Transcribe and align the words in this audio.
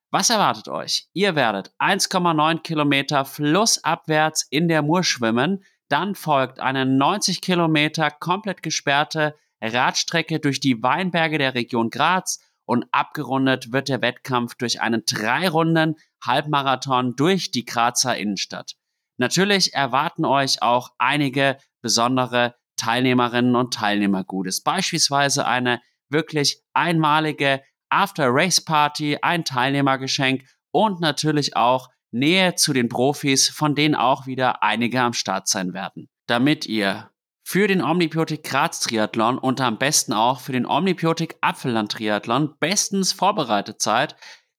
Was 0.10 0.30
erwartet 0.30 0.70
euch? 0.70 1.10
Ihr 1.14 1.36
werdet 1.36 1.72
1,9 1.80 2.62
Kilometer 2.62 3.26
flussabwärts 3.26 4.48
in 4.50 4.70
der 4.70 4.82
Mur 4.82 5.04
schwimmen, 5.04 5.64
dann 5.90 6.16
folgt 6.16 6.60
eine 6.60 6.86
90 6.86 7.42
Kilometer 7.42 8.12
komplett 8.12 8.64
gesperrte 8.64 9.36
Radstrecke 9.62 10.40
durch 10.40 10.60
die 10.60 10.82
Weinberge 10.82 11.38
der 11.38 11.56
Region 11.56 11.90
Graz, 11.90 12.40
und 12.68 12.86
abgerundet 12.92 13.72
wird 13.72 13.88
der 13.88 14.02
Wettkampf 14.02 14.56
durch 14.56 14.82
einen 14.82 15.04
drei 15.06 15.50
Runden 15.50 15.96
Halbmarathon 16.24 17.16
durch 17.16 17.50
die 17.50 17.66
Grazer 17.66 18.16
Innenstadt. 18.18 18.74
Natürlich 19.18 19.74
erwarten 19.74 20.26
euch 20.26 20.62
auch 20.62 20.92
einige 21.00 21.58
besondere 21.82 22.56
Teilnehmerinnen 22.76 23.56
und 23.56 23.74
Teilnehmer 23.74 24.24
Gutes. 24.24 24.62
Beispielsweise 24.62 25.48
eine 25.48 25.82
wirklich 26.10 26.62
einmalige 26.74 27.64
After-Race-Party, 27.90 29.20
ein 29.22 29.46
Teilnehmergeschenk 29.46 30.44
und 30.72 31.00
natürlich 31.00 31.56
auch 31.56 31.90
Nähe 32.12 32.56
zu 32.56 32.74
den 32.74 32.90
Profis, 32.90 33.50
von 33.50 33.76
denen 33.76 33.96
auch 33.96 34.28
wieder 34.28 34.62
einige 34.62 35.02
am 35.02 35.14
Start 35.14 35.48
sein 35.48 35.74
werden. 35.74 36.10
Damit 36.28 36.66
ihr 36.66 37.10
für 37.50 37.70
den 37.70 37.82
Omnibiotik 37.82 38.44
Graz 38.44 38.82
Triathlon 38.82 39.38
und 39.38 39.62
am 39.62 39.78
besten 39.78 40.12
auch 40.12 40.42
für 40.42 40.52
den 40.52 40.66
Omnibiotik 40.66 41.38
Apfelland 41.40 41.94
Triathlon 41.94 42.56
bestens 42.60 43.14
vorbereitet 43.14 43.82
seid, 43.82 44.18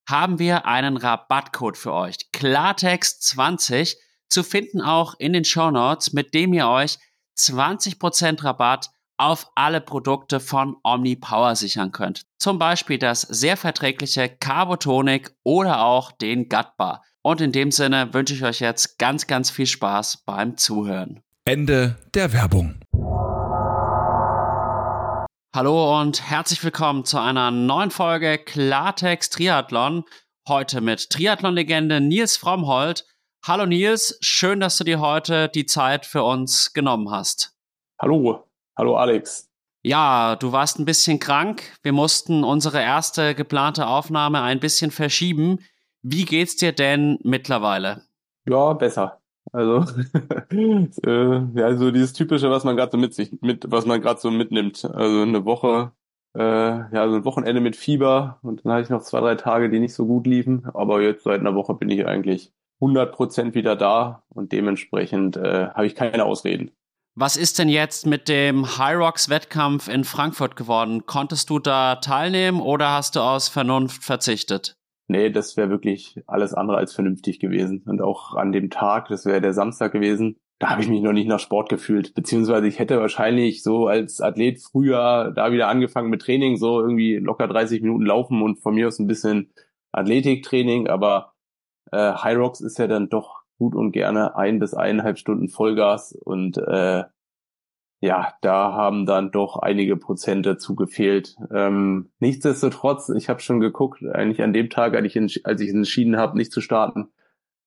haben 0.09 0.39
wir 0.39 0.65
einen 0.65 0.97
Rabattcode 0.97 1.77
für 1.77 1.93
euch. 1.93 2.17
Klartext 2.31 3.21
20 3.27 3.95
zu 4.27 4.41
finden 4.41 4.81
auch 4.81 5.13
in 5.19 5.33
den 5.33 5.45
Show 5.45 5.69
Notes, 5.69 6.13
mit 6.13 6.33
dem 6.33 6.51
ihr 6.51 6.67
euch 6.67 6.97
20% 7.37 8.43
Rabatt 8.43 8.89
auf 9.17 9.51
alle 9.53 9.81
Produkte 9.81 10.39
von 10.39 10.75
OmniPower 10.81 11.55
sichern 11.55 11.91
könnt. 11.91 12.25
Zum 12.39 12.57
Beispiel 12.57 12.97
das 12.97 13.21
sehr 13.21 13.55
verträgliche 13.55 14.29
Carbotonic 14.29 15.35
oder 15.43 15.83
auch 15.83 16.11
den 16.11 16.49
Gut 16.49 16.75
Bar. 16.75 17.03
Und 17.21 17.39
in 17.39 17.51
dem 17.51 17.69
Sinne 17.69 18.15
wünsche 18.15 18.33
ich 18.33 18.43
euch 18.43 18.61
jetzt 18.61 18.97
ganz, 18.97 19.27
ganz 19.27 19.51
viel 19.51 19.67
Spaß 19.67 20.23
beim 20.25 20.57
Zuhören. 20.57 21.21
Ende 21.49 21.95
der 22.13 22.31
Werbung. 22.31 22.75
Hallo 25.51 25.99
und 25.99 26.29
herzlich 26.29 26.63
willkommen 26.63 27.05
zu 27.05 27.19
einer 27.19 27.49
neuen 27.49 27.89
Folge 27.89 28.37
Klartext 28.37 29.33
Triathlon. 29.33 30.03
Heute 30.47 30.79
mit 30.79 31.09
Triathlon-Legende 31.09 32.01
Nils 32.01 32.37
Frommholt. 32.37 33.07
Hallo 33.43 33.65
Nils, 33.65 34.19
schön, 34.21 34.59
dass 34.59 34.77
du 34.77 34.83
dir 34.83 34.99
heute 34.99 35.49
die 35.49 35.65
Zeit 35.65 36.05
für 36.05 36.21
uns 36.21 36.71
genommen 36.73 37.09
hast. 37.09 37.57
Hallo, 37.99 38.47
hallo 38.77 38.97
Alex. 38.97 39.49
Ja, 39.81 40.35
du 40.35 40.51
warst 40.51 40.77
ein 40.77 40.85
bisschen 40.85 41.17
krank. 41.17 41.63
Wir 41.81 41.93
mussten 41.93 42.43
unsere 42.43 42.79
erste 42.79 43.33
geplante 43.33 43.87
Aufnahme 43.87 44.43
ein 44.43 44.59
bisschen 44.59 44.91
verschieben. 44.91 45.65
Wie 46.03 46.25
geht's 46.25 46.57
dir 46.57 46.73
denn 46.73 47.17
mittlerweile? 47.23 48.03
Ja, 48.45 48.73
besser. 48.73 49.18
Also 49.51 49.85
äh, 50.51 51.59
ja, 51.59 51.75
so 51.75 51.91
dieses 51.91 52.13
typische, 52.13 52.49
was 52.49 52.63
man 52.63 52.75
gerade 52.75 52.91
so 52.91 52.97
mit 52.97 53.13
sich 53.13 53.41
mit, 53.41 53.71
was 53.71 53.85
man 53.85 54.01
gerade 54.01 54.19
so 54.19 54.31
mitnimmt. 54.31 54.85
Also 54.85 55.21
eine 55.21 55.45
Woche, 55.45 55.91
äh, 56.35 56.41
ja, 56.41 57.09
so 57.09 57.15
ein 57.15 57.25
Wochenende 57.25 57.61
mit 57.61 57.75
Fieber 57.75 58.39
und 58.41 58.65
dann 58.65 58.73
hatte 58.73 58.83
ich 58.83 58.89
noch 58.89 59.01
zwei, 59.01 59.19
drei 59.21 59.35
Tage, 59.35 59.69
die 59.69 59.79
nicht 59.79 59.93
so 59.93 60.05
gut 60.05 60.27
liefen. 60.27 60.65
Aber 60.73 61.01
jetzt 61.01 61.23
seit 61.23 61.39
einer 61.39 61.55
Woche 61.55 61.73
bin 61.73 61.89
ich 61.89 62.05
eigentlich 62.05 62.51
100 62.81 63.11
Prozent 63.13 63.55
wieder 63.55 63.75
da 63.75 64.23
und 64.29 64.51
dementsprechend 64.51 65.37
äh, 65.37 65.67
habe 65.69 65.87
ich 65.87 65.95
keine 65.95 66.25
Ausreden. 66.25 66.71
Was 67.15 67.35
ist 67.35 67.59
denn 67.59 67.67
jetzt 67.67 68.05
mit 68.05 68.29
dem 68.29 68.77
High 68.77 68.97
Rocks 68.97 69.27
Wettkampf 69.29 69.89
in 69.89 70.05
Frankfurt 70.05 70.55
geworden? 70.55 71.05
Konntest 71.05 71.49
du 71.49 71.59
da 71.59 71.95
teilnehmen 71.95 72.61
oder 72.61 72.91
hast 72.91 73.17
du 73.17 73.19
aus 73.19 73.49
Vernunft 73.49 74.03
verzichtet? 74.03 74.78
Nee, 75.09 75.29
das 75.29 75.57
wäre 75.57 75.69
wirklich 75.69 76.21
alles 76.27 76.53
andere 76.53 76.77
als 76.77 76.93
vernünftig 76.93 77.39
gewesen. 77.39 77.83
Und 77.85 78.01
auch 78.01 78.35
an 78.35 78.51
dem 78.51 78.69
Tag, 78.69 79.09
das 79.09 79.25
wäre 79.25 79.41
der 79.41 79.53
Samstag 79.53 79.91
gewesen, 79.91 80.37
da 80.59 80.69
habe 80.69 80.81
ich 80.81 80.89
mich 80.89 81.01
noch 81.01 81.13
nicht 81.13 81.27
nach 81.27 81.39
Sport 81.39 81.69
gefühlt. 81.69 82.13
Beziehungsweise 82.13 82.67
ich 82.67 82.79
hätte 82.79 82.99
wahrscheinlich 82.99 83.63
so 83.63 83.87
als 83.87 84.21
Athlet 84.21 84.61
früher 84.61 85.31
da 85.35 85.51
wieder 85.51 85.69
angefangen 85.69 86.09
mit 86.09 86.21
Training, 86.21 86.57
so 86.57 86.81
irgendwie 86.81 87.15
locker 87.15 87.47
30 87.47 87.81
Minuten 87.81 88.05
laufen 88.05 88.41
und 88.41 88.59
von 88.59 88.75
mir 88.75 88.87
aus 88.87 88.99
ein 88.99 89.07
bisschen 89.07 89.51
Athletiktraining. 89.91 90.87
Aber 90.87 91.33
äh, 91.91 92.13
High 92.13 92.37
Rocks 92.37 92.61
ist 92.61 92.77
ja 92.77 92.87
dann 92.87 93.09
doch 93.09 93.39
gut 93.57 93.73
und 93.73 93.91
gerne 93.93 94.35
ein 94.35 94.59
bis 94.59 94.73
eineinhalb 94.73 95.17
Stunden 95.17 95.49
Vollgas 95.49 96.13
und 96.13 96.57
äh, 96.57 97.03
ja, 98.01 98.33
da 98.41 98.73
haben 98.73 99.05
dann 99.05 99.31
doch 99.31 99.57
einige 99.57 99.97
Prozent 99.97 100.45
dazu 100.45 100.75
gefehlt. 100.75 101.35
Ähm, 101.53 102.11
nichtsdestotrotz, 102.19 103.09
ich 103.09 103.27
habe 103.27 103.41
schon 103.41 103.59
geguckt, 103.59 104.03
eigentlich 104.05 104.41
an 104.41 104.53
dem 104.53 104.69
Tag, 104.69 104.95
als 104.95 105.05
ich, 105.15 105.45
als 105.45 105.61
ich 105.61 105.69
entschieden 105.69 106.17
habe, 106.17 106.37
nicht 106.37 106.53
zu 106.53 106.61
starten, 106.61 107.09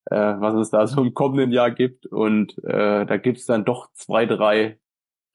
äh, 0.07 0.17
was 0.17 0.55
es 0.55 0.71
da 0.71 0.87
so 0.87 1.03
im 1.03 1.13
kommenden 1.13 1.53
Jahr 1.53 1.71
gibt. 1.71 2.07
Und 2.07 2.57
äh, 2.65 3.05
da 3.05 3.17
gibt's 3.19 3.45
dann 3.45 3.67
doch 3.67 3.93
zwei, 3.93 4.25
drei 4.25 4.79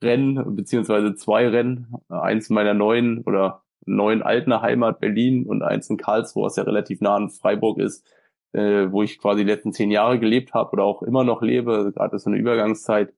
Rennen, 0.04 0.56
beziehungsweise 0.56 1.14
zwei 1.16 1.48
Rennen. 1.48 1.94
Eins 2.10 2.50
meiner 2.50 2.74
neuen 2.74 3.22
oder 3.22 3.64
neuen 3.86 4.24
alten 4.24 4.62
Heimat 4.62 5.00
Berlin 5.00 5.46
und 5.46 5.62
eins 5.62 5.90
in 5.90 5.98
Karlsruhe, 5.98 6.46
was 6.46 6.56
ja 6.56 6.64
relativ 6.64 7.02
nah 7.02 7.16
an 7.16 7.30
Freiburg 7.30 7.78
ist, 7.78 8.06
äh, 8.54 8.92
wo 8.92 9.04
ich 9.04 9.20
quasi 9.20 9.46
die 9.46 9.52
letzten 9.52 9.74
zehn 9.74 9.92
Jahre 9.92 10.20
gelebt 10.20 10.54
habe 10.56 10.72
oder 10.72 10.84
auch 10.84 11.04
immer 11.04 11.24
noch 11.24 11.42
lebe, 11.44 11.92
gerade 11.96 12.18
so 12.18 12.30
eine 12.30 12.40
Übergangszeit. 12.40 13.14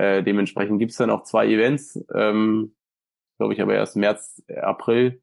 Äh, 0.00 0.22
dementsprechend 0.22 0.78
gibt's 0.78 0.96
dann 0.96 1.10
auch 1.10 1.24
zwei 1.24 1.46
Events, 1.46 2.02
ähm, 2.14 2.74
glaube 3.36 3.52
ich 3.52 3.60
aber 3.60 3.74
erst 3.74 3.96
März, 3.96 4.42
April. 4.62 5.22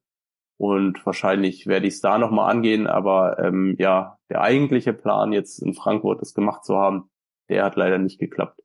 Und 0.60 1.04
wahrscheinlich 1.04 1.66
werde 1.66 1.88
ich 1.88 1.96
es 1.96 2.02
da 2.02 2.20
nochmal 2.20 2.52
angehen. 2.52 2.86
Aber 2.86 3.40
ähm, 3.40 3.76
ja, 3.80 4.20
der 4.30 4.42
eigentliche 4.42 4.94
Plan, 4.94 5.34
jetzt 5.34 5.64
in 5.64 5.74
Frankfurt 5.74 6.22
das 6.22 6.36
gemacht 6.36 6.64
zu 6.64 6.78
haben, 6.78 7.10
der 7.50 7.64
hat 7.64 7.76
leider 7.76 7.98
nicht 7.98 8.20
geklappt. 8.20 8.62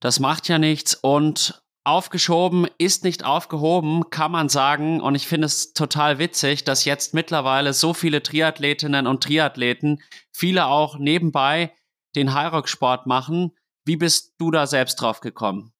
Das 0.00 0.20
macht 0.20 0.48
ja 0.48 0.58
nichts 0.58 0.94
und 0.94 1.62
aufgeschoben 1.84 2.66
ist 2.76 3.04
nicht 3.04 3.24
aufgehoben, 3.24 4.10
kann 4.10 4.32
man 4.32 4.50
sagen. 4.50 5.00
Und 5.00 5.14
ich 5.14 5.26
finde 5.26 5.46
es 5.46 5.72
total 5.72 6.18
witzig, 6.18 6.64
dass 6.64 6.84
jetzt 6.84 7.14
mittlerweile 7.14 7.72
so 7.72 7.94
viele 7.94 8.22
Triathletinnen 8.22 9.06
und 9.06 9.22
Triathleten, 9.22 10.02
viele 10.30 10.66
auch 10.66 10.98
nebenbei 10.98 11.72
den 12.16 12.34
Hyrox-Sport 12.34 13.06
machen 13.06 13.52
wie 13.84 13.96
bist 13.96 14.34
du 14.38 14.50
da 14.50 14.66
selbst 14.66 14.96
drauf 14.96 15.20
gekommen? 15.20 15.72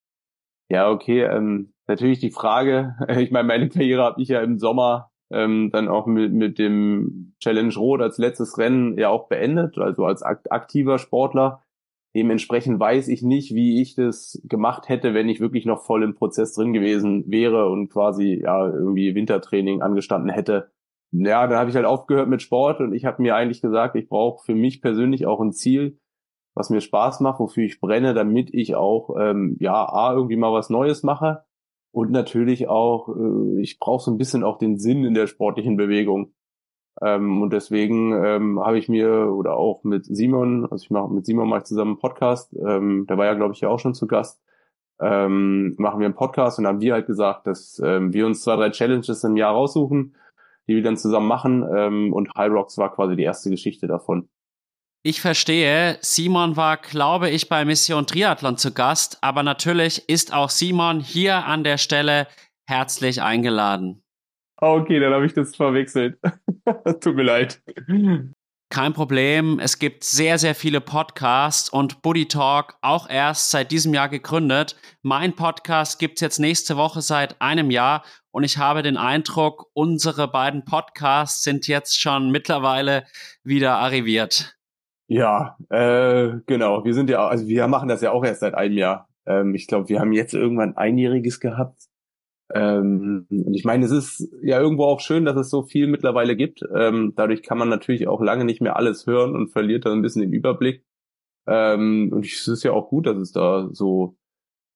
Ja, 0.71 0.91
okay. 0.91 1.23
Ähm, 1.23 1.73
natürlich 1.87 2.19
die 2.21 2.31
Frage. 2.31 2.97
Ich 3.19 3.31
meine, 3.31 3.49
meine 3.49 3.69
Karriere 3.69 4.03
habe 4.03 4.23
ich 4.23 4.29
ja 4.29 4.41
im 4.41 4.59
Sommer 4.59 5.11
ähm, 5.31 5.71
dann 5.73 5.89
auch 5.89 6.07
mit, 6.07 6.33
mit 6.33 6.59
dem 6.59 7.35
Challenge 7.41 7.75
Rot 7.75 8.01
als 8.01 8.19
letztes 8.19 8.59
Rennen 8.59 8.99
ja 8.99 9.09
auch 9.09 9.29
beendet, 9.29 9.79
also 9.79 10.05
als 10.05 10.23
aktiver 10.23 10.99
Sportler. 10.99 11.63
Dementsprechend 12.15 12.79
weiß 12.79 13.09
ich 13.09 13.23
nicht, 13.23 13.55
wie 13.55 13.83
ich 13.83 13.97
das 13.97 14.41
gemacht 14.45 14.89
hätte, 14.89 15.15
wenn 15.15 15.29
ich 15.29 15.41
wirklich 15.41 15.67
noch 15.67 15.83
voll 15.83 16.05
im 16.05 16.15
Prozess 16.15 16.55
drin 16.55 16.73
gewesen 16.73 17.25
wäre 17.27 17.69
und 17.69 17.89
quasi 17.89 18.41
ja 18.43 18.69
irgendwie 18.69 19.17
Wintertraining 19.17 19.83
angestanden 19.83 20.31
hätte. 20.31 20.71
Ja, 21.11 21.47
da 21.49 21.59
habe 21.59 21.71
ich 21.71 21.77
halt 21.77 21.87
aufgehört 21.87 22.29
mit 22.29 22.43
Sport 22.43 22.81
und 22.81 22.93
ich 22.93 23.05
habe 23.05 23.21
mir 23.21 23.35
eigentlich 23.35 23.63
gesagt, 23.63 23.97
ich 23.97 24.09
brauche 24.09 24.45
für 24.45 24.55
mich 24.55 24.81
persönlich 24.81 25.27
auch 25.27 25.41
ein 25.41 25.53
Ziel, 25.53 25.99
was 26.55 26.71
mir 26.71 26.81
Spaß 26.81 27.21
macht, 27.21 27.41
wofür 27.41 27.65
ich 27.65 27.81
brenne, 27.81 28.15
damit 28.15 28.53
ich 28.53 28.75
auch 28.77 29.17
ähm, 29.19 29.57
ja 29.61 29.85
a 29.89 30.15
irgendwie 30.15 30.37
mal 30.37 30.53
was 30.53 30.71
Neues 30.71 31.03
mache 31.03 31.45
und 31.91 32.11
natürlich 32.11 32.69
auch 32.69 33.09
äh, 33.09 33.61
ich 33.61 33.79
brauche 33.79 34.03
so 34.03 34.11
ein 34.11 34.19
bisschen 34.19 34.45
auch 34.45 34.59
den 34.59 34.79
Sinn 34.79 35.05
in 35.05 35.15
der 35.15 35.27
sportlichen 35.27 35.77
Bewegung 35.77 36.33
ähm, 37.03 37.43
und 37.43 37.53
deswegen 37.53 38.13
ähm, 38.25 38.61
habe 38.61 38.79
ich 38.79 38.89
mir 38.89 39.33
oder 39.33 39.57
auch 39.57 39.83
mit 39.83 40.07
Simon, 40.07 40.67
also 40.71 40.83
ich 40.83 40.91
mache 40.91 41.13
mit 41.13 41.27
Simon 41.27 41.49
mache 41.49 41.61
ich 41.61 41.65
zusammen 41.65 41.93
einen 41.93 42.01
Podcast, 42.01 42.55
ähm, 42.55 43.07
der 43.09 43.19
war 43.19 43.27
ja 43.27 43.35
glaube 43.35 43.55
ich 43.55 43.61
ja 43.61 43.69
auch 43.69 43.81
schon 43.81 43.95
zu 43.95 44.07
Gast, 44.07 44.41
ähm, 45.01 45.75
machen 45.79 45.99
wir 45.99 46.07
einen 46.07 46.15
Podcast 46.15 46.59
und 46.59 46.67
haben 46.67 46.81
wir 46.81 46.93
halt 46.93 47.07
gesagt, 47.07 47.49
dass 47.49 47.83
ähm, 47.85 48.13
wir 48.13 48.27
uns 48.27 48.43
zwei 48.43 48.55
drei 48.57 48.71
Challenges 48.71 49.25
im 49.25 49.37
Jahr 49.37 49.55
raussuchen, 49.55 50.15
die 50.69 50.77
wir 50.77 50.83
dann 50.85 50.97
zusammen 50.97 51.27
machen 51.27 51.67
ähm, 51.69 52.13
und 52.13 52.33
High 52.37 52.53
Rocks 52.53 52.79
war 52.79 52.95
quasi 52.95 53.17
die 53.17 53.25
erste 53.25 53.51
Geschichte 53.51 53.89
davon. 53.89 54.29
Ich 55.07 55.21
verstehe, 55.21 55.99
Simon 56.01 56.57
war, 56.57 56.79
glaube 56.79 57.29
ich, 57.29 57.51
bei 57.51 57.67
Mission 57.67 58.07
Triathlon 58.07 58.57
zu 58.57 58.73
Gast, 58.73 59.19
aber 59.21 59.43
natürlich 59.43 60.09
ist 60.09 60.33
auch 60.33 60.49
Simon 60.49 60.99
hier 60.99 61.45
an 61.45 61.63
der 61.63 61.77
Stelle 61.77 62.27
herzlich 62.67 63.21
eingeladen. 63.21 64.03
Okay, 64.57 64.99
dann 65.01 65.13
habe 65.13 65.27
ich 65.27 65.35
das 65.35 65.55
verwechselt. 65.55 66.19
Tut 67.03 67.17
mir 67.17 67.23
leid. 67.23 67.63
Kein 68.71 68.95
Problem. 68.95 69.59
Es 69.59 69.79
gibt 69.79 70.05
sehr, 70.05 70.39
sehr 70.39 70.55
viele 70.55 70.81
Podcasts 70.81 71.69
und 71.69 72.01
Buddy 72.01 72.27
Talk 72.27 72.79
auch 72.81 73.07
erst 73.07 73.51
seit 73.51 73.73
diesem 73.73 73.93
Jahr 73.93 74.09
gegründet. 74.09 74.75
Mein 75.03 75.35
Podcast 75.35 75.99
gibt 75.99 76.15
es 76.15 76.23
jetzt 76.23 76.41
nächste 76.41 76.79
Woche 76.79 77.03
seit 77.03 77.43
einem 77.43 77.71
Jahr 77.71 78.07
und 78.31 78.43
ich 78.43 78.57
habe 78.57 78.83
den 78.83 78.97
Eindruck, 78.97 79.67
unsere 79.75 80.29
beiden 80.29 80.65
Podcasts 80.65 81.43
sind 81.43 81.67
jetzt 81.67 82.01
schon 82.01 82.31
mittlerweile 82.31 83.05
wieder 83.43 83.77
arriviert. 83.77 84.57
Ja, 85.15 85.57
äh, 85.71 86.41
genau. 86.47 86.85
Wir 86.85 86.93
sind 86.93 87.09
ja, 87.09 87.25
also 87.29 87.47
wir 87.47 87.69
machen 87.69 87.89
das 87.89 88.01
ja 88.01 88.11
auch 88.11 88.25
erst 88.25 88.41
seit 88.41 88.55
einem 88.55 88.77
Jahr. 88.77 89.09
Ähm, 89.27 89.55
ich 89.55 89.69
glaube, 89.69 89.89
wir 89.89 90.01
haben 90.01 90.13
jetzt 90.13 90.35
irgendwann 90.35 90.77
einjähriges 90.77 91.39
gehabt. 91.39 91.85
Ähm, 92.53 93.25
und 93.31 93.55
ich 93.55 93.65
meine, 93.65 93.85
es 93.85 93.93
ist 93.93 94.29
ja 94.43 94.61
irgendwo 94.61 94.87
auch 94.87 94.99
schön, 94.99 95.25
dass 95.25 95.37
es 95.37 95.51
so 95.51 95.63
viel 95.63 95.87
mittlerweile 95.87 96.35
gibt. 96.35 96.63
Ähm, 96.75 97.13
dadurch 97.15 97.45
kann 97.45 97.59
man 97.59 97.69
natürlich 97.69 98.09
auch 98.09 98.21
lange 98.21 98.45
nicht 98.45 98.61
mehr 98.61 98.75
alles 98.75 99.07
hören 99.07 99.37
und 99.37 99.53
verliert 99.53 99.87
dann 99.87 99.93
ein 99.93 100.03
bisschen 100.03 100.23
den 100.23 100.33
Überblick. 100.33 100.85
Ähm, 101.47 102.11
und 102.13 102.27
es 102.27 102.49
ist 102.49 102.65
ja 102.65 102.73
auch 102.73 102.89
gut, 102.89 103.07
dass 103.07 103.17
es 103.19 103.31
da 103.31 103.69
so 103.71 104.17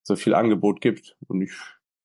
so 0.05 0.15
viel 0.15 0.35
Angebot 0.35 0.81
gibt. 0.81 1.17
Und 1.27 1.43
ich 1.43 1.53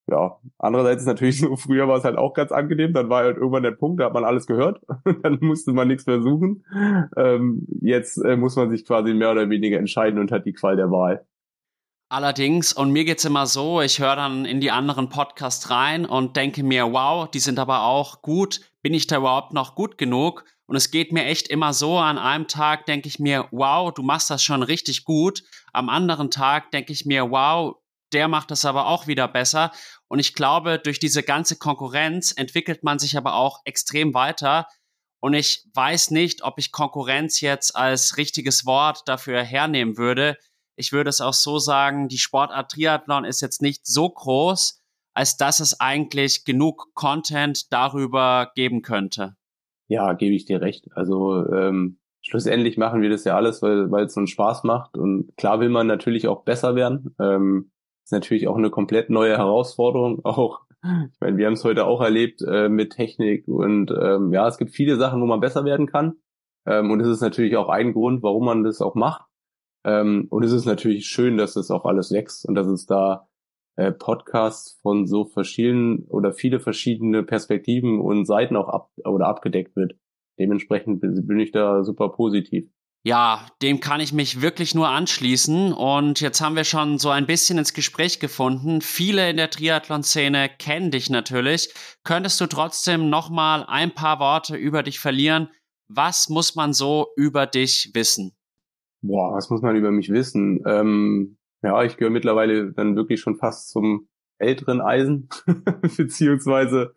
ja, 0.09 0.37
andererseits 0.57 1.03
ist 1.03 1.07
natürlich 1.07 1.39
so, 1.39 1.55
früher 1.55 1.87
war 1.87 1.97
es 1.97 2.03
halt 2.03 2.17
auch 2.17 2.33
ganz 2.33 2.51
angenehm, 2.51 2.93
dann 2.93 3.09
war 3.09 3.23
halt 3.23 3.37
irgendwann 3.37 3.63
der 3.63 3.71
Punkt, 3.71 4.01
da 4.01 4.05
hat 4.05 4.13
man 4.13 4.25
alles 4.25 4.47
gehört, 4.47 4.81
dann 5.23 5.37
musste 5.41 5.71
man 5.71 5.87
nichts 5.87 6.05
mehr 6.05 6.21
suchen. 6.21 6.65
Ähm, 7.15 7.65
jetzt 7.81 8.17
äh, 8.17 8.35
muss 8.35 8.55
man 8.55 8.69
sich 8.69 8.85
quasi 8.85 9.13
mehr 9.13 9.31
oder 9.31 9.49
weniger 9.49 9.77
entscheiden 9.77 10.19
und 10.19 10.31
hat 10.31 10.45
die 10.45 10.53
Qual 10.53 10.75
der 10.75 10.91
Wahl. 10.91 11.25
Allerdings, 12.09 12.73
und 12.73 12.91
mir 12.91 13.05
geht's 13.05 13.25
immer 13.25 13.47
so, 13.47 13.81
ich 13.81 13.99
höre 13.99 14.15
dann 14.15 14.45
in 14.45 14.61
die 14.61 14.69
anderen 14.69 15.09
Podcasts 15.09 15.71
rein 15.71 16.05
und 16.05 16.35
denke 16.35 16.63
mir, 16.63 16.91
wow, 16.91 17.27
die 17.27 17.39
sind 17.39 17.57
aber 17.57 17.85
auch 17.85 18.21
gut, 18.21 18.61
bin 18.83 18.93
ich 18.93 19.07
da 19.07 19.17
überhaupt 19.17 19.53
noch 19.53 19.73
gut 19.73 19.97
genug? 19.97 20.45
Und 20.67 20.75
es 20.75 20.91
geht 20.91 21.11
mir 21.11 21.25
echt 21.25 21.47
immer 21.47 21.73
so, 21.73 21.97
an 21.97 22.17
einem 22.17 22.47
Tag 22.47 22.85
denke 22.85 23.07
ich 23.07 23.19
mir, 23.19 23.47
wow, 23.51 23.91
du 23.91 24.03
machst 24.03 24.29
das 24.29 24.43
schon 24.43 24.63
richtig 24.63 25.05
gut. 25.05 25.43
Am 25.71 25.89
anderen 25.89 26.29
Tag 26.29 26.71
denke 26.71 26.93
ich 26.93 27.05
mir, 27.05 27.31
wow, 27.31 27.77
der 28.13 28.27
macht 28.27 28.51
das 28.51 28.65
aber 28.65 28.87
auch 28.87 29.07
wieder 29.07 29.27
besser. 29.27 29.71
Und 30.07 30.19
ich 30.19 30.33
glaube, 30.33 30.79
durch 30.79 30.99
diese 30.99 31.23
ganze 31.23 31.57
Konkurrenz 31.57 32.31
entwickelt 32.31 32.83
man 32.83 32.99
sich 32.99 33.17
aber 33.17 33.35
auch 33.35 33.61
extrem 33.65 34.13
weiter. 34.13 34.67
Und 35.19 35.33
ich 35.33 35.65
weiß 35.73 36.11
nicht, 36.11 36.43
ob 36.43 36.59
ich 36.59 36.71
Konkurrenz 36.71 37.41
jetzt 37.41 37.75
als 37.75 38.17
richtiges 38.17 38.65
Wort 38.65 39.03
dafür 39.05 39.41
hernehmen 39.41 39.97
würde. 39.97 40.37
Ich 40.75 40.91
würde 40.91 41.09
es 41.09 41.21
auch 41.21 41.33
so 41.33 41.59
sagen, 41.59 42.07
die 42.07 42.17
Sportart 42.17 42.71
Triathlon 42.71 43.25
ist 43.25 43.41
jetzt 43.41 43.61
nicht 43.61 43.85
so 43.85 44.09
groß, 44.09 44.79
als 45.13 45.37
dass 45.37 45.59
es 45.59 45.79
eigentlich 45.79 46.45
genug 46.45 46.93
Content 46.93 47.71
darüber 47.71 48.51
geben 48.55 48.81
könnte. 48.81 49.35
Ja, 49.87 50.13
gebe 50.13 50.35
ich 50.35 50.45
dir 50.45 50.61
recht. 50.61 50.87
Also 50.95 51.45
ähm, 51.51 51.99
schlussendlich 52.21 52.77
machen 52.77 53.01
wir 53.01 53.09
das 53.09 53.23
ja 53.23 53.35
alles, 53.35 53.61
weil 53.61 54.05
es 54.05 54.17
uns 54.17 54.31
Spaß 54.31 54.63
macht. 54.63 54.97
Und 54.97 55.35
klar 55.37 55.59
will 55.59 55.69
man 55.69 55.87
natürlich 55.87 56.27
auch 56.27 56.43
besser 56.43 56.75
werden. 56.75 57.15
Ähm, 57.19 57.71
ist 58.03 58.11
natürlich 58.11 58.47
auch 58.47 58.57
eine 58.57 58.69
komplett 58.69 59.09
neue 59.09 59.37
Herausforderung. 59.37 60.23
Auch, 60.23 60.61
ich 60.83 61.19
meine, 61.19 61.37
wir 61.37 61.45
haben 61.45 61.53
es 61.53 61.63
heute 61.63 61.85
auch 61.85 62.01
erlebt 62.01 62.41
äh, 62.41 62.69
mit 62.69 62.93
Technik 62.93 63.47
und 63.47 63.91
ähm, 63.91 64.33
ja, 64.33 64.47
es 64.47 64.57
gibt 64.57 64.71
viele 64.71 64.97
Sachen, 64.97 65.21
wo 65.21 65.25
man 65.25 65.39
besser 65.39 65.63
werden 65.65 65.87
kann. 65.87 66.15
Ähm, 66.65 66.91
und 66.91 66.99
es 67.01 67.07
ist 67.07 67.21
natürlich 67.21 67.55
auch 67.57 67.69
ein 67.69 67.93
Grund, 67.93 68.23
warum 68.23 68.45
man 68.45 68.63
das 68.63 68.81
auch 68.81 68.95
macht. 68.95 69.25
Ähm, 69.85 70.27
und 70.29 70.43
es 70.43 70.51
ist 70.51 70.65
natürlich 70.65 71.07
schön, 71.07 71.37
dass 71.37 71.53
das 71.53 71.71
auch 71.71 71.85
alles 71.85 72.11
wächst 72.11 72.45
und 72.45 72.55
dass 72.55 72.67
es 72.67 72.85
da 72.85 73.27
äh, 73.75 73.91
Podcasts 73.91 74.79
von 74.81 75.07
so 75.07 75.25
verschiedenen 75.25 76.05
oder 76.07 76.31
viele 76.31 76.59
verschiedene 76.59 77.23
Perspektiven 77.23 77.99
und 77.99 78.25
Seiten 78.25 78.55
auch 78.55 78.69
ab 78.69 78.91
oder 79.03 79.27
abgedeckt 79.27 79.75
wird. 79.75 79.95
Dementsprechend 80.39 81.01
bin 81.01 81.39
ich 81.39 81.51
da 81.51 81.83
super 81.83 82.09
positiv. 82.09 82.69
Ja, 83.05 83.47
dem 83.61 83.81
kann 83.81 83.99
ich 83.99 84.13
mich 84.13 84.41
wirklich 84.41 84.75
nur 84.75 84.87
anschließen. 84.87 85.73
Und 85.73 86.21
jetzt 86.21 86.39
haben 86.39 86.55
wir 86.55 86.63
schon 86.63 86.99
so 86.99 87.09
ein 87.09 87.25
bisschen 87.25 87.57
ins 87.57 87.73
Gespräch 87.73 88.21
gefunden. 88.21 88.79
Viele 88.79 89.29
in 89.29 89.35
der 89.35 89.49
Triathlon-Szene 89.49 90.49
kennen 90.57 90.89
dich 90.89 91.09
natürlich. 91.09 91.73
Könntest 92.05 92.39
du 92.39 92.47
trotzdem 92.47 93.09
nochmal 93.09 93.65
ein 93.67 93.93
paar 93.93 94.19
Worte 94.19 94.55
über 94.55 94.83
dich 94.83 94.99
verlieren? 94.99 95.49
Was 95.89 96.29
muss 96.29 96.55
man 96.55 96.71
so 96.71 97.07
über 97.17 97.45
dich 97.45 97.91
wissen? 97.93 98.31
Boah, 99.01 99.33
was 99.33 99.49
muss 99.49 99.61
man 99.61 99.75
über 99.75 99.91
mich 99.91 100.09
wissen? 100.09 100.63
Ähm, 100.65 101.37
ja, 101.61 101.83
ich 101.83 101.97
gehöre 101.97 102.11
mittlerweile 102.11 102.71
dann 102.71 102.95
wirklich 102.95 103.19
schon 103.19 103.35
fast 103.35 103.69
zum 103.69 104.07
älteren 104.43 104.81
Eisen, 104.81 105.29
beziehungsweise 105.97 106.93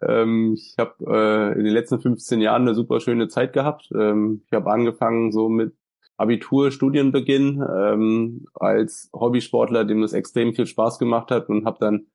ähm, 0.00 0.54
ich 0.54 0.76
habe 0.78 0.94
äh, 1.06 1.58
in 1.58 1.64
den 1.64 1.72
letzten 1.72 2.00
15 2.00 2.40
Jahren 2.40 2.62
eine 2.62 2.74
super 2.74 3.00
schöne 3.00 3.28
Zeit 3.28 3.52
gehabt. 3.52 3.90
Ähm, 3.94 4.42
ich 4.46 4.52
habe 4.52 4.70
angefangen 4.70 5.32
so 5.32 5.48
mit 5.48 5.74
Abitur, 6.16 6.70
Studienbeginn 6.70 7.64
ähm, 7.74 8.44
als 8.54 9.10
Hobbysportler, 9.12 9.84
dem 9.84 10.02
das 10.02 10.12
extrem 10.12 10.54
viel 10.54 10.66
Spaß 10.66 10.98
gemacht 10.98 11.30
hat 11.30 11.48
und 11.48 11.64
habe 11.64 11.78
dann 11.80 12.06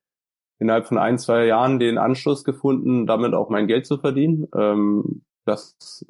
innerhalb 0.60 0.88
von 0.88 0.98
ein, 0.98 1.18
zwei 1.18 1.46
Jahren 1.46 1.80
den 1.80 1.98
Anschluss 1.98 2.44
gefunden, 2.44 3.06
damit 3.06 3.34
auch 3.34 3.50
mein 3.50 3.68
Geld 3.68 3.86
zu 3.86 3.98
verdienen. 3.98 4.48
Ähm, 4.56 5.24
das, 5.46 6.06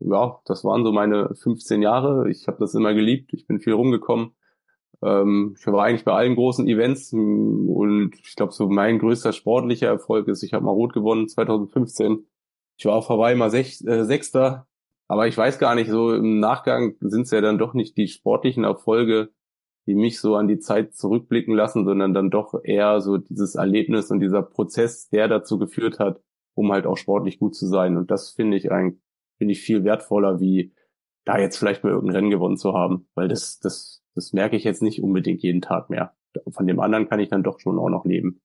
ja, 0.00 0.40
das 0.44 0.64
waren 0.64 0.84
so 0.84 0.92
meine 0.92 1.34
15 1.34 1.82
Jahre. 1.82 2.30
Ich 2.30 2.46
habe 2.46 2.58
das 2.58 2.74
immer 2.74 2.94
geliebt. 2.94 3.32
Ich 3.32 3.46
bin 3.46 3.60
viel 3.60 3.72
rumgekommen 3.72 4.32
ähm, 5.02 5.54
ich 5.58 5.66
war 5.66 5.84
eigentlich 5.84 6.04
bei 6.04 6.12
allen 6.12 6.34
großen 6.34 6.66
Events 6.68 7.12
und 7.12 8.12
ich 8.22 8.36
glaube, 8.36 8.52
so 8.52 8.68
mein 8.68 8.98
größter 8.98 9.32
sportlicher 9.32 9.88
Erfolg 9.88 10.28
ist, 10.28 10.42
ich 10.42 10.52
habe 10.52 10.64
mal 10.64 10.72
Rot 10.72 10.92
gewonnen 10.92 11.28
2015. 11.28 12.26
Ich 12.78 12.84
war 12.86 12.94
auf 12.94 13.08
Hawaii 13.08 13.36
mal 13.36 13.50
Sech, 13.50 13.82
äh, 13.86 14.04
Sechster, 14.04 14.66
aber 15.08 15.26
ich 15.28 15.36
weiß 15.36 15.58
gar 15.58 15.74
nicht, 15.74 15.90
so 15.90 16.14
im 16.14 16.40
Nachgang 16.40 16.96
sind 17.00 17.22
es 17.22 17.30
ja 17.30 17.40
dann 17.40 17.58
doch 17.58 17.74
nicht 17.74 17.96
die 17.96 18.08
sportlichen 18.08 18.64
Erfolge, 18.64 19.30
die 19.86 19.94
mich 19.94 20.20
so 20.20 20.34
an 20.34 20.48
die 20.48 20.58
Zeit 20.58 20.94
zurückblicken 20.94 21.54
lassen, 21.54 21.84
sondern 21.84 22.12
dann 22.12 22.30
doch 22.30 22.54
eher 22.64 23.00
so 23.00 23.18
dieses 23.18 23.54
Erlebnis 23.54 24.10
und 24.10 24.20
dieser 24.20 24.42
Prozess, 24.42 25.08
der 25.08 25.28
dazu 25.28 25.58
geführt 25.58 26.00
hat, 26.00 26.20
um 26.54 26.72
halt 26.72 26.86
auch 26.86 26.96
sportlich 26.96 27.38
gut 27.38 27.54
zu 27.54 27.66
sein. 27.66 27.96
Und 27.96 28.10
das 28.10 28.30
finde 28.30 28.56
ich 28.56 28.72
eigentlich, 28.72 29.00
finde 29.38 29.52
ich 29.52 29.60
viel 29.60 29.84
wertvoller, 29.84 30.40
wie 30.40 30.74
da 31.24 31.38
jetzt 31.38 31.56
vielleicht 31.56 31.84
mal 31.84 31.90
irgendein 31.90 32.16
Rennen 32.16 32.30
gewonnen 32.30 32.56
zu 32.56 32.72
haben, 32.72 33.08
weil 33.14 33.28
das, 33.28 33.58
das 33.58 33.95
das 34.16 34.32
merke 34.32 34.56
ich 34.56 34.64
jetzt 34.64 34.82
nicht 34.82 35.02
unbedingt 35.02 35.42
jeden 35.42 35.60
Tag 35.60 35.90
mehr. 35.90 36.14
Von 36.48 36.66
dem 36.66 36.80
anderen 36.80 37.08
kann 37.08 37.20
ich 37.20 37.28
dann 37.28 37.42
doch 37.42 37.60
schon 37.60 37.78
auch 37.78 37.88
noch 37.88 38.04
leben. 38.04 38.40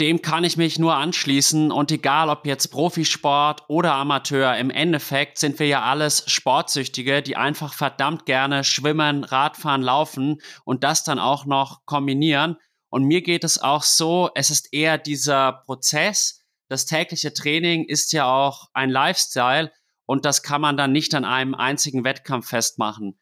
Dem 0.00 0.22
kann 0.22 0.42
ich 0.42 0.56
mich 0.56 0.80
nur 0.80 0.96
anschließen 0.96 1.70
und 1.70 1.92
egal 1.92 2.28
ob 2.28 2.46
jetzt 2.46 2.66
Profisport 2.68 3.62
oder 3.68 3.94
Amateur, 3.94 4.56
im 4.56 4.70
Endeffekt 4.70 5.38
sind 5.38 5.60
wir 5.60 5.68
ja 5.68 5.82
alles 5.82 6.24
Sportsüchtige, 6.26 7.22
die 7.22 7.36
einfach 7.36 7.72
verdammt 7.72 8.26
gerne 8.26 8.64
schwimmen, 8.64 9.22
Radfahren, 9.22 9.82
laufen 9.82 10.40
und 10.64 10.82
das 10.82 11.04
dann 11.04 11.20
auch 11.20 11.46
noch 11.46 11.86
kombinieren. 11.86 12.56
Und 12.88 13.04
mir 13.04 13.22
geht 13.22 13.44
es 13.44 13.62
auch 13.62 13.84
so, 13.84 14.30
es 14.34 14.50
ist 14.50 14.72
eher 14.72 14.98
dieser 14.98 15.52
Prozess, 15.64 16.44
das 16.68 16.86
tägliche 16.86 17.32
Training 17.32 17.84
ist 17.84 18.12
ja 18.12 18.26
auch 18.26 18.70
ein 18.72 18.90
Lifestyle 18.90 19.70
und 20.06 20.24
das 20.24 20.42
kann 20.42 20.60
man 20.60 20.76
dann 20.76 20.90
nicht 20.90 21.14
an 21.14 21.24
einem 21.24 21.54
einzigen 21.54 22.02
Wettkampf 22.02 22.48
festmachen. 22.48 23.16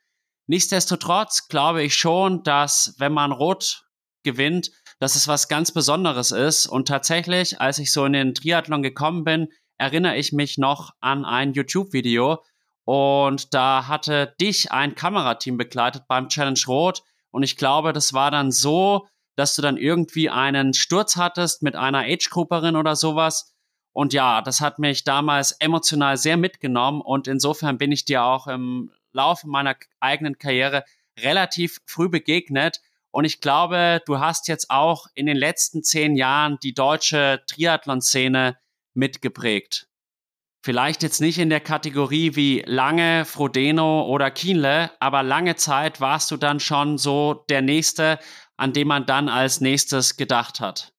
Nichtsdestotrotz 0.46 1.48
glaube 1.48 1.82
ich 1.82 1.94
schon, 1.94 2.42
dass 2.42 2.94
wenn 2.98 3.12
man 3.12 3.32
Rot 3.32 3.84
gewinnt, 4.22 4.70
dass 4.98 5.16
es 5.16 5.28
was 5.28 5.48
ganz 5.48 5.72
Besonderes 5.72 6.30
ist. 6.30 6.66
Und 6.66 6.88
tatsächlich, 6.88 7.60
als 7.60 7.78
ich 7.78 7.92
so 7.92 8.04
in 8.04 8.12
den 8.12 8.34
Triathlon 8.34 8.82
gekommen 8.82 9.24
bin, 9.24 9.48
erinnere 9.78 10.16
ich 10.16 10.32
mich 10.32 10.58
noch 10.58 10.90
an 11.00 11.24
ein 11.24 11.52
YouTube-Video. 11.52 12.42
Und 12.84 13.52
da 13.54 13.88
hatte 13.88 14.34
dich 14.40 14.72
ein 14.72 14.94
Kamerateam 14.94 15.56
begleitet 15.56 16.04
beim 16.08 16.28
Challenge 16.28 16.60
Rot. 16.66 17.02
Und 17.30 17.42
ich 17.42 17.56
glaube, 17.56 17.92
das 17.92 18.12
war 18.12 18.30
dann 18.30 18.52
so, 18.52 19.06
dass 19.36 19.54
du 19.54 19.62
dann 19.62 19.76
irgendwie 19.76 20.30
einen 20.30 20.74
Sturz 20.74 21.16
hattest 21.16 21.62
mit 21.62 21.74
einer 21.74 22.00
Age-Grouperin 22.00 22.76
oder 22.76 22.96
sowas. 22.96 23.54
Und 23.92 24.12
ja, 24.12 24.40
das 24.40 24.60
hat 24.60 24.78
mich 24.78 25.04
damals 25.04 25.52
emotional 25.52 26.16
sehr 26.16 26.36
mitgenommen. 26.36 27.00
Und 27.00 27.28
insofern 27.28 27.78
bin 27.78 27.92
ich 27.92 28.04
dir 28.04 28.24
auch 28.24 28.46
im 28.46 28.92
Laufe 29.12 29.48
meiner 29.48 29.76
eigenen 30.00 30.38
Karriere 30.38 30.84
relativ 31.18 31.80
früh 31.86 32.08
begegnet. 32.08 32.80
Und 33.10 33.24
ich 33.24 33.40
glaube, 33.40 34.00
du 34.06 34.20
hast 34.20 34.48
jetzt 34.48 34.70
auch 34.70 35.06
in 35.14 35.26
den 35.26 35.36
letzten 35.36 35.82
zehn 35.82 36.16
Jahren 36.16 36.58
die 36.62 36.74
deutsche 36.74 37.42
Triathlon-Szene 37.46 38.56
mitgeprägt. 38.94 39.88
Vielleicht 40.64 41.02
jetzt 41.02 41.20
nicht 41.20 41.38
in 41.38 41.50
der 41.50 41.60
Kategorie 41.60 42.36
wie 42.36 42.62
Lange, 42.64 43.24
Frodeno 43.24 44.06
oder 44.06 44.30
Kienle, 44.30 44.92
aber 45.00 45.24
lange 45.24 45.56
Zeit 45.56 46.00
warst 46.00 46.30
du 46.30 46.36
dann 46.36 46.60
schon 46.60 46.98
so 46.98 47.44
der 47.50 47.62
Nächste, 47.62 48.18
an 48.56 48.72
dem 48.72 48.86
man 48.86 49.04
dann 49.04 49.28
als 49.28 49.60
nächstes 49.60 50.16
gedacht 50.16 50.60
hat. 50.60 50.92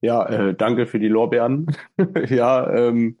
Ja, 0.00 0.26
äh, 0.26 0.54
danke 0.54 0.86
für 0.86 0.98
die 0.98 1.08
Lorbeeren. 1.08 1.76
ja, 2.28 2.68
ähm, 2.68 3.18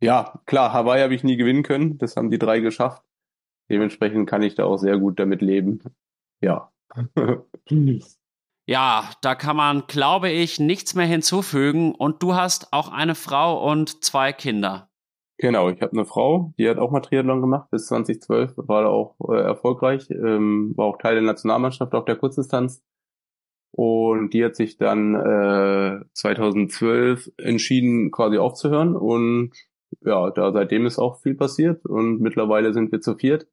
ja, 0.00 0.40
klar, 0.46 0.72
Hawaii 0.72 1.02
habe 1.02 1.14
ich 1.14 1.24
nie 1.24 1.36
gewinnen 1.36 1.64
können. 1.64 1.98
Das 1.98 2.14
haben 2.16 2.30
die 2.30 2.38
drei 2.38 2.60
geschafft. 2.60 3.02
Dementsprechend 3.70 4.28
kann 4.28 4.42
ich 4.42 4.54
da 4.54 4.64
auch 4.64 4.78
sehr 4.78 4.98
gut 4.98 5.18
damit 5.18 5.42
leben. 5.42 5.80
Ja. 6.40 6.72
Ja, 8.70 9.08
da 9.22 9.34
kann 9.34 9.56
man, 9.56 9.84
glaube 9.86 10.28
ich, 10.28 10.60
nichts 10.60 10.94
mehr 10.94 11.06
hinzufügen. 11.06 11.94
Und 11.94 12.22
du 12.22 12.34
hast 12.34 12.70
auch 12.74 12.92
eine 12.92 13.14
Frau 13.14 13.66
und 13.66 14.04
zwei 14.04 14.34
Kinder. 14.34 14.90
Genau, 15.38 15.70
ich 15.70 15.80
habe 15.80 15.92
eine 15.92 16.04
Frau, 16.04 16.52
die 16.58 16.68
hat 16.68 16.76
auch 16.76 16.90
mal 16.90 17.00
Triathlon 17.00 17.40
gemacht 17.40 17.70
bis 17.70 17.86
2012, 17.86 18.54
war 18.56 18.82
da 18.82 18.88
auch 18.88 19.16
äh, 19.30 19.40
erfolgreich, 19.40 20.10
ähm, 20.10 20.74
war 20.76 20.84
auch 20.84 20.98
Teil 20.98 21.14
der 21.14 21.22
Nationalmannschaft 21.22 21.94
auf 21.94 22.04
der 22.04 22.16
Kurzdistanz. 22.16 22.84
Und 23.70 24.34
die 24.34 24.44
hat 24.44 24.56
sich 24.56 24.76
dann 24.76 25.14
äh, 25.14 26.04
2012 26.12 27.30
entschieden, 27.38 28.10
quasi 28.10 28.36
aufzuhören. 28.36 28.96
Und 28.96 29.52
ja, 30.04 30.30
da 30.30 30.52
seitdem 30.52 30.84
ist 30.84 30.98
auch 30.98 31.22
viel 31.22 31.36
passiert 31.36 31.86
und 31.86 32.20
mittlerweile 32.20 32.74
sind 32.74 32.92
wir 32.92 33.00
zu 33.00 33.14
viert. 33.14 33.46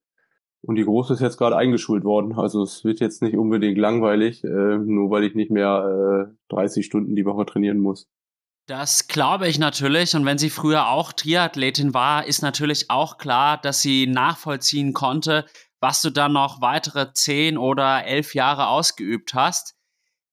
Und 0.66 0.78
die 0.78 0.84
Große 0.84 1.14
ist 1.14 1.22
jetzt 1.22 1.38
gerade 1.38 1.56
eingeschult 1.56 2.04
worden. 2.04 2.34
Also 2.38 2.64
es 2.64 2.84
wird 2.84 3.00
jetzt 3.00 3.22
nicht 3.22 3.38
unbedingt 3.38 3.78
langweilig, 3.78 4.44
äh, 4.44 4.48
nur 4.48 5.12
weil 5.12 5.24
ich 5.24 5.36
nicht 5.36 5.52
mehr 5.52 6.28
äh, 6.28 6.54
30 6.54 6.86
Stunden 6.86 7.16
die 7.16 7.26
Woche 7.26 7.46
trainieren 7.46 7.78
muss. 7.78 8.10
Das 8.68 9.08
glaube 9.08 9.48
ich 9.48 9.60
natürlich. 9.60 10.16
Und 10.16 10.26
wenn 10.26 10.40
sie 10.40 10.50
früher 10.50 10.90
auch 10.90 11.14
Triathletin 11.14 11.94
war, 11.94 12.26
ist 12.26 12.42
natürlich 12.42 12.90
auch 12.90 13.20
klar, 13.20 13.60
dass 13.62 13.84
sie 13.84 14.08
nachvollziehen 14.08 14.94
konnte, 14.94 15.46
was 15.80 16.02
du 16.02 16.10
dann 16.10 16.34
noch 16.34 16.62
weitere 16.62 17.14
zehn 17.14 17.60
oder 17.60 18.06
elf 18.06 18.34
Jahre 18.34 18.70
ausgeübt 18.70 19.36
hast. 19.36 19.76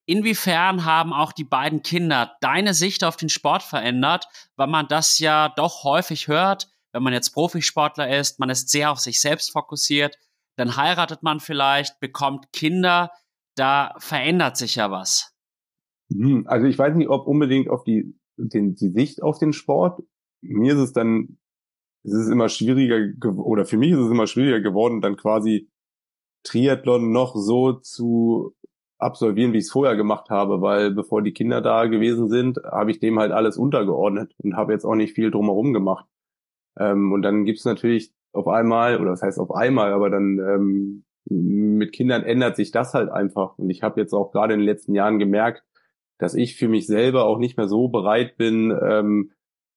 Inwiefern 0.06 0.86
haben 0.86 1.12
auch 1.12 1.32
die 1.32 1.44
beiden 1.44 1.82
Kinder 1.82 2.32
deine 2.40 2.72
Sicht 2.72 3.04
auf 3.04 3.16
den 3.16 3.28
Sport 3.28 3.62
verändert, 3.62 4.26
weil 4.56 4.66
man 4.66 4.88
das 4.88 5.18
ja 5.18 5.50
doch 5.50 5.84
häufig 5.84 6.26
hört, 6.26 6.68
wenn 6.92 7.02
man 7.02 7.12
jetzt 7.12 7.30
Profisportler 7.30 8.18
ist, 8.18 8.38
man 8.38 8.50
ist 8.50 8.68
sehr 8.68 8.90
auf 8.90 8.98
sich 8.98 9.20
selbst 9.20 9.52
fokussiert, 9.52 10.18
dann 10.56 10.76
heiratet 10.76 11.22
man 11.22 11.40
vielleicht, 11.40 11.98
bekommt 12.00 12.52
Kinder, 12.52 13.10
da 13.56 13.94
verändert 13.98 14.56
sich 14.56 14.76
ja 14.76 14.90
was. 14.90 15.34
Hm, 16.10 16.46
also 16.46 16.66
ich 16.66 16.78
weiß 16.78 16.94
nicht, 16.94 17.08
ob 17.08 17.26
unbedingt 17.26 17.68
auf 17.68 17.84
die, 17.84 18.14
den, 18.36 18.74
die 18.74 18.90
Sicht 18.90 19.22
auf 19.22 19.38
den 19.38 19.52
Sport. 19.52 20.02
Mir 20.42 20.74
ist 20.74 20.80
es 20.80 20.92
dann, 20.92 21.38
es 22.04 22.12
ist 22.12 22.28
immer 22.28 22.48
schwieriger, 22.48 23.12
oder 23.38 23.64
für 23.64 23.78
mich 23.78 23.92
ist 23.92 23.98
es 23.98 24.10
immer 24.10 24.26
schwieriger 24.26 24.60
geworden, 24.60 25.00
dann 25.00 25.16
quasi 25.16 25.70
Triathlon 26.44 27.12
noch 27.12 27.36
so 27.36 27.72
zu 27.72 28.54
absolvieren, 28.98 29.52
wie 29.52 29.58
ich 29.58 29.64
es 29.64 29.70
vorher 29.70 29.96
gemacht 29.96 30.30
habe, 30.30 30.60
weil 30.60 30.92
bevor 30.92 31.22
die 31.22 31.32
Kinder 31.32 31.60
da 31.60 31.86
gewesen 31.86 32.28
sind, 32.28 32.58
habe 32.64 32.90
ich 32.90 33.00
dem 33.00 33.18
halt 33.18 33.32
alles 33.32 33.56
untergeordnet 33.56 34.34
und 34.38 34.56
habe 34.56 34.72
jetzt 34.72 34.84
auch 34.84 34.94
nicht 34.94 35.14
viel 35.14 35.30
drumherum 35.30 35.72
gemacht. 35.72 36.06
Ähm, 36.78 37.12
und 37.12 37.22
dann 37.22 37.44
gibt's 37.44 37.64
natürlich 37.64 38.12
auf 38.32 38.48
einmal, 38.48 39.00
oder 39.00 39.10
das 39.10 39.22
heißt 39.22 39.38
auf 39.38 39.54
einmal, 39.54 39.92
aber 39.92 40.10
dann 40.10 40.38
ähm, 40.38 41.04
mit 41.24 41.92
Kindern 41.92 42.22
ändert 42.24 42.56
sich 42.56 42.70
das 42.70 42.94
halt 42.94 43.10
einfach. 43.10 43.58
Und 43.58 43.70
ich 43.70 43.82
habe 43.82 44.00
jetzt 44.00 44.12
auch 44.12 44.32
gerade 44.32 44.54
in 44.54 44.60
den 44.60 44.66
letzten 44.66 44.94
Jahren 44.94 45.18
gemerkt, 45.18 45.64
dass 46.18 46.34
ich 46.34 46.56
für 46.56 46.68
mich 46.68 46.86
selber 46.86 47.24
auch 47.24 47.38
nicht 47.38 47.56
mehr 47.56 47.68
so 47.68 47.88
bereit 47.88 48.36
bin, 48.36 48.76
ähm, 48.82 49.32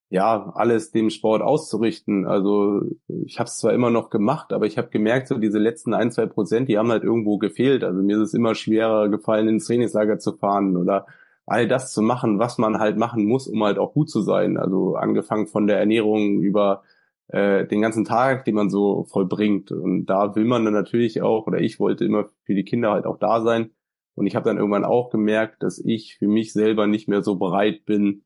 ja, 0.09 0.51
alles 0.55 0.91
dem 0.91 1.09
Sport 1.09 1.41
auszurichten. 1.41 2.25
Also 2.25 2.83
ich 3.07 3.39
habe 3.39 3.47
es 3.47 3.57
zwar 3.57 3.73
immer 3.73 3.89
noch 3.89 4.09
gemacht, 4.09 4.53
aber 4.53 4.65
ich 4.65 4.77
habe 4.77 4.89
gemerkt, 4.89 5.27
so 5.27 5.37
diese 5.37 5.57
letzten 5.57 5.93
ein, 5.93 6.11
zwei 6.11 6.27
Prozent, 6.27 6.69
die 6.69 6.77
haben 6.77 6.91
halt 6.91 7.03
irgendwo 7.03 7.37
gefehlt. 7.37 7.83
Also 7.83 8.01
mir 8.01 8.17
ist 8.17 8.29
es 8.29 8.33
immer 8.33 8.55
schwerer 8.55 9.09
gefallen, 9.09 9.47
ins 9.47 9.65
Trainingslager 9.65 10.19
zu 10.19 10.33
fahren 10.37 10.77
oder 10.77 11.07
all 11.45 11.67
das 11.67 11.93
zu 11.93 12.01
machen, 12.01 12.39
was 12.39 12.57
man 12.57 12.79
halt 12.79 12.97
machen 12.97 13.25
muss, 13.25 13.47
um 13.47 13.63
halt 13.63 13.77
auch 13.77 13.93
gut 13.93 14.09
zu 14.09 14.21
sein. 14.21 14.57
Also 14.57 14.95
angefangen 14.95 15.47
von 15.47 15.67
der 15.67 15.79
Ernährung 15.79 16.41
über 16.41 16.83
äh, 17.27 17.65
den 17.67 17.81
ganzen 17.81 18.05
Tag, 18.05 18.45
den 18.45 18.55
man 18.55 18.69
so 18.69 19.03
vollbringt. 19.05 19.71
Und 19.71 20.07
da 20.07 20.35
will 20.35 20.45
man 20.45 20.65
dann 20.65 20.73
natürlich 20.73 21.21
auch, 21.21 21.47
oder 21.47 21.59
ich 21.59 21.79
wollte 21.79 22.05
immer 22.05 22.29
für 22.43 22.55
die 22.55 22.63
Kinder 22.63 22.91
halt 22.91 23.05
auch 23.05 23.17
da 23.17 23.41
sein. 23.41 23.71
Und 24.15 24.27
ich 24.27 24.35
habe 24.35 24.45
dann 24.45 24.57
irgendwann 24.57 24.85
auch 24.85 25.09
gemerkt, 25.09 25.61
dass 25.61 25.79
ich 25.79 26.17
für 26.17 26.27
mich 26.27 26.53
selber 26.53 26.87
nicht 26.87 27.07
mehr 27.07 27.21
so 27.21 27.35
bereit 27.35 27.85
bin, 27.85 28.23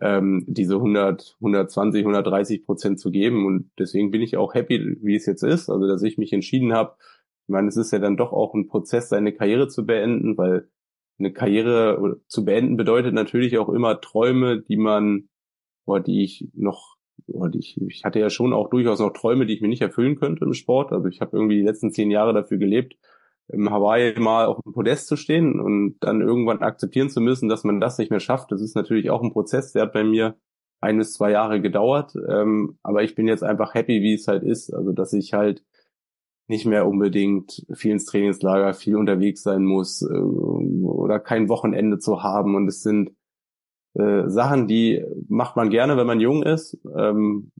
ähm, 0.00 0.44
diese 0.46 0.76
100, 0.76 1.36
120, 1.40 2.02
130 2.02 2.64
Prozent 2.64 3.00
zu 3.00 3.10
geben. 3.10 3.46
Und 3.46 3.70
deswegen 3.78 4.10
bin 4.10 4.22
ich 4.22 4.36
auch 4.36 4.54
happy, 4.54 4.98
wie 5.02 5.16
es 5.16 5.26
jetzt 5.26 5.42
ist. 5.42 5.68
Also, 5.68 5.86
dass 5.86 6.02
ich 6.02 6.16
mich 6.16 6.32
entschieden 6.32 6.72
habe. 6.72 6.96
Ich 7.44 7.48
meine, 7.48 7.68
es 7.68 7.76
ist 7.76 7.92
ja 7.92 7.98
dann 7.98 8.16
doch 8.16 8.32
auch 8.32 8.54
ein 8.54 8.68
Prozess, 8.68 9.08
seine 9.08 9.32
Karriere 9.32 9.68
zu 9.68 9.84
beenden, 9.84 10.38
weil 10.38 10.68
eine 11.18 11.32
Karriere 11.32 12.20
zu 12.26 12.44
beenden 12.44 12.76
bedeutet 12.76 13.14
natürlich 13.14 13.58
auch 13.58 13.68
immer 13.68 14.00
Träume, 14.00 14.60
die 14.60 14.76
man, 14.76 15.28
oder 15.84 16.00
die 16.00 16.24
ich 16.24 16.48
noch, 16.54 16.96
oder 17.26 17.50
die 17.50 17.60
ich, 17.60 17.80
ich 17.80 18.04
hatte 18.04 18.18
ja 18.18 18.30
schon 18.30 18.52
auch 18.52 18.70
durchaus 18.70 18.98
noch 19.00 19.12
Träume, 19.12 19.46
die 19.46 19.54
ich 19.54 19.60
mir 19.60 19.68
nicht 19.68 19.82
erfüllen 19.82 20.16
könnte 20.16 20.44
im 20.44 20.54
Sport. 20.54 20.92
Also 20.92 21.08
ich 21.08 21.20
habe 21.20 21.36
irgendwie 21.36 21.56
die 21.56 21.66
letzten 21.66 21.92
zehn 21.92 22.10
Jahre 22.10 22.32
dafür 22.32 22.58
gelebt, 22.58 22.96
im 23.48 23.70
Hawaii 23.70 24.18
mal 24.18 24.46
auf 24.46 24.60
dem 24.62 24.72
Podest 24.72 25.08
zu 25.08 25.16
stehen 25.16 25.60
und 25.60 25.96
dann 26.00 26.20
irgendwann 26.20 26.60
akzeptieren 26.60 27.10
zu 27.10 27.20
müssen, 27.20 27.48
dass 27.48 27.64
man 27.64 27.80
das 27.80 27.98
nicht 27.98 28.10
mehr 28.10 28.20
schafft. 28.20 28.50
Das 28.50 28.62
ist 28.62 28.74
natürlich 28.74 29.10
auch 29.10 29.22
ein 29.22 29.32
Prozess, 29.32 29.72
der 29.72 29.82
hat 29.82 29.92
bei 29.92 30.04
mir 30.04 30.36
ein 30.80 30.98
bis 30.98 31.12
zwei 31.12 31.30
Jahre 31.30 31.60
gedauert. 31.60 32.14
Ähm, 32.28 32.78
aber 32.82 33.02
ich 33.02 33.14
bin 33.14 33.28
jetzt 33.28 33.44
einfach 33.44 33.74
happy, 33.74 34.02
wie 34.02 34.14
es 34.14 34.26
halt 34.26 34.42
ist. 34.42 34.72
Also 34.72 34.92
dass 34.92 35.12
ich 35.12 35.32
halt 35.32 35.64
nicht 36.48 36.66
mehr 36.66 36.86
unbedingt 36.86 37.64
viel 37.72 37.92
ins 37.92 38.04
Trainingslager, 38.04 38.74
viel 38.74 38.96
unterwegs 38.96 39.42
sein 39.42 39.64
muss 39.64 40.02
äh, 40.02 40.14
oder 40.14 41.18
kein 41.20 41.48
Wochenende 41.48 41.98
zu 41.98 42.22
haben. 42.22 42.54
Und 42.54 42.68
es 42.68 42.82
sind 42.82 43.12
äh, 43.94 44.28
Sachen, 44.28 44.66
die 44.66 45.04
macht 45.28 45.56
man 45.56 45.70
gerne, 45.70 45.96
wenn 45.96 46.06
man 46.06 46.20
jung 46.20 46.42
ist. 46.42 46.78
Ähm, 46.96 47.52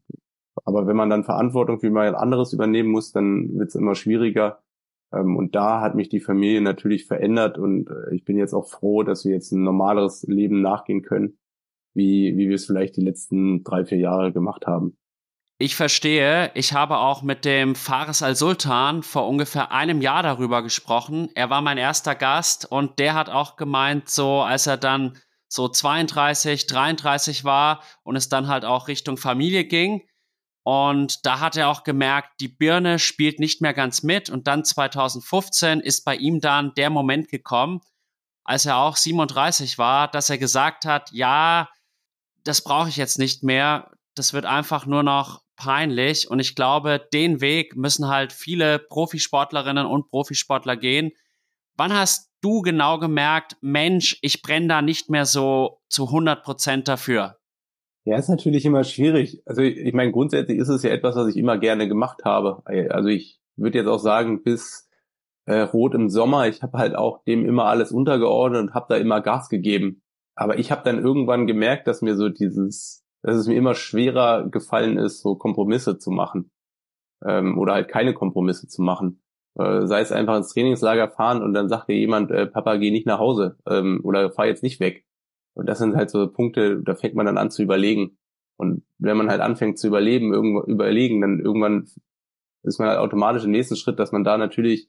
aber 0.65 0.87
wenn 0.87 0.97
man 0.97 1.11
dann 1.11 1.25
Verantwortung 1.25 1.81
für 1.81 1.91
mal 1.91 2.15
anderes 2.15 2.53
übernehmen 2.53 2.91
muss, 2.91 3.13
dann 3.13 3.59
wird 3.59 3.69
es 3.69 3.75
immer 3.75 3.95
schwieriger. 3.95 4.63
Ähm, 5.13 5.37
und 5.37 5.55
da 5.55 5.81
hat 5.81 5.95
mich 5.95 6.09
die 6.09 6.21
Familie 6.21 6.61
natürlich 6.61 7.07
verändert 7.07 7.59
und 7.59 7.89
äh, 7.91 8.15
ich 8.15 8.25
bin 8.25 8.37
jetzt 8.37 8.55
auch 8.55 8.69
froh, 8.69 9.03
dass 9.03 9.25
wir 9.25 9.33
jetzt 9.33 9.53
ein 9.53 9.63
normaleres 9.63 10.25
Leben 10.25 10.61
nachgehen 10.61 11.03
können, 11.03 11.39
wie, 11.95 12.37
wie 12.37 12.49
wir 12.49 12.57
es 12.57 12.67
vielleicht 12.67 12.97
die 12.97 13.03
letzten 13.03 13.65
drei, 13.65 13.85
vier 13.85 13.99
Jahre 13.99 14.33
gemacht 14.33 14.67
haben. 14.67 14.97
Ich 15.63 15.77
verstehe. 15.77 16.51
Ich 16.55 16.73
habe 16.73 16.99
auch 16.99 17.23
mit 17.23 17.45
dem 17.45 17.77
Fares 17.77 18.21
al-Sultan 18.21 19.05
vor 19.05 19.29
ungefähr 19.29 19.71
einem 19.71 20.03
Jahr 20.03 20.25
darüber 20.25 20.61
gesprochen. 20.61 21.31
Er 21.37 21.51
war 21.51 21.63
mein 21.63 21.79
erster 21.79 22.17
Gast 22.17 22.65
und 22.65 22.99
der 22.99 23.15
hat 23.15 23.29
auch 23.29 23.55
gemeint, 23.55 24.11
so 24.11 24.41
als 24.41 24.67
er 24.67 24.77
dann 24.77 25.17
so 25.47 25.69
32, 25.69 26.67
33 26.67 27.45
war 27.45 27.81
und 28.03 28.17
es 28.17 28.29
dann 28.29 28.49
halt 28.49 28.65
auch 28.65 28.89
Richtung 28.89 29.17
Familie 29.17 29.65
ging. 29.65 30.03
Und 30.65 31.25
da 31.27 31.39
hat 31.39 31.57
er 31.57 31.69
auch 31.69 31.85
gemerkt, 31.85 32.41
die 32.41 32.49
Birne 32.49 32.99
spielt 32.99 33.39
nicht 33.39 33.63
mehr 33.63 33.73
ganz 33.73 34.03
mit. 34.03 34.31
Und 34.31 34.49
dann 34.49 34.65
2015 34.65 35.79
ist 35.79 36.05
bei 36.05 36.17
ihm 36.17 36.41
dann 36.41 36.75
der 36.75 36.91
Moment 36.91 37.29
gekommen, 37.29 37.83
als 38.43 38.67
er 38.67 38.79
auch 38.79 38.97
37 38.97 39.79
war, 39.79 40.09
dass 40.09 40.29
er 40.29 40.39
gesagt 40.39 40.87
hat, 40.87 41.13
ja, 41.13 41.69
das 42.43 42.65
brauche 42.65 42.89
ich 42.89 42.97
jetzt 42.97 43.21
nicht 43.21 43.45
mehr. 43.45 43.93
Das 44.17 44.33
wird 44.33 44.45
einfach 44.45 44.87
nur 44.87 45.05
noch 45.05 45.41
peinlich. 45.63 46.29
Und 46.29 46.41
ich 46.41 46.57
glaube, 46.57 47.01
den 47.13 47.41
Weg 47.41 47.77
müssen 47.77 48.09
halt 48.09 48.33
viele 48.33 48.81
Profisportlerinnen 48.81 49.87
und 49.87 50.09
Profisportler 50.09 50.77
gehen. 50.77 51.13
Wann 51.77 51.93
hast 51.93 52.33
du 52.41 52.63
genau 52.63 52.99
gemerkt, 52.99 53.57
Mensch, 53.61 54.19
ich 54.23 54.43
brenne 54.43 54.67
da 54.67 54.83
nicht 54.83 55.09
mehr 55.09 55.25
so 55.25 55.81
zu 55.89 56.07
100 56.07 56.43
Prozent 56.43 56.89
dafür? 56.89 57.37
Ja, 58.05 58.17
ist 58.19 58.29
natürlich 58.29 58.65
immer 58.65 58.83
schwierig. 58.83 59.43
Also 59.47 59.63
ich 59.63 59.95
meine, 59.95 60.11
grundsätzlich 60.11 60.59
ist 60.59 60.69
es 60.69 60.83
ja 60.83 60.91
etwas, 60.91 61.15
was 61.15 61.29
ich 61.29 61.37
immer 61.37 61.59
gerne 61.59 61.87
gemacht 61.87 62.25
habe. 62.25 62.63
Also 62.91 63.09
ich 63.09 63.41
würde 63.55 63.79
jetzt 63.79 63.87
auch 63.87 64.01
sagen, 64.01 64.43
bis 64.43 64.91
äh, 65.47 65.61
Rot 65.61 65.95
im 65.95 66.09
Sommer, 66.09 66.49
ich 66.49 66.63
habe 66.63 66.79
halt 66.79 66.97
auch 66.97 67.23
dem 67.23 67.47
immer 67.47 67.67
alles 67.67 67.93
untergeordnet 67.93 68.61
und 68.61 68.75
habe 68.75 68.87
da 68.89 68.97
immer 68.97 69.21
Gas 69.21 69.49
gegeben. 69.49 70.03
Aber 70.35 70.59
ich 70.59 70.73
habe 70.73 70.83
dann 70.85 70.99
irgendwann 70.99 71.47
gemerkt, 71.47 71.87
dass 71.87 72.03
mir 72.03 72.17
so 72.17 72.29
dieses 72.29 73.02
dass 73.23 73.37
es 73.37 73.47
mir 73.47 73.57
immer 73.57 73.75
schwerer 73.75 74.49
gefallen 74.49 74.99
ist, 74.99 75.23
so 75.23 75.37
Kompromisse 75.37 75.99
zu 75.99 76.11
machen 76.11 76.51
ähm, 77.25 77.59
oder 77.59 77.75
halt 77.75 77.89
keine 77.89 78.15
Kompromisse 78.15 78.69
zu 78.69 78.83
machen. 78.83 79.23
Äh, 79.59 79.87
sei 79.87 80.01
es 80.01 80.13
einfach 80.13 80.37
ins 80.37 80.53
Trainingslager 80.53 81.09
fahren 81.09 81.43
und 81.43 81.53
dann 81.53 81.69
sagt 81.69 81.89
dir 81.89 81.97
jemand, 81.97 82.31
äh, 82.31 82.47
Papa, 82.47 82.77
geh 82.77 82.91
nicht 82.91 83.07
nach 83.07 83.19
Hause 83.19 83.57
ähm, 83.67 84.01
oder 84.03 84.33
fahr 84.33 84.47
jetzt 84.47 84.63
nicht 84.63 84.81
weg. 84.81 85.05
Und 85.55 85.67
das 85.67 85.79
sind 85.79 85.95
halt 85.97 86.11
so 86.11 86.27
Punkte, 86.29 86.81
da 86.83 86.95
fängt 86.95 87.15
man 87.15 87.27
dann 87.27 87.39
an 87.39 87.51
zu 87.51 87.63
überlegen. 87.63 88.17
Und 88.57 88.85
wenn 88.99 89.17
man 89.17 89.29
halt 89.29 89.41
anfängt 89.41 89.79
zu 89.79 89.87
überleben, 89.87 90.33
irgendwo 90.33 90.63
überlegen, 90.63 91.21
dann 91.21 91.41
irgendwann 91.41 91.89
ist 92.63 92.79
man 92.79 92.89
halt 92.89 92.99
automatisch 92.99 93.45
im 93.45 93.51
nächsten 93.51 93.77
Schritt, 93.77 93.99
dass 93.99 94.13
man 94.13 94.25
da 94.25 94.39
natürlich 94.39 94.89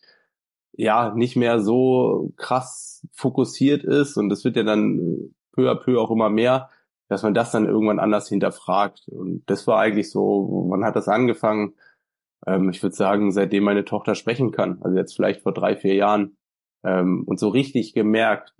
ja 0.74 1.13
nicht 1.13 1.36
mehr 1.36 1.60
so 1.60 2.32
krass 2.38 3.06
fokussiert 3.12 3.84
ist 3.84 4.18
und 4.18 4.30
das 4.30 4.44
wird 4.44 4.56
ja 4.56 4.63
dann 4.63 5.34
peu 5.52 5.70
à 5.70 5.75
peu 5.75 6.00
auch 6.00 6.12
immer 6.12 6.30
mehr, 6.30 6.70
dass 7.10 7.24
man 7.24 7.34
das 7.34 7.52
dann 7.52 7.68
irgendwann 7.68 8.00
anders 8.00 8.30
hinterfragt. 8.30 9.08
Und 9.08 9.44
das 9.48 9.68
war 9.68 9.80
eigentlich 9.80 10.10
so, 10.12 10.68
wann 10.70 10.86
hat 10.86 10.96
das 10.96 11.08
angefangen? 11.08 11.74
Ähm, 12.48 12.70
ich 12.70 12.82
würde 12.82 12.96
sagen, 12.96 13.32
seitdem 13.32 13.64
meine 13.64 13.86
Tochter 13.86 14.16
sprechen 14.16 14.52
kann, 14.52 14.82
also 14.82 14.98
jetzt 14.98 15.16
vielleicht 15.16 15.42
vor 15.42 15.54
drei, 15.54 15.76
vier 15.76 15.96
Jahren. 15.96 16.38
Ähm, 16.84 17.24
und 17.26 17.40
so 17.40 17.50
richtig 17.50 17.94
gemerkt, 17.94 18.54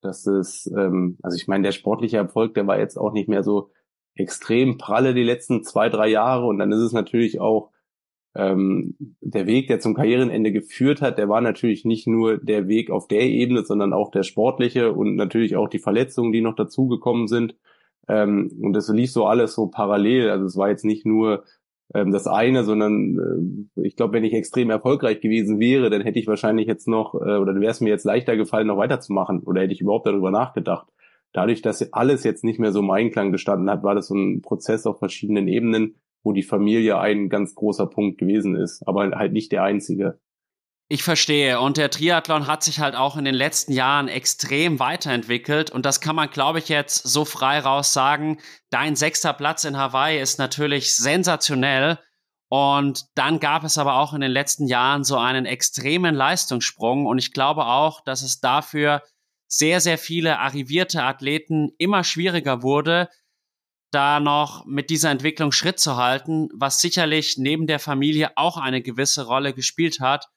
dass 0.00 0.26
es, 0.26 0.70
ähm, 0.76 1.18
also 1.22 1.36
ich 1.36 1.48
meine, 1.48 1.64
der 1.64 1.72
sportliche 1.72 2.16
Erfolg, 2.16 2.54
der 2.54 2.66
war 2.66 2.78
jetzt 2.78 2.96
auch 2.96 3.12
nicht 3.12 3.28
mehr 3.28 3.42
so 3.42 3.70
extrem 4.14 4.78
pralle 4.78 5.14
die 5.14 5.22
letzten 5.22 5.62
zwei, 5.62 5.88
drei 5.88 6.08
Jahre. 6.08 6.46
Und 6.46 6.58
dann 6.58 6.72
ist 6.72 6.80
es 6.80 6.92
natürlich 6.92 7.40
auch 7.40 7.70
ähm, 8.34 8.96
der 9.20 9.46
Weg, 9.46 9.68
der 9.68 9.80
zum 9.80 9.94
Karrierenende 9.94 10.52
geführt 10.52 11.00
hat, 11.02 11.18
der 11.18 11.28
war 11.28 11.40
natürlich 11.40 11.84
nicht 11.84 12.06
nur 12.06 12.38
der 12.38 12.68
Weg 12.68 12.90
auf 12.90 13.08
der 13.08 13.22
Ebene, 13.22 13.64
sondern 13.64 13.92
auch 13.92 14.10
der 14.10 14.22
sportliche 14.22 14.92
und 14.92 15.16
natürlich 15.16 15.56
auch 15.56 15.68
die 15.68 15.78
Verletzungen, 15.78 16.32
die 16.32 16.40
noch 16.40 16.54
dazugekommen 16.54 17.26
sind. 17.26 17.56
Ähm, 18.08 18.50
und 18.60 18.72
das 18.72 18.88
lief 18.88 19.12
so 19.12 19.26
alles 19.26 19.54
so 19.54 19.66
parallel. 19.68 20.30
Also 20.30 20.46
es 20.46 20.56
war 20.56 20.70
jetzt 20.70 20.84
nicht 20.84 21.06
nur 21.06 21.44
ähm, 21.94 22.12
das 22.12 22.26
eine, 22.26 22.64
sondern 22.64 23.70
äh, 23.76 23.82
ich 23.82 23.96
glaube, 23.96 24.14
wenn 24.14 24.24
ich 24.24 24.34
extrem 24.34 24.70
erfolgreich 24.70 25.20
gewesen 25.20 25.58
wäre, 25.58 25.90
dann 25.90 26.02
hätte 26.02 26.18
ich 26.18 26.26
wahrscheinlich 26.26 26.66
jetzt 26.66 26.88
noch, 26.88 27.14
äh, 27.14 27.36
oder 27.36 27.52
dann 27.52 27.60
wäre 27.60 27.70
es 27.70 27.80
mir 27.80 27.90
jetzt 27.90 28.04
leichter 28.04 28.36
gefallen, 28.36 28.66
noch 28.66 28.78
weiterzumachen 28.78 29.40
oder 29.40 29.62
hätte 29.62 29.72
ich 29.72 29.80
überhaupt 29.80 30.06
darüber 30.06 30.30
nachgedacht. 30.30 30.88
Dadurch, 31.32 31.62
dass 31.62 31.92
alles 31.92 32.24
jetzt 32.24 32.44
nicht 32.44 32.58
mehr 32.58 32.72
so 32.72 32.80
im 32.80 32.90
Einklang 32.90 33.32
gestanden 33.32 33.70
hat, 33.70 33.82
war 33.82 33.94
das 33.94 34.08
so 34.08 34.14
ein 34.14 34.42
Prozess 34.42 34.86
auf 34.86 34.98
verschiedenen 34.98 35.46
Ebenen, 35.46 35.96
wo 36.22 36.32
die 36.32 36.42
Familie 36.42 36.98
ein 36.98 37.28
ganz 37.28 37.54
großer 37.54 37.86
Punkt 37.86 38.18
gewesen 38.18 38.56
ist, 38.56 38.82
aber 38.86 39.10
halt 39.10 39.32
nicht 39.32 39.52
der 39.52 39.62
einzige. 39.62 40.18
Ich 40.90 41.02
verstehe. 41.02 41.60
Und 41.60 41.76
der 41.76 41.90
Triathlon 41.90 42.46
hat 42.46 42.62
sich 42.62 42.80
halt 42.80 42.94
auch 42.94 43.18
in 43.18 43.26
den 43.26 43.34
letzten 43.34 43.72
Jahren 43.72 44.08
extrem 44.08 44.80
weiterentwickelt. 44.80 45.70
Und 45.70 45.84
das 45.84 46.00
kann 46.00 46.16
man, 46.16 46.30
glaube 46.30 46.60
ich, 46.60 46.70
jetzt 46.70 47.06
so 47.06 47.26
frei 47.26 47.58
raus 47.58 47.92
sagen. 47.92 48.40
Dein 48.70 48.96
sechster 48.96 49.34
Platz 49.34 49.64
in 49.64 49.76
Hawaii 49.76 50.18
ist 50.18 50.38
natürlich 50.38 50.96
sensationell. 50.96 51.98
Und 52.48 53.04
dann 53.14 53.38
gab 53.38 53.64
es 53.64 53.76
aber 53.76 53.96
auch 53.96 54.14
in 54.14 54.22
den 54.22 54.30
letzten 54.30 54.66
Jahren 54.66 55.04
so 55.04 55.18
einen 55.18 55.44
extremen 55.44 56.14
Leistungssprung. 56.14 57.04
Und 57.04 57.18
ich 57.18 57.34
glaube 57.34 57.66
auch, 57.66 58.02
dass 58.02 58.22
es 58.22 58.40
dafür 58.40 59.02
sehr, 59.46 59.80
sehr 59.82 59.98
viele 59.98 60.38
arrivierte 60.38 61.02
Athleten 61.02 61.70
immer 61.76 62.02
schwieriger 62.02 62.62
wurde, 62.62 63.10
da 63.90 64.20
noch 64.20 64.64
mit 64.64 64.88
dieser 64.88 65.10
Entwicklung 65.10 65.52
Schritt 65.52 65.80
zu 65.80 65.96
halten, 65.96 66.48
was 66.54 66.80
sicherlich 66.80 67.36
neben 67.36 67.66
der 67.66 67.78
Familie 67.78 68.32
auch 68.36 68.56
eine 68.56 68.80
gewisse 68.80 69.26
Rolle 69.26 69.52
gespielt 69.52 70.00
hat. 70.00 70.28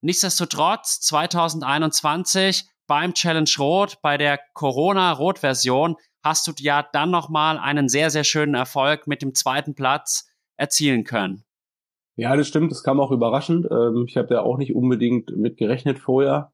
Nichtsdestotrotz 0.00 1.00
2021 1.00 2.68
beim 2.86 3.14
Challenge 3.14 3.50
Rot, 3.58 3.98
bei 4.02 4.16
der 4.16 4.38
Corona 4.54 5.12
Rot 5.12 5.40
Version, 5.40 5.96
hast 6.22 6.46
du 6.46 6.52
ja 6.58 6.86
dann 6.92 7.10
nochmal 7.10 7.58
einen 7.58 7.88
sehr, 7.88 8.10
sehr 8.10 8.24
schönen 8.24 8.54
Erfolg 8.54 9.06
mit 9.06 9.22
dem 9.22 9.34
zweiten 9.34 9.74
Platz 9.74 10.28
erzielen 10.56 11.04
können. 11.04 11.44
Ja, 12.16 12.34
das 12.36 12.48
stimmt. 12.48 12.72
Das 12.72 12.82
kam 12.82 13.00
auch 13.00 13.12
überraschend. 13.12 13.68
Ähm, 13.70 14.04
ich 14.08 14.16
habe 14.16 14.34
ja 14.34 14.42
auch 14.42 14.58
nicht 14.58 14.74
unbedingt 14.74 15.36
mit 15.36 15.56
gerechnet 15.56 15.98
vorher. 15.98 16.52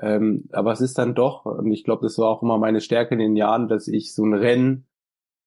Ähm, 0.00 0.48
aber 0.52 0.72
es 0.72 0.80
ist 0.80 0.98
dann 0.98 1.14
doch, 1.14 1.44
und 1.44 1.72
ich 1.72 1.84
glaube, 1.84 2.02
das 2.02 2.18
war 2.18 2.28
auch 2.28 2.42
immer 2.42 2.58
meine 2.58 2.80
Stärke 2.80 3.14
in 3.14 3.20
den 3.20 3.36
Jahren, 3.36 3.68
dass 3.68 3.88
ich 3.88 4.14
so 4.14 4.24
ein 4.24 4.34
Rennen 4.34 4.87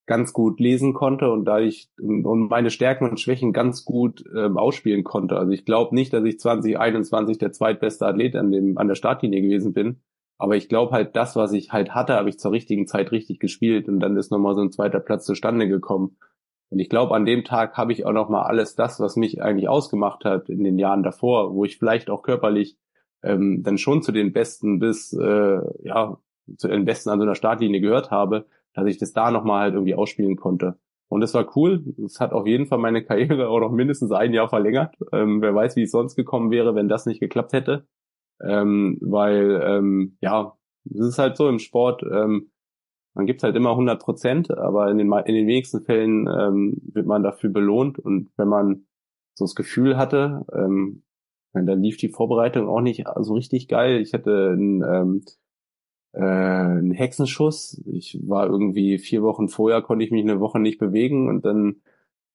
ganz 0.06 0.32
gut 0.32 0.58
lesen 0.58 0.94
konnte 0.94 1.30
und 1.30 1.44
da 1.44 1.60
ich 1.60 1.88
und 2.00 2.48
meine 2.48 2.70
Stärken 2.70 3.08
und 3.08 3.20
Schwächen 3.20 3.52
ganz 3.52 3.84
gut 3.84 4.24
ähm, 4.36 4.56
ausspielen 4.56 5.04
konnte. 5.04 5.36
Also 5.36 5.52
ich 5.52 5.64
glaube 5.64 5.94
nicht, 5.94 6.12
dass 6.12 6.24
ich 6.24 6.40
2021 6.40 7.38
der 7.38 7.52
zweitbeste 7.52 8.06
Athlet 8.06 8.36
an 8.36 8.50
dem 8.50 8.78
an 8.78 8.88
der 8.88 8.96
Startlinie 8.96 9.42
gewesen 9.42 9.72
bin, 9.72 10.00
aber 10.38 10.56
ich 10.56 10.68
glaube 10.68 10.92
halt 10.92 11.14
das, 11.14 11.36
was 11.36 11.52
ich 11.52 11.72
halt 11.72 11.94
hatte, 11.94 12.14
habe 12.14 12.28
ich 12.28 12.38
zur 12.38 12.52
richtigen 12.52 12.86
Zeit 12.86 13.12
richtig 13.12 13.38
gespielt 13.38 13.88
und 13.88 14.00
dann 14.00 14.16
ist 14.16 14.32
nochmal 14.32 14.54
so 14.54 14.62
ein 14.62 14.72
zweiter 14.72 15.00
Platz 15.00 15.24
zustande 15.24 15.68
gekommen. 15.68 16.16
Und 16.70 16.78
ich 16.78 16.88
glaube, 16.88 17.14
an 17.14 17.26
dem 17.26 17.44
Tag 17.44 17.76
habe 17.76 17.92
ich 17.92 18.06
auch 18.06 18.12
nochmal 18.12 18.44
alles 18.44 18.74
das, 18.74 18.98
was 18.98 19.14
mich 19.14 19.42
eigentlich 19.42 19.68
ausgemacht 19.68 20.24
hat 20.24 20.48
in 20.48 20.64
den 20.64 20.78
Jahren 20.78 21.02
davor, 21.02 21.54
wo 21.54 21.64
ich 21.64 21.78
vielleicht 21.78 22.08
auch 22.08 22.22
körperlich 22.22 22.78
ähm, 23.22 23.62
dann 23.62 23.78
schon 23.78 24.02
zu 24.02 24.10
den 24.10 24.32
Besten 24.32 24.78
bis 24.78 25.12
äh, 25.12 25.60
ja 25.82 26.18
zu 26.56 26.68
den 26.68 26.84
Besten 26.84 27.10
an 27.10 27.18
so 27.18 27.24
einer 27.24 27.34
Startlinie 27.34 27.80
gehört 27.80 28.10
habe, 28.10 28.46
dass 28.74 28.86
ich 28.86 28.98
das 28.98 29.12
da 29.12 29.30
nochmal 29.30 29.62
halt 29.62 29.74
irgendwie 29.74 29.94
ausspielen 29.94 30.36
konnte. 30.36 30.78
Und 31.08 31.20
das 31.20 31.34
war 31.34 31.56
cool. 31.56 31.84
Es 32.04 32.20
hat 32.20 32.32
auf 32.32 32.46
jeden 32.46 32.66
Fall 32.66 32.78
meine 32.78 33.04
Karriere 33.04 33.48
auch 33.50 33.60
noch 33.60 33.70
mindestens 33.70 34.12
ein 34.12 34.32
Jahr 34.32 34.48
verlängert. 34.48 34.96
Ähm, 35.12 35.42
wer 35.42 35.54
weiß, 35.54 35.76
wie 35.76 35.82
es 35.82 35.90
sonst 35.90 36.16
gekommen 36.16 36.50
wäre, 36.50 36.74
wenn 36.74 36.88
das 36.88 37.06
nicht 37.06 37.20
geklappt 37.20 37.52
hätte. 37.52 37.86
Ähm, 38.42 38.98
weil, 39.02 39.60
ähm, 39.62 40.16
ja, 40.20 40.56
es 40.90 41.06
ist 41.06 41.18
halt 41.18 41.36
so 41.36 41.48
im 41.48 41.58
Sport, 41.58 42.02
ähm, 42.02 42.50
man 43.14 43.26
gibt 43.26 43.42
halt 43.42 43.56
immer 43.56 43.70
100 43.72 44.00
Prozent, 44.00 44.50
aber 44.50 44.90
in 44.90 44.96
den, 44.96 45.12
in 45.12 45.34
den 45.34 45.46
wenigsten 45.46 45.84
Fällen 45.84 46.26
ähm, 46.26 46.80
wird 46.92 47.06
man 47.06 47.22
dafür 47.22 47.50
belohnt. 47.50 47.98
Und 47.98 48.30
wenn 48.36 48.48
man 48.48 48.86
so 49.34 49.44
das 49.44 49.54
Gefühl 49.54 49.98
hatte, 49.98 50.46
ähm, 50.52 51.02
dann 51.52 51.82
lief 51.82 51.98
die 51.98 52.08
Vorbereitung 52.08 52.68
auch 52.68 52.80
nicht 52.80 53.04
so 53.20 53.34
richtig 53.34 53.68
geil. 53.68 54.00
Ich 54.00 54.14
hatte 54.14 54.54
ein, 54.56 54.82
ähm, 54.82 55.24
äh, 56.12 56.20
ein 56.20 56.92
Hexenschuss. 56.92 57.82
Ich 57.86 58.18
war 58.22 58.46
irgendwie 58.46 58.98
vier 58.98 59.22
Wochen 59.22 59.48
vorher, 59.48 59.82
konnte 59.82 60.04
ich 60.04 60.10
mich 60.10 60.22
eine 60.22 60.40
Woche 60.40 60.60
nicht 60.60 60.78
bewegen 60.78 61.28
und 61.28 61.44
dann, 61.44 61.82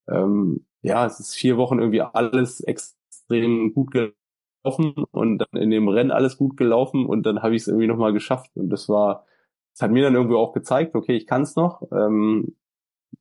ähm, 0.08 0.66
ja, 0.82 1.06
es 1.06 1.20
ist 1.20 1.36
vier 1.36 1.58
Wochen 1.58 1.80
irgendwie 1.80 2.02
alles 2.02 2.62
extrem 2.62 3.74
gut 3.74 3.92
gelaufen 3.92 4.94
und 5.12 5.40
dann 5.40 5.62
in 5.62 5.70
dem 5.72 5.88
Rennen 5.88 6.12
alles 6.12 6.38
gut 6.38 6.58
gelaufen 6.58 7.06
und 7.06 7.26
dann 7.26 7.42
habe 7.42 7.56
ich 7.56 7.64
es 7.64 7.68
irgendwie 7.68 7.88
nochmal 7.88 8.14
geschafft 8.14 8.52
und 8.56 8.70
das 8.70 8.90
war, 8.90 9.26
das 9.74 9.84
hat 9.84 9.92
mir 9.92 10.04
dann 10.04 10.16
irgendwie 10.16 10.38
auch 10.38 10.54
gezeigt, 10.54 10.96
okay, 10.96 11.16
ich 11.16 11.28
kann 11.28 11.44
es 11.44 11.56
noch. 11.56 11.84
Ähm, 11.92 12.56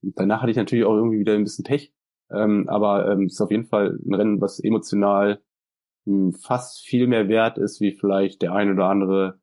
danach 0.02 0.42
hatte 0.42 0.50
ich 0.50 0.56
natürlich 0.56 0.84
auch 0.84 0.94
irgendwie 0.96 1.18
wieder 1.20 1.34
ein 1.34 1.44
bisschen 1.44 1.64
Pech, 1.64 1.92
ähm, 2.30 2.68
aber 2.68 3.10
ähm, 3.10 3.24
es 3.24 3.34
ist 3.34 3.40
auf 3.40 3.50
jeden 3.50 3.66
Fall 3.66 3.98
ein 4.06 4.14
Rennen, 4.14 4.40
was 4.40 4.60
emotional 4.60 5.40
mh, 6.06 6.14
hm, 6.14 6.32
fast 6.34 6.84
viel 6.86 7.06
mehr 7.06 7.28
wert 7.28 7.58
ist, 7.58 7.80
wie 7.80 7.92
vielleicht 7.92 8.42
der 8.42 8.52
ein 8.54 8.72
oder 8.72 8.86
andere 8.88 9.40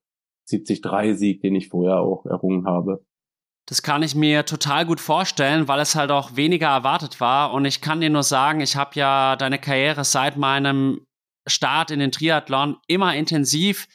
70-3-Sieg, 0.50 1.42
den 1.42 1.56
ich 1.56 1.70
vorher 1.70 2.00
auch 2.00 2.26
errungen 2.26 2.66
habe. 2.66 3.06
Das 3.66 3.82
kann 3.82 4.04
ich 4.04 4.14
mir 4.14 4.46
total 4.46 4.86
gut 4.86 5.00
vorstellen, 5.00 5.68
weil 5.68 5.80
es 5.80 5.96
halt 5.96 6.12
auch 6.12 6.36
weniger 6.36 6.68
erwartet 6.68 7.22
war. 7.22 7.54
Und 7.54 7.66
ich 7.66 7.80
kann 7.80 8.02
dir 8.02 8.10
nur 8.10 8.24
sagen, 8.24 8.60
ich 8.60 8.76
habe 8.76 8.92
ja 8.96 9.36
deine 9.38 9.58
Karriere 9.58 10.04
seit 10.04 10.36
meinem 10.36 11.06
Start 11.48 11.92
in 11.92 12.00
den 12.00 12.12
Triathlon 12.12 12.78
immer 12.88 13.16
intensiv 13.16 13.88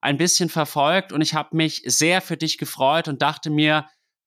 ein 0.00 0.18
bisschen 0.18 0.48
verfolgt 0.48 1.12
und 1.12 1.20
ich 1.20 1.34
habe 1.34 1.56
mich 1.56 1.82
sehr 1.84 2.20
für 2.20 2.36
dich 2.36 2.58
gefreut 2.58 3.08
und 3.08 3.22
dachte 3.22 3.50
mir, 3.50 3.86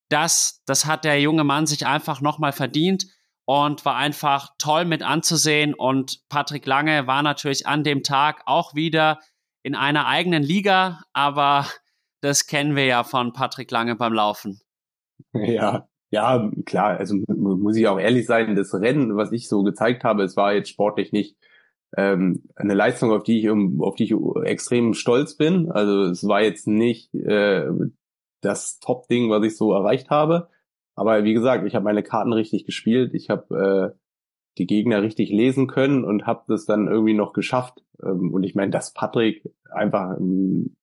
das, 0.09 0.61
das 0.65 0.85
hat 0.85 1.05
der 1.05 1.21
junge 1.21 1.43
Mann 1.43 1.67
sich 1.67 1.85
einfach 1.85 2.19
nochmal 2.19 2.51
verdient 2.51 3.05
und 3.45 3.85
war 3.85 3.95
einfach 3.95 4.49
toll 4.57 4.85
mit 4.85 5.03
anzusehen. 5.03 5.73
Und 5.73 6.27
Patrick 6.29 6.65
Lange 6.65 7.07
war 7.07 7.23
natürlich 7.23 7.67
an 7.67 7.83
dem 7.83 8.03
Tag 8.03 8.41
auch 8.45 8.75
wieder 8.75 9.19
in 9.69 9.75
einer 9.75 10.08
eigenen 10.08 10.41
Liga, 10.41 11.03
aber 11.13 11.67
das 12.21 12.47
kennen 12.47 12.75
wir 12.75 12.86
ja 12.86 13.03
von 13.03 13.34
Patrick 13.34 13.69
Lange 13.69 13.95
beim 13.95 14.13
Laufen. 14.13 14.62
Ja, 15.34 15.88
ja, 16.10 16.49
klar, 16.65 16.97
also 16.97 17.17
muss 17.27 17.77
ich 17.77 17.88
auch 17.88 17.99
ehrlich 17.99 18.25
sein, 18.25 18.55
das 18.55 18.73
Rennen, 18.73 19.15
was 19.15 19.32
ich 19.32 19.47
so 19.47 19.62
gezeigt 19.62 20.03
habe, 20.03 20.23
es 20.23 20.36
war 20.36 20.53
jetzt 20.53 20.69
sportlich 20.69 21.12
nicht 21.12 21.38
ähm, 21.95 22.41
eine 22.55 22.73
Leistung, 22.73 23.12
auf 23.12 23.21
die 23.21 23.41
ich 23.41 23.49
auf 23.49 23.95
die 23.95 24.05
ich 24.05 24.13
extrem 24.43 24.95
stolz 24.95 25.38
bin. 25.38 25.71
Also 25.71 26.01
es 26.05 26.27
war 26.27 26.41
jetzt 26.41 26.67
nicht 26.67 27.13
äh, 27.13 27.67
das 28.41 28.79
Top-Ding, 28.79 29.29
was 29.29 29.45
ich 29.45 29.55
so 29.55 29.71
erreicht 29.71 30.10
habe. 30.10 30.49
Aber 30.95 31.23
wie 31.25 31.34
gesagt, 31.34 31.63
ich 31.67 31.75
habe 31.75 31.86
meine 31.86 32.01
Karten 32.01 32.34
richtig 32.34 32.65
gespielt. 32.65 33.13
Ich 33.13 33.29
habe 33.29 33.93
äh, 33.93 33.99
die 34.60 34.67
Gegner 34.67 35.02
richtig 35.02 35.30
lesen 35.30 35.67
können 35.67 36.04
und 36.04 36.28
habe 36.28 36.43
das 36.48 36.65
dann 36.65 36.88
irgendwie 36.88 37.13
noch 37.13 37.34
geschafft. 37.34 37.84
Ähm, 38.04 38.34
und 38.34 38.43
ich 38.43 38.56
meine, 38.56 38.72
dass 38.72 38.93
Patrick 38.93 39.50
einfach 39.72 40.17
ähm, 40.17 40.76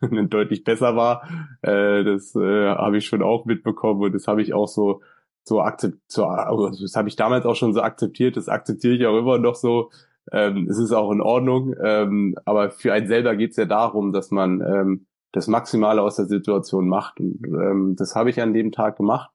deutlich 0.28 0.64
besser 0.64 0.96
war, 0.96 1.28
äh, 1.62 2.04
das 2.04 2.34
äh, 2.34 2.68
habe 2.68 2.98
ich 2.98 3.06
schon 3.06 3.22
auch 3.22 3.44
mitbekommen 3.44 4.02
und 4.02 4.14
das 4.14 4.26
habe 4.26 4.42
ich 4.42 4.54
auch 4.54 4.68
so 4.68 5.02
so 5.42 5.60
akzeptiert, 5.62 6.02
so, 6.06 6.26
also 6.26 6.82
das 6.82 6.94
habe 6.96 7.08
ich 7.08 7.16
damals 7.16 7.46
auch 7.46 7.56
schon 7.56 7.72
so 7.72 7.80
akzeptiert, 7.80 8.36
das 8.36 8.48
akzeptiere 8.48 8.94
ich 8.94 9.06
auch 9.06 9.18
immer 9.18 9.38
noch 9.38 9.54
so. 9.54 9.90
Ähm, 10.32 10.68
es 10.68 10.78
ist 10.78 10.92
auch 10.92 11.10
in 11.10 11.20
Ordnung, 11.22 11.74
ähm, 11.82 12.36
aber 12.44 12.70
für 12.70 12.92
einen 12.92 13.08
selber 13.08 13.34
geht 13.36 13.52
es 13.52 13.56
ja 13.56 13.64
darum, 13.64 14.12
dass 14.12 14.30
man 14.30 14.60
ähm, 14.60 15.06
das 15.32 15.48
Maximale 15.48 16.02
aus 16.02 16.16
der 16.16 16.26
Situation 16.26 16.88
macht. 16.88 17.20
Und 17.20 17.44
ähm, 17.46 17.96
das 17.96 18.14
habe 18.14 18.30
ich 18.30 18.40
an 18.40 18.52
dem 18.52 18.70
Tag 18.70 18.96
gemacht. 18.96 19.30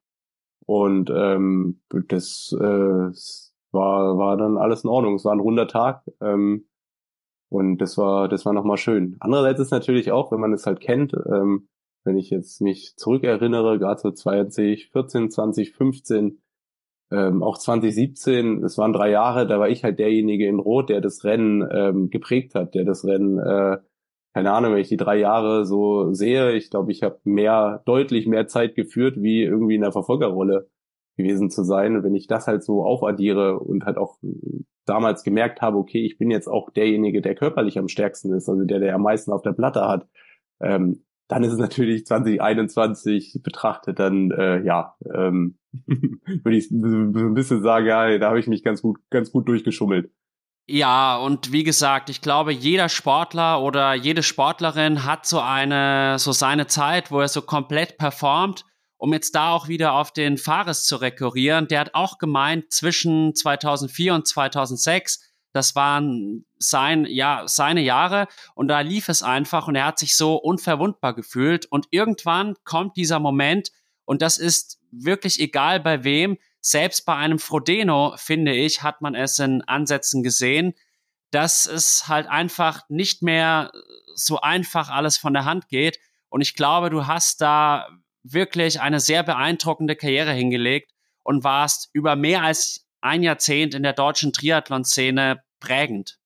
Und 0.65 1.11
ähm, 1.13 1.81
das 1.89 2.55
äh, 2.59 3.09
war, 3.75 4.17
war 4.17 4.37
dann 4.37 4.57
alles 4.57 4.83
in 4.83 4.89
Ordnung. 4.89 5.15
Es 5.15 5.25
war 5.25 5.33
ein 5.33 5.39
runder 5.39 5.67
Tag. 5.67 6.03
Ähm, 6.21 6.65
und 7.49 7.77
das 7.77 7.97
war, 7.97 8.27
das 8.27 8.45
war 8.45 8.53
nochmal 8.53 8.77
schön. 8.77 9.17
Andererseits 9.19 9.59
ist 9.59 9.71
natürlich 9.71 10.11
auch, 10.11 10.31
wenn 10.31 10.39
man 10.39 10.53
es 10.53 10.65
halt 10.65 10.79
kennt, 10.79 11.13
ähm, 11.13 11.67
wenn 12.03 12.17
ich 12.17 12.29
jetzt 12.29 12.61
mich 12.61 12.95
zurückerinnere, 12.97 13.79
gerade 13.79 13.99
so 13.99 14.11
2014, 14.11 15.31
2015, 15.31 16.41
ähm, 17.11 17.43
auch 17.43 17.57
2017, 17.57 18.63
es 18.63 18.77
waren 18.77 18.93
drei 18.93 19.09
Jahre, 19.11 19.47
da 19.47 19.59
war 19.59 19.69
ich 19.69 19.83
halt 19.83 19.99
derjenige 19.99 20.47
in 20.47 20.59
Rot, 20.59 20.89
der 20.89 21.01
das 21.01 21.23
Rennen 21.23 21.67
ähm, 21.71 22.09
geprägt 22.09 22.55
hat, 22.55 22.73
der 22.75 22.83
das 22.83 23.05
Rennen, 23.05 23.39
äh, 23.39 23.77
keine 24.33 24.51
Ahnung, 24.51 24.73
wenn 24.73 24.81
ich 24.81 24.89
die 24.89 24.97
drei 24.97 25.17
Jahre 25.17 25.65
so 25.65 26.13
sehe, 26.13 26.53
ich 26.53 26.69
glaube, 26.69 26.91
ich 26.91 27.03
habe 27.03 27.19
mehr, 27.23 27.83
deutlich 27.85 28.27
mehr 28.27 28.47
Zeit 28.47 28.75
geführt, 28.75 29.15
wie 29.17 29.43
irgendwie 29.43 29.75
in 29.75 29.81
der 29.81 29.91
Verfolgerrolle 29.91 30.67
gewesen 31.15 31.49
zu 31.49 31.63
sein. 31.63 31.95
Und 31.95 32.03
wenn 32.03 32.15
ich 32.15 32.27
das 32.27 32.47
halt 32.47 32.63
so 32.63 32.83
aufaddiere 32.83 33.59
und 33.59 33.85
halt 33.85 33.97
auch 33.97 34.17
damals 34.85 35.23
gemerkt 35.23 35.61
habe, 35.61 35.77
okay, 35.77 36.05
ich 36.05 36.17
bin 36.17 36.31
jetzt 36.31 36.47
auch 36.47 36.69
derjenige, 36.69 37.21
der 37.21 37.35
körperlich 37.35 37.77
am 37.77 37.87
stärksten 37.87 38.33
ist, 38.33 38.49
also 38.49 38.63
der, 38.63 38.79
der 38.79 38.95
am 38.95 39.01
meisten 39.01 39.31
auf 39.31 39.41
der 39.41 39.53
Platte 39.53 39.87
hat, 39.87 40.07
ähm, 40.61 41.03
dann 41.27 41.43
ist 41.43 41.53
es 41.53 41.59
natürlich 41.59 42.05
2021 42.05 43.41
betrachtet, 43.43 43.99
dann 43.99 44.31
äh, 44.31 44.63
ja, 44.63 44.95
ähm, 45.13 45.57
würde 45.85 46.57
ich 46.57 46.69
so 46.69 46.75
ein 46.75 47.33
bisschen 47.33 47.63
sagen, 47.63 47.87
ja, 47.87 48.17
da 48.17 48.27
habe 48.27 48.39
ich 48.39 48.47
mich 48.47 48.63
ganz 48.63 48.81
gut, 48.81 48.97
ganz 49.09 49.31
gut 49.31 49.47
durchgeschummelt. 49.47 50.11
Ja, 50.67 51.17
und 51.17 51.51
wie 51.51 51.63
gesagt, 51.63 52.09
ich 52.09 52.21
glaube, 52.21 52.51
jeder 52.51 52.89
Sportler 52.89 53.61
oder 53.61 53.93
jede 53.93 54.23
Sportlerin 54.23 55.05
hat 55.05 55.27
so 55.27 55.39
eine, 55.39 56.17
so 56.17 56.31
seine 56.31 56.65
Zeit, 56.65 57.11
wo 57.11 57.19
er 57.19 57.27
so 57.27 57.43
komplett 57.43 57.99
performt. 57.99 58.65
Um 58.97 59.13
jetzt 59.13 59.35
da 59.35 59.51
auch 59.51 59.67
wieder 59.67 59.93
auf 59.93 60.11
den 60.13 60.37
Fares 60.37 60.85
zu 60.85 60.95
rekurrieren, 60.97 61.67
der 61.67 61.81
hat 61.81 61.95
auch 61.95 62.17
gemeint, 62.17 62.71
zwischen 62.71 63.35
2004 63.35 64.13
und 64.13 64.27
2006, 64.27 65.33
das 65.51 65.75
waren 65.75 66.45
sein, 66.57 67.05
ja, 67.05 67.43
seine 67.45 67.81
Jahre 67.81 68.27
und 68.55 68.67
da 68.67 68.81
lief 68.81 69.07
es 69.09 69.23
einfach 69.23 69.67
und 69.67 69.75
er 69.75 69.85
hat 69.85 69.99
sich 69.99 70.17
so 70.17 70.35
unverwundbar 70.35 71.13
gefühlt 71.15 71.65
und 71.65 71.87
irgendwann 71.91 72.55
kommt 72.63 72.97
dieser 72.97 73.19
Moment 73.19 73.69
und 74.05 74.21
das 74.21 74.37
ist 74.37 74.79
wirklich 74.91 75.39
egal 75.39 75.79
bei 75.79 76.03
wem, 76.03 76.37
selbst 76.61 77.05
bei 77.05 77.15
einem 77.15 77.39
Frodeno, 77.39 78.15
finde 78.17 78.53
ich, 78.53 78.81
hat 78.81 79.01
man 79.01 79.15
es 79.15 79.39
in 79.39 79.61
Ansätzen 79.61 80.23
gesehen, 80.23 80.73
dass 81.31 81.65
es 81.65 82.07
halt 82.07 82.27
einfach 82.27 82.81
nicht 82.89 83.21
mehr 83.21 83.71
so 84.15 84.41
einfach 84.41 84.89
alles 84.89 85.17
von 85.17 85.33
der 85.33 85.45
Hand 85.45 85.67
geht. 85.67 85.99
Und 86.29 86.41
ich 86.41 86.55
glaube, 86.55 86.89
du 86.89 87.07
hast 87.07 87.41
da 87.41 87.87
wirklich 88.33 88.81
eine 88.81 88.99
sehr 88.99 89.23
beeindruckende 89.23 89.95
Karriere 89.95 90.31
hingelegt 90.31 90.91
und 91.23 91.43
warst 91.43 91.89
über 91.93 92.15
mehr 92.15 92.43
als 92.43 92.85
ein 93.01 93.23
Jahrzehnt 93.23 93.75
in 93.75 93.83
der 93.83 93.93
deutschen 93.93 94.33
Triathlon-Szene 94.33 95.41
prägend. 95.59 96.17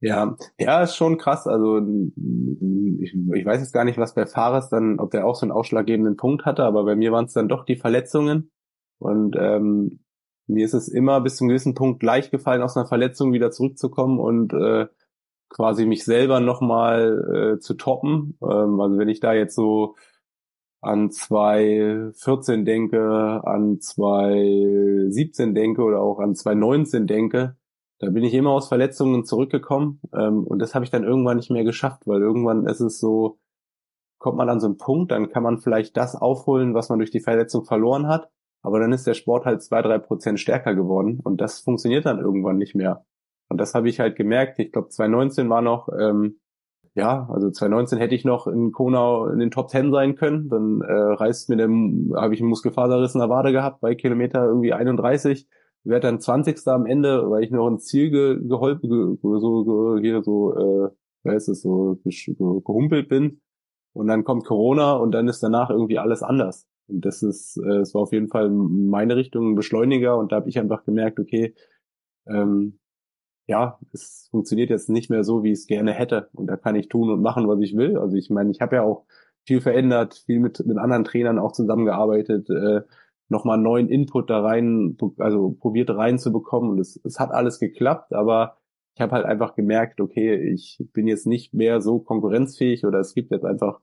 Ja, 0.00 0.36
ja, 0.58 0.82
ist 0.82 0.96
schon 0.96 1.18
krass. 1.18 1.46
Also 1.46 1.78
ich, 1.78 3.14
ich 3.14 3.44
weiß 3.44 3.60
jetzt 3.60 3.72
gar 3.72 3.84
nicht, 3.84 3.98
was 3.98 4.14
bei 4.14 4.26
Fares 4.26 4.70
dann, 4.70 4.98
ob 4.98 5.10
der 5.10 5.26
auch 5.26 5.34
so 5.34 5.42
einen 5.42 5.52
ausschlaggebenden 5.52 6.16
Punkt 6.16 6.46
hatte, 6.46 6.64
aber 6.64 6.84
bei 6.84 6.96
mir 6.96 7.12
waren 7.12 7.26
es 7.26 7.34
dann 7.34 7.48
doch 7.48 7.64
die 7.64 7.76
Verletzungen. 7.76 8.50
Und 8.98 9.36
ähm, 9.38 10.00
mir 10.46 10.64
ist 10.64 10.74
es 10.74 10.88
immer 10.88 11.20
bis 11.20 11.36
zum 11.36 11.48
gewissen 11.48 11.74
Punkt 11.74 12.02
leicht 12.02 12.30
gefallen, 12.30 12.62
aus 12.62 12.76
einer 12.76 12.86
Verletzung 12.86 13.32
wieder 13.32 13.50
zurückzukommen 13.50 14.18
und 14.18 14.54
äh, 14.54 14.86
quasi 15.50 15.84
mich 15.84 16.04
selber 16.04 16.40
nochmal 16.40 17.56
äh, 17.56 17.60
zu 17.60 17.74
toppen. 17.74 18.38
Ähm, 18.42 18.80
also 18.80 18.98
wenn 18.98 19.08
ich 19.08 19.20
da 19.20 19.34
jetzt 19.34 19.54
so 19.54 19.96
an 20.80 21.10
2014 21.10 22.64
denke, 22.64 23.42
an 23.44 23.80
2017 23.80 25.54
denke 25.54 25.82
oder 25.82 26.00
auch 26.00 26.18
an 26.18 26.34
2019 26.34 27.06
denke, 27.06 27.56
da 27.98 28.08
bin 28.08 28.24
ich 28.24 28.32
immer 28.32 28.50
aus 28.50 28.68
Verletzungen 28.68 29.24
zurückgekommen 29.24 30.00
ähm, 30.14 30.44
und 30.44 30.58
das 30.58 30.74
habe 30.74 30.84
ich 30.84 30.90
dann 30.90 31.04
irgendwann 31.04 31.36
nicht 31.36 31.50
mehr 31.50 31.64
geschafft, 31.64 32.06
weil 32.06 32.20
irgendwann 32.20 32.66
ist 32.66 32.80
es 32.80 32.98
so, 32.98 33.38
kommt 34.18 34.38
man 34.38 34.48
an 34.48 34.60
so 34.60 34.66
einen 34.66 34.78
Punkt, 34.78 35.12
dann 35.12 35.28
kann 35.28 35.42
man 35.42 35.58
vielleicht 35.58 35.96
das 35.96 36.16
aufholen, 36.16 36.74
was 36.74 36.88
man 36.88 36.98
durch 36.98 37.10
die 37.10 37.20
Verletzung 37.20 37.64
verloren 37.64 38.06
hat, 38.06 38.30
aber 38.62 38.80
dann 38.80 38.92
ist 38.92 39.06
der 39.06 39.14
Sport 39.14 39.44
halt 39.44 39.62
zwei, 39.62 39.82
drei 39.82 39.98
Prozent 39.98 40.40
stärker 40.40 40.74
geworden 40.74 41.20
und 41.22 41.42
das 41.42 41.60
funktioniert 41.60 42.06
dann 42.06 42.20
irgendwann 42.20 42.56
nicht 42.56 42.74
mehr. 42.74 43.04
Und 43.48 43.58
das 43.58 43.74
habe 43.74 43.88
ich 43.88 44.00
halt 44.00 44.16
gemerkt. 44.16 44.58
Ich 44.60 44.72
glaube, 44.72 44.88
2019 44.88 45.50
war 45.50 45.60
noch, 45.60 45.88
ähm, 45.98 46.40
ja, 46.94 47.28
also 47.30 47.50
2019 47.50 47.98
hätte 47.98 48.14
ich 48.14 48.24
noch 48.24 48.46
in 48.46 48.72
Konau 48.72 49.26
in 49.26 49.38
den 49.38 49.50
Top 49.50 49.70
10 49.70 49.92
sein 49.92 50.16
können. 50.16 50.48
Dann 50.48 50.80
äh, 50.80 50.92
reißt 50.92 51.48
mir 51.48 51.56
der, 51.56 51.68
habe 51.68 52.34
ich 52.34 52.40
einen 52.40 52.48
Muskelfaserriss 52.48 53.14
in 53.14 53.20
der 53.20 53.28
Wade 53.28 53.52
gehabt, 53.52 53.80
bei 53.80 53.94
Kilometer 53.94 54.44
irgendwie 54.44 54.72
31. 54.72 55.46
Werde 55.84 56.08
dann 56.08 56.20
20. 56.20 56.66
am 56.66 56.86
Ende, 56.86 57.30
weil 57.30 57.44
ich 57.44 57.50
noch 57.50 57.68
ein 57.68 57.78
Ziel 57.78 58.10
ge, 58.10 58.38
geholfen, 58.46 58.90
ge, 58.90 59.16
so, 59.22 59.98
hier 60.00 60.22
so, 60.22 60.54
äh, 60.54 60.90
wer 61.22 61.34
ist 61.34 61.48
es, 61.48 61.62
so 61.62 61.98
gehumpelt 62.04 63.08
bin. 63.08 63.40
Und 63.92 64.08
dann 64.08 64.24
kommt 64.24 64.44
Corona 64.44 64.94
und 64.94 65.12
dann 65.12 65.28
ist 65.28 65.42
danach 65.42 65.70
irgendwie 65.70 65.98
alles 65.98 66.22
anders. 66.22 66.66
Und 66.88 67.04
das 67.04 67.22
ist, 67.22 67.56
äh, 67.56 67.78
es 67.78 67.94
war 67.94 68.02
auf 68.02 68.12
jeden 68.12 68.28
Fall 68.28 68.50
meine 68.50 69.16
Richtung 69.16 69.52
ein 69.52 69.54
Beschleuniger 69.54 70.18
und 70.18 70.32
da 70.32 70.36
habe 70.36 70.48
ich 70.48 70.58
einfach 70.58 70.84
gemerkt, 70.84 71.20
okay, 71.20 71.54
ähm, 72.26 72.79
ja, 73.50 73.78
es 73.92 74.28
funktioniert 74.30 74.70
jetzt 74.70 74.88
nicht 74.88 75.10
mehr 75.10 75.24
so, 75.24 75.42
wie 75.42 75.50
ich 75.50 75.58
es 75.58 75.66
gerne 75.66 75.92
hätte. 75.92 76.30
Und 76.34 76.46
da 76.46 76.56
kann 76.56 76.76
ich 76.76 76.88
tun 76.88 77.10
und 77.10 77.20
machen, 77.20 77.48
was 77.48 77.60
ich 77.60 77.76
will. 77.76 77.98
Also 77.98 78.16
ich 78.16 78.30
meine, 78.30 78.52
ich 78.52 78.60
habe 78.60 78.76
ja 78.76 78.82
auch 78.82 79.04
viel 79.44 79.60
verändert, 79.60 80.22
viel 80.24 80.38
mit, 80.38 80.64
mit 80.64 80.78
anderen 80.78 81.04
Trainern 81.04 81.40
auch 81.40 81.52
zusammengearbeitet, 81.52 82.48
äh, 82.48 82.82
nochmal 83.28 83.58
neuen 83.58 83.88
Input 83.88 84.30
da 84.30 84.40
rein, 84.40 84.96
also 85.18 85.50
probiert 85.50 85.90
reinzubekommen. 85.90 86.70
Und 86.70 86.78
es, 86.78 87.00
es 87.04 87.18
hat 87.18 87.32
alles 87.32 87.58
geklappt, 87.58 88.12
aber 88.12 88.56
ich 88.94 89.00
habe 89.00 89.12
halt 89.12 89.26
einfach 89.26 89.56
gemerkt, 89.56 90.00
okay, 90.00 90.36
ich 90.36 90.78
bin 90.92 91.08
jetzt 91.08 91.26
nicht 91.26 91.52
mehr 91.52 91.80
so 91.80 91.98
konkurrenzfähig 91.98 92.84
oder 92.86 93.00
es 93.00 93.14
gibt 93.14 93.32
jetzt 93.32 93.44
einfach 93.44 93.80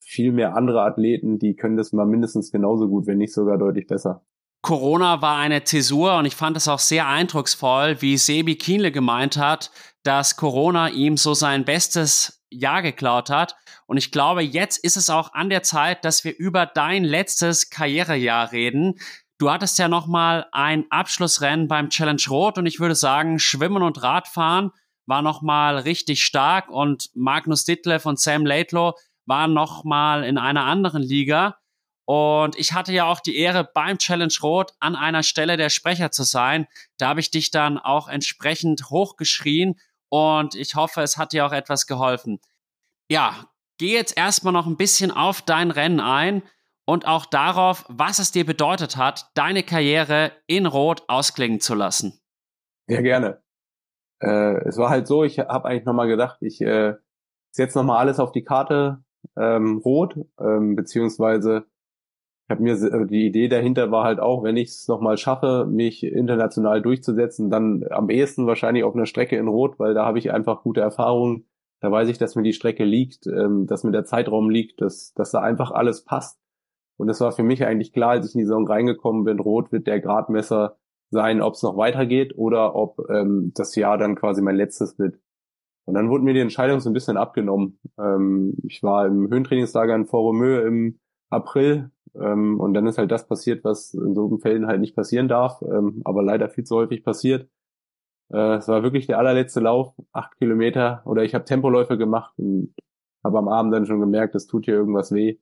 viel 0.00 0.32
mehr 0.32 0.56
andere 0.56 0.82
Athleten, 0.82 1.38
die 1.40 1.56
können 1.56 1.76
das 1.76 1.92
mal 1.92 2.06
mindestens 2.06 2.52
genauso 2.52 2.88
gut, 2.88 3.06
wenn 3.06 3.18
nicht 3.18 3.32
sogar 3.32 3.58
deutlich 3.58 3.86
besser. 3.88 4.24
Corona 4.62 5.20
war 5.20 5.38
eine 5.38 5.64
Zäsur 5.64 6.16
und 6.16 6.24
ich 6.24 6.36
fand 6.36 6.56
es 6.56 6.68
auch 6.68 6.78
sehr 6.78 7.08
eindrucksvoll, 7.08 8.00
wie 8.00 8.16
Sebi 8.16 8.54
Kienle 8.54 8.92
gemeint 8.92 9.36
hat, 9.36 9.72
dass 10.04 10.36
Corona 10.36 10.88
ihm 10.88 11.16
so 11.16 11.34
sein 11.34 11.64
bestes 11.64 12.44
Jahr 12.48 12.80
geklaut 12.80 13.28
hat. 13.28 13.56
Und 13.86 13.96
ich 13.96 14.12
glaube, 14.12 14.42
jetzt 14.42 14.78
ist 14.78 14.96
es 14.96 15.10
auch 15.10 15.32
an 15.34 15.50
der 15.50 15.64
Zeit, 15.64 16.04
dass 16.04 16.22
wir 16.22 16.36
über 16.38 16.64
dein 16.64 17.02
letztes 17.02 17.70
Karrierejahr 17.70 18.52
reden. 18.52 18.94
Du 19.38 19.50
hattest 19.50 19.80
ja 19.80 19.88
noch 19.88 20.06
mal 20.06 20.46
ein 20.52 20.84
Abschlussrennen 20.90 21.66
beim 21.66 21.90
Challenge 21.90 22.22
Rot 22.30 22.56
und 22.56 22.66
ich 22.66 22.78
würde 22.78 22.94
sagen, 22.94 23.40
Schwimmen 23.40 23.82
und 23.82 24.00
Radfahren 24.00 24.70
war 25.06 25.22
noch 25.22 25.42
mal 25.42 25.78
richtig 25.78 26.22
stark 26.22 26.70
und 26.70 27.10
Magnus 27.14 27.64
Ditlev 27.64 28.06
und 28.08 28.20
Sam 28.20 28.46
Laidlow 28.46 28.94
waren 29.26 29.52
noch 29.52 29.82
mal 29.82 30.22
in 30.22 30.38
einer 30.38 30.64
anderen 30.64 31.02
Liga. 31.02 31.56
Und 32.04 32.58
ich 32.58 32.72
hatte 32.72 32.92
ja 32.92 33.06
auch 33.06 33.20
die 33.20 33.36
Ehre, 33.36 33.68
beim 33.72 33.98
Challenge 33.98 34.32
Rot 34.42 34.72
an 34.80 34.96
einer 34.96 35.22
Stelle 35.22 35.56
der 35.56 35.70
Sprecher 35.70 36.10
zu 36.10 36.24
sein. 36.24 36.66
Da 36.98 37.08
habe 37.08 37.20
ich 37.20 37.30
dich 37.30 37.50
dann 37.50 37.78
auch 37.78 38.08
entsprechend 38.08 38.90
hochgeschrien 38.90 39.78
und 40.08 40.54
ich 40.54 40.74
hoffe, 40.74 41.00
es 41.00 41.16
hat 41.16 41.32
dir 41.32 41.46
auch 41.46 41.52
etwas 41.52 41.86
geholfen. 41.86 42.40
Ja, 43.08 43.46
geh 43.78 43.94
jetzt 43.94 44.16
erstmal 44.16 44.52
noch 44.52 44.66
ein 44.66 44.76
bisschen 44.76 45.10
auf 45.10 45.42
dein 45.42 45.70
Rennen 45.70 46.00
ein 46.00 46.42
und 46.84 47.06
auch 47.06 47.26
darauf, 47.26 47.84
was 47.88 48.18
es 48.18 48.32
dir 48.32 48.44
bedeutet 48.44 48.96
hat, 48.96 49.30
deine 49.34 49.62
Karriere 49.62 50.32
in 50.46 50.66
Rot 50.66 51.04
ausklingen 51.08 51.60
zu 51.60 51.74
lassen. 51.74 52.20
Ja, 52.88 53.00
gerne. 53.00 53.42
Äh, 54.20 54.68
es 54.68 54.76
war 54.76 54.90
halt 54.90 55.06
so, 55.06 55.24
ich 55.24 55.38
habe 55.38 55.64
eigentlich 55.66 55.84
nochmal 55.84 56.08
gedacht, 56.08 56.38
ich 56.42 56.60
äh, 56.60 56.94
setze 57.50 57.78
nochmal 57.78 57.98
alles 57.98 58.18
auf 58.18 58.32
die 58.32 58.44
Karte 58.44 59.02
ähm, 59.36 59.78
Rot, 59.84 60.16
ähm, 60.38 60.76
beziehungsweise 60.76 61.64
habe 62.52 62.62
mir 62.62 62.74
äh, 62.74 63.06
die 63.06 63.26
Idee 63.26 63.48
dahinter 63.48 63.90
war 63.90 64.04
halt 64.04 64.20
auch, 64.20 64.44
wenn 64.44 64.56
ich 64.56 64.68
es 64.68 64.86
nochmal 64.86 65.16
schaffe, 65.16 65.66
mich 65.68 66.04
international 66.04 66.80
durchzusetzen, 66.82 67.50
dann 67.50 67.84
am 67.90 68.08
ehesten 68.10 68.46
wahrscheinlich 68.46 68.84
auf 68.84 68.94
einer 68.94 69.06
Strecke 69.06 69.36
in 69.36 69.48
Rot, 69.48 69.80
weil 69.80 69.94
da 69.94 70.06
habe 70.06 70.20
ich 70.20 70.32
einfach 70.32 70.62
gute 70.62 70.80
Erfahrungen. 70.80 71.46
Da 71.80 71.90
weiß 71.90 72.08
ich, 72.08 72.18
dass 72.18 72.36
mir 72.36 72.44
die 72.44 72.52
Strecke 72.52 72.84
liegt, 72.84 73.26
ähm, 73.26 73.66
dass 73.66 73.82
mir 73.82 73.90
der 73.90 74.04
Zeitraum 74.04 74.50
liegt, 74.50 74.80
dass, 74.80 75.12
dass 75.14 75.32
da 75.32 75.40
einfach 75.40 75.72
alles 75.72 76.04
passt. 76.04 76.38
Und 76.96 77.08
es 77.08 77.20
war 77.20 77.32
für 77.32 77.42
mich 77.42 77.64
eigentlich 77.64 77.92
klar, 77.92 78.10
als 78.10 78.28
ich 78.28 78.34
in 78.34 78.38
die 78.38 78.46
Saison 78.46 78.66
reingekommen 78.66 79.24
bin, 79.24 79.40
Rot 79.40 79.72
wird 79.72 79.88
der 79.88 79.98
Gradmesser 79.98 80.76
sein, 81.10 81.42
ob 81.42 81.54
es 81.54 81.62
noch 81.62 81.76
weitergeht 81.76 82.34
oder 82.36 82.76
ob 82.76 82.98
ähm, 83.10 83.52
das 83.54 83.74
Jahr 83.74 83.98
dann 83.98 84.14
quasi 84.14 84.42
mein 84.42 84.56
letztes 84.56 84.98
wird. 84.98 85.18
Und 85.84 85.94
dann 85.94 86.08
wurde 86.10 86.24
mir 86.24 86.34
die 86.34 86.40
Entscheidung 86.40 86.80
so 86.80 86.88
ein 86.88 86.92
bisschen 86.92 87.16
abgenommen. 87.16 87.80
Ähm, 87.98 88.54
ich 88.62 88.82
war 88.82 89.06
im 89.06 89.28
Höhentrainingslager 89.28 89.94
in 89.94 90.06
Foromö 90.06 90.66
im 90.66 91.00
April 91.32 91.90
ähm, 92.14 92.60
und 92.60 92.74
dann 92.74 92.86
ist 92.86 92.98
halt 92.98 93.10
das 93.10 93.26
passiert, 93.26 93.64
was 93.64 93.94
in 93.94 94.14
so 94.14 94.36
Fällen 94.38 94.66
halt 94.66 94.80
nicht 94.80 94.94
passieren 94.94 95.28
darf, 95.28 95.62
ähm, 95.62 96.02
aber 96.04 96.22
leider 96.22 96.48
viel 96.48 96.64
zu 96.64 96.76
häufig 96.76 97.04
passiert. 97.04 97.48
Äh, 98.32 98.56
es 98.56 98.68
war 98.68 98.82
wirklich 98.82 99.06
der 99.06 99.18
allerletzte 99.18 99.60
Lauf, 99.60 99.94
acht 100.12 100.36
Kilometer, 100.38 101.02
oder 101.06 101.24
ich 101.24 101.34
habe 101.34 101.44
Tempoläufe 101.44 101.96
gemacht 101.98 102.34
und 102.38 102.74
habe 103.24 103.38
am 103.38 103.48
Abend 103.48 103.72
dann 103.72 103.86
schon 103.86 104.00
gemerkt, 104.00 104.34
es 104.34 104.46
tut 104.46 104.66
hier 104.66 104.74
irgendwas 104.74 105.12
weh. 105.12 105.38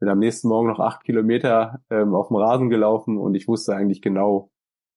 Bin 0.00 0.08
am 0.08 0.18
nächsten 0.18 0.48
Morgen 0.48 0.68
noch 0.68 0.80
acht 0.80 1.04
Kilometer 1.04 1.80
ähm, 1.90 2.14
auf 2.14 2.28
dem 2.28 2.36
Rasen 2.36 2.70
gelaufen 2.70 3.18
und 3.18 3.34
ich 3.34 3.46
wusste 3.48 3.74
eigentlich 3.74 4.00
genau, 4.00 4.50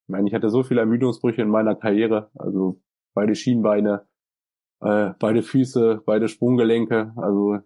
ich 0.08 0.12
meine, 0.12 0.28
ich 0.28 0.34
hatte 0.34 0.50
so 0.50 0.64
viele 0.64 0.82
Ermüdungsbrüche 0.82 1.42
in 1.42 1.50
meiner 1.50 1.76
Karriere, 1.76 2.30
also 2.36 2.82
beide 3.14 3.36
Schienbeine, 3.36 4.08
äh, 4.82 5.12
beide 5.20 5.44
Füße, 5.44 6.02
beide 6.06 6.30
Sprunggelenke, 6.30 7.14
also 7.18 7.60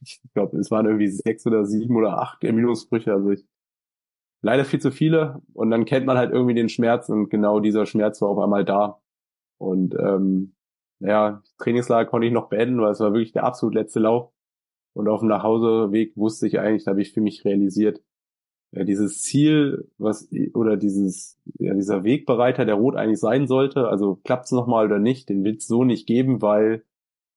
ich 0.00 0.20
glaube, 0.34 0.58
es 0.58 0.70
waren 0.70 0.86
irgendwie 0.86 1.08
sechs 1.08 1.46
oder 1.46 1.64
sieben 1.64 1.96
oder 1.96 2.18
acht 2.18 2.42
Ermüdungsbrüche. 2.44 3.12
Also 3.12 3.30
ich 3.30 3.44
leider 4.42 4.64
viel 4.64 4.80
zu 4.80 4.90
viele. 4.90 5.40
Und 5.54 5.70
dann 5.70 5.84
kennt 5.84 6.06
man 6.06 6.18
halt 6.18 6.32
irgendwie 6.32 6.54
den 6.54 6.68
Schmerz 6.68 7.08
und 7.08 7.30
genau 7.30 7.60
dieser 7.60 7.86
Schmerz 7.86 8.20
war 8.20 8.28
auf 8.28 8.38
einmal 8.38 8.64
da. 8.64 9.00
Und 9.58 9.94
ähm, 9.94 10.54
ja, 11.00 11.42
Trainingslager 11.58 12.08
konnte 12.08 12.26
ich 12.26 12.32
noch 12.32 12.48
beenden, 12.48 12.80
weil 12.80 12.92
es 12.92 13.00
war 13.00 13.12
wirklich 13.12 13.32
der 13.32 13.44
absolut 13.44 13.74
letzte 13.74 14.00
Lauf. 14.00 14.32
Und 14.94 15.08
auf 15.08 15.20
dem 15.20 15.28
Nachhauseweg 15.28 16.16
wusste 16.16 16.46
ich 16.46 16.58
eigentlich, 16.58 16.84
da 16.84 16.90
habe 16.90 17.00
ich 17.00 17.12
für 17.12 17.22
mich 17.22 17.44
realisiert, 17.44 18.02
ja, 18.72 18.84
dieses 18.84 19.22
Ziel, 19.22 19.88
was 19.98 20.28
oder 20.54 20.76
dieses 20.76 21.38
ja, 21.58 21.74
dieser 21.74 22.04
Wegbereiter, 22.04 22.64
der 22.64 22.74
Rot 22.74 22.96
eigentlich 22.96 23.20
sein 23.20 23.46
sollte, 23.46 23.88
also 23.88 24.16
klappt's 24.24 24.50
noch 24.50 24.66
mal 24.66 24.86
oder 24.86 24.98
nicht, 24.98 25.28
den 25.28 25.44
wird's 25.44 25.66
so 25.66 25.84
nicht 25.84 26.06
geben, 26.06 26.40
weil 26.42 26.84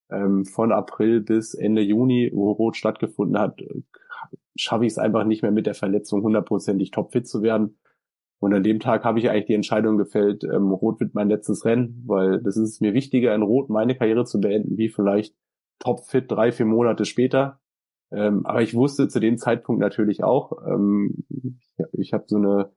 ähm, 0.10 0.46
von 0.46 0.72
April 0.72 1.22
bis 1.22 1.54
Ende 1.54 1.82
Juni, 1.82 2.32
wo 2.34 2.52
Rot 2.52 2.78
stattgefunden 2.78 3.40
hat, 3.40 3.60
schaffe 4.56 4.86
ich 4.86 4.94
es 4.94 4.98
einfach 4.98 5.26
nicht 5.26 5.42
mehr 5.42 5.52
mit 5.52 5.66
der 5.66 5.76
Verletzung 5.76 6.24
hundertprozentig 6.24 6.92
topfit 6.92 7.28
zu 7.28 7.42
werden. 7.42 7.78
Und 8.40 8.54
an 8.54 8.64
dem 8.64 8.80
Tag 8.80 9.04
habe 9.04 9.20
ich 9.20 9.30
eigentlich 9.30 9.46
die 9.46 9.54
Entscheidung 9.54 9.98
gefällt, 9.98 10.44
ähm, 10.44 10.72
Rot 10.72 11.00
wird 11.00 11.16
mein 11.16 11.30
letztes 11.30 11.66
Rennen, 11.66 12.04
weil 12.06 12.42
das 12.42 12.58
ist 12.58 12.82
mir 12.82 12.94
wichtiger, 12.94 13.34
in 13.34 13.42
Rot 13.42 13.70
meine 13.70 13.96
Karriere 13.96 14.26
zu 14.26 14.40
beenden, 14.40 14.78
wie 14.78 14.90
vielleicht 14.90 15.36
topfit 15.80 16.32
drei, 16.32 16.52
vier 16.52 16.66
Monate 16.66 17.06
später. 17.06 17.60
Ähm, 18.12 18.46
aber 18.46 18.62
ich 18.62 18.76
wusste 18.76 19.08
zu 19.08 19.20
dem 19.20 19.38
Zeitpunkt 19.38 19.82
natürlich 19.82 20.24
auch, 20.24 20.54
ähm, 20.68 21.24
ich, 21.30 21.86
ich 21.94 22.14
habe 22.14 22.26
so 22.28 22.38
eine 22.38 22.72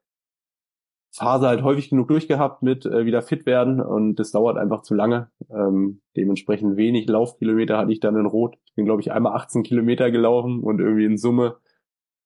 Phase 1.11 1.49
halt 1.49 1.63
häufig 1.63 1.91
genug 1.91 2.09
durchgehabt 2.09 2.63
mit 2.63 2.85
äh, 2.87 3.05
wieder 3.05 3.23
fit 3.23 3.47
werden 3.47 3.81
und 3.81 4.17
das 4.17 4.31
dauert 4.31 4.59
einfach 4.59 4.83
zu 4.83 4.95
lange. 4.95 5.31
Ähm, 5.51 6.01
dementsprechend 6.17 6.77
wenig 6.77 7.09
Laufkilometer 7.09 7.79
hatte 7.79 7.93
ich 7.93 8.01
dann 8.01 8.17
in 8.17 8.27
Rot. 8.27 8.57
Ich 8.67 8.75
bin, 8.75 8.85
glaube 8.85 9.01
ich, 9.01 9.11
einmal 9.11 9.35
18 9.35 9.63
Kilometer 9.63 10.11
gelaufen 10.11 10.61
und 10.61 10.81
irgendwie 10.81 11.07
in 11.07 11.17
Summe 11.17 11.57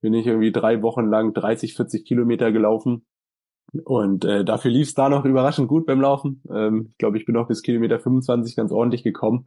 bin 0.00 0.14
ich 0.14 0.26
irgendwie 0.26 0.52
drei 0.52 0.82
Wochen 0.82 1.06
lang 1.06 1.32
30, 1.32 1.74
40 1.74 2.04
Kilometer 2.04 2.50
gelaufen. 2.50 3.06
Und 3.84 4.24
äh, 4.24 4.44
dafür 4.44 4.70
lief 4.70 4.88
es 4.88 4.94
da 4.94 5.08
noch 5.08 5.24
überraschend 5.24 5.68
gut 5.68 5.86
beim 5.86 6.00
Laufen. 6.00 6.42
Ähm, 6.50 6.88
ich 6.90 6.98
glaube, 6.98 7.16
ich 7.16 7.24
bin 7.24 7.36
auch 7.36 7.48
bis 7.48 7.62
Kilometer 7.62 7.98
25 7.98 8.56
ganz 8.56 8.72
ordentlich 8.72 9.02
gekommen. 9.02 9.46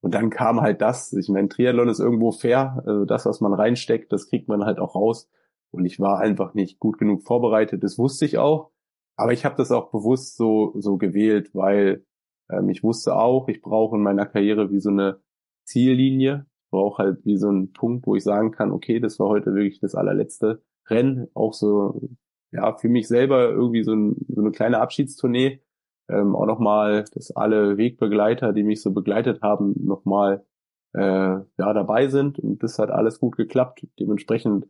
Und 0.00 0.14
dann 0.14 0.30
kam 0.30 0.60
halt 0.60 0.80
das. 0.80 1.12
Ich 1.12 1.28
meine, 1.28 1.48
Triathlon 1.48 1.88
ist 1.88 2.00
irgendwo 2.00 2.32
fair. 2.32 2.82
Also 2.86 3.04
das, 3.04 3.26
was 3.26 3.40
man 3.40 3.52
reinsteckt, 3.52 4.10
das 4.12 4.28
kriegt 4.28 4.48
man 4.48 4.64
halt 4.64 4.80
auch 4.80 4.94
raus. 4.94 5.28
Und 5.72 5.84
ich 5.84 6.00
war 6.00 6.18
einfach 6.18 6.54
nicht 6.54 6.78
gut 6.78 6.98
genug 6.98 7.22
vorbereitet. 7.22 7.82
Das 7.84 7.98
wusste 7.98 8.24
ich 8.24 8.38
auch. 8.38 8.70
Aber 9.16 9.32
ich 9.32 9.44
habe 9.44 9.56
das 9.56 9.70
auch 9.70 9.90
bewusst 9.90 10.36
so, 10.36 10.74
so 10.78 10.96
gewählt, 10.96 11.54
weil 11.54 12.04
ähm, 12.50 12.68
ich 12.68 12.82
wusste 12.82 13.16
auch, 13.16 13.48
ich 13.48 13.60
brauche 13.60 13.96
in 13.96 14.02
meiner 14.02 14.26
Karriere 14.26 14.70
wie 14.70 14.80
so 14.80 14.90
eine 14.90 15.20
Ziellinie. 15.64 16.46
Brauche 16.70 17.02
halt 17.02 17.24
wie 17.24 17.36
so 17.36 17.48
einen 17.48 17.72
Punkt, 17.72 18.06
wo 18.06 18.14
ich 18.14 18.22
sagen 18.22 18.52
kann, 18.52 18.70
okay, 18.72 19.00
das 19.00 19.18
war 19.18 19.28
heute 19.28 19.54
wirklich 19.54 19.80
das 19.80 19.94
allerletzte 19.94 20.62
Rennen. 20.88 21.28
Auch 21.34 21.52
so 21.52 22.00
ja, 22.52 22.76
für 22.76 22.88
mich 22.88 23.08
selber 23.08 23.50
irgendwie 23.50 23.82
so, 23.82 23.92
ein, 23.92 24.16
so 24.28 24.40
eine 24.40 24.50
kleine 24.50 24.80
Abschiedstournee. 24.80 25.60
Ähm, 26.08 26.34
auch 26.34 26.46
nochmal, 26.46 27.04
dass 27.14 27.34
alle 27.36 27.76
Wegbegleiter, 27.76 28.52
die 28.52 28.64
mich 28.64 28.82
so 28.82 28.92
begleitet 28.92 29.42
haben, 29.42 29.74
nochmal 29.84 30.44
äh, 30.94 31.00
ja, 31.00 31.44
dabei 31.56 32.08
sind. 32.08 32.38
Und 32.38 32.62
das 32.62 32.78
hat 32.78 32.90
alles 32.90 33.20
gut 33.20 33.36
geklappt. 33.36 33.86
Dementsprechend 33.98 34.66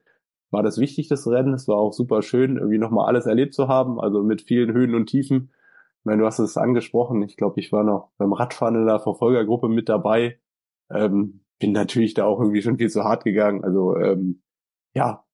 war 0.51 0.63
das 0.63 0.79
wichtig, 0.79 1.09
das 1.09 1.27
Rennen. 1.27 1.55
Es 1.55 1.69
war 1.69 1.77
auch 1.77 1.93
super 1.93 2.23
schön, 2.23 2.57
irgendwie 2.57 2.79
nochmal 2.79 3.07
alles 3.07 3.27
erlebt 3.27 3.55
zu 3.55 3.69
haben, 3.69 4.01
also 4.01 4.23
mit 4.23 4.43
vielen 4.43 4.73
Höhen 4.73 4.95
und 4.95 5.07
Tiefen. 5.07 5.53
Ich 6.01 6.05
meine, 6.05 6.23
du 6.23 6.27
hast 6.27 6.39
es 6.39 6.57
angesprochen. 6.57 7.23
Ich 7.23 7.37
glaube, 7.37 7.61
ich 7.61 7.73
war 7.73 7.85
noch 7.85 8.11
beim 8.17 8.33
Radfahren 8.33 8.75
in 8.75 8.87
der 8.87 9.01
Verfolgergruppe 9.01 9.69
mit 9.69 9.89
dabei. 9.89 10.39
Ähm, 10.91 11.41
bin 11.59 11.73
natürlich 11.73 12.15
da 12.15 12.25
auch 12.25 12.41
irgendwie 12.41 12.63
schon 12.63 12.79
viel 12.79 12.89
zu 12.89 13.05
hart 13.05 13.25
gegangen. 13.25 13.63
Also 13.63 13.97
ähm, 13.97 14.43
ja, 14.95 15.25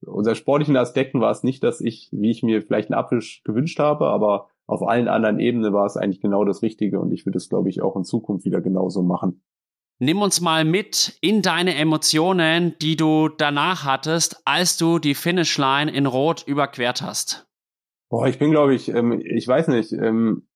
unser 0.00 0.34
sportlichen 0.34 0.76
Aspekten 0.76 1.20
war 1.20 1.30
es 1.30 1.42
nicht, 1.42 1.62
dass 1.62 1.80
ich, 1.80 2.08
wie 2.12 2.30
ich 2.30 2.42
mir 2.42 2.62
vielleicht 2.62 2.90
einen 2.90 2.98
Abwisch 2.98 3.42
gewünscht 3.44 3.78
habe, 3.78 4.06
aber 4.06 4.48
auf 4.66 4.82
allen 4.82 5.08
anderen 5.08 5.38
Ebenen 5.38 5.72
war 5.72 5.86
es 5.86 5.96
eigentlich 5.96 6.20
genau 6.20 6.44
das 6.44 6.62
Richtige 6.62 7.00
und 7.00 7.12
ich 7.12 7.26
würde 7.26 7.36
es, 7.36 7.48
glaube 7.48 7.68
ich, 7.68 7.82
auch 7.82 7.96
in 7.96 8.04
Zukunft 8.04 8.44
wieder 8.44 8.60
genauso 8.60 9.02
machen. 9.02 9.42
Nimm 10.00 10.22
uns 10.22 10.40
mal 10.40 10.64
mit 10.64 11.16
in 11.20 11.40
deine 11.40 11.76
Emotionen, 11.76 12.74
die 12.80 12.96
du 12.96 13.28
danach 13.28 13.84
hattest, 13.84 14.42
als 14.44 14.76
du 14.76 14.98
die 14.98 15.14
Finishline 15.14 15.90
in 15.90 16.06
Rot 16.06 16.44
überquert 16.46 17.00
hast. 17.00 17.46
Boah, 18.10 18.26
ich 18.26 18.38
bin, 18.38 18.50
glaube 18.50 18.74
ich, 18.74 18.88
ähm, 18.88 19.20
ich 19.24 19.46
weiß 19.46 19.68
nicht, 19.68 19.92
ähm, 19.92 20.46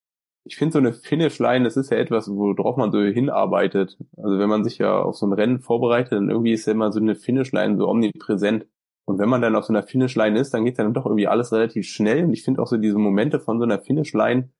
ich 0.44 0.56
finde 0.56 0.72
so 0.72 0.78
eine 0.78 0.92
Finishline, 0.92 1.64
das 1.64 1.76
ist 1.76 1.90
ja 1.90 1.98
etwas, 1.98 2.28
worauf 2.28 2.76
man 2.76 2.90
so 2.90 3.00
hinarbeitet. 3.00 3.98
Also 4.16 4.38
wenn 4.38 4.48
man 4.48 4.64
sich 4.64 4.78
ja 4.78 5.02
auf 5.02 5.16
so 5.16 5.26
ein 5.26 5.32
Rennen 5.32 5.60
vorbereitet, 5.60 6.12
dann 6.12 6.30
irgendwie 6.30 6.52
ist 6.52 6.66
ja 6.66 6.72
immer 6.72 6.90
so 6.90 7.00
eine 7.00 7.14
Finishline 7.14 7.76
so 7.76 7.88
omnipräsent. 7.88 8.66
Und 9.04 9.18
wenn 9.18 9.28
man 9.28 9.40
dann 9.40 9.56
auf 9.56 9.64
so 9.64 9.72
einer 9.72 9.82
Finishline 9.82 10.38
ist, 10.38 10.52
dann 10.52 10.64
geht 10.64 10.78
dann 10.78 10.94
doch 10.94 11.06
irgendwie 11.06 11.28
alles 11.28 11.52
relativ 11.52 11.86
schnell. 11.86 12.24
Und 12.24 12.32
ich 12.32 12.44
finde 12.44 12.60
auch 12.60 12.66
so 12.66 12.76
diese 12.76 12.98
Momente 12.98 13.40
von 13.40 13.58
so 13.58 13.64
einer 13.64 13.78
Finishline, 13.78 14.50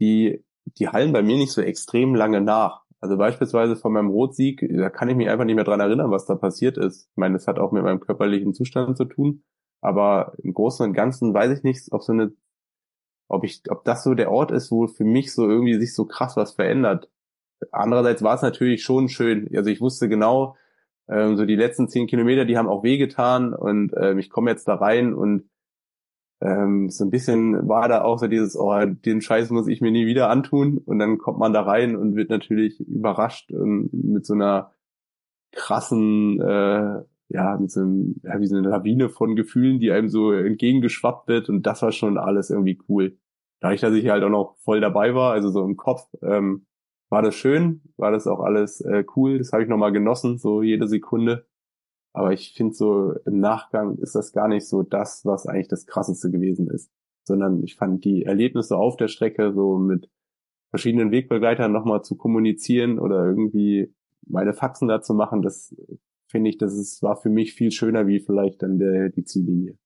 die, 0.00 0.44
die 0.78 0.88
hallen 0.88 1.12
bei 1.12 1.22
mir 1.22 1.36
nicht 1.36 1.52
so 1.52 1.60
extrem 1.60 2.14
lange 2.14 2.40
nach. 2.40 2.84
Also 3.00 3.16
beispielsweise 3.16 3.76
von 3.76 3.92
meinem 3.92 4.08
Rotsieg, 4.08 4.66
da 4.76 4.90
kann 4.90 5.08
ich 5.08 5.16
mich 5.16 5.28
einfach 5.30 5.44
nicht 5.44 5.54
mehr 5.54 5.64
dran 5.64 5.80
erinnern, 5.80 6.10
was 6.10 6.26
da 6.26 6.34
passiert 6.34 6.76
ist. 6.76 7.08
Ich 7.10 7.16
meine, 7.16 7.34
das 7.34 7.46
hat 7.46 7.58
auch 7.58 7.70
mit 7.70 7.84
meinem 7.84 8.00
körperlichen 8.00 8.54
Zustand 8.54 8.96
zu 8.96 9.04
tun. 9.04 9.44
Aber 9.80 10.32
im 10.42 10.52
Großen 10.52 10.84
und 10.84 10.94
Ganzen 10.94 11.32
weiß 11.32 11.56
ich 11.56 11.62
nicht, 11.62 11.92
ob 11.92 12.02
so 12.02 12.12
eine, 12.12 12.32
ob 13.28 13.44
ich, 13.44 13.62
ob 13.70 13.84
das 13.84 14.02
so 14.02 14.14
der 14.14 14.32
Ort 14.32 14.50
ist, 14.50 14.72
wo 14.72 14.88
für 14.88 15.04
mich 15.04 15.32
so 15.32 15.48
irgendwie 15.48 15.78
sich 15.78 15.94
so 15.94 16.06
krass 16.06 16.36
was 16.36 16.52
verändert. 16.52 17.08
Andererseits 17.70 18.22
war 18.22 18.34
es 18.34 18.42
natürlich 18.42 18.82
schon 18.82 19.08
schön. 19.08 19.48
Also 19.54 19.70
ich 19.70 19.80
wusste 19.80 20.08
genau, 20.08 20.56
ähm, 21.08 21.36
so 21.36 21.44
die 21.46 21.56
letzten 21.56 21.88
zehn 21.88 22.08
Kilometer, 22.08 22.44
die 22.44 22.58
haben 22.58 22.68
auch 22.68 22.82
wehgetan 22.82 23.54
und 23.54 23.92
ähm, 23.96 24.18
ich 24.18 24.30
komme 24.30 24.50
jetzt 24.50 24.66
da 24.66 24.74
rein 24.74 25.14
und 25.14 25.48
ähm, 26.40 26.88
so 26.88 27.04
ein 27.04 27.10
bisschen 27.10 27.68
war 27.68 27.88
da 27.88 28.02
auch 28.02 28.18
so 28.18 28.28
dieses, 28.28 28.56
oh, 28.56 28.72
den 28.84 29.20
Scheiß 29.20 29.50
muss 29.50 29.66
ich 29.66 29.80
mir 29.80 29.90
nie 29.90 30.06
wieder 30.06 30.30
antun 30.30 30.78
und 30.78 30.98
dann 30.98 31.18
kommt 31.18 31.38
man 31.38 31.52
da 31.52 31.62
rein 31.62 31.96
und 31.96 32.14
wird 32.14 32.30
natürlich 32.30 32.80
überrascht 32.80 33.50
und 33.50 33.92
mit 33.92 34.24
so 34.24 34.34
einer 34.34 34.72
krassen, 35.52 36.40
äh, 36.40 37.02
ja, 37.30 37.58
mit 37.58 37.70
so 37.70 37.80
einem, 37.80 38.20
ja, 38.22 38.40
wie 38.40 38.46
so 38.46 38.56
eine 38.56 38.68
Lawine 38.68 39.08
von 39.08 39.34
Gefühlen, 39.34 39.80
die 39.80 39.90
einem 39.90 40.08
so 40.08 40.32
entgegengeschwappt 40.32 41.26
wird 41.28 41.48
und 41.48 41.66
das 41.66 41.82
war 41.82 41.92
schon 41.92 42.18
alles 42.18 42.50
irgendwie 42.50 42.80
cool. 42.88 43.18
Dadurch, 43.60 43.80
dass 43.80 43.94
ich 43.94 44.08
halt 44.08 44.22
auch 44.22 44.30
noch 44.30 44.56
voll 44.58 44.80
dabei 44.80 45.14
war, 45.16 45.32
also 45.32 45.50
so 45.50 45.64
im 45.64 45.76
Kopf, 45.76 46.06
ähm, 46.22 46.66
war 47.08 47.22
das 47.22 47.34
schön, 47.34 47.82
war 47.96 48.12
das 48.12 48.28
auch 48.28 48.40
alles 48.40 48.80
äh, 48.82 49.04
cool, 49.16 49.38
das 49.38 49.52
habe 49.52 49.64
ich 49.64 49.68
nochmal 49.68 49.92
genossen, 49.92 50.38
so 50.38 50.62
jede 50.62 50.86
Sekunde. 50.86 51.47
Aber 52.18 52.32
ich 52.32 52.52
finde 52.56 52.74
so 52.74 53.12
im 53.26 53.38
Nachgang 53.38 53.96
ist 53.98 54.16
das 54.16 54.32
gar 54.32 54.48
nicht 54.48 54.66
so 54.66 54.82
das, 54.82 55.24
was 55.24 55.46
eigentlich 55.46 55.68
das 55.68 55.86
Krasseste 55.86 56.32
gewesen 56.32 56.68
ist, 56.68 56.90
sondern 57.22 57.62
ich 57.62 57.76
fand 57.76 58.04
die 58.04 58.24
Erlebnisse 58.24 58.76
auf 58.76 58.96
der 58.96 59.06
Strecke 59.06 59.52
so 59.52 59.78
mit 59.78 60.10
verschiedenen 60.70 61.12
Wegbegleitern 61.12 61.70
nochmal 61.70 62.02
zu 62.02 62.16
kommunizieren 62.16 62.98
oder 62.98 63.24
irgendwie 63.24 63.94
meine 64.26 64.52
Faxen 64.52 64.88
dazu 64.88 65.14
machen, 65.14 65.42
das 65.42 65.76
finde 66.26 66.50
ich, 66.50 66.58
das 66.58 66.74
ist, 66.74 67.04
war 67.04 67.14
für 67.14 67.30
mich 67.30 67.54
viel 67.54 67.70
schöner 67.70 68.08
wie 68.08 68.18
vielleicht 68.18 68.64
dann 68.64 68.80
der, 68.80 69.10
die 69.10 69.22
Ziellinie. 69.22 69.78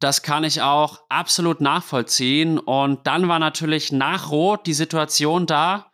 Das 0.00 0.20
kann 0.20 0.44
ich 0.44 0.60
auch 0.60 1.00
absolut 1.08 1.62
nachvollziehen. 1.62 2.58
Und 2.58 3.06
dann 3.06 3.26
war 3.26 3.38
natürlich 3.38 3.90
nach 3.90 4.30
Rot 4.30 4.66
die 4.66 4.74
Situation 4.74 5.46
da, 5.46 5.90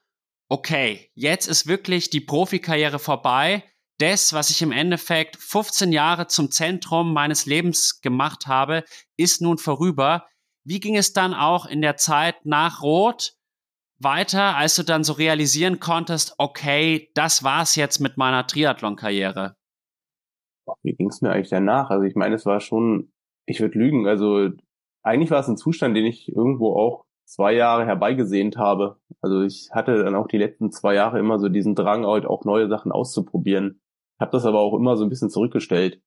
okay, 0.48 1.12
jetzt 1.14 1.46
ist 1.46 1.68
wirklich 1.68 2.10
die 2.10 2.20
Profikarriere 2.20 2.98
vorbei. 2.98 3.62
Das, 4.00 4.32
was 4.32 4.48
ich 4.48 4.62
im 4.62 4.72
Endeffekt 4.72 5.36
15 5.36 5.92
Jahre 5.92 6.26
zum 6.26 6.50
Zentrum 6.50 7.12
meines 7.12 7.44
Lebens 7.44 8.00
gemacht 8.00 8.46
habe, 8.46 8.84
ist 9.18 9.42
nun 9.42 9.58
vorüber. 9.58 10.26
Wie 10.64 10.80
ging 10.80 10.96
es 10.96 11.12
dann 11.12 11.34
auch 11.34 11.66
in 11.66 11.82
der 11.82 11.98
Zeit 11.98 12.46
nach 12.46 12.82
Rot 12.82 13.34
weiter, 13.98 14.56
als 14.56 14.76
du 14.76 14.84
dann 14.84 15.04
so 15.04 15.12
realisieren 15.12 15.80
konntest, 15.80 16.34
okay, 16.38 17.10
das 17.14 17.44
war's 17.44 17.76
jetzt 17.76 18.00
mit 18.00 18.16
meiner 18.16 18.46
Triathlon-Karriere? 18.46 19.56
Wie 20.82 20.94
ging 20.94 21.10
es 21.10 21.20
mir 21.20 21.32
eigentlich 21.32 21.50
danach? 21.50 21.90
Also 21.90 22.06
ich 22.06 22.14
meine, 22.14 22.36
es 22.36 22.46
war 22.46 22.60
schon, 22.60 23.12
ich 23.44 23.60
würde 23.60 23.78
lügen, 23.78 24.06
also 24.06 24.48
eigentlich 25.02 25.30
war 25.30 25.40
es 25.40 25.48
ein 25.48 25.58
Zustand, 25.58 25.94
den 25.94 26.06
ich 26.06 26.26
irgendwo 26.28 26.74
auch 26.74 27.04
zwei 27.26 27.52
Jahre 27.52 27.84
herbeigesehnt 27.84 28.56
habe. 28.56 28.96
Also 29.20 29.42
ich 29.42 29.68
hatte 29.72 30.02
dann 30.02 30.14
auch 30.14 30.26
die 30.26 30.38
letzten 30.38 30.72
zwei 30.72 30.94
Jahre 30.94 31.18
immer 31.18 31.38
so 31.38 31.50
diesen 31.50 31.74
Drang, 31.74 32.06
halt 32.06 32.24
auch 32.24 32.46
neue 32.46 32.68
Sachen 32.68 32.92
auszuprobieren. 32.92 33.82
Habe 34.20 34.32
das 34.32 34.44
aber 34.44 34.60
auch 34.60 34.76
immer 34.76 34.96
so 34.96 35.04
ein 35.04 35.10
bisschen 35.10 35.30
zurückgestellt. 35.30 36.02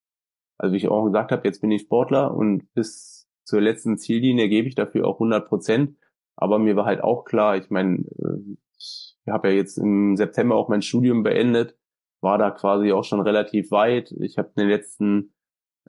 Also 0.58 0.74
wie 0.74 0.78
ich 0.78 0.88
auch 0.88 1.06
gesagt 1.06 1.32
habe, 1.32 1.48
jetzt 1.48 1.62
bin 1.62 1.72
ich 1.72 1.82
Sportler 1.82 2.34
und 2.34 2.72
bis 2.74 3.28
zur 3.44 3.60
letzten 3.60 3.98
Ziellinie 3.98 4.48
gebe 4.50 4.68
ich 4.68 4.76
dafür 4.76 5.08
auch 5.08 5.16
100 5.16 5.48
Prozent. 5.48 5.98
Aber 6.36 6.60
mir 6.60 6.76
war 6.76 6.86
halt 6.86 7.04
auch 7.04 7.26
klar, 7.26 7.58
ich 7.58 7.70
meine, 7.70 7.98
äh, 7.98 8.56
ich 8.78 9.16
habe 9.28 9.50
ja 9.50 9.56
jetzt 9.56 9.78
im 9.78 10.16
September 10.16 10.56
auch 10.56 10.70
mein 10.70 10.82
Studium 10.82 11.24
beendet, 11.24 11.78
war 12.22 12.38
da 12.38 12.52
quasi 12.52 12.92
auch 12.92 13.04
schon 13.04 13.22
relativ 13.22 13.72
weit. 13.72 14.12
Ich 14.20 14.38
habe 14.38 14.50
in 14.56 14.62
den 14.62 14.70
letzten 14.70 15.34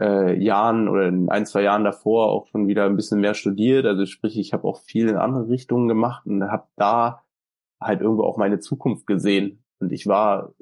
äh, 0.01 0.37
Jahren 0.43 0.89
oder 0.89 1.09
in 1.09 1.29
ein, 1.29 1.47
zwei 1.47 1.63
Jahren 1.63 1.85
davor 1.85 2.31
auch 2.31 2.47
schon 2.49 2.67
wieder 2.67 2.87
ein 2.87 2.97
bisschen 2.97 3.21
mehr 3.21 3.35
studiert. 3.35 3.87
Also 3.87 4.07
sprich, 4.07 4.39
ich 4.39 4.53
habe 4.53 4.67
auch 4.67 4.81
viel 4.81 5.09
in 5.09 5.17
andere 5.17 5.49
Richtungen 5.49 5.89
gemacht 5.89 6.27
und 6.27 6.43
habe 6.45 6.69
da 6.77 7.23
halt 7.81 8.01
irgendwo 8.01 8.25
auch 8.25 8.37
meine 8.37 8.59
Zukunft 8.59 9.07
gesehen. 9.07 9.65
Und 9.79 9.93
ich 9.93 10.07
war 10.07 10.55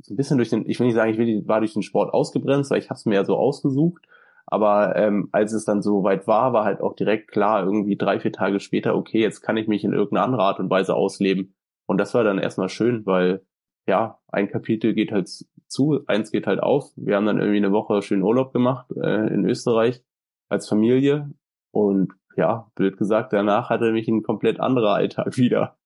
so 0.00 0.14
ein 0.14 0.16
bisschen 0.16 0.36
durch 0.36 0.50
den, 0.50 0.68
ich 0.68 0.78
will 0.78 0.86
nicht 0.86 0.96
sagen, 0.96 1.10
ich 1.12 1.48
war 1.48 1.60
durch 1.60 1.74
den 1.74 1.82
Sport 1.82 2.12
ausgebremst, 2.14 2.70
weil 2.70 2.78
ich 2.78 2.90
habe 2.90 2.98
es 2.98 3.06
mir 3.06 3.16
ja 3.16 3.24
so 3.24 3.36
ausgesucht. 3.36 4.02
Aber 4.46 4.96
ähm, 4.96 5.28
als 5.32 5.52
es 5.52 5.66
dann 5.66 5.82
so 5.82 6.04
weit 6.04 6.26
war, 6.26 6.52
war 6.54 6.64
halt 6.64 6.80
auch 6.80 6.94
direkt 6.94 7.30
klar, 7.30 7.64
irgendwie 7.64 7.96
drei, 7.96 8.18
vier 8.18 8.32
Tage 8.32 8.60
später, 8.60 8.96
okay, 8.96 9.20
jetzt 9.20 9.42
kann 9.42 9.58
ich 9.58 9.68
mich 9.68 9.84
in 9.84 9.92
irgendeiner 9.92 10.24
anderen 10.24 10.44
Art 10.44 10.58
und 10.58 10.70
Weise 10.70 10.94
ausleben. 10.94 11.54
Und 11.86 11.98
das 11.98 12.14
war 12.14 12.24
dann 12.24 12.38
erstmal 12.38 12.70
schön, 12.70 13.04
weil 13.04 13.42
ja, 13.86 14.18
ein 14.28 14.48
Kapitel 14.48 14.94
geht 14.94 15.12
halt 15.12 15.28
zu, 15.66 16.00
eins 16.06 16.30
geht 16.30 16.46
halt 16.46 16.62
auf. 16.62 16.92
Wir 16.96 17.16
haben 17.16 17.26
dann 17.26 17.38
irgendwie 17.38 17.58
eine 17.58 17.72
Woche 17.72 18.02
schön 18.02 18.22
Urlaub 18.22 18.52
gemacht 18.52 18.90
äh, 18.96 19.26
in 19.32 19.44
Österreich 19.44 20.02
als 20.48 20.68
Familie 20.68 21.30
und 21.70 22.12
ja, 22.36 22.70
blöd 22.74 22.96
gesagt, 22.96 23.32
danach 23.32 23.68
hatte 23.68 23.92
mich 23.92 24.08
ein 24.08 24.22
komplett 24.22 24.60
anderer 24.60 24.94
Alltag 24.94 25.36
wieder. 25.36 25.77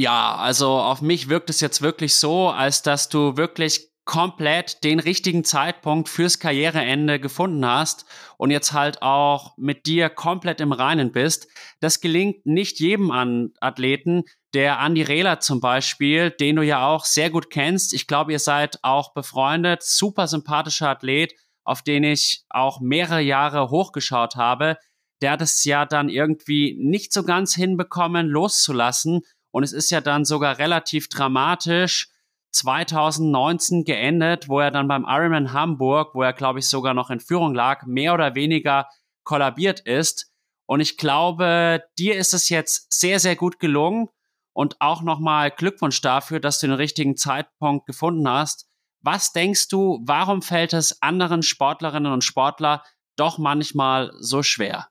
Ja, 0.00 0.34
also 0.36 0.78
auf 0.78 1.02
mich 1.02 1.28
wirkt 1.28 1.50
es 1.50 1.60
jetzt 1.60 1.82
wirklich 1.82 2.14
so, 2.14 2.48
als 2.48 2.80
dass 2.80 3.10
du 3.10 3.36
wirklich 3.36 3.90
komplett 4.06 4.82
den 4.82 4.98
richtigen 4.98 5.44
Zeitpunkt 5.44 6.08
fürs 6.08 6.38
Karriereende 6.38 7.20
gefunden 7.20 7.66
hast 7.66 8.06
und 8.38 8.50
jetzt 8.50 8.72
halt 8.72 9.02
auch 9.02 9.58
mit 9.58 9.84
dir 9.84 10.08
komplett 10.08 10.62
im 10.62 10.72
Reinen 10.72 11.12
bist. 11.12 11.48
Das 11.80 12.00
gelingt 12.00 12.46
nicht 12.46 12.80
jedem 12.80 13.10
an 13.10 13.52
Athleten. 13.60 14.22
Der 14.54 14.78
Andy 14.80 15.02
Rehler 15.02 15.40
zum 15.40 15.60
Beispiel, 15.60 16.30
den 16.30 16.56
du 16.56 16.62
ja 16.62 16.88
auch 16.88 17.04
sehr 17.04 17.28
gut 17.28 17.50
kennst. 17.50 17.92
Ich 17.92 18.06
glaube, 18.06 18.32
ihr 18.32 18.38
seid 18.38 18.78
auch 18.80 19.12
befreundet. 19.12 19.82
Super 19.82 20.28
sympathischer 20.28 20.88
Athlet, 20.88 21.34
auf 21.62 21.82
den 21.82 22.04
ich 22.04 22.46
auch 22.48 22.80
mehrere 22.80 23.20
Jahre 23.20 23.68
hochgeschaut 23.68 24.36
habe. 24.36 24.78
Der 25.20 25.32
hat 25.32 25.42
es 25.42 25.62
ja 25.64 25.84
dann 25.84 26.08
irgendwie 26.08 26.74
nicht 26.80 27.12
so 27.12 27.22
ganz 27.22 27.54
hinbekommen, 27.54 28.28
loszulassen. 28.28 29.20
Und 29.50 29.62
es 29.62 29.72
ist 29.72 29.90
ja 29.90 30.00
dann 30.00 30.24
sogar 30.24 30.58
relativ 30.58 31.08
dramatisch 31.08 32.08
2019 32.52 33.84
geendet, 33.84 34.48
wo 34.48 34.60
er 34.60 34.70
dann 34.70 34.88
beim 34.88 35.04
Ironman 35.08 35.52
Hamburg, 35.52 36.14
wo 36.14 36.22
er 36.22 36.32
glaube 36.32 36.58
ich 36.58 36.68
sogar 36.68 36.94
noch 36.94 37.10
in 37.10 37.20
Führung 37.20 37.54
lag, 37.54 37.86
mehr 37.86 38.14
oder 38.14 38.34
weniger 38.34 38.88
kollabiert 39.24 39.80
ist. 39.80 40.32
Und 40.66 40.80
ich 40.80 40.96
glaube, 40.96 41.82
dir 41.98 42.16
ist 42.16 42.34
es 42.34 42.48
jetzt 42.48 42.92
sehr, 42.92 43.18
sehr 43.18 43.36
gut 43.36 43.58
gelungen. 43.58 44.08
Und 44.52 44.80
auch 44.80 45.02
nochmal 45.02 45.50
Glückwunsch 45.50 46.00
dafür, 46.00 46.40
dass 46.40 46.58
du 46.58 46.66
den 46.66 46.74
richtigen 46.74 47.16
Zeitpunkt 47.16 47.86
gefunden 47.86 48.28
hast. 48.28 48.66
Was 49.00 49.32
denkst 49.32 49.68
du, 49.68 50.00
warum 50.04 50.42
fällt 50.42 50.72
es 50.72 51.00
anderen 51.02 51.42
Sportlerinnen 51.42 52.12
und 52.12 52.24
Sportler 52.24 52.82
doch 53.16 53.38
manchmal 53.38 54.12
so 54.18 54.42
schwer? 54.42 54.88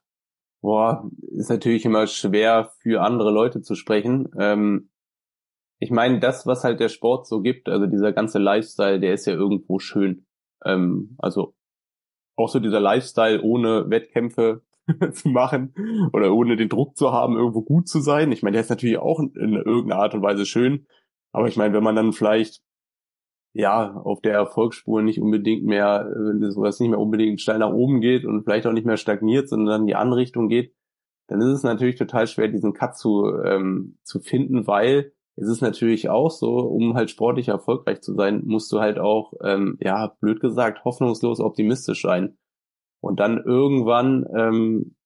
Boah, 0.62 1.10
ist 1.36 1.48
natürlich 1.48 1.84
immer 1.84 2.06
schwer 2.06 2.70
für 2.80 3.02
andere 3.02 3.30
Leute 3.30 3.62
zu 3.62 3.74
sprechen. 3.74 4.28
Ähm, 4.38 4.90
ich 5.78 5.90
meine, 5.90 6.20
das, 6.20 6.46
was 6.46 6.62
halt 6.62 6.80
der 6.80 6.90
Sport 6.90 7.26
so 7.26 7.40
gibt, 7.40 7.68
also 7.68 7.86
dieser 7.86 8.12
ganze 8.12 8.38
Lifestyle, 8.38 9.00
der 9.00 9.14
ist 9.14 9.26
ja 9.26 9.32
irgendwo 9.32 9.78
schön. 9.78 10.26
Ähm, 10.64 11.16
also 11.18 11.54
auch 12.36 12.48
so 12.48 12.60
dieser 12.60 12.80
Lifestyle 12.80 13.40
ohne 13.42 13.88
Wettkämpfe 13.88 14.62
zu 15.12 15.28
machen 15.28 15.74
oder 16.12 16.34
ohne 16.34 16.56
den 16.56 16.68
Druck 16.68 16.96
zu 16.96 17.12
haben, 17.12 17.36
irgendwo 17.36 17.62
gut 17.62 17.88
zu 17.88 18.00
sein. 18.00 18.30
Ich 18.30 18.42
meine, 18.42 18.54
der 18.54 18.62
ist 18.62 18.70
natürlich 18.70 18.98
auch 18.98 19.18
in, 19.18 19.32
in 19.34 19.54
irgendeiner 19.54 20.02
Art 20.02 20.14
und 20.14 20.22
Weise 20.22 20.44
schön. 20.44 20.86
Aber 21.32 21.48
ich 21.48 21.56
meine, 21.56 21.72
wenn 21.72 21.84
man 21.84 21.96
dann 21.96 22.12
vielleicht 22.12 22.62
ja 23.52 23.94
auf 23.94 24.20
der 24.20 24.34
Erfolgsspur 24.34 25.02
nicht 25.02 25.20
unbedingt 25.20 25.64
mehr, 25.64 26.10
wenn 26.14 26.50
sowas 26.50 26.80
nicht 26.80 26.90
mehr 26.90 27.00
unbedingt 27.00 27.40
steil 27.40 27.58
nach 27.58 27.72
oben 27.72 28.00
geht 28.00 28.24
und 28.24 28.44
vielleicht 28.44 28.66
auch 28.66 28.72
nicht 28.72 28.86
mehr 28.86 28.96
stagniert, 28.96 29.48
sondern 29.48 29.82
in 29.82 29.86
die 29.86 29.96
andere 29.96 30.20
Richtung 30.20 30.48
geht, 30.48 30.74
dann 31.28 31.40
ist 31.40 31.48
es 31.48 31.62
natürlich 31.62 31.96
total 31.96 32.26
schwer, 32.26 32.48
diesen 32.48 32.72
Cut 32.72 32.96
zu, 32.96 33.26
ähm, 33.44 33.98
zu 34.02 34.20
finden, 34.20 34.66
weil 34.66 35.12
es 35.36 35.48
ist 35.48 35.62
natürlich 35.62 36.10
auch 36.10 36.30
so, 36.30 36.58
um 36.58 36.94
halt 36.94 37.10
sportlich 37.10 37.48
erfolgreich 37.48 38.02
zu 38.02 38.14
sein, 38.14 38.42
musst 38.44 38.70
du 38.72 38.80
halt 38.80 38.98
auch, 38.98 39.32
ähm, 39.42 39.78
ja, 39.80 40.14
blöd 40.20 40.40
gesagt, 40.40 40.84
hoffnungslos 40.84 41.40
optimistisch 41.40 42.02
sein. 42.02 42.36
Und 43.00 43.20
dann 43.20 43.42
irgendwann, 43.42 44.26
ähm, 44.36 44.96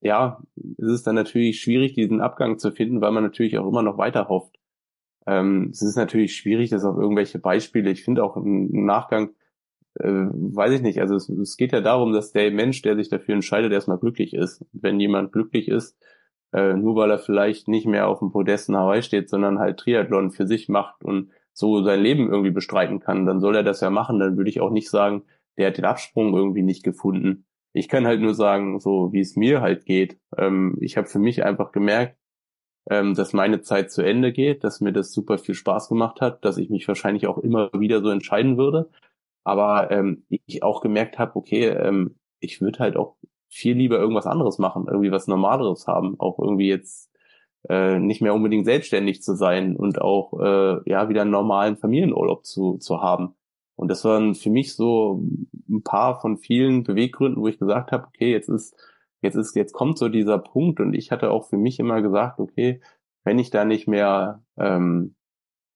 ja, 0.00 0.42
ist 0.56 0.90
es 0.90 1.02
dann 1.04 1.14
natürlich 1.14 1.60
schwierig, 1.60 1.94
diesen 1.94 2.20
Abgang 2.20 2.58
zu 2.58 2.70
finden, 2.70 3.00
weil 3.00 3.12
man 3.12 3.22
natürlich 3.22 3.56
auch 3.58 3.66
immer 3.66 3.82
noch 3.82 3.98
weiter 3.98 4.28
hofft. 4.28 4.57
Ähm, 5.28 5.68
es 5.72 5.82
ist 5.82 5.96
natürlich 5.96 6.34
schwierig, 6.34 6.70
das 6.70 6.84
auf 6.84 6.96
irgendwelche 6.96 7.38
Beispiele, 7.38 7.90
ich 7.90 8.02
finde 8.02 8.24
auch 8.24 8.36
im 8.36 8.86
Nachgang, 8.86 9.30
äh, 10.00 10.08
weiß 10.08 10.72
ich 10.72 10.80
nicht, 10.80 11.00
also 11.00 11.16
es, 11.16 11.28
es 11.28 11.58
geht 11.58 11.72
ja 11.72 11.82
darum, 11.82 12.12
dass 12.12 12.32
der 12.32 12.50
Mensch, 12.50 12.80
der 12.80 12.96
sich 12.96 13.10
dafür 13.10 13.34
entscheidet, 13.34 13.72
erstmal 13.72 13.98
glücklich 13.98 14.32
ist. 14.32 14.64
Wenn 14.72 14.98
jemand 14.98 15.32
glücklich 15.32 15.68
ist, 15.68 15.98
äh, 16.52 16.72
nur 16.74 16.96
weil 16.96 17.10
er 17.10 17.18
vielleicht 17.18 17.68
nicht 17.68 17.86
mehr 17.86 18.08
auf 18.08 18.20
dem 18.20 18.30
Podest 18.30 18.70
in 18.70 18.76
Hawaii 18.76 19.02
steht, 19.02 19.28
sondern 19.28 19.58
halt 19.58 19.78
Triathlon 19.78 20.30
für 20.30 20.46
sich 20.46 20.70
macht 20.70 21.04
und 21.04 21.30
so 21.52 21.82
sein 21.82 22.00
Leben 22.00 22.30
irgendwie 22.30 22.52
bestreiten 22.52 23.00
kann, 23.00 23.26
dann 23.26 23.40
soll 23.40 23.56
er 23.56 23.64
das 23.64 23.82
ja 23.82 23.90
machen. 23.90 24.18
Dann 24.20 24.38
würde 24.38 24.48
ich 24.48 24.60
auch 24.62 24.70
nicht 24.70 24.88
sagen, 24.88 25.24
der 25.58 25.68
hat 25.68 25.76
den 25.76 25.84
Absprung 25.84 26.34
irgendwie 26.34 26.62
nicht 26.62 26.84
gefunden. 26.84 27.44
Ich 27.74 27.88
kann 27.88 28.06
halt 28.06 28.22
nur 28.22 28.34
sagen, 28.34 28.80
so 28.80 29.12
wie 29.12 29.20
es 29.20 29.36
mir 29.36 29.60
halt 29.60 29.84
geht. 29.84 30.18
Ähm, 30.38 30.78
ich 30.80 30.96
habe 30.96 31.08
für 31.08 31.18
mich 31.18 31.44
einfach 31.44 31.72
gemerkt, 31.72 32.17
ähm, 32.90 33.14
dass 33.14 33.32
meine 33.32 33.60
Zeit 33.62 33.90
zu 33.90 34.02
Ende 34.02 34.32
geht, 34.32 34.64
dass 34.64 34.80
mir 34.80 34.92
das 34.92 35.12
super 35.12 35.38
viel 35.38 35.54
Spaß 35.54 35.88
gemacht 35.88 36.20
hat, 36.20 36.44
dass 36.44 36.58
ich 36.58 36.70
mich 36.70 36.86
wahrscheinlich 36.88 37.26
auch 37.26 37.38
immer 37.38 37.70
wieder 37.72 38.02
so 38.02 38.08
entscheiden 38.10 38.56
würde. 38.56 38.90
Aber 39.44 39.90
ähm, 39.90 40.24
ich 40.28 40.62
auch 40.62 40.80
gemerkt 40.80 41.18
habe, 41.18 41.36
okay, 41.36 41.66
ähm, 41.68 42.16
ich 42.40 42.60
würde 42.60 42.80
halt 42.80 42.96
auch 42.96 43.16
viel 43.48 43.76
lieber 43.76 43.98
irgendwas 43.98 44.26
anderes 44.26 44.58
machen, 44.58 44.86
irgendwie 44.88 45.10
was 45.10 45.26
Normaleres 45.26 45.86
haben, 45.86 46.18
auch 46.18 46.38
irgendwie 46.38 46.68
jetzt 46.68 47.10
äh, 47.68 47.98
nicht 47.98 48.20
mehr 48.20 48.34
unbedingt 48.34 48.66
selbstständig 48.66 49.22
zu 49.22 49.34
sein 49.34 49.76
und 49.76 50.00
auch 50.00 50.38
äh, 50.40 50.80
ja 50.90 51.08
wieder 51.08 51.22
einen 51.22 51.30
normalen 51.30 51.76
Familienurlaub 51.76 52.44
zu, 52.44 52.78
zu 52.78 53.00
haben. 53.00 53.34
Und 53.76 53.88
das 53.88 54.04
waren 54.04 54.34
für 54.34 54.50
mich 54.50 54.74
so 54.74 55.22
ein 55.68 55.82
paar 55.82 56.20
von 56.20 56.36
vielen 56.38 56.82
Beweggründen, 56.82 57.40
wo 57.40 57.48
ich 57.48 57.58
gesagt 57.58 57.92
habe, 57.92 58.06
okay, 58.08 58.30
jetzt 58.32 58.48
ist, 58.48 58.74
jetzt 59.22 59.36
ist, 59.36 59.56
jetzt 59.56 59.72
kommt 59.72 59.98
so 59.98 60.08
dieser 60.08 60.38
Punkt 60.38 60.80
und 60.80 60.94
ich 60.94 61.10
hatte 61.10 61.30
auch 61.30 61.48
für 61.48 61.56
mich 61.56 61.78
immer 61.78 62.02
gesagt, 62.02 62.38
okay, 62.38 62.80
wenn 63.24 63.38
ich 63.38 63.50
da 63.50 63.64
nicht 63.64 63.88
mehr, 63.88 64.42
ähm, 64.56 65.16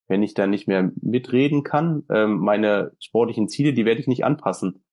wenn 0.09 0.23
ich 0.23 0.35
da 0.35 0.47
nicht 0.47 0.69
mehr 0.69 0.93
mitreden 1.01 1.63
kann, 1.65 2.05
ähm, 2.11 2.39
meine 2.39 2.93
sportlichen 2.99 3.49
Ziele, 3.49 3.73
die 3.73 3.85
werde 3.85 4.01
ich 4.01 4.07
nicht 4.07 4.25
anpassen. 4.25 4.85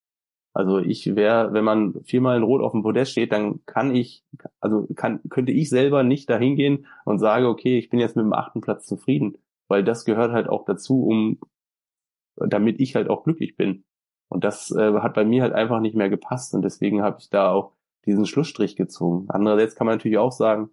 Also 0.54 0.80
ich 0.80 1.16
wäre, 1.16 1.54
wenn 1.54 1.64
man 1.64 2.04
viermal 2.04 2.38
in 2.38 2.44
Rot 2.44 2.62
auf 2.62 2.72
dem 2.72 2.82
Podest 2.82 3.12
steht, 3.12 3.32
dann 3.32 3.64
kann 3.66 3.96
ich, 3.96 4.24
also 4.60 4.88
kann, 4.96 5.22
könnte 5.30 5.52
ich 5.52 5.70
selber 5.70 6.04
nicht 6.04 6.30
dahin 6.30 6.56
gehen 6.56 6.88
und 7.06 7.20
sage, 7.20 7.48
okay, 7.48 7.78
ich 7.78 7.90
bin 7.90 8.00
jetzt 8.00 8.16
mit 8.16 8.26
dem 8.26 8.34
achten 8.34 8.62
Platz 8.62 8.86
zufrieden, 8.86 9.38
weil 9.68 9.84
das 9.84 10.06
gehört 10.06 10.32
halt 10.32 10.50
auch 10.50 10.66
dazu, 10.66 11.06
um, 11.06 11.40
damit 12.36 12.80
ich 12.80 12.96
halt 12.96 13.10
auch 13.10 13.24
glücklich 13.24 13.56
bin. 13.58 13.84
Und 14.28 14.44
das 14.44 14.72
äh, 14.72 14.94
hat 15.00 15.14
bei 15.14 15.26
mir 15.26 15.44
halt 15.44 15.54
einfach 15.54 15.80
nicht 15.80 15.96
mehr 15.96 16.10
gepasst 16.10 16.54
und 16.54 16.64
deswegen 16.64 17.02
habe 17.02 17.18
ich 17.20 17.30
da 17.30 17.52
auch 17.52 17.74
diesen 18.06 18.26
Schlussstrich 18.26 18.76
gezogen. 18.76 19.26
Andererseits 19.30 19.76
kann 19.76 19.88
man 19.88 19.98
natürlich 19.98 20.18
auch 20.18 20.32
sagen, 20.32 20.70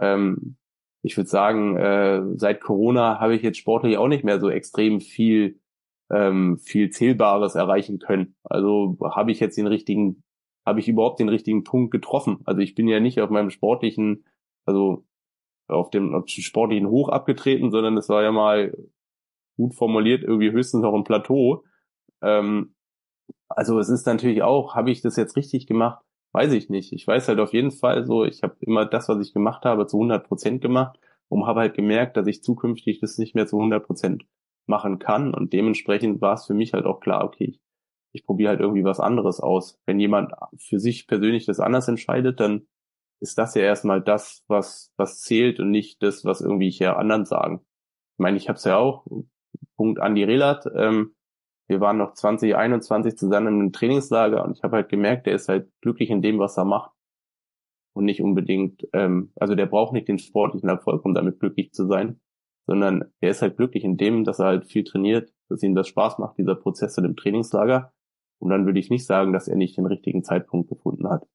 ähm, 0.00 0.56
ich 1.02 1.16
würde 1.16 1.30
sagen, 1.30 1.76
äh, 1.76 2.22
seit 2.36 2.60
Corona 2.60 3.20
habe 3.20 3.34
ich 3.34 3.42
jetzt 3.42 3.58
sportlich 3.58 3.98
auch 3.98 4.08
nicht 4.08 4.24
mehr 4.24 4.40
so 4.40 4.50
extrem 4.50 5.00
viel 5.00 5.60
ähm, 6.10 6.58
viel 6.58 6.90
Zählbares 6.90 7.54
erreichen 7.54 7.98
können. 7.98 8.34
Also 8.42 8.96
habe 9.02 9.32
ich 9.32 9.40
jetzt 9.40 9.56
den 9.58 9.66
richtigen, 9.66 10.22
habe 10.66 10.80
ich 10.80 10.88
überhaupt 10.88 11.20
den 11.20 11.28
richtigen 11.28 11.64
Punkt 11.64 11.90
getroffen? 11.90 12.40
Also 12.44 12.60
ich 12.60 12.74
bin 12.74 12.88
ja 12.88 13.00
nicht 13.00 13.20
auf 13.20 13.30
meinem 13.30 13.50
sportlichen, 13.50 14.24
also 14.64 15.04
auf 15.68 15.90
dem, 15.90 16.14
auf 16.14 16.24
dem 16.24 16.42
sportlichen 16.42 16.88
Hoch 16.88 17.08
abgetreten, 17.10 17.70
sondern 17.70 17.96
es 17.96 18.08
war 18.08 18.22
ja 18.22 18.32
mal 18.32 18.76
gut 19.56 19.74
formuliert, 19.74 20.22
irgendwie 20.22 20.52
höchstens 20.52 20.82
noch 20.82 20.94
ein 20.94 21.04
Plateau. 21.04 21.64
Ähm, 22.22 22.74
also 23.48 23.78
es 23.78 23.88
ist 23.88 24.06
natürlich 24.06 24.42
auch, 24.42 24.74
habe 24.74 24.90
ich 24.90 25.02
das 25.02 25.16
jetzt 25.16 25.36
richtig 25.36 25.66
gemacht? 25.66 26.02
Weiß 26.32 26.52
ich 26.52 26.68
nicht. 26.68 26.92
Ich 26.92 27.06
weiß 27.06 27.28
halt 27.28 27.40
auf 27.40 27.52
jeden 27.52 27.70
Fall 27.70 28.06
so, 28.06 28.24
ich 28.24 28.42
habe 28.42 28.56
immer 28.60 28.84
das, 28.84 29.08
was 29.08 29.20
ich 29.26 29.32
gemacht 29.32 29.64
habe, 29.64 29.86
zu 29.86 29.96
100 29.96 30.26
Prozent 30.26 30.60
gemacht 30.60 30.98
und 31.28 31.46
habe 31.46 31.60
halt 31.60 31.74
gemerkt, 31.74 32.16
dass 32.16 32.26
ich 32.26 32.42
zukünftig 32.42 33.00
das 33.00 33.18
nicht 33.18 33.34
mehr 33.34 33.46
zu 33.46 33.56
100 33.56 33.84
Prozent 33.84 34.24
machen 34.66 34.98
kann. 34.98 35.34
Und 35.34 35.52
dementsprechend 35.52 36.20
war 36.20 36.34
es 36.34 36.46
für 36.46 36.54
mich 36.54 36.74
halt 36.74 36.84
auch 36.84 37.00
klar, 37.00 37.24
okay, 37.24 37.44
ich, 37.44 37.60
ich 38.12 38.26
probiere 38.26 38.50
halt 38.50 38.60
irgendwie 38.60 38.84
was 38.84 39.00
anderes 39.00 39.40
aus. 39.40 39.80
Wenn 39.86 40.00
jemand 40.00 40.32
für 40.58 40.78
sich 40.78 41.06
persönlich 41.06 41.46
das 41.46 41.60
anders 41.60 41.88
entscheidet, 41.88 42.40
dann 42.40 42.66
ist 43.20 43.38
das 43.38 43.54
ja 43.54 43.62
erstmal 43.62 44.02
das, 44.02 44.44
was, 44.48 44.92
was 44.96 45.20
zählt 45.22 45.60
und 45.60 45.70
nicht 45.70 46.02
das, 46.02 46.24
was 46.24 46.40
irgendwie 46.40 46.70
hier 46.70 46.98
anderen 46.98 47.24
sagen. 47.24 47.62
Ich 48.14 48.18
meine, 48.18 48.36
ich 48.36 48.48
habe 48.48 48.56
es 48.58 48.64
ja 48.64 48.76
auch, 48.76 49.06
Punkt 49.76 50.00
Andi 50.00 50.24
Relat, 50.24 50.66
ähm, 50.74 51.14
wir 51.68 51.80
waren 51.80 51.98
noch 51.98 52.14
2021 52.14 53.16
zusammen 53.16 53.48
in 53.48 53.60
einem 53.60 53.72
Trainingslager 53.72 54.44
und 54.44 54.56
ich 54.56 54.62
habe 54.62 54.76
halt 54.76 54.88
gemerkt, 54.88 55.26
der 55.26 55.34
ist 55.34 55.48
halt 55.48 55.70
glücklich 55.80 56.10
in 56.10 56.22
dem, 56.22 56.38
was 56.38 56.56
er 56.56 56.64
macht. 56.64 56.92
Und 57.94 58.04
nicht 58.04 58.22
unbedingt, 58.22 58.86
ähm, 58.92 59.32
also 59.36 59.54
der 59.54 59.66
braucht 59.66 59.92
nicht 59.92 60.08
den 60.08 60.18
sportlichen 60.18 60.68
Erfolg, 60.68 61.04
um 61.04 61.14
damit 61.14 61.40
glücklich 61.40 61.72
zu 61.72 61.86
sein, 61.86 62.20
sondern 62.66 63.04
er 63.20 63.30
ist 63.30 63.42
halt 63.42 63.56
glücklich 63.56 63.84
in 63.84 63.96
dem, 63.96 64.24
dass 64.24 64.38
er 64.38 64.46
halt 64.46 64.66
viel 64.66 64.84
trainiert, 64.84 65.32
dass 65.48 65.62
ihm 65.62 65.74
das 65.74 65.88
Spaß 65.88 66.18
macht, 66.18 66.38
dieser 66.38 66.54
Prozess 66.54 66.96
in 66.96 67.04
dem 67.04 67.16
Trainingslager. 67.16 67.92
Und 68.40 68.50
dann 68.50 68.66
würde 68.66 68.78
ich 68.78 68.90
nicht 68.90 69.06
sagen, 69.06 69.32
dass 69.32 69.48
er 69.48 69.56
nicht 69.56 69.76
den 69.76 69.86
richtigen 69.86 70.22
Zeitpunkt 70.22 70.68
gefunden 70.68 71.08
hat. 71.08 71.26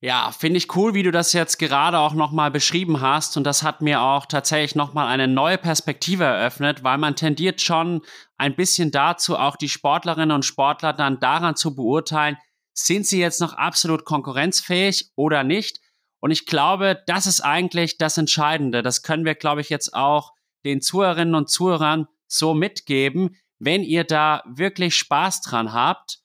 Ja, 0.00 0.32
finde 0.32 0.58
ich 0.58 0.76
cool, 0.76 0.92
wie 0.92 1.02
du 1.02 1.10
das 1.10 1.32
jetzt 1.32 1.58
gerade 1.58 1.98
auch 1.98 2.12
nochmal 2.12 2.50
beschrieben 2.50 3.00
hast. 3.00 3.38
Und 3.38 3.44
das 3.44 3.62
hat 3.62 3.80
mir 3.80 4.02
auch 4.02 4.26
tatsächlich 4.26 4.74
nochmal 4.74 5.06
eine 5.06 5.28
neue 5.28 5.56
Perspektive 5.56 6.24
eröffnet, 6.24 6.84
weil 6.84 6.98
man 6.98 7.16
tendiert 7.16 7.62
schon 7.62 8.02
ein 8.36 8.54
bisschen 8.54 8.90
dazu, 8.90 9.38
auch 9.38 9.56
die 9.56 9.70
Sportlerinnen 9.70 10.34
und 10.34 10.44
Sportler 10.44 10.92
dann 10.92 11.20
daran 11.20 11.56
zu 11.56 11.74
beurteilen, 11.74 12.36
sind 12.74 13.06
sie 13.06 13.20
jetzt 13.20 13.40
noch 13.40 13.54
absolut 13.54 14.04
konkurrenzfähig 14.04 15.10
oder 15.16 15.42
nicht. 15.42 15.80
Und 16.20 16.32
ich 16.32 16.44
glaube, 16.44 17.02
das 17.06 17.26
ist 17.26 17.40
eigentlich 17.40 17.96
das 17.96 18.18
Entscheidende. 18.18 18.82
Das 18.82 19.02
können 19.02 19.24
wir, 19.24 19.34
glaube 19.34 19.60
ich, 19.60 19.70
jetzt 19.70 19.94
auch 19.94 20.32
den 20.64 20.80
Zuhörerinnen 20.80 21.34
und 21.34 21.48
Zuhörern 21.48 22.08
so 22.26 22.54
mitgeben. 22.54 23.36
Wenn 23.58 23.82
ihr 23.82 24.04
da 24.04 24.42
wirklich 24.46 24.96
Spaß 24.96 25.42
dran 25.42 25.72
habt, 25.72 26.23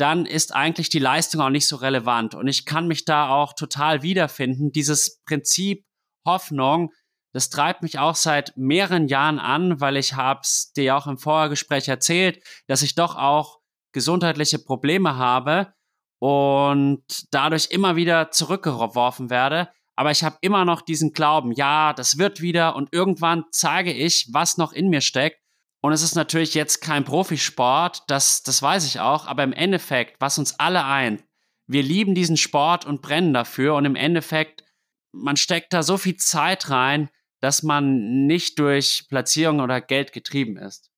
dann 0.00 0.26
ist 0.26 0.54
eigentlich 0.54 0.88
die 0.88 0.98
Leistung 0.98 1.40
auch 1.40 1.50
nicht 1.50 1.68
so 1.68 1.76
relevant. 1.76 2.34
Und 2.34 2.48
ich 2.48 2.64
kann 2.64 2.88
mich 2.88 3.04
da 3.04 3.28
auch 3.28 3.52
total 3.52 4.02
wiederfinden. 4.02 4.72
Dieses 4.72 5.20
Prinzip 5.24 5.84
Hoffnung, 6.26 6.92
Das 7.32 7.48
treibt 7.48 7.82
mich 7.82 7.98
auch 7.98 8.16
seit 8.16 8.56
mehreren 8.56 9.06
Jahren 9.06 9.38
an, 9.38 9.80
weil 9.80 9.96
ich 9.96 10.14
hab's 10.14 10.72
dir 10.72 10.96
auch 10.96 11.06
im 11.06 11.16
Vorgespräch 11.16 11.86
erzählt, 11.88 12.42
dass 12.66 12.82
ich 12.82 12.94
doch 12.96 13.14
auch 13.16 13.60
gesundheitliche 13.92 14.58
Probleme 14.58 15.16
habe 15.16 15.72
und 16.18 17.04
dadurch 17.30 17.68
immer 17.70 17.94
wieder 17.96 18.30
zurückgeworfen 18.30 19.30
werde. 19.30 19.68
Aber 19.96 20.10
ich 20.10 20.24
habe 20.24 20.38
immer 20.40 20.64
noch 20.64 20.82
diesen 20.82 21.12
Glauben, 21.12 21.52
ja, 21.52 21.92
das 21.92 22.18
wird 22.18 22.40
wieder 22.40 22.74
und 22.74 22.92
irgendwann 22.92 23.44
zeige 23.52 23.92
ich, 23.92 24.28
was 24.32 24.56
noch 24.56 24.72
in 24.72 24.88
mir 24.88 25.00
steckt. 25.00 25.39
Und 25.82 25.92
es 25.92 26.02
ist 26.02 26.14
natürlich 26.14 26.54
jetzt 26.54 26.80
kein 26.80 27.04
Profisport, 27.04 28.02
das, 28.08 28.42
das 28.42 28.62
weiß 28.62 28.86
ich 28.86 29.00
auch, 29.00 29.26
aber 29.26 29.44
im 29.44 29.52
Endeffekt, 29.52 30.20
was 30.20 30.38
uns 30.38 30.58
alle 30.60 30.84
eint, 30.84 31.24
wir 31.66 31.82
lieben 31.82 32.14
diesen 32.14 32.36
Sport 32.36 32.84
und 32.84 33.00
brennen 33.00 33.32
dafür 33.32 33.76
und 33.76 33.84
im 33.84 33.96
Endeffekt, 33.96 34.64
man 35.12 35.36
steckt 35.36 35.72
da 35.72 35.82
so 35.82 35.96
viel 35.96 36.16
Zeit 36.16 36.68
rein, 36.68 37.08
dass 37.40 37.62
man 37.62 38.26
nicht 38.26 38.58
durch 38.58 39.06
Platzierung 39.08 39.60
oder 39.60 39.80
Geld 39.80 40.12
getrieben 40.12 40.56
ist. 40.56 40.90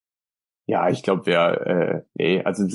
Ja, 0.66 0.88
ich 0.88 1.02
glaube, 1.02 1.26
wer, 1.26 1.66
äh, 1.66 2.02
nee, 2.14 2.42
also 2.42 2.66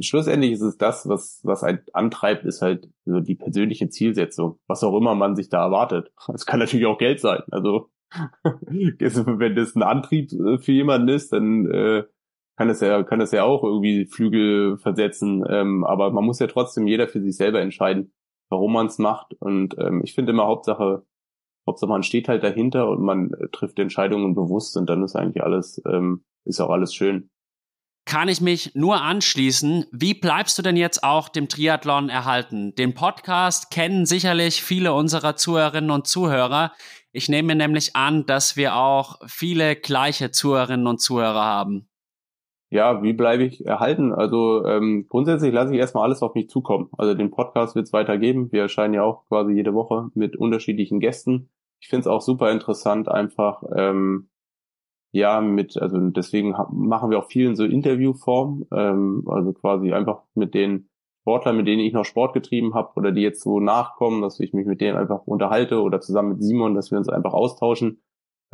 schlussendlich 0.00 0.52
ist 0.52 0.62
es 0.62 0.78
das, 0.78 1.08
was 1.08 1.40
was 1.44 1.62
einen 1.62 1.80
antreibt, 1.92 2.44
ist 2.44 2.60
halt 2.60 2.88
so 3.04 3.20
die 3.20 3.36
persönliche 3.36 3.88
Zielsetzung, 3.88 4.58
was 4.66 4.82
auch 4.82 4.96
immer 4.96 5.14
man 5.14 5.36
sich 5.36 5.48
da 5.48 5.64
erwartet. 5.64 6.12
Es 6.34 6.44
kann 6.44 6.58
natürlich 6.58 6.86
auch 6.86 6.98
Geld 6.98 7.20
sein. 7.20 7.42
Also 7.50 7.88
wenn 8.44 9.54
das 9.54 9.74
ein 9.74 9.82
Antrieb 9.82 10.32
äh, 10.32 10.58
für 10.58 10.72
jemanden 10.72 11.08
ist, 11.08 11.32
dann 11.32 11.66
äh, 11.70 12.04
kann 12.56 12.70
es 12.70 12.80
ja 12.80 13.02
kann 13.02 13.20
es 13.20 13.32
ja 13.32 13.44
auch 13.44 13.62
irgendwie 13.64 14.06
Flügel 14.06 14.78
versetzen. 14.78 15.44
Ähm, 15.48 15.84
aber 15.84 16.10
man 16.10 16.24
muss 16.24 16.38
ja 16.38 16.46
trotzdem 16.46 16.86
jeder 16.86 17.08
für 17.08 17.20
sich 17.20 17.36
selber 17.36 17.60
entscheiden, 17.60 18.12
warum 18.48 18.72
man 18.72 18.86
es 18.86 18.98
macht. 18.98 19.34
Und 19.40 19.76
ähm, 19.78 20.00
ich 20.04 20.14
finde 20.14 20.32
immer 20.32 20.46
Hauptsache 20.46 21.04
Hauptsache 21.66 21.90
man 21.90 22.02
steht 22.02 22.28
halt 22.28 22.44
dahinter 22.44 22.88
und 22.88 23.02
man 23.02 23.32
äh, 23.32 23.48
trifft 23.50 23.78
Entscheidungen 23.78 24.34
bewusst 24.34 24.76
und 24.76 24.88
dann 24.88 25.02
ist 25.02 25.16
eigentlich 25.16 25.42
alles, 25.42 25.82
ähm, 25.86 26.24
ist 26.44 26.60
auch 26.60 26.70
alles 26.70 26.94
schön. 26.94 27.28
Kann 28.08 28.28
ich 28.28 28.40
mich 28.40 28.76
nur 28.76 29.02
anschließen. 29.02 29.86
Wie 29.90 30.14
bleibst 30.14 30.56
du 30.56 30.62
denn 30.62 30.76
jetzt 30.76 31.02
auch 31.02 31.28
dem 31.28 31.48
Triathlon 31.48 32.08
erhalten? 32.08 32.72
Den 32.76 32.94
Podcast 32.94 33.72
kennen 33.72 34.06
sicherlich 34.06 34.62
viele 34.62 34.92
unserer 34.92 35.34
Zuhörerinnen 35.34 35.90
und 35.90 36.06
Zuhörer. 36.06 36.72
Ich 37.16 37.28
nehme 37.28 37.54
nämlich 37.54 37.96
an, 37.96 38.26
dass 38.26 38.56
wir 38.56 38.76
auch 38.76 39.20
viele 39.26 39.76
gleiche 39.76 40.30
Zuhörerinnen 40.30 40.86
und 40.86 41.00
Zuhörer 41.00 41.44
haben. 41.44 41.88
Ja, 42.68 43.02
wie 43.02 43.12
bleibe 43.12 43.44
ich 43.44 43.64
erhalten? 43.64 44.12
Also 44.12 44.64
ähm, 44.66 45.06
grundsätzlich 45.08 45.52
lasse 45.52 45.72
ich 45.72 45.80
erstmal 45.80 46.04
alles 46.04 46.22
auf 46.22 46.34
mich 46.34 46.48
zukommen. 46.48 46.88
Also 46.98 47.14
den 47.14 47.30
Podcast 47.30 47.74
wird 47.74 47.86
es 47.86 47.92
weitergeben. 47.92 48.50
Wir 48.52 48.62
erscheinen 48.62 48.94
ja 48.94 49.02
auch 49.02 49.26
quasi 49.28 49.52
jede 49.52 49.72
Woche 49.72 50.10
mit 50.14 50.36
unterschiedlichen 50.36 51.00
Gästen 51.00 51.48
ich 51.80 51.88
finde 51.88 52.00
es 52.00 52.06
auch 52.06 52.20
super 52.20 52.50
interessant, 52.50 53.08
einfach 53.08 53.62
ähm, 53.74 54.28
ja 55.12 55.40
mit, 55.40 55.80
also 55.80 55.98
deswegen 56.10 56.54
machen 56.72 57.10
wir 57.10 57.18
auch 57.18 57.28
vielen 57.30 57.56
so 57.56 57.64
Interviewform, 57.64 58.66
ähm, 58.72 59.24
also 59.26 59.52
quasi 59.52 59.92
einfach 59.92 60.22
mit 60.34 60.54
den 60.54 60.85
Sportlern, 61.26 61.56
mit 61.56 61.66
denen 61.66 61.82
ich 61.82 61.92
noch 61.92 62.04
Sport 62.04 62.34
getrieben 62.34 62.74
habe 62.74 62.92
oder 62.94 63.10
die 63.10 63.20
jetzt 63.20 63.42
so 63.42 63.58
nachkommen, 63.58 64.22
dass 64.22 64.38
ich 64.38 64.52
mich 64.52 64.64
mit 64.64 64.80
denen 64.80 64.96
einfach 64.96 65.26
unterhalte 65.26 65.82
oder 65.82 66.00
zusammen 66.00 66.34
mit 66.34 66.42
Simon, 66.44 66.76
dass 66.76 66.92
wir 66.92 66.98
uns 66.98 67.08
einfach 67.08 67.32
austauschen, 67.32 68.00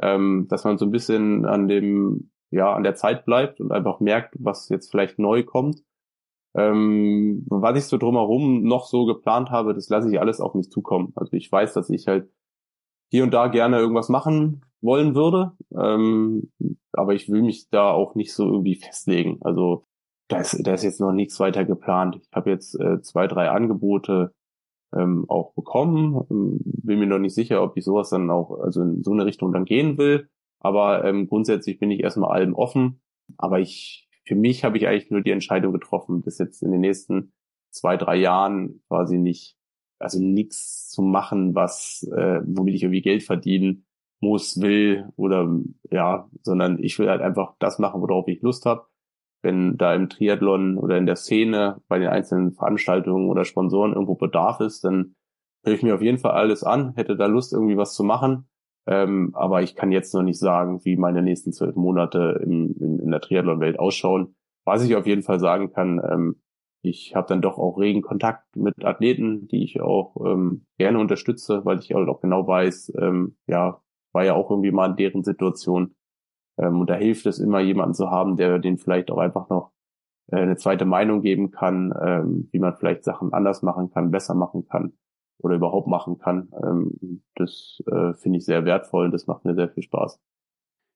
ähm, 0.01 0.47
dass 0.49 0.65
man 0.65 0.79
so 0.79 0.87
ein 0.87 0.91
bisschen 0.91 1.45
an 1.45 1.69
dem, 1.69 2.31
ja, 2.51 2.73
an 2.73 2.83
der 2.83 2.95
Zeit 2.95 3.27
bleibt 3.27 3.61
und 3.61 3.73
einfach 3.73 4.01
merkt, 4.01 4.37
was 4.39 4.71
jetzt 4.71 4.91
vielleicht 4.91 5.19
neu 5.19 5.43
kommt. 5.43 5.83
Ähm, 6.55 7.45
was 7.51 7.77
ich 7.77 7.85
so 7.85 7.99
drumherum 7.99 8.63
noch 8.63 8.87
so 8.87 9.05
geplant 9.05 9.51
habe, 9.51 9.75
das 9.75 9.91
lasse 9.91 10.11
ich 10.11 10.19
alles 10.19 10.41
auf 10.41 10.55
mich 10.55 10.71
zukommen. 10.71 11.13
Also 11.15 11.35
ich 11.35 11.53
weiß, 11.53 11.75
dass 11.75 11.91
ich 11.91 12.09
halt 12.09 12.31
hier 13.11 13.23
und 13.23 13.35
da 13.35 13.49
gerne 13.49 13.77
irgendwas 13.81 14.09
machen 14.09 14.65
wollen 14.81 15.15
würde. 15.15 15.53
Ähm, 15.79 16.51
aber 16.93 17.13
ich 17.13 17.29
will 17.29 17.43
mich 17.43 17.69
da 17.69 17.91
auch 17.91 18.15
nicht 18.15 18.33
so 18.33 18.47
irgendwie 18.47 18.77
festlegen. 18.77 19.41
Also 19.43 19.85
da 20.33 20.41
ist, 20.41 20.67
da 20.67 20.75
ist 20.75 20.85
jetzt 20.85 21.01
noch 21.01 21.13
nichts 21.13 21.39
weiter 21.41 21.65
geplant. 21.65 22.17
Ich 22.21 22.29
habe 22.33 22.51
jetzt 22.51 22.79
äh, 22.81 23.01
zwei, 23.03 23.27
drei 23.27 23.51
Angebote 23.51 24.35
ähm, 24.95 25.25
auch 25.29 25.55
bekommen. 25.55 26.25
Ähm, 26.31 26.59
bin 26.65 26.99
mir 26.99 27.07
noch 27.07 27.19
nicht 27.19 27.35
sicher, 27.35 27.63
ob 27.63 27.77
ich 27.77 27.85
sowas 27.85 28.11
dann 28.11 28.31
auch, 28.31 28.59
also 28.61 28.83
in 28.83 29.03
so 29.03 29.13
eine 29.13 29.27
Richtung 29.27 29.53
dann 29.53 29.65
gehen 29.65 29.99
will. 29.99 30.29
Aber 30.61 31.05
ähm, 31.05 31.29
grundsätzlich 31.29 31.79
bin 31.79 31.91
ich 31.91 32.01
erstmal 32.01 32.31
allem 32.31 32.55
offen. 32.55 33.01
Aber 33.37 33.61
ich, 33.61 34.09
für 34.25 34.35
mich 34.35 34.65
habe 34.65 34.77
ich 34.77 34.87
eigentlich 34.87 35.11
nur 35.11 35.23
die 35.23 35.31
Entscheidung 35.31 35.73
getroffen, 35.73 36.23
bis 36.23 36.39
jetzt 36.39 36.63
in 36.63 36.73
den 36.73 36.81
nächsten 36.81 37.33
zwei, 37.71 37.97
drei 37.97 38.17
Jahren 38.17 38.83
quasi 38.89 39.19
nicht 39.19 39.57
also 40.03 40.21
nichts 40.21 40.91
zu 40.91 41.01
machen, 41.01 41.55
was, 41.55 42.03
äh, 42.15 42.41
womit 42.45 42.75
ich 42.75 42.83
irgendwie 42.83 43.03
Geld 43.03 43.23
verdienen 43.23 43.87
muss, 44.21 44.61
will 44.61 45.09
oder 45.17 45.49
ja, 45.91 46.29
sondern 46.43 46.83
ich 46.83 46.99
will 46.99 47.09
halt 47.09 47.23
einfach 47.23 47.55
das 47.59 47.79
machen, 47.79 48.03
worauf 48.03 48.29
ich 48.29 48.43
Lust 48.43 48.67
habe. 48.67 48.87
Wenn 49.43 49.77
da 49.77 49.95
im 49.95 50.09
Triathlon 50.09 50.79
oder 50.79 50.97
in 50.99 51.07
der 51.07 51.17
Szene 51.17 51.81
bei 51.89 51.99
den 51.99 52.09
einzelnen 52.09 52.53
Veranstaltungen 52.53 53.29
oder 53.29 53.45
Sponsoren 53.45 53.93
irgendwo 53.93 54.15
Bedarf 54.15 54.61
ist, 54.61 54.85
dann 54.85 55.15
höre 55.65 55.75
ich 55.75 55.83
mir 55.83 55.95
auf 55.95 56.03
jeden 56.03 56.19
Fall 56.19 56.33
alles 56.33 56.63
an, 56.63 56.95
hätte 56.95 57.17
da 57.17 57.27
Lust, 57.27 57.53
irgendwie 57.53 57.77
was 57.77 57.95
zu 57.95 58.05
machen. 58.05 58.49
Ähm, 58.87 59.31
aber 59.35 59.63
ich 59.63 59.77
kann 59.77 59.93
jetzt 59.93 60.13
noch 60.15 60.23
nicht 60.23 60.39
sagen, 60.39 60.85
wie 60.85 60.97
meine 60.97 61.23
nächsten 61.23 61.53
zwölf 61.53 61.77
Monate 61.77 62.41
in, 62.45 62.75
in, 62.81 62.99
in 62.99 63.11
der 63.11 63.21
Triathlon-Welt 63.21 63.79
ausschauen. 63.79 64.35
Was 64.65 64.85
ich 64.85 64.97
auf 64.97 65.07
jeden 65.07 65.23
Fall 65.23 65.41
sagen 65.41 65.73
kann, 65.73 66.01
ähm, 66.09 66.43
ich 66.83 67.15
habe 67.15 67.29
dann 67.29 67.43
doch 67.43 67.59
auch 67.59 67.79
regen 67.79 68.03
Kontakt 68.03 68.57
mit 68.57 68.85
Athleten, 68.85 69.47
die 69.47 69.63
ich 69.63 69.81
auch 69.81 70.17
ähm, 70.25 70.67
gerne 70.79 70.99
unterstütze, 70.99 71.65
weil 71.65 71.79
ich 71.79 71.93
halt 71.95 72.09
auch 72.09 72.21
genau 72.21 72.47
weiß, 72.47 72.93
ähm, 73.01 73.37
ja, 73.47 73.81
war 74.13 74.25
ja 74.25 74.35
auch 74.35 74.51
irgendwie 74.51 74.73
mal 74.73 74.91
in 74.91 74.97
deren 74.97 75.23
Situation. 75.23 75.95
Ähm, 76.59 76.81
und 76.81 76.91
da 76.91 76.95
hilft 76.95 77.27
es 77.27 77.39
immer, 77.39 77.61
jemanden 77.61 77.95
zu 77.95 78.11
haben, 78.11 78.37
der 78.37 78.59
den 78.59 78.79
vielleicht 78.79 79.11
auch 79.11 79.19
einfach 79.19 79.49
noch 79.49 79.73
äh, 80.31 80.37
eine 80.37 80.57
zweite 80.57 80.85
Meinung 80.85 81.23
geben 81.23 81.51
kann, 81.51 81.93
ähm, 82.01 82.49
wie 82.53 82.59
man 82.59 82.77
vielleicht 82.77 83.05
Sachen 83.05 83.33
anders 83.33 83.63
machen 83.63 83.91
kann, 83.91 84.11
besser 84.11 84.35
machen 84.35 84.67
kann 84.69 84.93
oder 85.39 85.57
überhaupt 85.57 85.89
machen 85.89 86.19
kann. 86.19 86.51
Ähm, 86.63 87.23
das 87.35 87.83
äh, 87.87 88.15
finde 88.15 88.39
ich 88.39 88.45
sehr 88.45 88.65
wertvoll 88.65 89.07
und 89.07 89.13
das 89.13 89.27
macht 89.27 89.45
mir 89.45 89.55
sehr 89.55 89.69
viel 89.69 89.83
Spaß. 89.83 90.21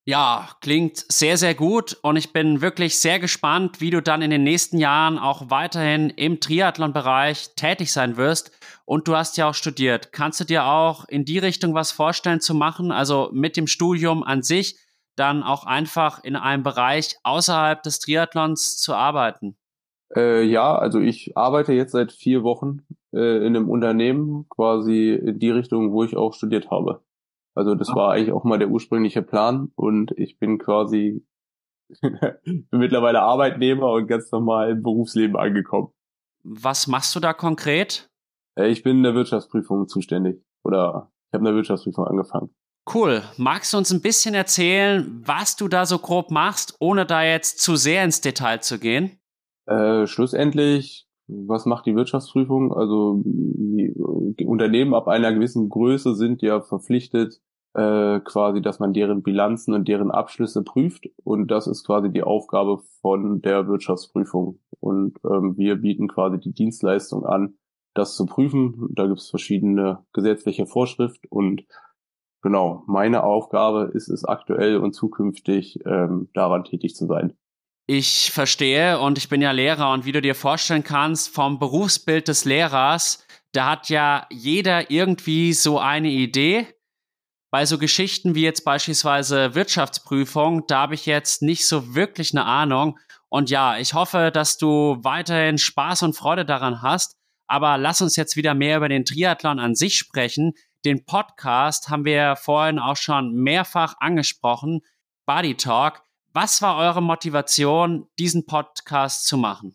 Ja, 0.09 0.48
klingt 0.61 1.04
sehr, 1.11 1.36
sehr 1.36 1.57
gut 1.57 1.98
und 2.00 2.14
ich 2.14 2.32
bin 2.32 2.61
wirklich 2.61 2.96
sehr 2.96 3.18
gespannt, 3.18 3.80
wie 3.80 3.90
du 3.90 4.00
dann 4.00 4.22
in 4.22 4.30
den 4.30 4.44
nächsten 4.44 4.78
Jahren 4.78 5.18
auch 5.18 5.50
weiterhin 5.50 6.11
im 6.11 6.38
Triathlon-Bereich 6.38 7.57
tätig 7.57 7.92
sein 7.92 8.16
wirst. 8.16 8.52
Und 8.84 9.09
du 9.09 9.16
hast 9.16 9.36
ja 9.36 9.48
auch 9.48 9.54
studiert. 9.54 10.12
Kannst 10.12 10.38
du 10.38 10.44
dir 10.44 10.66
auch 10.66 11.09
in 11.09 11.24
die 11.24 11.38
Richtung 11.38 11.74
was 11.74 11.90
vorstellen 11.90 12.40
zu 12.40 12.54
machen? 12.54 12.92
Also 12.92 13.30
mit 13.32 13.57
dem 13.57 13.66
Studium 13.66 14.22
an 14.22 14.44
sich 14.44 14.78
dann 15.16 15.42
auch 15.42 15.64
einfach 15.64 16.22
in 16.22 16.36
einem 16.36 16.62
Bereich 16.62 17.16
außerhalb 17.22 17.82
des 17.82 17.98
Triathlons 17.98 18.76
zu 18.76 18.94
arbeiten? 18.94 19.56
Äh, 20.14 20.44
ja, 20.44 20.76
also 20.76 21.00
ich 21.00 21.36
arbeite 21.36 21.72
jetzt 21.72 21.92
seit 21.92 22.12
vier 22.12 22.42
Wochen 22.42 22.82
äh, 23.12 23.38
in 23.38 23.56
einem 23.56 23.68
Unternehmen 23.68 24.46
quasi 24.48 25.12
in 25.14 25.38
die 25.38 25.50
Richtung, 25.50 25.92
wo 25.92 26.04
ich 26.04 26.16
auch 26.16 26.32
studiert 26.34 26.70
habe. 26.70 27.02
Also 27.54 27.74
das 27.74 27.88
war 27.88 28.12
eigentlich 28.12 28.32
auch 28.32 28.44
mal 28.44 28.58
der 28.58 28.68
ursprüngliche 28.68 29.22
Plan 29.22 29.72
und 29.74 30.12
ich 30.16 30.38
bin 30.38 30.58
quasi 30.58 31.24
bin 32.00 32.18
mittlerweile 32.70 33.22
Arbeitnehmer 33.22 33.92
und 33.92 34.06
ganz 34.06 34.30
normal 34.30 34.70
im 34.70 34.82
Berufsleben 34.82 35.36
angekommen. 35.36 35.88
Was 36.42 36.86
machst 36.86 37.14
du 37.14 37.20
da 37.20 37.32
konkret? 37.32 38.10
Äh, 38.56 38.68
ich 38.68 38.82
bin 38.82 38.98
in 38.98 39.02
der 39.02 39.14
Wirtschaftsprüfung 39.14 39.88
zuständig 39.88 40.44
oder 40.64 41.10
ich 41.28 41.34
habe 41.34 41.42
in 41.42 41.46
der 41.46 41.54
Wirtschaftsprüfung 41.54 42.06
angefangen. 42.06 42.54
Cool. 42.93 43.22
Magst 43.37 43.72
du 43.72 43.78
uns 43.78 43.93
ein 43.93 44.01
bisschen 44.01 44.34
erzählen, 44.34 45.22
was 45.24 45.57
du 45.57 45.66
da 45.66 45.87
so 45.87 45.99
grob 45.99 46.30
machst, 46.30 46.76
ohne 46.78 47.05
da 47.05 47.24
jetzt 47.24 47.61
zu 47.61 47.74
sehr 47.74 48.05
ins 48.05 48.20
Detail 48.20 48.61
zu 48.61 48.78
gehen? 48.78 49.18
Äh, 49.66 50.07
schlussendlich, 50.07 51.07
was 51.26 51.66
macht 51.66 51.87
die 51.87 51.97
Wirtschaftsprüfung? 51.97 52.72
Also 52.72 53.22
die, 53.24 53.93
die 54.39 54.47
Unternehmen 54.47 54.95
ab 54.95 55.09
einer 55.09 55.32
gewissen 55.32 55.68
Größe 55.68 56.14
sind 56.14 56.43
ja 56.43 56.61
verpflichtet, 56.61 57.41
äh, 57.74 58.20
quasi, 58.20 58.62
dass 58.62 58.78
man 58.78 58.93
deren 58.93 59.24
Bilanzen 59.24 59.74
und 59.74 59.89
deren 59.89 60.12
Abschlüsse 60.12 60.62
prüft. 60.62 61.09
Und 61.24 61.51
das 61.51 61.66
ist 61.66 61.84
quasi 61.84 62.12
die 62.12 62.22
Aufgabe 62.22 62.78
von 63.01 63.43
der 63.43 63.66
Wirtschaftsprüfung. 63.66 64.61
Und 64.78 65.18
ähm, 65.24 65.57
wir 65.57 65.76
bieten 65.76 66.07
quasi 66.07 66.39
die 66.39 66.55
Dienstleistung 66.55 67.26
an, 67.26 67.55
das 67.95 68.14
zu 68.14 68.26
prüfen. 68.26 68.89
Da 68.93 69.07
gibt 69.07 69.18
es 69.18 69.28
verschiedene 69.28 70.05
gesetzliche 70.12 70.66
Vorschriften 70.66 71.26
und 71.28 71.64
genau, 72.47 72.84
meine 72.86 73.24
Aufgabe 73.24 73.90
ist 73.92 74.09
es 74.09 74.24
aktuell 74.24 74.76
und 74.76 74.92
zukünftig 74.92 75.80
ähm, 75.84 76.28
daran 76.32 76.62
tätig 76.62 76.94
zu 76.94 77.07
sein. 77.07 77.36
Ich 77.88 78.30
verstehe 78.32 79.01
und 79.01 79.18
ich 79.18 79.28
bin 79.28 79.42
ja 79.42 79.51
Lehrer 79.51 79.92
und 79.92 80.05
wie 80.05 80.12
du 80.12 80.22
dir 80.22 80.36
vorstellen 80.36 80.84
kannst, 80.84 81.34
vom 81.34 81.59
Berufsbild 81.59 82.28
des 82.28 82.44
Lehrers, 82.44 83.26
da 83.51 83.70
hat 83.70 83.88
ja 83.88 84.28
jeder 84.30 84.92
irgendwie 84.92 85.55
so 85.55 85.80
eine 85.80 86.09
Idee 86.09 86.68
bei 87.51 87.66
so 87.66 87.78
Geschichten 87.78 88.36
wie 88.36 88.42
jetzt 88.42 88.64
beispielsweise 88.64 89.57
Wirtschaftsprüfung, 89.57 90.68
da 90.68 90.82
habe 90.82 90.94
ich 90.94 91.05
jetzt 91.05 91.42
nicht 91.42 91.66
so 91.66 91.97
wirklich 91.97 92.32
eine 92.32 92.44
Ahnung. 92.44 92.97
Und 93.28 93.51
ja, 93.51 93.76
ich 93.76 93.92
hoffe, 93.92 94.30
dass 94.32 94.57
du 94.57 94.99
weiterhin 95.03 95.59
Spaß 95.59 96.05
und 96.05 96.14
Freude 96.14 96.44
daran 96.44 96.80
hast. 96.82 97.16
Aber 97.49 97.76
lass 97.76 98.01
uns 98.01 98.14
jetzt 98.14 98.36
wieder 98.36 98.55
mehr 98.55 98.76
über 98.76 98.88
den 98.88 99.05
Triathlon 99.05 99.59
an 99.59 99.74
sich 99.74 99.97
sprechen. 99.97 100.53
Den 100.85 101.05
Podcast 101.05 101.89
haben 101.89 102.05
wir 102.05 102.37
vorhin 102.37 102.79
auch 102.79 102.97
schon 102.97 103.33
mehrfach 103.33 103.95
angesprochen. 103.99 104.83
Body 105.27 105.55
Talk. 105.55 106.03
Was 106.33 106.61
war 106.62 106.77
eure 106.77 107.03
Motivation, 107.03 108.07
diesen 108.18 108.47
Podcast 108.47 109.27
zu 109.27 109.39
machen? 109.39 109.74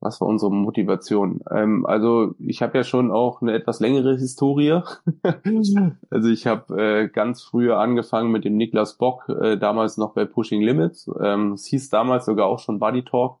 Was 0.00 0.20
war 0.20 0.28
unsere 0.28 0.52
Motivation? 0.52 1.40
Ähm, 1.50 1.84
also 1.84 2.34
ich 2.38 2.62
habe 2.62 2.78
ja 2.78 2.84
schon 2.84 3.10
auch 3.10 3.42
eine 3.42 3.52
etwas 3.52 3.80
längere 3.80 4.16
Historie. 4.16 4.80
also 6.10 6.28
ich 6.28 6.46
habe 6.46 6.80
äh, 6.80 7.08
ganz 7.08 7.42
früher 7.42 7.78
angefangen 7.78 8.30
mit 8.30 8.44
dem 8.44 8.56
Niklas 8.56 8.96
Bock, 8.96 9.28
äh, 9.28 9.56
damals 9.56 9.96
noch 9.96 10.14
bei 10.14 10.24
Pushing 10.24 10.62
Limits. 10.62 11.10
Ähm, 11.20 11.52
es 11.52 11.66
hieß 11.66 11.90
damals 11.90 12.26
sogar 12.26 12.46
auch 12.46 12.60
schon 12.60 12.78
Body 12.78 13.04
Talk. 13.04 13.40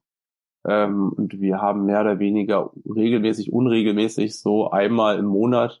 Ähm, 0.66 1.12
und 1.12 1.40
wir 1.40 1.62
haben 1.62 1.86
mehr 1.86 2.00
oder 2.00 2.18
weniger 2.18 2.72
regelmäßig, 2.84 3.52
unregelmäßig 3.52 4.38
so 4.38 4.70
einmal 4.70 5.18
im 5.18 5.26
Monat 5.26 5.80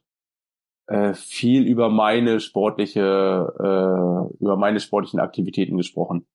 äh, 0.88 1.14
viel 1.14 1.66
über 1.66 1.90
meine 1.90 2.40
sportliche, 2.40 3.52
äh, 3.58 4.42
über 4.42 4.56
meine 4.56 4.80
sportlichen 4.80 5.20
Aktivitäten 5.20 5.76
gesprochen. 5.76 6.26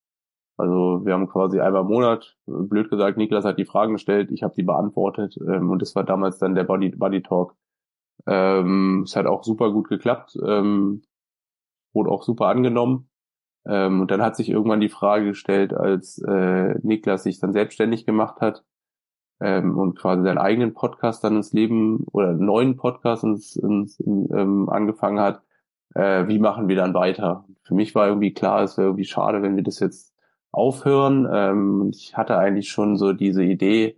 Also 0.58 1.02
wir 1.04 1.14
haben 1.14 1.28
quasi 1.28 1.60
einmal 1.60 1.82
im 1.82 1.88
Monat, 1.88 2.38
blöd 2.46 2.90
gesagt, 2.90 3.18
Niklas 3.18 3.46
hat 3.46 3.58
die 3.58 3.66
Fragen 3.66 3.94
gestellt, 3.94 4.30
ich 4.32 4.44
habe 4.44 4.54
die 4.56 4.62
beantwortet 4.62 5.36
ähm, 5.42 5.72
und 5.72 5.82
das 5.82 5.96
war 5.96 6.04
damals 6.04 6.38
dann 6.38 6.54
der 6.54 6.64
Body, 6.64 6.90
Body 6.90 7.24
Talk. 7.24 7.56
Ähm, 8.28 9.02
es 9.06 9.16
hat 9.16 9.26
auch 9.26 9.44
super 9.44 9.72
gut 9.72 9.90
geklappt, 9.90 10.38
ähm, 10.46 11.02
wurde 11.92 12.12
auch 12.12 12.22
super 12.22 12.48
angenommen. 12.48 13.10
Ähm, 13.66 14.02
und 14.02 14.12
dann 14.12 14.22
hat 14.22 14.36
sich 14.36 14.50
irgendwann 14.50 14.82
die 14.82 14.90
Frage 14.90 15.26
gestellt, 15.26 15.74
als 15.74 16.20
äh, 16.20 16.76
Niklas 16.84 17.24
sich 17.24 17.40
dann 17.40 17.54
selbstständig 17.54 18.06
gemacht 18.06 18.40
hat 18.40 18.64
ähm, 19.44 19.78
und 19.78 20.00
quasi 20.00 20.24
seinen 20.24 20.38
eigenen 20.38 20.74
Podcast 20.74 21.24
dann 21.24 21.36
ins 21.36 21.52
Leben 21.52 22.06
oder 22.14 22.30
einen 22.30 22.46
neuen 22.46 22.78
Podcast 22.78 23.26
ins, 23.26 23.58
ins, 23.58 24.00
in, 24.00 24.30
ähm, 24.34 24.70
angefangen 24.70 25.20
hat, 25.20 25.42
äh, 25.96 26.28
wie 26.28 26.40
machen 26.40 26.70
wir 26.70 26.78
dann 26.78 26.94
weiter? 26.94 27.46
Für 27.64 27.76
mich 27.76 27.94
war 27.94 28.08
irgendwie 28.08 28.34
klar, 28.34 28.64
es 28.64 28.78
wäre 28.78 28.88
irgendwie 28.88 29.06
schade, 29.06 29.42
wenn 29.42 29.58
wir 29.58 29.64
das 29.64 29.80
jetzt 29.80 30.14
aufhören. 30.52 31.28
Ähm, 31.32 31.90
ich 31.94 32.16
hatte 32.16 32.38
eigentlich 32.38 32.70
schon 32.70 32.96
so 32.96 33.12
diese 33.12 33.44
Idee, 33.44 33.98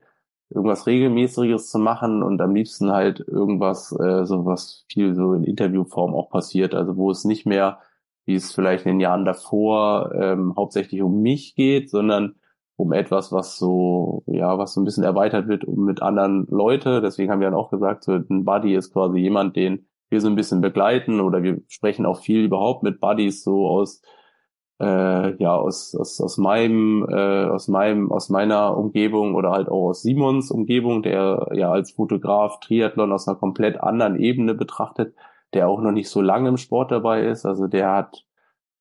irgendwas 0.49 0.87
regelmäßiges 0.87 1.69
zu 1.69 1.79
machen 1.79 2.23
und 2.23 2.41
am 2.41 2.55
liebsten 2.55 2.91
halt 2.91 3.19
irgendwas, 3.19 3.91
äh, 3.99 4.25
so 4.25 4.45
was 4.45 4.85
viel 4.91 5.13
so 5.13 5.33
in 5.33 5.43
Interviewform 5.43 6.15
auch 6.15 6.29
passiert, 6.29 6.73
also 6.73 6.97
wo 6.97 7.11
es 7.11 7.23
nicht 7.23 7.45
mehr, 7.45 7.79
wie 8.25 8.35
es 8.35 8.51
vielleicht 8.51 8.85
in 8.85 8.93
den 8.93 8.99
Jahren 8.99 9.25
davor 9.25 10.11
ähm, 10.15 10.55
hauptsächlich 10.55 11.01
um 11.03 11.21
mich 11.21 11.55
geht, 11.55 11.89
sondern 11.91 12.35
um 12.77 12.91
etwas, 12.91 13.31
was 13.31 13.57
so, 13.57 14.23
ja, 14.27 14.57
was 14.57 14.73
so 14.73 14.81
ein 14.81 14.85
bisschen 14.85 15.03
erweitert 15.03 15.47
wird 15.47 15.63
um 15.63 15.85
mit 15.85 16.01
anderen 16.01 16.45
Leute. 16.49 17.01
Deswegen 17.01 17.31
haben 17.31 17.39
wir 17.39 17.47
dann 17.49 17.57
auch 17.59 17.71
gesagt, 17.71 18.03
so 18.03 18.13
ein 18.13 18.43
Buddy 18.45 18.75
ist 18.75 18.91
quasi 18.91 19.19
jemand, 19.19 19.55
den 19.55 19.87
wir 20.09 20.21
so 20.21 20.27
ein 20.27 20.35
bisschen 20.35 20.61
begleiten 20.61 21.19
oder 21.21 21.41
wir 21.41 21.61
sprechen 21.67 22.05
auch 22.05 22.19
viel 22.19 22.43
überhaupt 22.45 22.83
mit 22.83 22.99
Buddies 22.99 23.43
so 23.43 23.67
aus 23.67 24.01
äh, 24.79 25.41
ja 25.41 25.55
aus, 25.55 25.95
aus, 25.95 26.19
aus 26.19 26.37
meinem 26.37 27.07
äh, 27.09 27.45
aus 27.45 27.67
meinem 27.67 28.11
aus 28.11 28.29
meiner 28.29 28.77
Umgebung 28.77 29.35
oder 29.35 29.51
halt 29.51 29.69
auch 29.69 29.89
aus 29.89 30.01
Simons 30.01 30.51
Umgebung, 30.51 31.01
der 31.01 31.47
ja 31.53 31.71
als 31.71 31.91
Fotograf 31.91 32.59
Triathlon 32.59 33.11
aus 33.11 33.27
einer 33.27 33.37
komplett 33.37 33.81
anderen 33.81 34.19
Ebene 34.19 34.53
betrachtet, 34.53 35.15
der 35.53 35.69
auch 35.69 35.81
noch 35.81 35.91
nicht 35.91 36.09
so 36.09 36.21
lange 36.21 36.49
im 36.49 36.57
Sport 36.57 36.91
dabei 36.91 37.25
ist. 37.25 37.45
Also 37.45 37.67
der 37.67 37.91
hat 37.91 38.25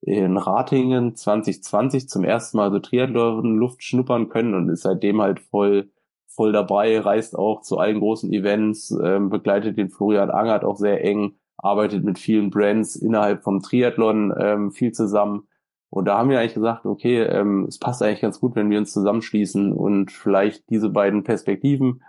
in 0.06 0.36
Ratingen 0.36 1.16
2020 1.16 2.08
zum 2.08 2.24
ersten 2.24 2.56
Mal 2.56 2.70
so 2.70 2.78
Triathlon 2.78 3.56
Luft 3.56 3.82
schnuppern 3.82 4.28
können 4.28 4.54
und 4.54 4.68
ist 4.68 4.82
seitdem 4.82 5.20
halt 5.20 5.40
voll 5.40 5.90
voll 6.26 6.52
dabei, 6.52 6.98
reist 6.98 7.38
auch 7.38 7.60
zu 7.60 7.78
allen 7.78 8.00
großen 8.00 8.32
Events, 8.32 8.90
ähm, 8.90 9.30
begleitet 9.30 9.78
den 9.78 9.88
Florian 9.88 10.30
Angert 10.30 10.64
auch 10.64 10.76
sehr 10.76 11.04
eng, 11.04 11.36
arbeitet 11.56 12.02
mit 12.02 12.18
vielen 12.18 12.50
Brands 12.50 12.96
innerhalb 12.96 13.44
vom 13.44 13.62
Triathlon 13.62 14.34
ähm, 14.36 14.72
viel 14.72 14.90
zusammen 14.90 15.46
und 15.94 16.06
da 16.06 16.18
haben 16.18 16.28
wir 16.28 16.40
eigentlich 16.40 16.54
gesagt, 16.54 16.86
okay, 16.86 17.22
ähm, 17.22 17.66
es 17.68 17.78
passt 17.78 18.02
eigentlich 18.02 18.20
ganz 18.20 18.40
gut, 18.40 18.56
wenn 18.56 18.68
wir 18.68 18.78
uns 18.78 18.92
zusammenschließen 18.92 19.72
und 19.72 20.10
vielleicht 20.10 20.68
diese 20.68 20.90
beiden 20.90 21.22
Perspektiven 21.22 22.02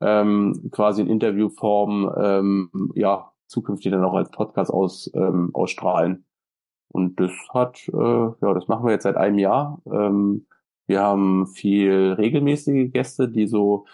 ähm, 0.00 0.68
quasi 0.70 1.02
in 1.02 1.08
Interviewform 1.08 2.08
ähm, 2.16 2.92
ja 2.94 3.32
zukünftig 3.48 3.90
dann 3.90 4.04
auch 4.04 4.14
als 4.14 4.30
Podcast 4.30 4.70
aus, 4.70 5.10
ähm, 5.16 5.50
ausstrahlen. 5.54 6.24
Und 6.92 7.18
das 7.20 7.32
hat, 7.52 7.88
äh, 7.88 7.92
ja, 7.96 8.54
das 8.54 8.68
machen 8.68 8.84
wir 8.84 8.92
jetzt 8.92 9.04
seit 9.04 9.16
einem 9.16 9.38
Jahr. 9.38 9.80
Ähm, 9.86 10.46
wir 10.86 11.00
haben 11.00 11.46
viel 11.46 12.14
regelmäßige 12.18 12.92
Gäste, 12.92 13.28
die 13.28 13.46
so, 13.46 13.86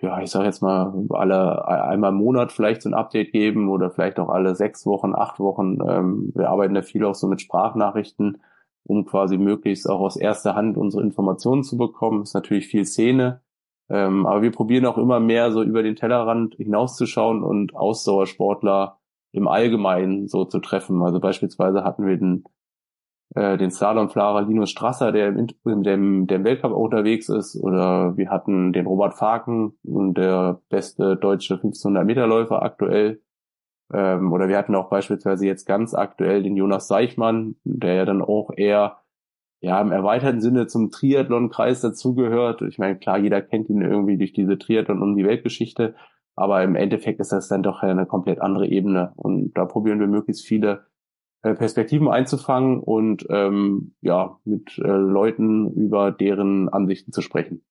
ja, 0.00 0.20
ich 0.20 0.30
sage 0.30 0.46
jetzt 0.46 0.62
mal, 0.62 0.92
alle 1.10 1.66
einmal 1.66 2.10
im 2.10 2.18
Monat 2.18 2.52
vielleicht 2.52 2.82
so 2.82 2.90
ein 2.90 2.94
Update 2.94 3.32
geben 3.32 3.68
oder 3.68 3.90
vielleicht 3.90 4.18
auch 4.18 4.28
alle 4.28 4.54
sechs 4.54 4.86
Wochen, 4.86 5.14
acht 5.14 5.38
Wochen. 5.40 5.78
Ähm, 5.86 6.32
wir 6.34 6.50
arbeiten 6.50 6.74
da 6.74 6.82
viel 6.82 7.04
auch 7.04 7.14
so 7.14 7.28
mit 7.28 7.40
Sprachnachrichten 7.40 8.38
um 8.86 9.04
quasi 9.04 9.36
möglichst 9.36 9.88
auch 9.88 10.00
aus 10.00 10.16
erster 10.16 10.54
Hand 10.54 10.76
unsere 10.76 11.02
Informationen 11.02 11.64
zu 11.64 11.76
bekommen. 11.76 12.22
ist 12.22 12.34
natürlich 12.34 12.68
viel 12.68 12.84
Szene. 12.84 13.42
Ähm, 13.88 14.26
aber 14.26 14.42
wir 14.42 14.52
probieren 14.52 14.86
auch 14.86 14.98
immer 14.98 15.20
mehr 15.20 15.52
so 15.52 15.62
über 15.62 15.82
den 15.82 15.96
Tellerrand 15.96 16.54
hinauszuschauen 16.56 17.42
und 17.42 17.74
Ausdauersportler 17.74 18.98
im 19.36 19.48
Allgemeinen 19.48 20.28
so 20.28 20.44
zu 20.44 20.60
treffen. 20.60 21.02
Also 21.02 21.20
beispielsweise 21.20 21.84
hatten 21.84 22.06
wir 22.06 22.16
den, 22.16 22.44
äh, 23.34 23.56
den 23.56 23.70
Slalomfahrer 23.70 24.42
Linus 24.42 24.70
Strasser, 24.70 25.12
der 25.12 25.28
im, 25.28 25.48
in 25.64 25.82
dem, 25.82 26.26
der 26.26 26.38
im 26.38 26.44
Weltcup 26.44 26.72
unterwegs 26.72 27.28
ist, 27.28 27.56
oder 27.56 28.16
wir 28.16 28.30
hatten 28.30 28.72
den 28.72 28.86
Robert 28.86 29.14
Faken, 29.14 29.78
der 29.82 30.60
beste 30.68 31.16
deutsche 31.16 31.54
1500 31.54 32.04
Meter 32.04 32.26
Läufer 32.26 32.62
aktuell, 32.62 33.20
ähm, 33.92 34.32
oder 34.32 34.48
wir 34.48 34.58
hatten 34.58 34.74
auch 34.74 34.88
beispielsweise 34.88 35.46
jetzt 35.46 35.66
ganz 35.66 35.94
aktuell 35.94 36.42
den 36.42 36.56
Jonas 36.56 36.88
Seichmann, 36.88 37.56
der 37.64 37.94
ja 37.94 38.04
dann 38.04 38.22
auch 38.22 38.50
eher 38.56 38.98
ja 39.60 39.80
im 39.80 39.92
erweiterten 39.92 40.40
Sinne 40.40 40.66
zum 40.66 40.90
Triathlon-Kreis 40.90 41.80
dazugehört. 41.80 42.62
Ich 42.62 42.78
meine, 42.78 42.98
klar, 42.98 43.18
jeder 43.18 43.42
kennt 43.42 43.68
ihn 43.68 43.82
irgendwie 43.82 44.18
durch 44.18 44.32
diese 44.32 44.58
Triathlon 44.58 45.02
um 45.02 45.16
die 45.16 45.24
Weltgeschichte, 45.24 45.94
aber 46.36 46.62
im 46.62 46.76
Endeffekt 46.76 47.18
ist 47.18 47.32
das 47.32 47.48
dann 47.48 47.62
doch 47.62 47.82
eine 47.82 48.06
komplett 48.06 48.40
andere 48.40 48.68
Ebene. 48.68 49.12
Und 49.16 49.54
da 49.54 49.64
probieren 49.64 49.98
wir 49.98 50.06
möglichst 50.06 50.46
viele 50.46 50.86
äh, 51.42 51.54
Perspektiven 51.54 52.08
einzufangen 52.08 52.80
und 52.80 53.26
ähm, 53.30 53.94
ja 54.02 54.38
mit 54.44 54.78
äh, 54.78 54.86
Leuten 54.86 55.72
über 55.72 56.12
deren 56.12 56.68
Ansichten 56.68 57.12
zu 57.12 57.22
sprechen. 57.22 57.64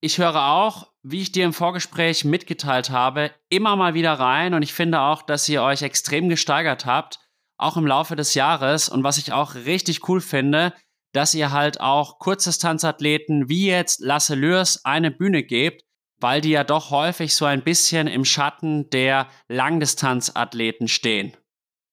Ich 0.00 0.18
höre 0.18 0.36
auch, 0.36 0.92
wie 1.02 1.22
ich 1.22 1.32
dir 1.32 1.44
im 1.44 1.52
Vorgespräch 1.52 2.24
mitgeteilt 2.24 2.90
habe, 2.90 3.30
immer 3.48 3.74
mal 3.76 3.94
wieder 3.94 4.12
rein 4.12 4.54
und 4.54 4.62
ich 4.62 4.74
finde 4.74 5.00
auch, 5.00 5.22
dass 5.22 5.48
ihr 5.48 5.62
euch 5.62 5.82
extrem 5.82 6.28
gesteigert 6.28 6.86
habt, 6.86 7.18
auch 7.56 7.76
im 7.76 7.86
Laufe 7.86 8.14
des 8.14 8.34
Jahres. 8.34 8.88
Und 8.88 9.02
was 9.02 9.18
ich 9.18 9.32
auch 9.32 9.54
richtig 9.54 10.08
cool 10.08 10.20
finde, 10.20 10.74
dass 11.12 11.34
ihr 11.34 11.50
halt 11.50 11.80
auch 11.80 12.18
Kurzdistanzathleten 12.18 13.48
wie 13.48 13.68
jetzt 13.68 14.00
Lasse 14.00 14.34
Lürs 14.34 14.84
eine 14.84 15.10
Bühne 15.10 15.42
gebt, 15.42 15.85
weil 16.20 16.40
die 16.40 16.50
ja 16.50 16.64
doch 16.64 16.90
häufig 16.90 17.34
so 17.34 17.44
ein 17.44 17.62
bisschen 17.62 18.06
im 18.06 18.24
Schatten 18.24 18.88
der 18.90 19.26
Langdistanzathleten 19.48 20.88
stehen. 20.88 21.32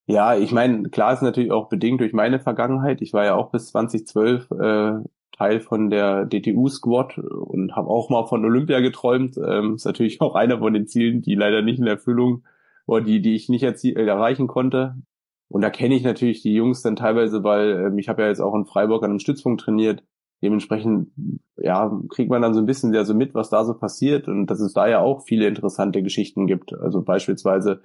Ja, 0.05 0.35
ich 0.35 0.51
meine, 0.51 0.89
klar 0.89 1.13
ist 1.13 1.21
natürlich 1.21 1.51
auch 1.51 1.69
bedingt 1.69 2.01
durch 2.01 2.13
meine 2.13 2.39
Vergangenheit. 2.39 3.01
Ich 3.01 3.13
war 3.13 3.23
ja 3.23 3.35
auch 3.35 3.51
bis 3.51 3.67
2012 3.67 4.51
äh, 4.51 4.93
Teil 5.37 5.61
von 5.61 5.89
der 5.89 6.25
DTU-Squad 6.25 7.17
und 7.17 7.75
habe 7.75 7.89
auch 7.89 8.09
mal 8.09 8.25
von 8.25 8.43
Olympia 8.43 8.81
geträumt. 8.81 9.37
Ähm, 9.37 9.75
ist 9.75 9.85
natürlich 9.85 10.21
auch 10.21 10.35
einer 10.35 10.59
von 10.59 10.73
den 10.73 10.87
Zielen, 10.87 11.21
die 11.21 11.35
leider 11.35 11.61
nicht 11.61 11.79
in 11.79 11.87
Erfüllung 11.87 12.43
oder 12.85 13.03
die, 13.03 13.21
die 13.21 13.35
ich 13.35 13.49
nicht 13.49 13.63
äh, 13.63 13.91
erreichen 13.93 14.47
konnte. 14.47 14.95
Und 15.47 15.61
da 15.61 15.69
kenne 15.69 15.95
ich 15.95 16.03
natürlich 16.03 16.41
die 16.41 16.53
Jungs 16.53 16.81
dann 16.81 16.95
teilweise, 16.95 17.43
weil 17.43 17.87
ähm, 17.87 17.97
ich 17.97 18.09
habe 18.09 18.23
ja 18.23 18.27
jetzt 18.27 18.41
auch 18.41 18.55
in 18.55 18.65
Freiburg 18.65 19.03
an 19.03 19.11
einem 19.11 19.19
Stützpunkt 19.19 19.61
trainiert. 19.61 20.03
Dementsprechend, 20.43 21.09
ja, 21.57 21.91
kriegt 22.09 22.29
man 22.29 22.41
dann 22.41 22.53
so 22.53 22.59
ein 22.59 22.67
bisschen 22.67 22.93
ja 22.93 23.03
so 23.05 23.15
mit, 23.15 23.33
was 23.33 23.49
da 23.49 23.65
so 23.65 23.73
passiert 23.73 24.27
und 24.27 24.47
dass 24.47 24.59
es 24.59 24.73
da 24.73 24.87
ja 24.87 24.99
auch 24.99 25.23
viele 25.23 25.47
interessante 25.47 26.03
Geschichten 26.03 26.45
gibt. 26.45 26.73
Also 26.73 27.01
beispielsweise, 27.01 27.81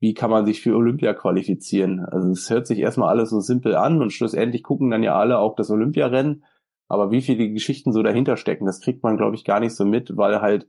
wie 0.00 0.14
kann 0.14 0.30
man 0.30 0.46
sich 0.46 0.60
für 0.60 0.74
Olympia 0.74 1.14
qualifizieren? 1.14 2.00
Also 2.00 2.30
es 2.30 2.50
hört 2.50 2.66
sich 2.66 2.80
erstmal 2.80 3.10
alles 3.10 3.30
so 3.30 3.40
simpel 3.40 3.76
an 3.76 4.02
und 4.02 4.12
schlussendlich 4.12 4.64
gucken 4.64 4.90
dann 4.90 5.04
ja 5.04 5.16
alle 5.16 5.38
auch 5.38 5.54
das 5.54 5.70
Olympiarennen 5.70 6.42
aber 6.88 7.10
wie 7.10 7.20
viele 7.20 7.50
Geschichten 7.50 7.92
so 7.92 8.02
dahinter 8.02 8.36
stecken, 8.36 8.66
das 8.66 8.80
kriegt 8.80 9.02
man, 9.02 9.16
glaube 9.16 9.36
ich, 9.36 9.44
gar 9.44 9.60
nicht 9.60 9.74
so 9.74 9.84
mit, 9.84 10.16
weil 10.16 10.40
halt 10.40 10.68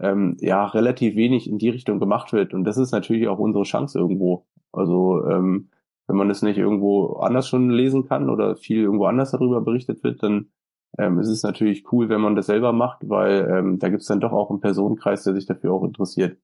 ähm, 0.00 0.36
ja 0.40 0.64
relativ 0.66 1.16
wenig 1.16 1.50
in 1.50 1.58
die 1.58 1.68
Richtung 1.68 1.98
gemacht 1.98 2.32
wird. 2.32 2.54
Und 2.54 2.64
das 2.64 2.78
ist 2.78 2.92
natürlich 2.92 3.26
auch 3.26 3.40
unsere 3.40 3.64
Chance 3.64 3.98
irgendwo. 3.98 4.46
Also 4.72 5.24
ähm, 5.26 5.70
wenn 6.06 6.16
man 6.16 6.30
es 6.30 6.42
nicht 6.42 6.58
irgendwo 6.58 7.14
anders 7.14 7.48
schon 7.48 7.70
lesen 7.70 8.06
kann 8.06 8.30
oder 8.30 8.56
viel 8.56 8.82
irgendwo 8.82 9.06
anders 9.06 9.32
darüber 9.32 9.60
berichtet 9.60 10.04
wird, 10.04 10.22
dann 10.22 10.50
ähm, 10.96 11.18
ist 11.18 11.28
es 11.28 11.42
natürlich 11.42 11.92
cool, 11.92 12.08
wenn 12.08 12.20
man 12.20 12.34
das 12.34 12.46
selber 12.46 12.72
macht, 12.72 13.08
weil 13.08 13.48
ähm, 13.50 13.78
da 13.78 13.88
gibt 13.88 14.02
es 14.02 14.08
dann 14.08 14.20
doch 14.20 14.32
auch 14.32 14.50
einen 14.50 14.60
Personenkreis, 14.60 15.24
der 15.24 15.34
sich 15.34 15.46
dafür 15.46 15.72
auch 15.72 15.84
interessiert. 15.84 16.38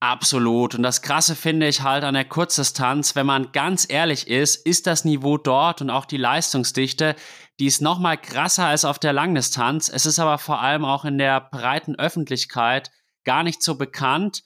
Absolut. 0.00 0.76
Und 0.76 0.84
das 0.84 1.02
Krasse 1.02 1.34
finde 1.34 1.66
ich 1.66 1.82
halt 1.82 2.04
an 2.04 2.14
der 2.14 2.24
Kurzdistanz, 2.24 3.16
wenn 3.16 3.26
man 3.26 3.50
ganz 3.50 3.84
ehrlich 3.90 4.28
ist, 4.28 4.64
ist 4.64 4.86
das 4.86 5.04
Niveau 5.04 5.38
dort 5.38 5.80
und 5.80 5.90
auch 5.90 6.04
die 6.04 6.16
Leistungsdichte, 6.16 7.16
die 7.58 7.66
ist 7.66 7.82
noch 7.82 7.98
mal 7.98 8.16
krasser 8.16 8.66
als 8.66 8.84
auf 8.84 9.00
der 9.00 9.12
Langdistanz. 9.12 9.88
Es 9.88 10.06
ist 10.06 10.20
aber 10.20 10.38
vor 10.38 10.60
allem 10.60 10.84
auch 10.84 11.04
in 11.04 11.18
der 11.18 11.40
breiten 11.40 11.96
Öffentlichkeit 11.96 12.92
gar 13.24 13.42
nicht 13.42 13.60
so 13.60 13.76
bekannt. 13.76 14.44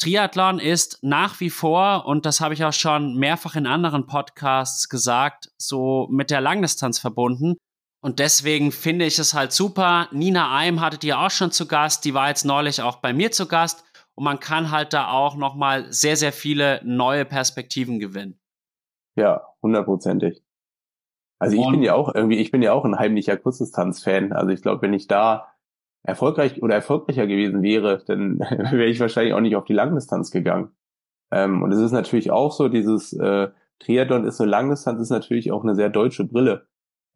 Triathlon 0.00 0.60
ist 0.60 1.00
nach 1.02 1.40
wie 1.40 1.50
vor, 1.50 2.06
und 2.06 2.24
das 2.24 2.40
habe 2.40 2.54
ich 2.54 2.64
auch 2.64 2.72
schon 2.72 3.16
mehrfach 3.16 3.56
in 3.56 3.66
anderen 3.66 4.06
Podcasts 4.06 4.88
gesagt, 4.88 5.50
so 5.56 6.06
mit 6.08 6.30
der 6.30 6.40
Langdistanz 6.40 7.00
verbunden. 7.00 7.56
Und 8.00 8.20
deswegen 8.20 8.70
finde 8.70 9.04
ich 9.04 9.18
es 9.18 9.34
halt 9.34 9.52
super. 9.52 10.08
Nina 10.12 10.56
Eim 10.56 10.80
hattet 10.80 11.02
ihr 11.04 11.18
auch 11.18 11.30
schon 11.30 11.50
zu 11.50 11.66
Gast. 11.66 12.04
Die 12.04 12.14
war 12.14 12.28
jetzt 12.28 12.44
neulich 12.44 12.80
auch 12.82 12.96
bei 12.96 13.12
mir 13.12 13.32
zu 13.32 13.46
Gast. 13.46 13.84
Und 14.14 14.24
man 14.24 14.40
kann 14.40 14.70
halt 14.70 14.92
da 14.92 15.10
auch 15.10 15.36
nochmal 15.36 15.92
sehr, 15.92 16.16
sehr 16.16 16.32
viele 16.32 16.80
neue 16.84 17.24
Perspektiven 17.24 17.98
gewinnen. 17.98 18.38
Ja, 19.16 19.42
hundertprozentig. 19.62 20.42
Also 21.40 21.56
ich 21.56 21.64
und 21.64 21.72
bin 21.72 21.82
ja 21.82 21.94
auch 21.94 22.14
irgendwie, 22.14 22.38
ich 22.38 22.50
bin 22.50 22.62
ja 22.62 22.72
auch 22.72 22.84
ein 22.84 22.98
heimlicher 22.98 23.36
Kurzdistanz-Fan. 23.36 24.32
Also 24.32 24.50
ich 24.50 24.62
glaube, 24.62 24.82
wenn 24.82 24.92
ich 24.92 25.06
da 25.06 25.52
erfolgreich 26.02 26.62
oder 26.62 26.74
erfolgreicher 26.74 27.26
gewesen 27.26 27.62
wäre, 27.62 28.02
dann 28.06 28.38
wäre 28.40 28.86
ich 28.86 29.00
wahrscheinlich 29.00 29.34
auch 29.34 29.40
nicht 29.40 29.56
auf 29.56 29.64
die 29.64 29.74
Langdistanz 29.74 30.30
gegangen. 30.30 30.70
Ähm, 31.30 31.62
und 31.62 31.72
es 31.72 31.80
ist 31.80 31.92
natürlich 31.92 32.30
auch 32.30 32.52
so, 32.52 32.68
dieses 32.68 33.12
äh, 33.12 33.48
Triathlon 33.80 34.24
ist 34.24 34.40
eine 34.40 34.50
Langdistanz, 34.50 35.00
ist 35.00 35.10
natürlich 35.10 35.52
auch 35.52 35.62
eine 35.62 35.74
sehr 35.74 35.90
deutsche 35.90 36.24
Brille, 36.24 36.66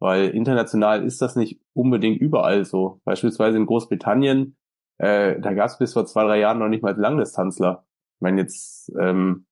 weil 0.03 0.31
international 0.31 1.05
ist 1.05 1.21
das 1.21 1.37
nicht 1.37 1.61
unbedingt 1.71 2.19
überall 2.19 2.65
so. 2.65 2.99
Beispielsweise 3.05 3.55
in 3.55 3.65
Großbritannien, 3.65 4.57
äh, 4.97 5.39
da 5.39 5.53
gab 5.53 5.67
es 5.67 5.77
bis 5.77 5.93
vor 5.93 6.05
zwei, 6.05 6.25
drei 6.25 6.41
Jahren 6.41 6.59
noch 6.59 6.67
nicht 6.67 6.83
mal 6.83 6.93
Langdistanzler. 6.93 7.85
Ich 8.17 8.21
meine 8.21 8.41
jetzt, 8.41 8.91
ähm, 8.99 9.45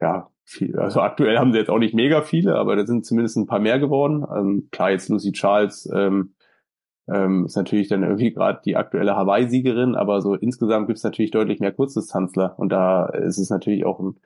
ja, 0.00 0.30
viel, 0.46 0.78
also 0.78 1.02
aktuell 1.02 1.36
haben 1.36 1.52
sie 1.52 1.58
jetzt 1.58 1.68
auch 1.68 1.78
nicht 1.78 1.92
mega 1.92 2.22
viele, 2.22 2.56
aber 2.56 2.76
da 2.76 2.86
sind 2.86 3.04
zumindest 3.04 3.36
ein 3.36 3.46
paar 3.46 3.58
mehr 3.58 3.78
geworden. 3.78 4.24
Ähm, 4.34 4.68
klar, 4.72 4.90
jetzt 4.90 5.10
Lucy 5.10 5.32
Charles, 5.32 5.86
ähm, 5.94 6.32
ähm, 7.06 7.44
ist 7.44 7.56
natürlich 7.56 7.88
dann 7.88 8.02
irgendwie 8.02 8.32
gerade 8.32 8.62
die 8.64 8.76
aktuelle 8.76 9.16
Hawaii-Siegerin, 9.16 9.96
aber 9.96 10.22
so 10.22 10.34
insgesamt 10.34 10.86
gibt 10.86 10.96
es 10.96 11.04
natürlich 11.04 11.30
deutlich 11.30 11.60
mehr 11.60 11.72
Kurzdistanzler 11.72 12.58
und 12.58 12.70
da 12.70 13.04
ist 13.04 13.36
es 13.36 13.50
natürlich 13.50 13.84
auch 13.84 14.00
ein, 14.00 14.18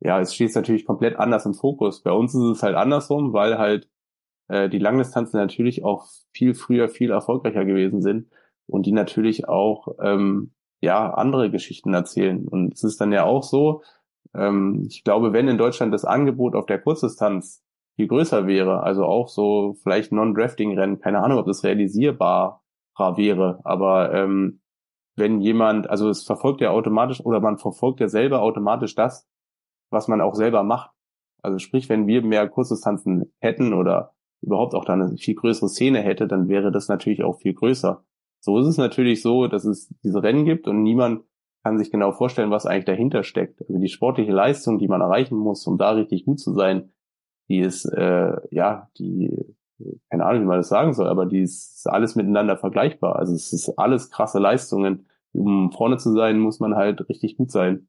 ja, 0.00 0.20
es 0.20 0.34
steht 0.34 0.54
natürlich 0.54 0.84
komplett 0.84 1.16
anders 1.16 1.46
im 1.46 1.54
Fokus. 1.54 2.02
Bei 2.02 2.12
uns 2.12 2.34
ist 2.34 2.42
es 2.42 2.62
halt 2.62 2.76
andersrum, 2.76 3.32
weil 3.32 3.56
halt 3.56 3.88
äh, 4.48 4.68
die 4.68 4.78
Langdistanzen 4.78 5.38
natürlich 5.38 5.84
auch 5.84 6.06
viel 6.32 6.54
früher 6.54 6.88
viel 6.88 7.10
erfolgreicher 7.10 7.64
gewesen 7.64 8.02
sind 8.02 8.28
und 8.66 8.86
die 8.86 8.92
natürlich 8.92 9.48
auch 9.48 9.88
ähm, 10.00 10.52
ja 10.80 11.12
andere 11.14 11.50
Geschichten 11.50 11.94
erzählen. 11.94 12.46
Und 12.48 12.74
es 12.74 12.84
ist 12.84 13.00
dann 13.00 13.12
ja 13.12 13.24
auch 13.24 13.42
so, 13.42 13.82
ähm, 14.34 14.86
ich 14.88 15.04
glaube, 15.04 15.32
wenn 15.32 15.48
in 15.48 15.58
Deutschland 15.58 15.92
das 15.92 16.04
Angebot 16.04 16.54
auf 16.54 16.66
der 16.66 16.80
Kurzdistanz 16.80 17.62
viel 17.96 18.08
größer 18.08 18.46
wäre. 18.46 18.82
Also 18.82 19.04
auch 19.04 19.28
so 19.28 19.74
vielleicht 19.82 20.12
Non-Drafting-Rennen, 20.12 21.00
keine 21.00 21.22
Ahnung, 21.22 21.38
ob 21.38 21.46
das 21.46 21.64
realisierbarer 21.64 22.60
wäre. 23.16 23.60
Aber 23.64 24.12
ähm, 24.14 24.60
wenn 25.16 25.40
jemand, 25.40 25.90
also 25.90 26.08
es 26.08 26.24
verfolgt 26.24 26.60
ja 26.60 26.70
automatisch 26.70 27.20
oder 27.20 27.40
man 27.40 27.58
verfolgt 27.58 28.00
ja 28.00 28.08
selber 28.08 28.40
automatisch 28.40 28.94
das, 28.94 29.28
was 29.90 30.08
man 30.08 30.20
auch 30.20 30.34
selber 30.34 30.62
macht. 30.62 30.90
Also 31.42 31.58
sprich, 31.58 31.88
wenn 31.88 32.06
wir 32.06 32.22
mehr 32.22 32.48
Kurzdistanzen 32.48 33.32
hätten 33.40 33.74
oder 33.74 34.11
überhaupt 34.42 34.74
auch 34.74 34.84
dann 34.84 35.02
eine 35.02 35.16
viel 35.16 35.34
größere 35.34 35.68
Szene 35.68 36.00
hätte, 36.00 36.26
dann 36.26 36.48
wäre 36.48 36.70
das 36.72 36.88
natürlich 36.88 37.22
auch 37.22 37.38
viel 37.40 37.54
größer. 37.54 38.04
So 38.40 38.58
ist 38.58 38.66
es 38.66 38.76
natürlich 38.76 39.22
so, 39.22 39.46
dass 39.46 39.64
es 39.64 39.88
diese 40.02 40.22
Rennen 40.22 40.44
gibt 40.44 40.66
und 40.66 40.82
niemand 40.82 41.22
kann 41.62 41.78
sich 41.78 41.92
genau 41.92 42.10
vorstellen, 42.10 42.50
was 42.50 42.66
eigentlich 42.66 42.86
dahinter 42.86 43.22
steckt. 43.22 43.60
Also 43.60 43.78
die 43.78 43.88
sportliche 43.88 44.32
Leistung, 44.32 44.78
die 44.78 44.88
man 44.88 45.00
erreichen 45.00 45.36
muss, 45.36 45.66
um 45.66 45.78
da 45.78 45.92
richtig 45.92 46.24
gut 46.24 46.40
zu 46.40 46.52
sein, 46.52 46.90
die 47.48 47.60
ist, 47.60 47.84
äh, 47.84 48.32
ja, 48.50 48.88
die, 48.98 49.30
keine 50.10 50.24
Ahnung, 50.26 50.42
wie 50.42 50.46
man 50.46 50.58
das 50.58 50.68
sagen 50.68 50.92
soll, 50.92 51.06
aber 51.06 51.26
die 51.26 51.42
ist 51.42 51.86
alles 51.88 52.16
miteinander 52.16 52.56
vergleichbar. 52.56 53.16
Also 53.16 53.34
es 53.34 53.52
ist 53.52 53.78
alles 53.78 54.10
krasse 54.10 54.38
Leistungen. 54.38 55.06
Um 55.32 55.70
vorne 55.72 55.96
zu 55.96 56.12
sein, 56.12 56.38
muss 56.38 56.60
man 56.60 56.74
halt 56.74 57.08
richtig 57.08 57.36
gut 57.36 57.50
sein. 57.50 57.88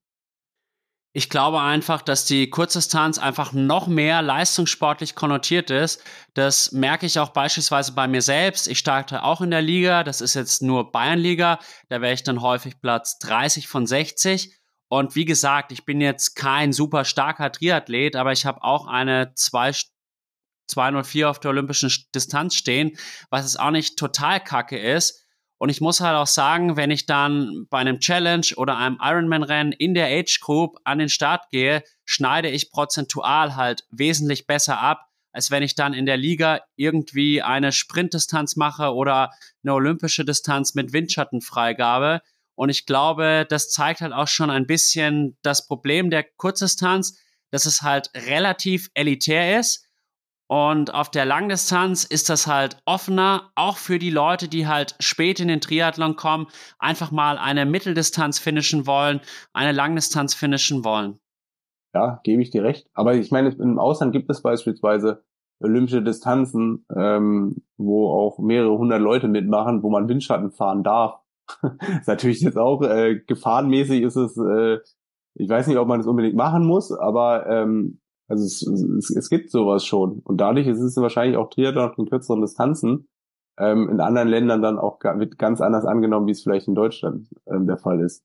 Ich 1.15 1.29
glaube 1.29 1.61
einfach, 1.61 2.01
dass 2.01 2.25
die 2.25 2.49
Kurzdistanz 2.49 3.19
einfach 3.19 3.53
noch 3.53 3.85
mehr 3.85 4.23
leistungssportlich 4.23 5.13
konnotiert 5.13 5.69
ist. 5.69 6.03
Das 6.33 6.71
merke 6.71 7.05
ich 7.05 7.19
auch 7.19 7.29
beispielsweise 7.29 7.91
bei 7.91 8.07
mir 8.07 8.23
selbst. 8.23 8.67
Ich 8.67 8.79
starte 8.79 9.21
auch 9.21 9.39
in 9.41 9.51
der 9.51 9.61
Liga. 9.61 10.03
Das 10.03 10.21
ist 10.21 10.33
jetzt 10.33 10.63
nur 10.63 10.91
Bayernliga. 10.91 11.59
Da 11.89 12.01
wäre 12.01 12.15
ich 12.15 12.23
dann 12.23 12.41
häufig 12.41 12.81
Platz 12.81 13.19
30 13.19 13.67
von 13.67 13.85
60. 13.85 14.59
Und 14.89 15.15
wie 15.15 15.25
gesagt, 15.25 15.71
ich 15.71 15.85
bin 15.85 16.01
jetzt 16.01 16.35
kein 16.35 16.73
super 16.73 17.05
starker 17.05 17.51
Triathlet, 17.51 18.15
aber 18.15 18.31
ich 18.31 18.47
habe 18.47 18.63
auch 18.63 18.87
eine 18.87 19.35
204 19.35 21.29
auf 21.29 21.39
der 21.39 21.51
olympischen 21.51 21.91
Distanz 22.15 22.55
stehen, 22.55 22.97
was 23.29 23.45
es 23.45 23.55
auch 23.55 23.69
nicht 23.69 23.97
total 23.99 24.43
kacke 24.43 24.79
ist. 24.79 25.22
Und 25.63 25.69
ich 25.69 25.79
muss 25.79 26.01
halt 26.01 26.17
auch 26.17 26.27
sagen, 26.27 26.75
wenn 26.75 26.91
ich 26.91 27.05
dann 27.05 27.67
bei 27.69 27.77
einem 27.77 28.01
Challenge 28.01 28.47
oder 28.57 28.77
einem 28.77 28.97
Ironman-Rennen 28.99 29.71
in 29.71 29.93
der 29.93 30.07
Age 30.07 30.41
Group 30.41 30.77
an 30.83 30.99
den 30.99 31.07
Start 31.07 31.49
gehe, 31.51 31.85
schneide 32.03 32.49
ich 32.49 32.69
prozentual 32.69 33.55
halt 33.55 33.85
wesentlich 33.89 34.45
besser 34.45 34.81
ab, 34.81 35.07
als 35.31 35.51
wenn 35.51 35.63
ich 35.63 35.75
dann 35.75 35.93
in 35.93 36.05
der 36.05 36.17
Liga 36.17 36.59
irgendwie 36.75 37.41
eine 37.41 37.71
Sprintdistanz 37.71 38.57
mache 38.57 38.93
oder 38.93 39.31
eine 39.63 39.73
olympische 39.73 40.25
Distanz 40.25 40.75
mit 40.75 40.91
Windschattenfreigabe. 40.91 42.19
Und 42.55 42.67
ich 42.67 42.85
glaube, 42.85 43.45
das 43.47 43.69
zeigt 43.69 44.01
halt 44.01 44.11
auch 44.11 44.27
schon 44.27 44.49
ein 44.49 44.67
bisschen 44.67 45.37
das 45.43 45.65
Problem 45.65 46.09
der 46.09 46.25
Kurzdistanz, 46.35 47.17
dass 47.51 47.65
es 47.65 47.81
halt 47.83 48.09
relativ 48.13 48.89
elitär 48.95 49.57
ist. 49.61 49.87
Und 50.47 50.93
auf 50.93 51.09
der 51.09 51.25
Langdistanz 51.25 52.03
ist 52.03 52.29
das 52.29 52.47
halt 52.47 52.77
offener, 52.85 53.51
auch 53.55 53.77
für 53.77 53.97
die 53.97 54.09
Leute, 54.09 54.47
die 54.47 54.67
halt 54.67 54.95
spät 54.99 55.39
in 55.39 55.47
den 55.47 55.61
Triathlon 55.61 56.15
kommen, 56.15 56.47
einfach 56.79 57.11
mal 57.11 57.37
eine 57.37 57.65
Mitteldistanz 57.65 58.39
finishen 58.39 58.85
wollen, 58.85 59.21
eine 59.53 59.71
Langdistanz 59.71 60.33
finishen 60.33 60.83
wollen. 60.83 61.19
Ja, 61.95 62.19
gebe 62.23 62.41
ich 62.41 62.49
dir 62.49 62.63
recht. 62.63 62.87
Aber 62.93 63.15
ich 63.15 63.31
meine, 63.31 63.49
im 63.49 63.79
Ausland 63.79 64.13
gibt 64.13 64.29
es 64.29 64.41
beispielsweise 64.41 65.23
olympische 65.59 66.01
Distanzen, 66.01 66.85
ähm, 66.93 67.63
wo 67.77 68.09
auch 68.11 68.39
mehrere 68.39 68.77
hundert 68.77 69.01
Leute 69.01 69.27
mitmachen, 69.27 69.81
wo 69.81 69.89
man 69.89 70.09
Windschatten 70.09 70.51
fahren 70.51 70.83
darf 70.83 71.23
ist 71.99 72.07
natürlich 72.07 72.41
jetzt 72.41 72.57
auch 72.57 72.81
äh, 72.81 73.19
gefahrenmäßig 73.19 74.01
ist 74.01 74.15
es, 74.15 74.37
äh, 74.37 74.79
ich 75.35 75.49
weiß 75.49 75.67
nicht, 75.67 75.77
ob 75.77 75.87
man 75.87 75.99
das 75.99 76.07
unbedingt 76.07 76.35
machen 76.35 76.65
muss, 76.65 76.91
aber 76.91 77.47
ähm, 77.47 77.99
also 78.33 78.45
es, 78.45 78.61
es, 78.61 79.15
es 79.15 79.29
gibt 79.29 79.51
sowas 79.51 79.85
schon. 79.85 80.19
Und 80.23 80.37
dadurch 80.37 80.67
ist 80.67 80.79
es 80.79 80.97
wahrscheinlich 80.97 81.37
auch 81.37 81.49
Triathlon 81.49 81.89
auf 81.89 81.95
den 81.95 82.09
kürzeren 82.09 82.41
Distanzen 82.41 83.07
ähm, 83.57 83.89
in 83.89 83.99
anderen 83.99 84.27
Ländern 84.27 84.61
dann 84.61 84.79
auch 84.79 84.99
wird 85.03 85.37
ganz 85.37 85.61
anders 85.61 85.85
angenommen, 85.85 86.27
wie 86.27 86.31
es 86.31 86.43
vielleicht 86.43 86.67
in 86.67 86.75
Deutschland 86.75 87.29
ähm, 87.47 87.67
der 87.67 87.77
Fall 87.77 87.99
ist. 87.99 88.23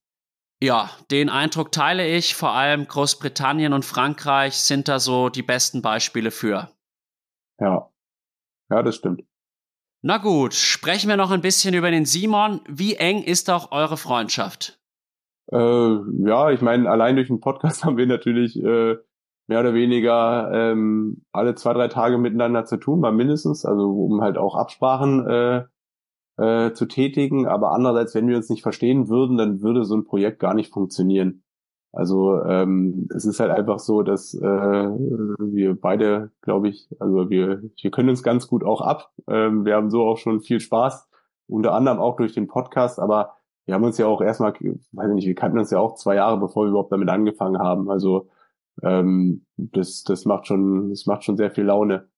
Ja, 0.60 0.90
den 1.10 1.28
Eindruck 1.28 1.70
teile 1.70 2.08
ich. 2.08 2.34
Vor 2.34 2.52
allem 2.52 2.88
Großbritannien 2.88 3.72
und 3.72 3.84
Frankreich 3.84 4.56
sind 4.56 4.88
da 4.88 4.98
so 4.98 5.28
die 5.28 5.42
besten 5.42 5.82
Beispiele 5.82 6.30
für. 6.30 6.70
Ja, 7.60 7.90
ja, 8.70 8.82
das 8.82 8.96
stimmt. 8.96 9.22
Na 10.02 10.18
gut, 10.18 10.54
sprechen 10.54 11.08
wir 11.08 11.16
noch 11.16 11.30
ein 11.30 11.40
bisschen 11.40 11.74
über 11.74 11.90
den 11.90 12.04
Simon. 12.04 12.60
Wie 12.68 12.94
eng 12.94 13.22
ist 13.22 13.50
auch 13.50 13.72
eure 13.72 13.96
Freundschaft? 13.96 14.80
Äh, 15.50 15.56
ja, 15.56 16.50
ich 16.50 16.60
meine, 16.60 16.88
allein 16.88 17.16
durch 17.16 17.28
den 17.28 17.40
Podcast 17.40 17.84
haben 17.84 17.96
wir 17.96 18.06
natürlich 18.06 18.56
äh, 18.56 18.96
mehr 19.48 19.60
oder 19.60 19.74
weniger 19.74 20.50
ähm, 20.52 21.22
alle 21.32 21.54
zwei, 21.54 21.72
drei 21.72 21.88
Tage 21.88 22.18
miteinander 22.18 22.64
zu 22.64 22.76
tun, 22.76 23.00
mal 23.00 23.12
mindestens, 23.12 23.64
also 23.64 23.90
um 24.04 24.20
halt 24.20 24.36
auch 24.38 24.54
Absprachen 24.54 25.26
äh, 25.26 25.64
äh, 26.36 26.72
zu 26.72 26.86
tätigen. 26.86 27.46
Aber 27.46 27.72
andererseits, 27.72 28.14
wenn 28.14 28.28
wir 28.28 28.36
uns 28.36 28.50
nicht 28.50 28.62
verstehen 28.62 29.08
würden, 29.08 29.38
dann 29.38 29.62
würde 29.62 29.84
so 29.84 29.96
ein 29.96 30.04
Projekt 30.04 30.38
gar 30.38 30.54
nicht 30.54 30.72
funktionieren. 30.72 31.42
Also 31.92 32.42
ähm, 32.44 33.08
es 33.14 33.24
ist 33.24 33.40
halt 33.40 33.50
einfach 33.50 33.78
so, 33.78 34.02
dass 34.02 34.34
äh, 34.34 34.40
wir 34.42 35.74
beide, 35.80 36.30
glaube 36.42 36.68
ich, 36.68 36.88
also 37.00 37.30
wir, 37.30 37.62
wir 37.80 37.90
können 37.90 38.10
uns 38.10 38.22
ganz 38.22 38.46
gut 38.46 38.62
auch 38.62 38.82
ab. 38.82 39.10
Ähm, 39.26 39.64
wir 39.64 39.74
haben 39.74 39.90
so 39.90 40.04
auch 40.04 40.18
schon 40.18 40.40
viel 40.40 40.60
Spaß, 40.60 41.08
unter 41.46 41.72
anderem 41.72 41.98
auch 41.98 42.16
durch 42.16 42.34
den 42.34 42.46
Podcast, 42.46 43.00
aber 43.00 43.36
wir 43.64 43.74
haben 43.74 43.84
uns 43.84 43.96
ja 43.96 44.06
auch 44.06 44.20
erstmal, 44.20 44.52
weiß 44.52 45.08
ich 45.08 45.14
nicht, 45.14 45.26
wir 45.26 45.34
kannten 45.34 45.58
uns 45.58 45.70
ja 45.70 45.78
auch 45.78 45.94
zwei 45.94 46.16
Jahre, 46.16 46.38
bevor 46.38 46.64
wir 46.64 46.70
überhaupt 46.70 46.92
damit 46.92 47.08
angefangen 47.08 47.58
haben. 47.58 47.90
Also 47.90 48.28
ähm, 48.82 49.46
das, 49.56 50.02
das 50.04 50.24
macht 50.24 50.46
schon, 50.46 50.90
das 50.90 51.06
macht 51.06 51.24
schon 51.24 51.36
sehr 51.36 51.50
viel 51.50 51.64
Laune. 51.64 52.08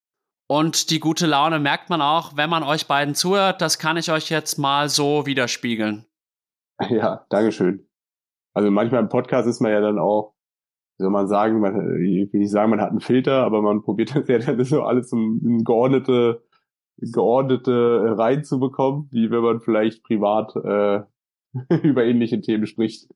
Und 0.48 0.90
die 0.90 0.98
gute 0.98 1.26
Laune 1.26 1.60
merkt 1.60 1.90
man 1.90 2.02
auch, 2.02 2.36
wenn 2.36 2.50
man 2.50 2.64
euch 2.64 2.88
beiden 2.88 3.14
zuhört. 3.14 3.60
Das 3.62 3.78
kann 3.78 3.96
ich 3.96 4.10
euch 4.10 4.30
jetzt 4.30 4.58
mal 4.58 4.88
so 4.88 5.26
widerspiegeln. 5.26 6.06
Ja, 6.88 7.26
Dankeschön. 7.28 7.86
Also 8.54 8.70
manchmal 8.70 9.02
im 9.02 9.10
Podcast 9.10 9.46
ist 9.46 9.60
man 9.60 9.70
ja 9.70 9.82
dann 9.82 9.98
auch, 9.98 10.34
wie 10.96 11.02
soll 11.02 11.10
man 11.10 11.28
sagen, 11.28 11.60
man, 11.60 12.02
ich 12.02 12.32
will 12.32 12.40
nicht 12.40 12.50
sagen, 12.50 12.70
man 12.70 12.80
hat 12.80 12.88
einen 12.88 13.00
Filter, 13.00 13.44
aber 13.44 13.60
man 13.60 13.82
probiert 13.82 14.14
das 14.16 14.26
ja 14.28 14.38
dann 14.38 14.64
so 14.64 14.82
alles 14.82 15.12
in, 15.12 15.40
in 15.44 15.64
geordnete, 15.64 16.42
geordnete 16.96 18.16
reinzubekommen, 18.18 19.08
wie 19.12 19.30
wenn 19.30 19.42
man 19.42 19.60
vielleicht 19.60 20.02
privat 20.02 20.56
äh, 20.56 21.02
über 21.86 22.04
ähnliche 22.04 22.40
Themen 22.40 22.66
spricht. 22.66 23.08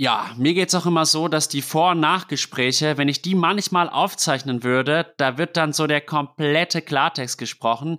Ja, 0.00 0.32
mir 0.36 0.54
geht's 0.54 0.76
auch 0.76 0.86
immer 0.86 1.04
so, 1.06 1.26
dass 1.26 1.48
die 1.48 1.60
Vor- 1.60 1.90
und 1.90 1.98
Nachgespräche, 1.98 2.96
wenn 2.98 3.08
ich 3.08 3.20
die 3.20 3.34
manchmal 3.34 3.90
aufzeichnen 3.90 4.62
würde, 4.62 5.12
da 5.16 5.38
wird 5.38 5.56
dann 5.56 5.72
so 5.72 5.88
der 5.88 6.00
komplette 6.00 6.82
Klartext 6.82 7.36
gesprochen 7.36 7.98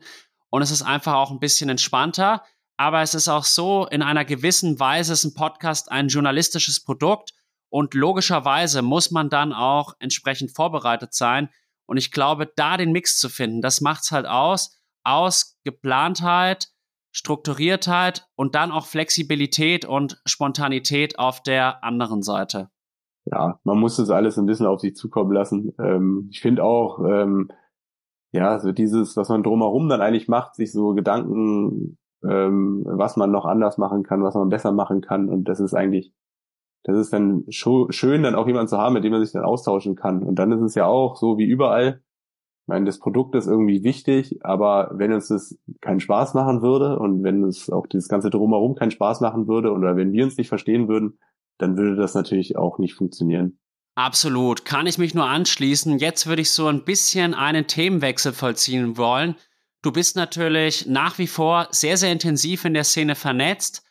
und 0.49 0.61
es 0.61 0.71
ist 0.71 0.81
einfach 0.81 1.15
auch 1.15 1.29
ein 1.29 1.41
bisschen 1.41 1.69
entspannter. 1.69 2.43
aber 2.77 3.01
es 3.01 3.13
ist 3.13 3.27
auch 3.27 3.43
so, 3.43 3.85
in 3.87 4.01
einer 4.01 4.23
gewissen 4.23 4.79
Weise 4.79 5.11
ist 5.11 5.25
ein 5.25 5.33
Podcast 5.33 5.91
ein 5.91 6.07
journalistisches 6.07 6.81
Produkt 6.81 7.33
und 7.67 7.93
logischerweise 7.93 8.81
muss 8.81 9.11
man 9.11 9.29
dann 9.29 9.51
auch 9.51 9.95
entsprechend 9.99 10.55
vorbereitet 10.55 11.13
sein. 11.13 11.49
Und 11.85 11.97
ich 11.97 12.11
glaube, 12.11 12.49
da 12.55 12.77
den 12.77 12.93
Mix 12.93 13.19
zu 13.19 13.27
finden, 13.27 13.61
das 13.61 13.81
macht's 13.81 14.11
halt 14.11 14.25
aus, 14.25 14.77
aus 15.03 15.57
Geplantheit, 15.65 16.69
Strukturiertheit 17.19 18.29
und 18.37 18.55
dann 18.55 18.71
auch 18.71 18.85
Flexibilität 18.85 19.83
und 19.83 20.21
Spontanität 20.25 21.19
auf 21.19 21.43
der 21.43 21.83
anderen 21.83 22.21
Seite. 22.21 22.69
Ja, 23.25 23.59
man 23.65 23.77
muss 23.77 23.97
das 23.97 24.09
alles 24.09 24.37
ein 24.37 24.45
bisschen 24.45 24.65
auf 24.65 24.79
sich 24.79 24.95
zukommen 24.95 25.33
lassen. 25.33 25.73
Ähm, 25.79 26.29
ich 26.31 26.39
finde 26.39 26.63
auch, 26.63 26.99
ähm, 27.05 27.51
ja, 28.31 28.57
so 28.59 28.71
dieses, 28.71 29.17
was 29.17 29.27
man 29.27 29.43
drumherum 29.43 29.89
dann 29.89 29.99
eigentlich 29.99 30.29
macht, 30.29 30.55
sich 30.55 30.71
so 30.71 30.93
Gedanken, 30.93 31.97
ähm, 32.23 32.83
was 32.85 33.17
man 33.17 33.31
noch 33.31 33.43
anders 33.43 33.77
machen 33.77 34.03
kann, 34.03 34.23
was 34.23 34.35
man 34.35 34.47
besser 34.47 34.71
machen 34.71 35.01
kann. 35.01 35.27
Und 35.27 35.49
das 35.49 35.59
ist 35.59 35.73
eigentlich, 35.73 36.13
das 36.85 36.97
ist 36.97 37.11
dann 37.11 37.43
schön, 37.49 38.23
dann 38.23 38.35
auch 38.35 38.47
jemanden 38.47 38.69
zu 38.69 38.77
haben, 38.77 38.93
mit 38.93 39.03
dem 39.03 39.11
man 39.11 39.21
sich 39.21 39.33
dann 39.33 39.43
austauschen 39.43 39.97
kann. 39.97 40.23
Und 40.23 40.39
dann 40.39 40.53
ist 40.53 40.61
es 40.61 40.75
ja 40.75 40.85
auch 40.85 41.17
so 41.17 41.37
wie 41.37 41.45
überall. 41.45 42.01
Ich 42.69 42.71
meine, 42.71 42.85
das 42.85 42.99
Produkt 42.99 43.33
ist 43.33 43.47
irgendwie 43.47 43.83
wichtig, 43.83 44.45
aber 44.45 44.91
wenn 44.93 45.11
uns 45.11 45.29
das 45.29 45.57
keinen 45.81 45.99
Spaß 45.99 46.35
machen 46.35 46.61
würde 46.61 46.99
und 46.99 47.23
wenn 47.23 47.43
uns 47.43 47.71
auch 47.71 47.87
dieses 47.87 48.07
ganze 48.07 48.29
drumherum 48.29 48.75
keinen 48.75 48.91
Spaß 48.91 49.21
machen 49.21 49.47
würde 49.47 49.71
oder 49.71 49.95
wenn 49.95 50.11
wir 50.11 50.23
uns 50.23 50.37
nicht 50.37 50.49
verstehen 50.49 50.87
würden, 50.87 51.17
dann 51.57 51.77
würde 51.77 51.95
das 51.95 52.13
natürlich 52.13 52.57
auch 52.57 52.77
nicht 52.77 52.93
funktionieren. 52.93 53.57
Absolut, 53.95 54.65
kann 54.65 54.85
ich 54.85 54.99
mich 54.99 55.15
nur 55.15 55.25
anschließen. 55.25 55.97
Jetzt 55.97 56.27
würde 56.27 56.43
ich 56.43 56.51
so 56.51 56.67
ein 56.67 56.83
bisschen 56.83 57.33
einen 57.33 57.65
Themenwechsel 57.65 58.33
vollziehen 58.33 58.97
wollen. 58.97 59.33
Du 59.81 59.91
bist 59.91 60.15
natürlich 60.15 60.85
nach 60.85 61.17
wie 61.17 61.25
vor 61.25 61.69
sehr, 61.71 61.97
sehr 61.97 62.11
intensiv 62.11 62.65
in 62.65 62.75
der 62.75 62.83
Szene 62.83 63.15
vernetzt, 63.15 63.81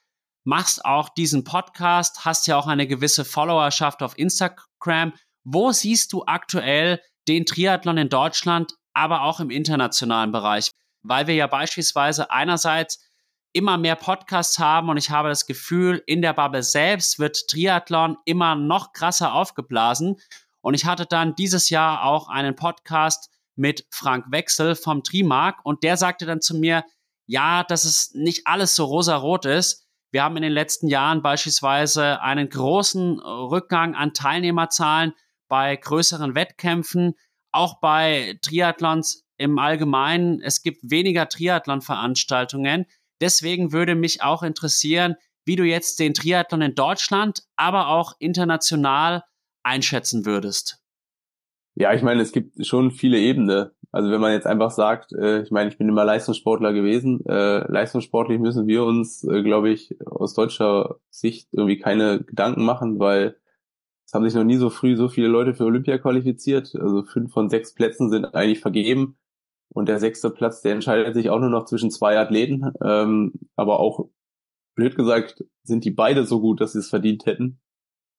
machst 0.45 0.85
auch 0.85 1.09
diesen 1.09 1.43
Podcast, 1.43 2.25
hast 2.25 2.47
ja 2.47 2.57
auch 2.57 2.69
eine 2.69 2.87
gewisse 2.87 3.25
Followerschaft 3.25 4.05
auf 4.05 4.17
Instagram. 4.17 5.15
Wo 5.43 5.73
siehst 5.73 6.13
du 6.13 6.23
aktuell 6.27 7.01
den 7.29 7.47
Triathlon 7.47 7.99
in 7.99 8.09
Deutschland, 8.09 8.75
aber 8.95 9.23
auch 9.23 9.41
im 9.41 9.51
internationalen 9.51 10.33
Bereich? 10.33 10.71
Weil 11.03 11.27
wir 11.27 11.35
ja 11.35 11.47
beispielsweise 11.47 12.31
einerseits 12.31 13.05
immer 13.53 13.79
mehr 13.79 13.97
Podcasts 13.97 14.59
haben 14.59 14.89
und 14.89 14.97
ich 14.97 15.11
habe 15.11 15.29
das 15.29 15.47
Gefühl, 15.47 16.03
in 16.07 16.23
der 16.23 16.33
Bubble 16.33 16.63
selbst 16.63 17.19
wird 17.19 17.49
Triathlon 17.49 18.17
immer 18.25 18.55
noch 18.55 18.93
krasser 18.93 19.33
aufgeblasen. 19.33 20.17
Und 20.61 20.75
ich 20.75 20.85
hatte 20.85 21.07
dann 21.07 21.35
dieses 21.35 21.71
Jahr 21.71 22.05
auch 22.05 22.29
einen 22.29 22.57
Podcast 22.57 23.31
mit 23.57 23.87
Frank 23.91 24.27
Wechsel 24.31 24.75
vom 24.75 25.03
Trimark 25.03 25.61
und 25.65 25.83
der 25.83 25.97
sagte 25.97 26.27
dann 26.27 26.41
zu 26.41 26.57
mir, 26.57 26.85
ja, 27.27 27.65
dass 27.65 27.85
es 27.85 28.13
nicht 28.15 28.47
alles 28.47 28.75
so 28.75 28.85
rosarot 28.85 29.45
ist. 29.45 29.87
Wir 30.11 30.23
haben 30.23 30.37
in 30.37 30.43
den 30.43 30.53
letzten 30.53 30.89
Jahren 30.89 31.23
beispielsweise 31.23 32.23
einen 32.23 32.49
großen 32.49 33.19
Rückgang 33.21 33.95
an 33.95 34.15
Teilnehmerzahlen 34.15 35.13
bei 35.49 35.77
größeren 35.77 36.35
Wettkämpfen, 36.35 37.15
auch 37.53 37.81
bei 37.81 38.39
Triathlons 38.43 39.25
im 39.39 39.59
Allgemeinen. 39.59 40.41
Es 40.43 40.63
gibt 40.63 40.91
weniger 40.91 41.29
Triathlon-Veranstaltungen. 41.29 42.87
Deswegen 43.21 43.73
würde 43.73 43.95
mich 43.95 44.23
auch 44.23 44.43
interessieren, 44.43 45.17
wie 45.45 45.57
du 45.57 45.65
jetzt 45.65 45.99
den 45.99 46.15
Triathlon 46.15 46.63
in 46.63 46.75
Deutschland, 46.75 47.43
aber 47.57 47.89
auch 47.89 48.15
international 48.19 49.25
einschätzen 49.63 50.27
würdest. 50.27 50.83
Ja, 51.75 51.95
ich 51.95 52.03
meine, 52.03 52.23
es 52.23 52.33
gibt 52.33 52.67
schon 52.67 52.91
viele 52.91 53.19
Ebenen. 53.19 53.71
Also 53.91 54.11
wenn 54.11 54.21
man 54.21 54.33
jetzt 54.33 54.47
einfach 54.47 54.71
sagt, 54.71 55.13
äh, 55.13 55.43
ich 55.43 55.51
meine, 55.51 55.71
ich 55.71 55.79
bin 55.79 55.89
immer 55.89 56.05
Leistungssportler 56.05 56.73
gewesen, 56.73 57.25
äh, 57.27 57.71
leistungssportlich 57.71 58.39
müssen 58.39 58.67
wir 58.67 58.85
uns, 58.85 59.25
äh, 59.25 59.43
glaube 59.43 59.71
ich, 59.71 59.97
aus 60.05 60.35
deutscher 60.35 60.97
Sicht 61.09 61.49
irgendwie 61.53 61.79
keine 61.79 62.23
Gedanken 62.23 62.65
machen, 62.65 62.99
weil 62.99 63.37
es 64.09 64.15
haben 64.15 64.25
sich 64.25 64.35
noch 64.35 64.45
nie 64.45 64.57
so 64.57 64.71
früh 64.71 64.97
so 64.97 65.11
viele 65.11 65.29
Leute 65.29 65.55
für 65.55 65.67
Olympia 65.67 65.99
qualifiziert. 65.99 66.75
Also 66.75 67.03
fünf 67.03 67.31
von 67.31 67.51
sechs 67.51 67.75
Plätzen 67.75 68.11
sind 68.11 68.35
eigentlich 68.35 68.61
vergeben. 68.61 69.19
Und 69.69 69.87
der 69.87 70.01
sechste 70.01 70.31
Platz, 70.31 70.63
der 70.63 70.73
entscheidet 70.73 71.15
sich 71.15 71.29
auch 71.29 71.39
nur 71.41 71.51
noch 71.51 71.67
zwischen 71.67 71.91
zwei 71.91 72.19
Athleten. 72.19 72.73
Ähm, 72.83 73.35
aber 73.55 73.81
auch, 73.81 74.09
blöd 74.75 74.97
gesagt, 74.97 75.45
sind 75.63 75.85
die 75.85 75.91
beide 75.91 76.25
so 76.25 76.41
gut, 76.41 76.63
dass 76.63 76.73
sie 76.73 76.79
es 76.79 76.89
verdient 76.89 77.27
hätten. 77.27 77.61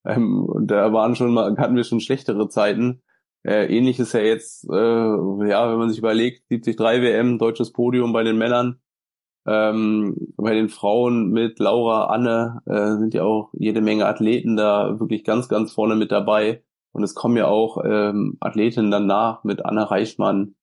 Ähm, 0.06 0.44
und 0.44 0.68
da 0.68 0.94
waren 0.94 1.16
schon 1.16 1.34
mal, 1.34 1.58
hatten 1.58 1.76
wir 1.76 1.84
schon 1.84 2.02
schlechtere 2.02 2.48
Zeiten. 2.50 3.02
Äh, 3.44 3.76
ähnlich 3.76 3.98
ist 4.00 4.14
ja 4.14 4.20
jetzt, 4.20 4.66
äh, 4.70 4.76
ja, 4.76 5.72
wenn 5.72 5.80
man 5.80 5.90
sich 5.90 5.98
überlegt, 5.98 6.44
73 6.52 6.78
WM, 6.78 7.40
deutsches 7.40 7.72
Podium 7.74 8.14
bei 8.14 8.24
den 8.24 8.38
Männern. 8.38 8.80
Ähm, 9.50 10.34
bei 10.38 10.54
den 10.54 10.70
Frauen 10.70 11.32
mit 11.32 11.58
Laura, 11.60 12.06
Anne 12.06 12.62
äh, 12.66 13.00
sind 13.00 13.14
ja 13.14 13.24
auch 13.24 13.50
jede 13.54 13.82
Menge 13.82 14.06
Athleten 14.06 14.56
da 14.56 15.00
wirklich 15.00 15.24
ganz, 15.24 15.50
ganz 15.50 15.74
vorne 15.74 15.96
mit 15.96 16.12
dabei. 16.12 16.64
Und 16.92 17.04
es 17.04 17.16
kommen 17.16 17.38
ja 17.38 17.48
auch 17.48 17.84
ähm, 17.84 18.38
Athletinnen 18.40 18.92
danach 18.92 19.44
mit 19.44 19.66
Anne 19.66 19.90
Reichmann, 19.90 20.56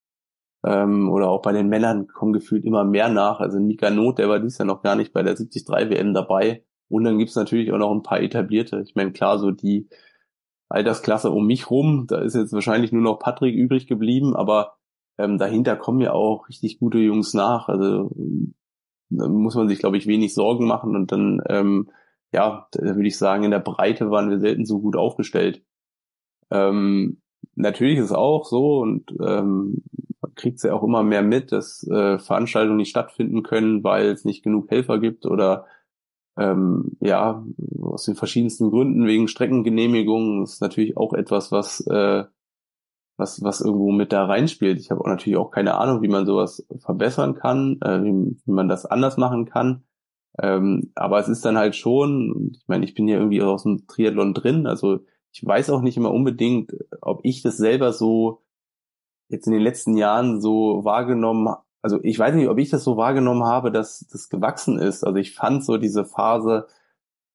ähm, 0.65 1.09
oder 1.09 1.29
auch 1.29 1.41
bei 1.41 1.51
den 1.53 1.67
Männern 1.69 2.07
kommen 2.07 2.33
gefühlt 2.33 2.65
immer 2.65 2.83
mehr 2.83 3.09
nach. 3.09 3.39
Also 3.39 3.59
Mika 3.59 3.89
Not, 3.89 4.17
der 4.17 4.29
war 4.29 4.39
dies 4.39 4.57
ja 4.57 4.65
noch 4.65 4.81
gar 4.81 4.95
nicht 4.95 5.13
bei 5.13 5.23
der 5.23 5.35
73 5.35 5.67
WM 5.67 6.13
dabei. 6.13 6.63
Und 6.89 7.03
dann 7.03 7.17
gibt's 7.17 7.35
natürlich 7.35 7.71
auch 7.71 7.77
noch 7.77 7.91
ein 7.91 8.03
paar 8.03 8.21
etablierte. 8.21 8.81
Ich 8.85 8.95
meine, 8.95 9.11
klar, 9.11 9.39
so 9.39 9.51
die 9.51 9.89
Altersklasse 10.69 11.31
um 11.31 11.45
mich 11.45 11.69
rum, 11.69 12.05
da 12.07 12.19
ist 12.19 12.35
jetzt 12.35 12.53
wahrscheinlich 12.53 12.91
nur 12.91 13.01
noch 13.01 13.19
Patrick 13.19 13.55
übrig 13.55 13.87
geblieben, 13.87 14.35
aber 14.35 14.77
ähm, 15.17 15.37
dahinter 15.37 15.75
kommen 15.75 16.01
ja 16.01 16.11
auch 16.11 16.49
richtig 16.49 16.79
gute 16.79 16.97
Jungs 16.97 17.33
nach. 17.33 17.69
Also 17.69 18.11
muss 19.09 19.55
man 19.55 19.67
sich, 19.67 19.79
glaube 19.79 19.97
ich, 19.97 20.07
wenig 20.07 20.33
Sorgen 20.33 20.67
machen. 20.67 20.95
Und 20.95 21.11
dann, 21.11 21.41
ähm, 21.47 21.89
ja, 22.31 22.67
da 22.71 22.95
würde 22.95 23.07
ich 23.07 23.17
sagen, 23.17 23.43
in 23.43 23.51
der 23.51 23.59
Breite 23.59 24.11
waren 24.11 24.29
wir 24.29 24.39
selten 24.39 24.65
so 24.65 24.79
gut 24.79 24.95
aufgestellt. 24.95 25.63
Ähm, 26.51 27.21
natürlich 27.55 27.99
ist 27.99 28.05
es 28.05 28.11
auch 28.11 28.45
so 28.45 28.79
und 28.79 29.11
ähm, 29.21 29.83
man 30.21 30.33
kriegt 30.35 30.57
es 30.57 30.63
ja 30.63 30.73
auch 30.73 30.83
immer 30.83 31.03
mehr 31.03 31.21
mit, 31.21 31.51
dass 31.51 31.85
äh, 31.87 32.19
Veranstaltungen 32.19 32.77
nicht 32.77 32.89
stattfinden 32.89 33.43
können, 33.43 33.83
weil 33.83 34.07
es 34.07 34.25
nicht 34.25 34.43
genug 34.43 34.69
Helfer 34.69 34.99
gibt 34.99 35.25
oder 35.25 35.65
ähm, 36.37 36.97
ja, 36.99 37.43
aus 37.81 38.05
den 38.05 38.15
verschiedensten 38.15 38.69
Gründen, 38.69 39.07
wegen 39.07 39.27
Streckengenehmigungen, 39.27 40.43
ist 40.43 40.61
natürlich 40.61 40.95
auch 40.95 41.13
etwas, 41.13 41.51
was, 41.51 41.85
äh, 41.87 42.25
was, 43.17 43.43
was 43.43 43.61
irgendwo 43.61 43.91
mit 43.91 44.13
da 44.13 44.25
reinspielt. 44.25 44.79
Ich 44.79 44.91
habe 44.91 45.01
auch 45.01 45.07
natürlich 45.07 45.37
auch 45.37 45.51
keine 45.51 45.75
Ahnung, 45.75 46.01
wie 46.01 46.07
man 46.07 46.25
sowas 46.25 46.65
verbessern 46.79 47.33
kann, 47.35 47.79
äh, 47.81 48.03
wie, 48.03 48.37
wie 48.45 48.51
man 48.51 48.69
das 48.69 48.85
anders 48.85 49.17
machen 49.17 49.45
kann. 49.45 49.83
Ähm, 50.39 50.91
aber 50.95 51.19
es 51.19 51.27
ist 51.27 51.43
dann 51.43 51.57
halt 51.57 51.75
schon, 51.75 52.51
ich 52.53 52.67
meine, 52.67 52.85
ich 52.85 52.93
bin 52.93 53.07
ja 53.07 53.17
irgendwie 53.17 53.41
aus 53.41 53.63
dem 53.63 53.87
Triathlon 53.87 54.35
drin, 54.35 54.67
also 54.67 54.99
ich 55.31 55.45
weiß 55.45 55.71
auch 55.71 55.81
nicht 55.81 55.97
immer 55.97 56.11
unbedingt, 56.11 56.73
ob 57.01 57.21
ich 57.23 57.41
das 57.41 57.57
selber 57.57 57.91
so 57.91 58.43
jetzt 59.29 59.47
in 59.47 59.53
den 59.53 59.61
letzten 59.61 59.97
Jahren 59.97 60.39
so 60.39 60.83
wahrgenommen, 60.83 61.55
also 61.81 61.99
ich 62.03 62.17
weiß 62.17 62.35
nicht, 62.35 62.49
ob 62.49 62.57
ich 62.59 62.69
das 62.69 62.83
so 62.83 62.97
wahrgenommen 62.97 63.43
habe, 63.43 63.71
dass 63.71 64.07
das 64.11 64.29
gewachsen 64.29 64.77
ist. 64.77 65.03
Also 65.03 65.17
ich 65.17 65.35
fand 65.35 65.63
so 65.63 65.77
diese 65.77 66.05
Phase, 66.05 66.67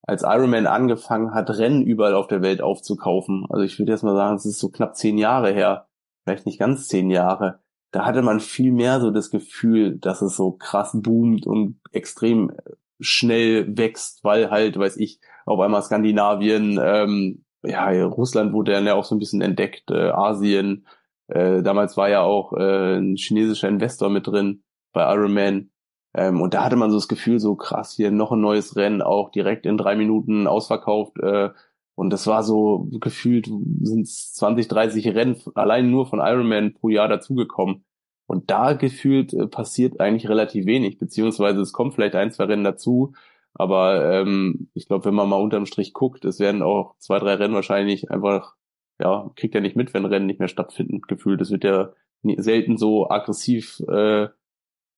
als 0.03 0.23
Ironman 0.23 0.67
angefangen 0.67 1.35
hat, 1.35 1.51
Rennen 1.51 1.83
überall 1.83 2.15
auf 2.15 2.27
der 2.27 2.43
Welt 2.43 2.61
aufzukaufen. 2.61 3.47
Also 3.49 3.63
ich 3.63 3.79
würde 3.79 3.93
jetzt 3.93 4.03
mal 4.03 4.17
sagen, 4.17 4.37
es 4.37 4.47
ist 4.47 4.59
so 4.59 4.69
knapp 4.69 4.97
zehn 4.97 5.19
Jahre 5.19 5.53
her, 5.53 5.89
vielleicht 6.25 6.47
nicht 6.47 6.59
ganz 6.59 6.89
zehn 6.89 7.11
Jahre. 7.11 7.61
Da 7.93 8.05
hatte 8.05 8.23
man 8.23 8.41
viel 8.41 8.73
mehr 8.73 9.01
so 9.01 9.11
das 9.11 9.31
Gefühl, 9.31 9.99
dass 9.99 10.23
es 10.23 10.37
so 10.37 10.53
krass 10.53 10.91
boomt 10.95 11.47
und 11.47 11.79
extrem 11.93 12.53
schnell 13.01 13.77
wächst, 13.77 14.25
weil 14.25 14.51
halt, 14.51 14.79
weiß 14.79 14.97
ich, 14.97 15.21
auf 15.45 15.61
einmal 15.61 15.83
Skandinavien, 15.83 16.81
ähm, 16.83 17.45
ja, 17.63 17.89
Russland 18.05 18.53
wurde 18.53 18.73
dann 18.73 18.87
ja 18.87 18.95
auch 18.95 19.05
so 19.05 19.15
ein 19.15 19.19
bisschen 19.19 19.41
entdeckt, 19.41 19.91
äh, 19.91 20.11
Asien. 20.11 20.87
Äh, 21.29 21.63
damals 21.63 21.97
war 21.97 22.09
ja 22.09 22.23
auch 22.23 22.53
äh, 22.55 22.99
ein 22.99 23.17
chinesischer 23.17 23.69
Investor 23.69 24.11
mit 24.11 24.27
drin 24.27 24.65
bei 24.93 25.13
Ironman. 25.13 25.72
Ähm, 26.15 26.41
und 26.41 26.55
da 26.55 26.65
hatte 26.65 26.77
man 26.77 26.91
so 26.91 26.97
das 26.97 27.09
Gefühl, 27.09 27.41
so 27.41 27.57
krass, 27.57 27.95
hier 27.95 28.11
noch 28.11 28.33
ein 28.33 28.41
neues 28.41 28.77
Rennen, 28.77 29.03
auch 29.03 29.31
direkt 29.31 29.67
in 29.67 29.79
drei 29.79 29.97
Minuten 29.97 30.47
ausverkauft. 30.47 31.19
Äh, 31.19 31.51
und 31.95 32.11
das 32.11 32.27
war 32.27 32.43
so 32.43 32.89
gefühlt 33.01 33.47
sind 33.83 34.09
20, 34.09 34.69
30 34.69 35.09
Rennen 35.15 35.37
allein 35.55 35.91
nur 35.91 36.07
von 36.07 36.21
Ironman 36.21 36.75
pro 36.75 36.89
Jahr 36.89 37.09
dazugekommen. 37.09 37.85
Und 38.27 38.51
da 38.51 38.73
gefühlt 38.75 39.35
äh, 39.35 39.47
passiert 39.47 40.01
eigentlich 40.01 40.29
relativ 40.29 40.67
wenig, 40.67 40.99
beziehungsweise 40.99 41.61
es 41.61 41.73
kommt 41.73 41.95
vielleicht 41.95 42.15
ein, 42.15 42.31
zwei 42.31 42.45
Rennen 42.45 42.65
dazu, 42.65 43.13
aber 43.55 44.21
ähm, 44.21 44.71
ich 44.75 44.87
glaube, 44.87 45.05
wenn 45.05 45.15
man 45.15 45.29
mal 45.29 45.41
unterm 45.41 45.67
Strich 45.67 45.93
guckt, 45.93 46.25
es 46.25 46.41
werden 46.41 46.63
auch 46.63 46.97
zwei, 46.99 47.19
drei 47.19 47.35
Rennen 47.35 47.55
wahrscheinlich 47.55 48.11
einfach, 48.11 48.55
ja, 48.99 49.31
kriegt 49.37 49.55
ja 49.55 49.61
nicht 49.61 49.77
mit, 49.77 49.93
wenn 49.95 50.07
Rennen 50.07 50.27
nicht 50.27 50.39
mehr 50.39 50.49
stattfinden, 50.49 51.03
gefühlt. 51.03 51.41
Es 51.41 51.51
wird 51.51 51.65
ja 51.65 51.93
selten 52.39 52.79
so 52.79 53.11
aggressiv 53.11 53.81
äh, 53.89 54.29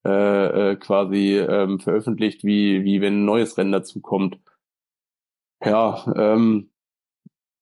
äh, 0.04 0.72
äh, 0.72 0.76
quasi 0.76 1.38
ähm, 1.38 1.80
veröffentlicht, 1.80 2.44
wie, 2.44 2.84
wie 2.84 3.00
wenn 3.00 3.22
ein 3.22 3.24
neues 3.24 3.56
Rennen 3.56 3.72
dazu 3.72 4.00
kommt. 4.00 4.38
Ja, 5.64 6.04
ähm, 6.16 6.70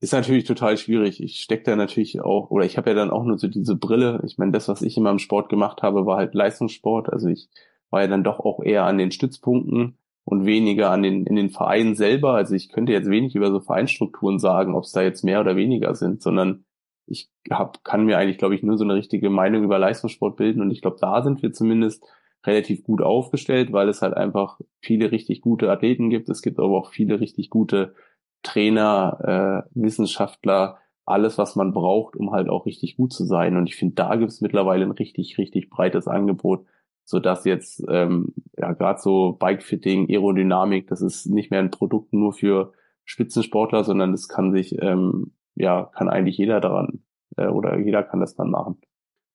ist 0.01 0.13
natürlich 0.13 0.45
total 0.45 0.77
schwierig. 0.77 1.23
Ich 1.23 1.41
stecke 1.41 1.63
da 1.63 1.77
natürlich 1.77 2.21
auch, 2.21 2.51
oder 2.51 2.65
ich 2.65 2.77
habe 2.77 2.91
ja 2.91 2.97
dann 2.97 3.13
auch 3.13 3.23
nur 3.23 3.39
so 3.39 3.47
diese 3.47 3.77
Brille. 3.77 4.21
Ich 4.27 4.37
meine, 4.39 4.51
das, 4.51 4.67
was 4.67 4.83
ich 4.83 4.97
immer 4.97 5.11
im 5.11 5.21
Sport 5.21 5.49
gemacht 5.49 5.83
habe, 5.83 6.05
war 6.07 6.17
halt 6.17 6.35
Leistungssport. 6.35 7.13
Also 7.13 7.29
ich 7.29 7.49
war 7.91 8.01
ja 8.01 8.09
dann 8.09 8.25
doch 8.25 8.41
auch 8.41 8.61
eher 8.61 8.85
an 8.85 8.99
den 8.99 9.13
Stützpunkten 9.13 9.97
und 10.25 10.45
weniger 10.45 10.91
an 10.91 11.05
den, 11.05 11.25
in 11.27 11.37
den 11.37 11.51
Vereinen 11.51 11.95
selber. 11.95 12.35
Also 12.35 12.57
ich 12.57 12.71
könnte 12.71 12.91
jetzt 12.91 13.09
wenig 13.09 13.37
über 13.37 13.53
so 13.53 13.61
Vereinsstrukturen 13.61 14.41
sagen, 14.41 14.75
ob 14.75 14.83
es 14.83 14.91
da 14.91 15.03
jetzt 15.03 15.23
mehr 15.23 15.41
oder 15.41 15.55
weniger 15.55 15.95
sind, 15.95 16.23
sondern 16.23 16.65
ich 17.07 17.31
hab, 17.51 17.85
kann 17.85 18.05
mir 18.05 18.19
eigentlich, 18.19 18.39
glaube 18.39 18.57
ich, 18.57 18.63
nur 18.65 18.79
so 18.79 18.85
eine 18.85 18.95
richtige 18.95 19.31
Meinung 19.31 19.63
über 19.63 19.79
Leistungssport 19.79 20.37
bilden 20.37 20.63
und 20.63 20.71
ich 20.71 20.81
glaube, 20.81 20.97
da 21.01 21.23
sind 21.23 21.43
wir 21.43 21.53
zumindest 21.53 22.05
relativ 22.45 22.83
gut 22.83 23.03
aufgestellt, 23.03 23.73
weil 23.73 23.89
es 23.89 24.03
halt 24.03 24.15
einfach 24.15 24.61
viele 24.81 25.13
richtig 25.13 25.41
gute 25.41 25.71
Athleten 25.71 26.11
gibt. 26.11 26.29
Es 26.29 26.43
gibt 26.43 26.59
aber 26.59 26.77
auch 26.77 26.91
viele 26.91 27.21
richtig 27.21 27.51
gute 27.51 27.95
Trainer, 28.43 29.65
äh, 29.75 29.81
Wissenschaftler, 29.81 30.79
alles, 31.05 31.39
was 31.39 31.57
man 31.57 31.73
braucht, 31.73 32.17
um 32.17 32.33
halt 32.33 32.49
auch 32.49 32.67
richtig 32.67 32.97
gut 32.97 33.13
zu 33.13 33.25
sein. 33.25 33.57
Und 33.57 33.69
ich 33.69 33.77
finde, 33.77 33.95
da 33.95 34.17
gibt 34.17 34.31
es 34.31 34.41
mittlerweile 34.41 34.85
ein 34.85 34.93
richtig, 34.93 35.39
richtig 35.39 35.71
breites 35.71 36.09
Angebot, 36.09 36.65
so 37.05 37.19
dass 37.19 37.45
jetzt 37.45 37.85
ähm, 37.89 38.35
ja 38.57 38.73
gerade 38.73 39.01
so 39.01 39.33
Bikefitting, 39.33 40.09
Aerodynamik, 40.09 40.87
das 40.89 41.03
ist 41.03 41.27
nicht 41.27 41.51
mehr 41.51 41.61
ein 41.61 41.71
Produkt 41.71 42.13
nur 42.13 42.33
für 42.33 42.73
Spitzensportler, 43.05 43.85
sondern 43.85 44.13
das 44.13 44.29
kann 44.29 44.53
sich 44.53 44.81
ähm, 44.81 45.33
ja 45.55 45.91
kann 45.95 46.09
eigentlich 46.09 46.39
jeder 46.39 46.61
daran 46.61 47.03
äh, 47.37 47.49
oder 47.49 47.79
jeder 47.79 48.03
kann 48.03 48.21
das 48.21 48.35
dann 48.35 48.51
machen. 48.51 48.81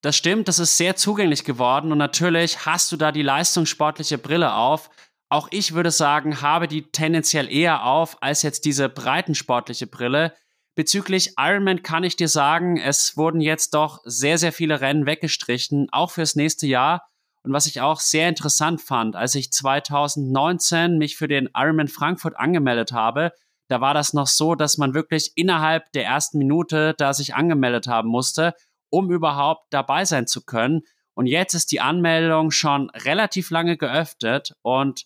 Das 0.07 0.15
stimmt, 0.15 0.47
das 0.47 0.57
ist 0.57 0.77
sehr 0.77 0.95
zugänglich 0.95 1.43
geworden 1.43 1.91
und 1.91 1.97
natürlich 1.97 2.65
hast 2.65 2.93
du 2.93 2.95
da 2.95 3.11
die 3.11 3.23
leistungssportliche 3.23 4.17
Brille 4.17 4.53
auf. 4.53 4.89
Auch 5.27 5.49
ich 5.51 5.73
würde 5.73 5.91
sagen, 5.91 6.41
habe 6.41 6.69
die 6.69 6.83
tendenziell 6.83 7.51
eher 7.51 7.83
auf 7.83 8.23
als 8.23 8.41
jetzt 8.41 8.63
diese 8.63 8.87
breitensportliche 8.87 9.85
Brille. 9.85 10.33
Bezüglich 10.75 11.33
Ironman 11.37 11.83
kann 11.83 12.05
ich 12.05 12.15
dir 12.15 12.29
sagen, 12.29 12.77
es 12.77 13.17
wurden 13.17 13.41
jetzt 13.41 13.73
doch 13.73 13.99
sehr, 14.05 14.37
sehr 14.37 14.53
viele 14.53 14.79
Rennen 14.79 15.05
weggestrichen, 15.05 15.89
auch 15.91 16.11
fürs 16.11 16.37
nächste 16.37 16.67
Jahr. 16.67 17.05
Und 17.43 17.51
was 17.51 17.65
ich 17.65 17.81
auch 17.81 17.99
sehr 17.99 18.29
interessant 18.29 18.79
fand, 18.79 19.17
als 19.17 19.35
ich 19.35 19.51
2019 19.51 20.97
mich 20.97 21.17
für 21.17 21.27
den 21.27 21.49
Ironman 21.53 21.89
Frankfurt 21.89 22.37
angemeldet 22.37 22.93
habe, 22.93 23.33
da 23.67 23.81
war 23.81 23.93
das 23.93 24.13
noch 24.13 24.27
so, 24.27 24.55
dass 24.55 24.77
man 24.77 24.93
wirklich 24.93 25.33
innerhalb 25.35 25.91
der 25.91 26.05
ersten 26.05 26.37
Minute 26.37 26.93
da 26.97 27.13
sich 27.13 27.35
angemeldet 27.35 27.87
haben 27.87 28.07
musste, 28.07 28.53
um 28.89 29.11
überhaupt 29.11 29.67
dabei 29.71 30.05
sein 30.05 30.27
zu 30.27 30.43
können. 30.43 30.81
Und 31.13 31.25
jetzt 31.25 31.53
ist 31.53 31.71
die 31.71 31.81
Anmeldung 31.81 32.51
schon 32.51 32.89
relativ 32.91 33.49
lange 33.49 33.77
geöffnet 33.77 34.53
und 34.61 35.05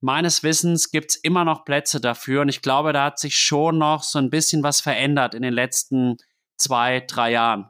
meines 0.00 0.42
Wissens 0.42 0.90
gibt's 0.90 1.16
immer 1.16 1.44
noch 1.44 1.64
Plätze 1.64 2.00
dafür. 2.00 2.42
Und 2.42 2.48
ich 2.48 2.62
glaube, 2.62 2.92
da 2.92 3.04
hat 3.04 3.18
sich 3.18 3.36
schon 3.36 3.78
noch 3.78 4.02
so 4.02 4.18
ein 4.18 4.30
bisschen 4.30 4.62
was 4.62 4.80
verändert 4.80 5.34
in 5.34 5.42
den 5.42 5.52
letzten 5.52 6.16
zwei, 6.56 7.00
drei 7.00 7.32
Jahren. 7.32 7.68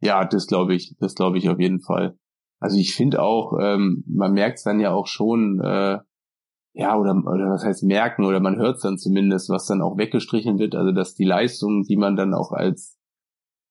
Ja, 0.00 0.24
das 0.24 0.46
glaube 0.46 0.74
ich, 0.74 0.96
das 0.98 1.14
glaube 1.14 1.38
ich 1.38 1.48
auf 1.48 1.60
jeden 1.60 1.80
Fall. 1.80 2.18
Also 2.60 2.78
ich 2.78 2.94
finde 2.94 3.22
auch, 3.22 3.58
ähm, 3.60 4.04
man 4.06 4.32
merkt 4.32 4.58
es 4.58 4.64
dann 4.64 4.80
ja 4.80 4.90
auch 4.90 5.06
schon, 5.06 5.60
äh, 5.60 5.98
ja, 6.72 6.96
oder, 6.96 7.12
oder 7.12 7.50
was 7.50 7.64
heißt 7.64 7.84
merken, 7.84 8.24
oder 8.24 8.40
man 8.40 8.56
hört 8.56 8.76
es 8.76 8.82
dann 8.82 8.98
zumindest, 8.98 9.48
was 9.48 9.66
dann 9.66 9.82
auch 9.82 9.96
weggestrichen 9.96 10.58
wird, 10.58 10.74
also 10.74 10.92
dass 10.92 11.14
die 11.14 11.24
Leistungen, 11.24 11.84
die 11.84 11.96
man 11.96 12.16
dann 12.16 12.34
auch 12.34 12.52
als 12.52 12.98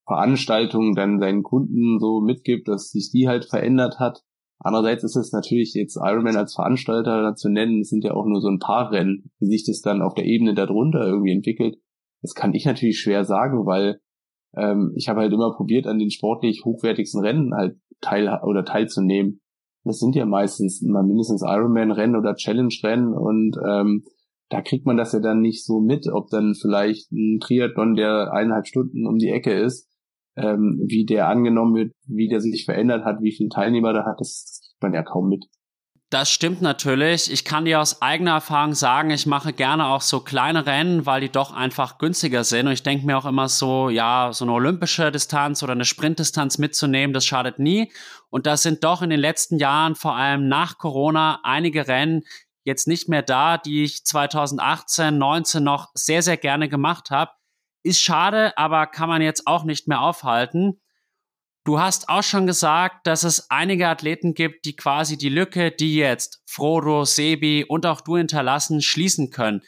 Veranstaltung 0.05 0.95
dann 0.95 1.19
seinen 1.19 1.43
Kunden 1.43 1.99
so 1.99 2.21
mitgibt, 2.21 2.67
dass 2.67 2.89
sich 2.89 3.11
die 3.11 3.27
halt 3.27 3.45
verändert 3.45 3.99
hat. 3.99 4.23
Andererseits 4.59 5.03
ist 5.03 5.15
es 5.15 5.31
natürlich 5.31 5.73
jetzt 5.73 5.97
Ironman 5.97 6.37
als 6.37 6.55
Veranstalter 6.55 7.35
zu 7.35 7.49
nennen, 7.49 7.81
es 7.81 7.89
sind 7.89 8.03
ja 8.03 8.13
auch 8.13 8.25
nur 8.25 8.41
so 8.41 8.49
ein 8.49 8.59
paar 8.59 8.91
Rennen, 8.91 9.31
wie 9.39 9.47
sich 9.47 9.65
das 9.65 9.81
dann 9.81 10.01
auf 10.01 10.13
der 10.13 10.25
Ebene 10.25 10.53
darunter 10.53 11.05
irgendwie 11.05 11.33
entwickelt. 11.33 11.77
Das 12.21 12.33
kann 12.33 12.53
ich 12.53 12.65
natürlich 12.65 12.99
schwer 12.99 13.25
sagen, 13.25 13.65
weil 13.65 13.99
ähm, 14.55 14.93
ich 14.95 15.09
habe 15.09 15.21
halt 15.21 15.33
immer 15.33 15.53
probiert, 15.53 15.87
an 15.87 15.99
den 15.99 16.11
sportlich 16.11 16.63
hochwertigsten 16.63 17.21
Rennen 17.21 17.53
halt 17.53 17.77
teil 17.99 18.29
oder 18.43 18.63
teilzunehmen. 18.63 19.41
Das 19.83 19.99
sind 19.99 20.15
ja 20.15 20.25
meistens 20.25 20.81
immer 20.81 21.03
mindestens 21.03 21.41
Ironman-Rennen 21.41 22.15
oder 22.15 22.35
Challenge-Rennen 22.35 23.13
und 23.13 23.57
ähm, 23.67 24.05
da 24.49 24.61
kriegt 24.61 24.85
man 24.85 24.97
das 24.97 25.13
ja 25.13 25.19
dann 25.19 25.41
nicht 25.41 25.65
so 25.65 25.79
mit, 25.81 26.07
ob 26.07 26.29
dann 26.29 26.53
vielleicht 26.55 27.11
ein 27.11 27.39
Triathlon, 27.39 27.95
der 27.95 28.31
eineinhalb 28.31 28.67
Stunden 28.67 29.07
um 29.07 29.17
die 29.17 29.29
Ecke 29.29 29.51
ist, 29.51 29.89
ähm, 30.35 30.83
wie 30.87 31.05
der 31.05 31.27
angenommen 31.27 31.75
wird, 31.75 31.93
wie 32.07 32.27
der 32.27 32.41
sich 32.41 32.65
verändert 32.65 33.05
hat, 33.05 33.21
wie 33.21 33.35
viele 33.35 33.49
Teilnehmer 33.49 33.93
da 33.93 34.05
hat, 34.05 34.19
das 34.19 34.61
kriegt 34.63 34.81
man 34.81 34.93
ja 34.93 35.03
kaum 35.03 35.29
mit. 35.29 35.45
Das 36.13 36.29
stimmt 36.29 36.61
natürlich. 36.61 37.31
Ich 37.31 37.43
kann 37.43 37.65
dir 37.65 37.81
aus 37.81 38.03
eigener 38.03 38.33
Erfahrung 38.33 38.75
sagen, 38.75 39.09
ich 39.09 39.25
mache 39.25 39.51
gerne 39.51 39.87
auch 39.87 40.01
so 40.01 40.19
kleine 40.19 40.67
Rennen, 40.67 41.07
weil 41.07 41.21
die 41.21 41.29
doch 41.29 41.51
einfach 41.51 41.97
günstiger 41.97 42.43
sind. 42.43 42.67
Und 42.67 42.73
ich 42.73 42.83
denke 42.83 43.03
mir 43.07 43.17
auch 43.17 43.25
immer 43.25 43.49
so, 43.49 43.89
ja, 43.89 44.29
so 44.31 44.45
eine 44.45 44.53
olympische 44.53 45.11
Distanz 45.11 45.63
oder 45.63 45.71
eine 45.71 45.85
Sprintdistanz 45.85 46.59
mitzunehmen, 46.59 47.15
das 47.15 47.25
schadet 47.25 47.57
nie. 47.57 47.91
Und 48.29 48.45
da 48.45 48.57
sind 48.57 48.83
doch 48.83 49.01
in 49.01 49.09
den 49.09 49.19
letzten 49.19 49.57
Jahren, 49.57 49.95
vor 49.95 50.15
allem 50.15 50.47
nach 50.47 50.77
Corona, 50.77 51.39
einige 51.41 51.87
Rennen 51.87 52.21
jetzt 52.63 52.87
nicht 52.87 53.09
mehr 53.09 53.23
da, 53.23 53.57
die 53.57 53.83
ich 53.83 54.05
2018, 54.05 55.17
19 55.17 55.63
noch 55.63 55.89
sehr, 55.95 56.21
sehr 56.21 56.37
gerne 56.37 56.69
gemacht 56.69 57.09
habe. 57.09 57.31
Ist 57.83 58.01
schade, 58.01 58.57
aber 58.57 58.87
kann 58.87 59.09
man 59.09 59.21
jetzt 59.21 59.45
auch 59.45 59.65
nicht 59.65 59.87
mehr 59.87 60.01
aufhalten. 60.01 60.79
Du 61.65 61.79
hast 61.79 62.09
auch 62.09 62.23
schon 62.23 62.45
gesagt, 62.45 63.07
dass 63.07 63.23
es 63.23 63.49
einige 63.49 63.87
Athleten 63.87 64.33
gibt, 64.33 64.65
die 64.65 64.75
quasi 64.75 65.17
die 65.17 65.29
Lücke, 65.29 65.71
die 65.71 65.95
jetzt 65.95 66.41
Frodo, 66.45 67.05
Sebi 67.05 67.63
und 67.63 67.85
auch 67.85 68.01
du 68.01 68.17
hinterlassen, 68.17 68.81
schließen 68.81 69.29
können. 69.29 69.61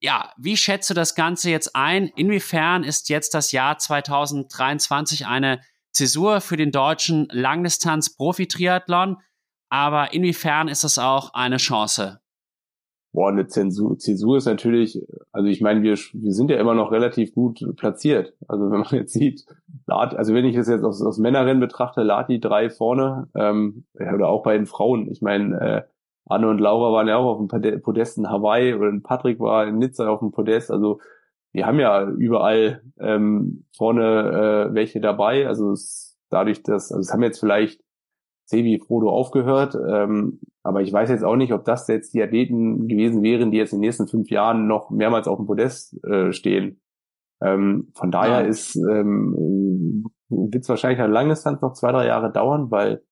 Ja, 0.00 0.32
wie 0.36 0.56
schätzt 0.56 0.90
du 0.90 0.94
das 0.94 1.14
Ganze 1.14 1.50
jetzt 1.50 1.74
ein? 1.74 2.08
Inwiefern 2.16 2.84
ist 2.84 3.08
jetzt 3.08 3.32
das 3.34 3.52
Jahr 3.52 3.78
2023 3.78 5.26
eine 5.26 5.62
Zäsur 5.90 6.40
für 6.40 6.56
den 6.56 6.70
deutschen 6.70 7.28
Langdistanz-Profi-Triathlon? 7.30 9.16
Aber 9.70 10.12
inwiefern 10.12 10.68
ist 10.68 10.84
es 10.84 10.98
auch 10.98 11.32
eine 11.34 11.56
Chance? 11.56 12.20
Boah, 13.12 13.30
eine 13.30 13.46
Zensur, 13.46 13.98
Zäsur 13.98 14.36
ist 14.36 14.44
natürlich, 14.44 15.00
also 15.32 15.48
ich 15.48 15.62
meine, 15.62 15.82
wir, 15.82 15.94
wir 15.94 16.32
sind 16.32 16.50
ja 16.50 16.58
immer 16.58 16.74
noch 16.74 16.92
relativ 16.92 17.34
gut 17.34 17.64
platziert. 17.76 18.34
Also 18.46 18.70
wenn 18.70 18.80
man 18.80 18.88
jetzt 18.90 19.12
sieht, 19.12 19.46
also 19.86 20.34
wenn 20.34 20.44
ich 20.44 20.56
das 20.56 20.68
jetzt 20.68 20.84
aus, 20.84 21.02
aus 21.02 21.18
Männerrennen 21.18 21.60
betrachte, 21.60 22.02
Lati 22.02 22.38
drei 22.38 22.68
vorne, 22.68 23.28
ähm, 23.34 23.84
oder 23.94 24.28
auch 24.28 24.42
bei 24.42 24.56
den 24.56 24.66
Frauen. 24.66 25.10
Ich 25.10 25.22
meine, 25.22 25.60
äh, 25.60 25.82
Anne 26.26 26.48
und 26.48 26.58
Laura 26.58 26.92
waren 26.92 27.08
ja 27.08 27.16
auch 27.16 27.38
auf 27.38 27.48
dem 27.48 27.80
Podest 27.80 28.18
in 28.18 28.28
Hawaii 28.28 28.74
oder 28.74 28.92
Patrick 29.02 29.40
war 29.40 29.66
in 29.66 29.78
Nizza 29.78 30.08
auf 30.08 30.20
dem 30.20 30.30
Podest. 30.30 30.70
Also 30.70 31.00
wir 31.52 31.66
haben 31.66 31.80
ja 31.80 32.06
überall 32.06 32.82
ähm, 33.00 33.64
vorne 33.74 34.68
äh, 34.70 34.74
welche 34.74 35.00
dabei. 35.00 35.46
Also 35.46 35.72
es, 35.72 36.18
dadurch, 36.28 36.62
dass, 36.62 36.92
also 36.92 37.00
es 37.00 37.12
haben 37.12 37.22
jetzt 37.22 37.40
vielleicht 37.40 37.80
Sebi 38.44 38.78
Frodo 38.78 39.10
aufgehört. 39.10 39.74
Ähm, 39.74 40.40
aber 40.68 40.82
ich 40.82 40.92
weiß 40.92 41.08
jetzt 41.08 41.24
auch 41.24 41.36
nicht, 41.36 41.52
ob 41.52 41.64
das 41.64 41.88
jetzt 41.88 42.12
die 42.12 42.22
Athleten 42.22 42.88
gewesen 42.88 43.22
wären, 43.22 43.50
die 43.50 43.56
jetzt 43.56 43.72
in 43.72 43.78
den 43.78 43.86
nächsten 43.86 44.06
fünf 44.06 44.30
Jahren 44.30 44.66
noch 44.66 44.90
mehrmals 44.90 45.26
auf 45.26 45.38
dem 45.38 45.46
Podest 45.46 46.02
äh, 46.04 46.32
stehen. 46.32 46.80
Ähm, 47.40 47.88
von 47.94 48.10
daher 48.10 48.42
ja. 48.42 48.46
ist 48.46 48.76
ähm, 48.76 50.04
wird 50.28 50.62
es 50.62 50.68
wahrscheinlich 50.68 51.00
eine 51.00 51.12
Langdistanz 51.12 51.62
noch 51.62 51.72
zwei, 51.72 51.92
drei 51.92 52.06
Jahre 52.06 52.30
dauern, 52.30 52.70
weil 52.70 53.02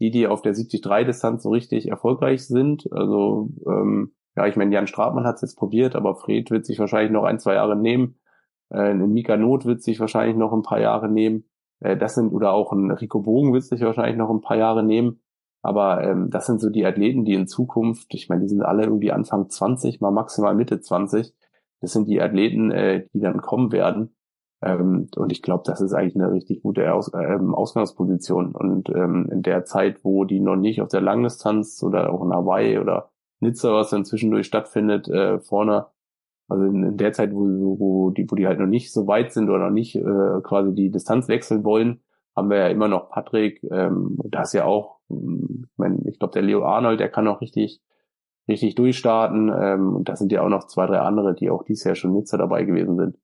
die, 0.00 0.10
die 0.10 0.26
auf 0.26 0.42
der 0.42 0.54
73-Distanz 0.54 1.44
so 1.44 1.50
richtig 1.50 1.88
erfolgreich 1.88 2.46
sind, 2.46 2.90
also 2.90 3.50
ähm, 3.66 4.12
ja, 4.36 4.46
ich 4.46 4.56
meine, 4.56 4.74
Jan 4.74 4.88
Stratmann 4.88 5.26
hat 5.26 5.36
es 5.36 5.42
jetzt 5.42 5.56
probiert, 5.56 5.94
aber 5.94 6.16
Fred 6.16 6.50
wird 6.50 6.66
sich 6.66 6.80
wahrscheinlich 6.80 7.12
noch 7.12 7.22
ein, 7.22 7.38
zwei 7.38 7.54
Jahre 7.54 7.76
nehmen. 7.76 8.18
Äh, 8.70 8.94
Mika 8.94 9.36
Not 9.36 9.64
wird 9.64 9.82
sich 9.82 10.00
wahrscheinlich 10.00 10.36
noch 10.36 10.52
ein 10.52 10.62
paar 10.62 10.80
Jahre 10.80 11.08
nehmen. 11.08 11.44
Äh, 11.80 11.96
das 11.96 12.14
sind, 12.14 12.32
oder 12.32 12.52
auch 12.52 12.72
ein 12.72 12.90
Rico 12.90 13.20
Bogen 13.20 13.52
wird 13.52 13.62
sich 13.62 13.80
wahrscheinlich 13.82 14.16
noch 14.16 14.30
ein 14.30 14.40
paar 14.40 14.56
Jahre 14.56 14.82
nehmen. 14.82 15.20
Aber 15.64 16.04
ähm, 16.04 16.28
das 16.28 16.46
sind 16.46 16.60
so 16.60 16.68
die 16.68 16.84
Athleten, 16.84 17.24
die 17.24 17.32
in 17.32 17.46
Zukunft, 17.46 18.12
ich 18.12 18.28
meine, 18.28 18.42
die 18.42 18.48
sind 18.48 18.62
alle 18.62 18.84
irgendwie 18.84 19.12
Anfang 19.12 19.48
20, 19.48 20.00
mal 20.02 20.10
maximal 20.10 20.54
Mitte 20.54 20.80
20. 20.80 21.34
Das 21.80 21.92
sind 21.92 22.06
die 22.06 22.20
Athleten, 22.20 22.70
äh, 22.70 23.06
die 23.14 23.20
dann 23.20 23.40
kommen 23.40 23.72
werden. 23.72 24.14
Ähm, 24.62 25.08
und 25.16 25.32
ich 25.32 25.40
glaube, 25.40 25.62
das 25.64 25.80
ist 25.80 25.94
eigentlich 25.94 26.16
eine 26.16 26.30
richtig 26.30 26.62
gute 26.62 26.92
Aus 26.92 27.10
ähm, 27.14 27.54
Ausgangsposition. 27.54 28.54
Und 28.54 28.90
ähm, 28.90 29.26
in 29.32 29.40
der 29.40 29.64
Zeit, 29.64 30.04
wo 30.04 30.24
die 30.24 30.40
noch 30.40 30.56
nicht 30.56 30.82
auf 30.82 30.88
der 30.88 31.00
Langdistanz 31.00 31.82
oder 31.82 32.12
auch 32.12 32.22
in 32.22 32.32
Hawaii 32.32 32.78
oder 32.78 33.10
Nizza, 33.40 33.72
was 33.72 33.88
dann 33.88 34.04
zwischendurch 34.04 34.46
stattfindet, 34.46 35.08
äh, 35.08 35.40
vorne 35.40 35.86
also 36.48 36.64
in, 36.64 36.82
in 36.84 36.96
der 36.98 37.14
Zeit, 37.14 37.32
wo, 37.32 37.78
wo, 37.78 38.10
die, 38.10 38.30
wo 38.30 38.34
die 38.34 38.46
halt 38.46 38.60
noch 38.60 38.66
nicht 38.66 38.92
so 38.92 39.06
weit 39.06 39.32
sind 39.32 39.48
oder 39.48 39.64
noch 39.64 39.70
nicht 39.70 39.96
äh, 39.96 40.40
quasi 40.42 40.74
die 40.74 40.90
Distanz 40.90 41.28
wechseln 41.28 41.64
wollen, 41.64 42.00
haben 42.36 42.50
wir 42.50 42.58
ja 42.58 42.68
immer 42.68 42.88
noch 42.88 43.08
Patrick. 43.08 43.62
Ähm, 43.70 44.18
da 44.24 44.42
ist 44.42 44.52
ja 44.52 44.64
auch, 44.64 44.93
ich, 45.08 45.68
mein, 45.76 46.04
ich 46.06 46.18
glaube, 46.18 46.32
der 46.32 46.42
Leo 46.42 46.64
Arnold, 46.64 47.00
der 47.00 47.10
kann 47.10 47.28
auch 47.28 47.40
richtig, 47.40 47.80
richtig 48.48 48.74
durchstarten. 48.74 49.48
Ähm, 49.48 49.96
und 49.96 50.08
da 50.08 50.16
sind 50.16 50.32
ja 50.32 50.42
auch 50.42 50.48
noch 50.48 50.66
zwei, 50.66 50.86
drei 50.86 51.00
andere, 51.00 51.34
die 51.34 51.50
auch 51.50 51.64
dieses 51.64 51.84
Jahr 51.84 51.94
schon 51.94 52.12
Nizza 52.12 52.36
dabei 52.36 52.64
gewesen 52.64 52.96
sind. 52.96 53.16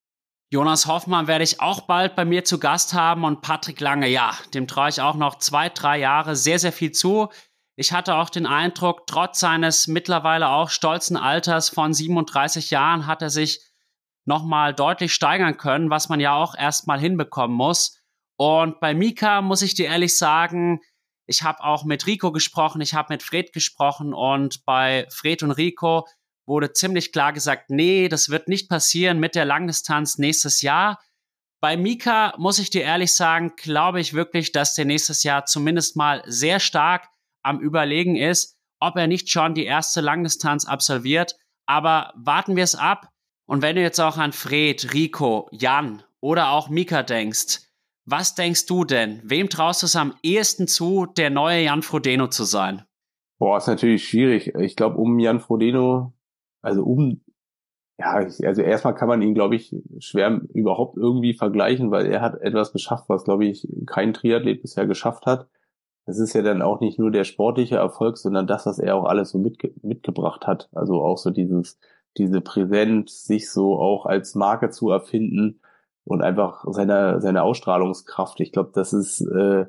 Jonas 0.52 0.86
Hoffmann 0.86 1.28
werde 1.28 1.44
ich 1.44 1.60
auch 1.60 1.82
bald 1.82 2.16
bei 2.16 2.24
mir 2.24 2.42
zu 2.42 2.58
Gast 2.58 2.92
haben 2.92 3.22
und 3.22 3.40
Patrick 3.40 3.80
Lange, 3.80 4.08
ja, 4.08 4.32
dem 4.52 4.66
traue 4.66 4.88
ich 4.88 5.00
auch 5.00 5.14
noch 5.14 5.38
zwei, 5.38 5.68
drei 5.68 5.98
Jahre 5.98 6.34
sehr, 6.34 6.58
sehr 6.58 6.72
viel 6.72 6.90
zu. 6.90 7.28
Ich 7.76 7.92
hatte 7.92 8.16
auch 8.16 8.30
den 8.30 8.46
Eindruck, 8.46 9.06
trotz 9.06 9.38
seines 9.38 9.86
mittlerweile 9.86 10.48
auch 10.48 10.68
stolzen 10.68 11.16
Alters 11.16 11.68
von 11.68 11.94
37 11.94 12.70
Jahren 12.70 13.06
hat 13.06 13.22
er 13.22 13.30
sich 13.30 13.64
nochmal 14.24 14.74
deutlich 14.74 15.14
steigern 15.14 15.56
können, 15.56 15.88
was 15.88 16.08
man 16.08 16.18
ja 16.18 16.34
auch 16.34 16.56
erstmal 16.56 16.98
hinbekommen 16.98 17.56
muss. 17.56 17.98
Und 18.36 18.80
bei 18.80 18.92
Mika 18.92 19.42
muss 19.42 19.62
ich 19.62 19.74
dir 19.74 19.86
ehrlich 19.86 20.18
sagen, 20.18 20.80
Ich 21.30 21.44
habe 21.44 21.62
auch 21.62 21.84
mit 21.84 22.08
Rico 22.08 22.32
gesprochen, 22.32 22.80
ich 22.80 22.94
habe 22.94 23.14
mit 23.14 23.22
Fred 23.22 23.52
gesprochen 23.52 24.12
und 24.12 24.64
bei 24.64 25.06
Fred 25.10 25.44
und 25.44 25.52
Rico 25.52 26.08
wurde 26.44 26.72
ziemlich 26.72 27.12
klar 27.12 27.32
gesagt, 27.32 27.70
nee, 27.70 28.08
das 28.08 28.30
wird 28.30 28.48
nicht 28.48 28.68
passieren 28.68 29.20
mit 29.20 29.36
der 29.36 29.44
Langdistanz 29.44 30.18
nächstes 30.18 30.60
Jahr. 30.60 31.00
Bei 31.60 31.76
Mika 31.76 32.34
muss 32.36 32.58
ich 32.58 32.70
dir 32.70 32.82
ehrlich 32.82 33.14
sagen, 33.14 33.52
glaube 33.56 34.00
ich 34.00 34.12
wirklich, 34.12 34.50
dass 34.50 34.74
der 34.74 34.86
nächstes 34.86 35.22
Jahr 35.22 35.46
zumindest 35.46 35.94
mal 35.94 36.24
sehr 36.26 36.58
stark 36.58 37.06
am 37.44 37.60
Überlegen 37.60 38.16
ist, 38.16 38.56
ob 38.80 38.96
er 38.96 39.06
nicht 39.06 39.30
schon 39.30 39.54
die 39.54 39.66
erste 39.66 40.00
Langdistanz 40.00 40.64
absolviert. 40.64 41.36
Aber 41.64 42.12
warten 42.16 42.56
wir 42.56 42.64
es 42.64 42.74
ab. 42.74 43.08
Und 43.46 43.62
wenn 43.62 43.76
du 43.76 43.82
jetzt 43.82 44.00
auch 44.00 44.16
an 44.16 44.32
Fred, 44.32 44.92
Rico, 44.94 45.48
Jan 45.52 46.02
oder 46.18 46.50
auch 46.50 46.70
Mika 46.70 47.04
denkst, 47.04 47.69
was 48.10 48.34
denkst 48.34 48.66
du 48.66 48.84
denn? 48.84 49.20
Wem 49.24 49.48
traust 49.48 49.82
du 49.82 49.86
es 49.86 49.96
am 49.96 50.14
ehesten 50.22 50.66
zu, 50.66 51.06
der 51.06 51.30
neue 51.30 51.62
Jan 51.62 51.82
Frodeno 51.82 52.26
zu 52.28 52.44
sein? 52.44 52.82
Boah, 53.38 53.58
ist 53.58 53.68
natürlich 53.68 54.08
schwierig. 54.08 54.54
Ich 54.56 54.76
glaube, 54.76 54.96
um 54.96 55.18
Jan 55.18 55.40
Frodeno, 55.40 56.12
also 56.60 56.82
um, 56.82 57.20
ja, 57.98 58.12
also 58.14 58.62
erstmal 58.62 58.94
kann 58.94 59.08
man 59.08 59.22
ihn, 59.22 59.34
glaube 59.34 59.56
ich, 59.56 59.74
schwer 59.98 60.40
überhaupt 60.52 60.96
irgendwie 60.96 61.34
vergleichen, 61.34 61.90
weil 61.90 62.06
er 62.06 62.20
hat 62.20 62.40
etwas 62.40 62.72
geschafft, 62.72 63.04
was, 63.08 63.24
glaube 63.24 63.46
ich, 63.46 63.68
kein 63.86 64.12
Triathlet 64.12 64.60
bisher 64.60 64.86
geschafft 64.86 65.26
hat. 65.26 65.48
Das 66.06 66.18
ist 66.18 66.34
ja 66.34 66.42
dann 66.42 66.62
auch 66.62 66.80
nicht 66.80 66.98
nur 66.98 67.10
der 67.10 67.24
sportliche 67.24 67.76
Erfolg, 67.76 68.18
sondern 68.18 68.46
das, 68.46 68.66
was 68.66 68.78
er 68.78 68.96
auch 68.96 69.04
alles 69.04 69.30
so 69.30 69.38
mitge 69.38 69.72
mitgebracht 69.82 70.46
hat. 70.46 70.68
Also 70.72 71.02
auch 71.02 71.18
so 71.18 71.30
dieses, 71.30 71.78
diese 72.16 72.40
Präsenz, 72.40 73.24
sich 73.24 73.50
so 73.50 73.78
auch 73.78 74.06
als 74.06 74.34
Marke 74.34 74.70
zu 74.70 74.90
erfinden 74.90 75.60
und 76.04 76.22
einfach 76.22 76.64
seine, 76.70 77.20
seine 77.20 77.42
Ausstrahlungskraft. 77.42 78.40
Ich 78.40 78.52
glaube, 78.52 78.70
das 78.74 78.92
ist, 78.92 79.20
äh, 79.20 79.66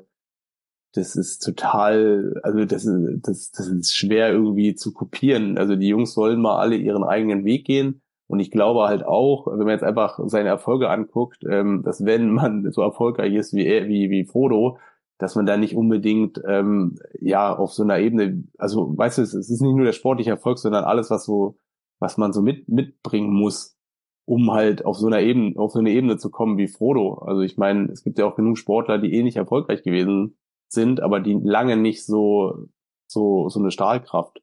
das 0.94 1.16
ist 1.16 1.40
total, 1.40 2.38
also 2.42 2.64
das 2.64 2.84
ist, 2.84 3.26
das, 3.26 3.50
das 3.52 3.68
ist 3.68 3.94
schwer 3.94 4.30
irgendwie 4.30 4.74
zu 4.74 4.92
kopieren. 4.92 5.56
Also 5.58 5.76
die 5.76 5.88
Jungs 5.88 6.12
sollen 6.12 6.40
mal 6.40 6.58
alle 6.58 6.76
ihren 6.76 7.04
eigenen 7.04 7.44
Weg 7.44 7.64
gehen. 7.64 8.02
Und 8.26 8.40
ich 8.40 8.50
glaube 8.50 8.84
halt 8.84 9.04
auch, 9.04 9.46
wenn 9.46 9.58
man 9.58 9.70
jetzt 9.70 9.84
einfach 9.84 10.18
seine 10.26 10.48
Erfolge 10.48 10.88
anguckt, 10.88 11.44
ähm, 11.48 11.82
dass 11.84 12.04
wenn 12.04 12.30
man 12.30 12.70
so 12.72 12.82
erfolgreich 12.82 13.34
ist 13.34 13.52
wie 13.52 13.66
er, 13.66 13.88
wie, 13.88 14.10
wie 14.10 14.24
Frodo, 14.24 14.78
dass 15.18 15.34
man 15.34 15.46
da 15.46 15.56
nicht 15.56 15.76
unbedingt 15.76 16.40
ähm, 16.46 16.98
ja 17.20 17.54
auf 17.54 17.72
so 17.72 17.82
einer 17.82 17.98
Ebene, 17.98 18.44
also 18.58 18.96
weißt 18.96 19.18
du, 19.18 19.22
es, 19.22 19.34
es 19.34 19.50
ist 19.50 19.60
nicht 19.60 19.74
nur 19.74 19.84
der 19.84 19.92
sportliche 19.92 20.30
Erfolg, 20.30 20.58
sondern 20.58 20.84
alles, 20.84 21.10
was 21.10 21.24
so, 21.24 21.58
was 22.00 22.16
man 22.16 22.32
so 22.32 22.42
mit 22.42 22.68
mitbringen 22.68 23.32
muss, 23.32 23.76
um 24.24 24.52
halt 24.52 24.84
auf 24.84 24.96
so 24.96 25.06
einer 25.06 25.20
Ebene, 25.20 25.58
auf 25.58 25.72
so 25.72 25.78
eine 25.78 25.90
Ebene 25.90 26.16
zu 26.16 26.30
kommen 26.30 26.58
wie 26.58 26.68
Frodo. 26.68 27.14
Also 27.14 27.42
ich 27.42 27.56
meine, 27.56 27.90
es 27.90 28.02
gibt 28.02 28.18
ja 28.18 28.26
auch 28.26 28.36
genug 28.36 28.58
Sportler, 28.58 28.98
die 28.98 29.14
ähnlich 29.14 29.36
erfolgreich 29.36 29.82
gewesen 29.82 30.36
sind, 30.68 31.00
aber 31.00 31.20
die 31.20 31.38
lange 31.42 31.76
nicht 31.76 32.04
so 32.04 32.68
so 33.08 33.48
so 33.48 33.60
eine 33.60 33.70
Stahlkraft 33.70 34.42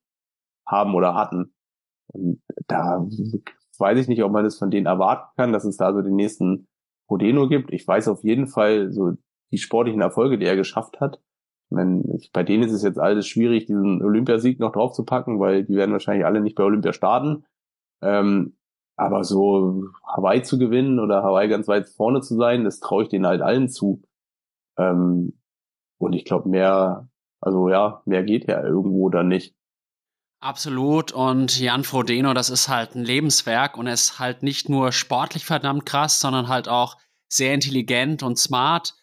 haben 0.67 0.95
oder 0.95 1.15
hatten. 1.15 1.53
Und 2.07 2.41
da 2.67 3.05
weiß 3.77 3.99
ich 3.99 4.07
nicht, 4.07 4.23
ob 4.23 4.31
man 4.31 4.43
das 4.43 4.57
von 4.57 4.71
denen 4.71 4.85
erwarten 4.85 5.29
kann, 5.37 5.53
dass 5.53 5.65
es 5.65 5.77
da 5.77 5.93
so 5.93 6.01
den 6.01 6.15
nächsten 6.15 6.67
Rodeno 7.09 7.47
gibt. 7.47 7.73
Ich 7.73 7.87
weiß 7.87 8.07
auf 8.09 8.23
jeden 8.23 8.47
Fall 8.47 8.91
so 8.91 9.13
die 9.51 9.57
sportlichen 9.57 10.01
Erfolge, 10.01 10.37
die 10.37 10.45
er 10.45 10.55
geschafft 10.55 10.99
hat. 10.99 11.21
Meine, 11.71 12.03
bei 12.33 12.43
denen 12.43 12.63
ist 12.63 12.71
es 12.71 12.83
jetzt 12.83 12.99
alles 12.99 13.27
schwierig, 13.27 13.65
diesen 13.67 14.01
Olympiasieg 14.01 14.59
noch 14.59 14.71
draufzupacken, 14.71 15.39
weil 15.39 15.65
die 15.65 15.75
werden 15.75 15.91
wahrscheinlich 15.91 16.25
alle 16.25 16.41
nicht 16.41 16.55
bei 16.55 16.63
Olympia 16.63 16.93
starten. 16.93 17.45
Ähm, 18.01 18.57
aber 18.99 19.23
so 19.23 19.85
Hawaii 20.05 20.43
zu 20.43 20.57
gewinnen 20.57 20.99
oder 20.99 21.23
Hawaii 21.23 21.47
ganz 21.47 21.67
weit 21.67 21.89
vorne 21.89 22.21
zu 22.21 22.35
sein, 22.35 22.63
das 22.63 22.79
traue 22.79 23.03
ich 23.03 23.09
denen 23.09 23.25
halt 23.25 23.41
allen 23.41 23.69
zu. 23.69 24.01
Ähm, 24.77 25.39
und 25.97 26.13
ich 26.13 26.25
glaube, 26.25 26.49
mehr, 26.49 27.09
also 27.41 27.69
ja, 27.69 28.01
mehr 28.05 28.23
geht 28.23 28.47
ja 28.47 28.63
irgendwo 28.63 29.09
dann 29.09 29.27
nicht. 29.27 29.55
Absolut. 30.41 31.11
Und 31.11 31.59
Jan 31.59 31.83
Frodeno, 31.83 32.33
das 32.33 32.49
ist 32.49 32.69
halt 32.69 32.95
ein 32.95 33.03
Lebenswerk 33.03 33.77
und 33.77 33.87
er 33.87 33.93
ist 33.93 34.19
halt 34.19 34.43
nicht 34.43 34.69
nur 34.69 34.91
sportlich 34.91 35.45
verdammt 35.45 35.85
krass, 35.85 36.19
sondern 36.19 36.47
halt 36.47 36.69
auch 36.69 36.97
sehr 37.27 37.53
intelligent 37.53 38.23
und 38.23 38.37
smart 38.37 38.95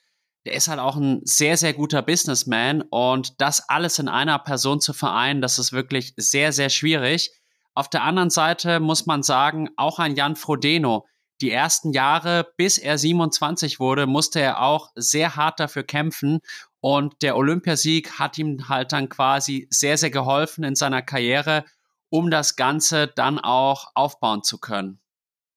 der 0.46 0.54
ist 0.54 0.68
halt 0.68 0.78
auch 0.78 0.96
ein 0.96 1.20
sehr, 1.24 1.56
sehr 1.56 1.74
guter 1.74 2.02
Businessman 2.02 2.82
und 2.82 3.40
das 3.40 3.68
alles 3.68 3.98
in 3.98 4.08
einer 4.08 4.38
Person 4.38 4.80
zu 4.80 4.92
vereinen, 4.92 5.40
das 5.40 5.58
ist 5.58 5.72
wirklich 5.72 6.14
sehr, 6.16 6.52
sehr 6.52 6.70
schwierig. 6.70 7.32
Auf 7.76 7.90
der 7.90 8.04
anderen 8.04 8.30
Seite 8.30 8.80
muss 8.80 9.04
man 9.04 9.22
sagen, 9.22 9.68
auch 9.76 9.98
ein 9.98 10.16
Jan 10.16 10.34
Frodeno, 10.34 11.04
die 11.42 11.50
ersten 11.50 11.92
Jahre, 11.92 12.46
bis 12.56 12.78
er 12.78 12.96
27 12.96 13.78
wurde, 13.78 14.06
musste 14.06 14.40
er 14.40 14.62
auch 14.62 14.92
sehr 14.94 15.36
hart 15.36 15.60
dafür 15.60 15.82
kämpfen. 15.82 16.38
Und 16.80 17.20
der 17.20 17.36
Olympiasieg 17.36 18.18
hat 18.18 18.38
ihm 18.38 18.70
halt 18.70 18.92
dann 18.92 19.10
quasi 19.10 19.66
sehr, 19.68 19.98
sehr 19.98 20.08
geholfen 20.08 20.64
in 20.64 20.74
seiner 20.74 21.02
Karriere, 21.02 21.66
um 22.08 22.30
das 22.30 22.56
Ganze 22.56 23.08
dann 23.14 23.38
auch 23.38 23.88
aufbauen 23.94 24.42
zu 24.42 24.56
können. 24.58 24.98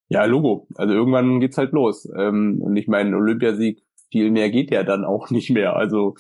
Ja, 0.10 0.26
Logo. 0.26 0.68
Also 0.76 0.94
irgendwann 0.94 1.40
geht's 1.40 1.58
halt 1.58 1.72
los. 1.72 2.06
Ähm, 2.18 2.62
und 2.62 2.76
ich 2.76 2.90
meine, 2.90 3.16
Olympiasieg 3.16 3.82
viel 4.12 4.30
mehr 4.30 4.50
geht 4.50 4.72
ja 4.72 4.84
dann 4.84 5.06
auch 5.06 5.30
nicht 5.30 5.52
mehr. 5.52 5.78
Also 5.78 6.16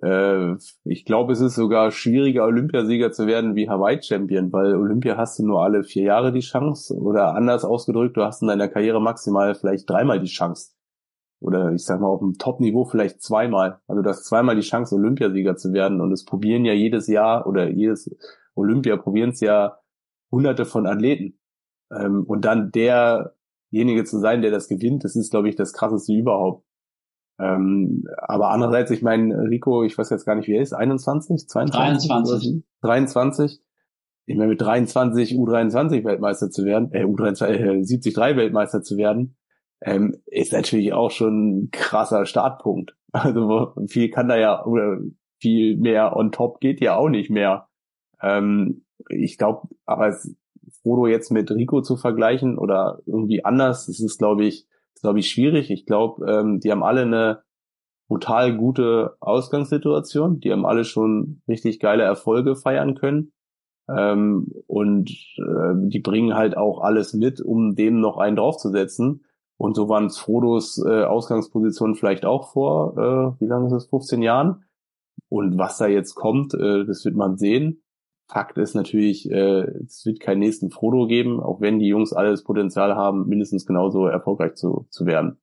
äh, 0.00 0.54
ich 0.84 1.04
glaube, 1.04 1.32
es 1.32 1.40
ist 1.40 1.54
sogar 1.54 1.90
schwieriger, 1.90 2.44
Olympiasieger 2.44 3.12
zu 3.12 3.26
werden 3.26 3.54
wie 3.54 3.68
Hawaii-Champion, 3.68 4.52
weil 4.52 4.74
Olympia 4.74 5.16
hast 5.16 5.38
du 5.38 5.46
nur 5.46 5.62
alle 5.62 5.84
vier 5.84 6.04
Jahre 6.04 6.32
die 6.32 6.40
Chance 6.40 6.94
oder 6.94 7.34
anders 7.34 7.64
ausgedrückt, 7.64 8.16
du 8.16 8.22
hast 8.22 8.42
in 8.42 8.48
deiner 8.48 8.68
Karriere 8.68 9.00
maximal 9.00 9.54
vielleicht 9.54 9.88
dreimal 9.88 10.20
die 10.20 10.30
Chance. 10.30 10.72
Oder 11.40 11.72
ich 11.72 11.84
sag 11.84 12.00
mal, 12.00 12.06
auf 12.06 12.20
dem 12.20 12.38
Top-Niveau 12.38 12.84
vielleicht 12.84 13.20
zweimal. 13.20 13.80
Also 13.88 14.00
du 14.00 14.08
hast 14.08 14.24
zweimal 14.24 14.54
die 14.54 14.62
Chance, 14.62 14.94
Olympiasieger 14.94 15.56
zu 15.56 15.72
werden. 15.72 16.00
Und 16.00 16.12
es 16.12 16.24
probieren 16.24 16.64
ja 16.64 16.72
jedes 16.72 17.08
Jahr 17.08 17.48
oder 17.48 17.68
jedes 17.68 18.14
Olympia 18.54 18.96
probieren 18.96 19.30
es 19.30 19.40
ja 19.40 19.78
hunderte 20.30 20.64
von 20.64 20.86
Athleten. 20.86 21.38
Ähm, 21.90 22.24
und 22.24 22.44
dann 22.44 22.70
derjenige 22.70 24.04
zu 24.04 24.20
sein, 24.20 24.42
der 24.42 24.52
das 24.52 24.68
gewinnt, 24.68 25.02
das 25.02 25.16
ist, 25.16 25.30
glaube 25.30 25.48
ich, 25.48 25.56
das 25.56 25.72
krasseste 25.72 26.12
überhaupt. 26.12 26.64
Ähm, 27.38 28.04
aber 28.18 28.50
andererseits, 28.50 28.90
ich 28.90 29.02
meine, 29.02 29.34
Rico, 29.48 29.82
ich 29.84 29.96
weiß 29.96 30.10
jetzt 30.10 30.24
gar 30.24 30.34
nicht, 30.34 30.48
wie 30.48 30.54
er 30.54 30.62
ist, 30.62 30.72
21, 30.72 31.48
22? 31.48 32.08
23. 32.08 32.64
23. 32.82 33.60
Ich 34.26 34.36
meine, 34.36 34.50
mit 34.50 34.60
23 34.60 35.32
U23 35.34 36.04
Weltmeister 36.04 36.50
zu 36.50 36.64
werden, 36.64 36.92
äh, 36.92 37.04
U23, 37.04 37.46
äh, 37.46 37.58
73 37.58 38.16
Weltmeister 38.16 38.82
zu 38.82 38.96
werden, 38.96 39.36
ähm, 39.80 40.16
ist 40.26 40.52
natürlich 40.52 40.92
auch 40.92 41.10
schon 41.10 41.64
ein 41.64 41.70
krasser 41.70 42.26
Startpunkt. 42.26 42.96
Also 43.14 43.74
viel 43.88 44.08
kann 44.08 44.28
da 44.28 44.38
ja, 44.38 44.64
oder 44.64 44.98
viel 45.38 45.76
mehr 45.76 46.16
on 46.16 46.32
top 46.32 46.60
geht 46.60 46.80
ja 46.80 46.96
auch 46.96 47.10
nicht 47.10 47.28
mehr. 47.28 47.68
Ähm, 48.22 48.86
ich 49.10 49.36
glaube, 49.36 49.68
aber 49.84 50.16
Frodo 50.80 51.06
jetzt 51.06 51.30
mit 51.30 51.50
Rico 51.50 51.82
zu 51.82 51.96
vergleichen 51.96 52.56
oder 52.56 53.00
irgendwie 53.04 53.44
anders, 53.44 53.84
das 53.84 54.00
ist, 54.00 54.16
glaube 54.16 54.46
ich, 54.46 54.66
glaube 55.02 55.18
ich, 55.18 55.30
schwierig. 55.30 55.70
Ich 55.70 55.84
glaube, 55.84 56.30
ähm, 56.30 56.60
die 56.60 56.70
haben 56.70 56.82
alle 56.82 57.02
eine 57.02 57.42
brutal 58.08 58.56
gute 58.56 59.16
Ausgangssituation. 59.20 60.40
Die 60.40 60.52
haben 60.52 60.66
alle 60.66 60.84
schon 60.84 61.42
richtig 61.48 61.80
geile 61.80 62.02
Erfolge 62.02 62.56
feiern 62.56 62.94
können. 62.94 63.32
Ähm, 63.88 64.48
und 64.66 65.10
äh, 65.38 65.74
die 65.88 66.00
bringen 66.00 66.34
halt 66.34 66.56
auch 66.56 66.80
alles 66.80 67.14
mit, 67.14 67.40
um 67.40 67.74
dem 67.74 68.00
noch 68.00 68.16
einen 68.16 68.36
draufzusetzen. 68.36 69.24
Und 69.58 69.76
so 69.76 69.88
waren 69.88 70.10
Frodos 70.10 70.82
äh, 70.84 71.04
Ausgangspositionen 71.04 71.94
vielleicht 71.94 72.24
auch 72.24 72.52
vor, 72.52 72.96
äh, 72.96 73.40
wie 73.40 73.46
lange 73.46 73.66
ist 73.66 73.72
es, 73.72 73.86
15 73.86 74.22
Jahren. 74.22 74.64
Und 75.28 75.58
was 75.58 75.78
da 75.78 75.86
jetzt 75.86 76.14
kommt, 76.14 76.54
äh, 76.54 76.84
das 76.84 77.04
wird 77.04 77.16
man 77.16 77.36
sehen. 77.36 77.82
Fakt 78.28 78.56
ist 78.58 78.74
natürlich, 78.74 79.30
äh, 79.30 79.64
es 79.84 80.04
wird 80.06 80.20
keinen 80.20 80.38
nächsten 80.38 80.70
Frodo 80.70 81.06
geben, 81.06 81.40
auch 81.40 81.60
wenn 81.60 81.78
die 81.78 81.88
Jungs 81.88 82.12
alles 82.12 82.44
Potenzial 82.44 82.94
haben, 82.94 83.28
mindestens 83.28 83.66
genauso 83.66 84.06
erfolgreich 84.06 84.54
zu, 84.54 84.86
zu 84.90 85.06
werden. 85.06 85.38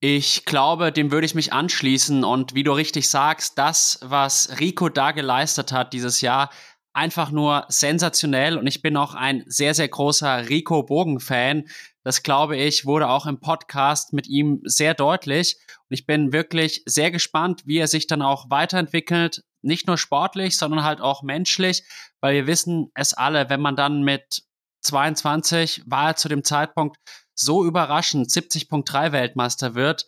Ich 0.00 0.44
glaube, 0.44 0.92
dem 0.92 1.12
würde 1.12 1.24
ich 1.24 1.34
mich 1.34 1.52
anschließen. 1.52 2.24
Und 2.24 2.54
wie 2.54 2.62
du 2.62 2.72
richtig 2.72 3.08
sagst, 3.08 3.58
das, 3.58 4.00
was 4.02 4.60
Rico 4.60 4.88
da 4.88 5.12
geleistet 5.12 5.72
hat 5.72 5.92
dieses 5.92 6.20
Jahr, 6.20 6.50
einfach 6.92 7.30
nur 7.30 7.64
sensationell. 7.68 8.58
Und 8.58 8.66
ich 8.66 8.82
bin 8.82 8.96
auch 8.96 9.14
ein 9.14 9.44
sehr, 9.46 9.74
sehr 9.74 9.88
großer 9.88 10.48
Rico 10.48 10.82
Bogen-Fan. 10.82 11.64
Das 12.02 12.22
glaube 12.22 12.56
ich, 12.56 12.84
wurde 12.84 13.08
auch 13.08 13.26
im 13.26 13.40
Podcast 13.40 14.12
mit 14.12 14.28
ihm 14.28 14.60
sehr 14.64 14.94
deutlich. 14.94 15.56
Und 15.88 15.94
ich 15.94 16.06
bin 16.06 16.32
wirklich 16.32 16.82
sehr 16.86 17.10
gespannt, 17.10 17.62
wie 17.64 17.78
er 17.78 17.88
sich 17.88 18.06
dann 18.06 18.22
auch 18.22 18.50
weiterentwickelt. 18.50 19.42
Nicht 19.64 19.86
nur 19.86 19.98
sportlich, 19.98 20.56
sondern 20.56 20.84
halt 20.84 21.00
auch 21.00 21.22
menschlich, 21.22 21.84
weil 22.20 22.34
wir 22.34 22.46
wissen 22.46 22.90
es 22.94 23.14
alle, 23.14 23.48
wenn 23.50 23.60
man 23.60 23.76
dann 23.76 24.02
mit 24.02 24.44
22 24.82 25.82
war 25.86 26.08
er 26.08 26.16
zu 26.16 26.28
dem 26.28 26.44
Zeitpunkt 26.44 26.98
so 27.34 27.64
überraschend 27.64 28.28
70.3 28.28 29.12
Weltmeister 29.12 29.74
wird. 29.74 30.06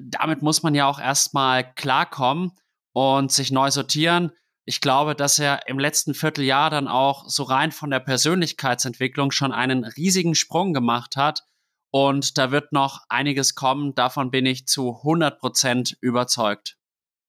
Damit 0.00 0.42
muss 0.42 0.62
man 0.62 0.74
ja 0.74 0.86
auch 0.86 0.98
erstmal 0.98 1.72
klarkommen 1.74 2.52
und 2.92 3.30
sich 3.30 3.50
neu 3.50 3.70
sortieren 3.70 4.32
ich 4.70 4.80
glaube, 4.80 5.16
dass 5.16 5.40
er 5.40 5.66
im 5.66 5.80
letzten 5.80 6.14
Vierteljahr 6.14 6.70
dann 6.70 6.86
auch 6.86 7.28
so 7.28 7.42
rein 7.42 7.72
von 7.72 7.90
der 7.90 7.98
Persönlichkeitsentwicklung 7.98 9.32
schon 9.32 9.52
einen 9.52 9.84
riesigen 9.84 10.36
Sprung 10.36 10.72
gemacht 10.74 11.16
hat. 11.16 11.42
Und 11.90 12.38
da 12.38 12.52
wird 12.52 12.70
noch 12.70 13.00
einiges 13.08 13.56
kommen. 13.56 13.96
Davon 13.96 14.30
bin 14.30 14.46
ich 14.46 14.68
zu 14.68 14.98
100 14.98 15.40
Prozent 15.40 15.96
überzeugt. 16.00 16.76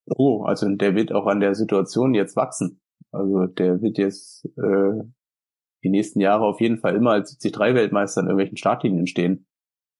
Oh, 0.06 0.44
also 0.44 0.68
der 0.68 0.94
wird 0.94 1.12
auch 1.12 1.26
an 1.26 1.40
der 1.40 1.54
Situation 1.54 2.14
jetzt 2.14 2.36
wachsen. 2.36 2.80
Also 3.12 3.46
der 3.46 3.82
wird 3.82 3.98
jetzt 3.98 4.46
äh, 4.56 5.02
die 5.84 5.90
nächsten 5.90 6.20
Jahre 6.20 6.44
auf 6.44 6.60
jeden 6.60 6.78
Fall 6.78 6.94
immer 6.94 7.12
als 7.12 7.38
73-Weltmeister 7.40 8.20
in 8.20 8.26
irgendwelchen 8.26 8.56
Startlinien 8.56 9.06
stehen. 9.06 9.46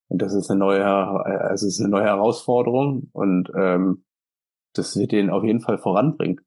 Und 0.08 0.20
das 0.20 0.34
ist 0.34 0.50
eine 0.50 0.60
neue, 0.60 0.84
also 0.84 1.66
ist 1.66 1.80
eine 1.80 1.88
neue 1.88 2.04
Herausforderung 2.04 3.08
und 3.12 3.50
ähm, 3.56 4.04
das 4.74 4.96
wird 4.96 5.12
den 5.12 5.30
auf 5.30 5.44
jeden 5.44 5.60
Fall 5.60 5.78
voranbringen. 5.78 6.40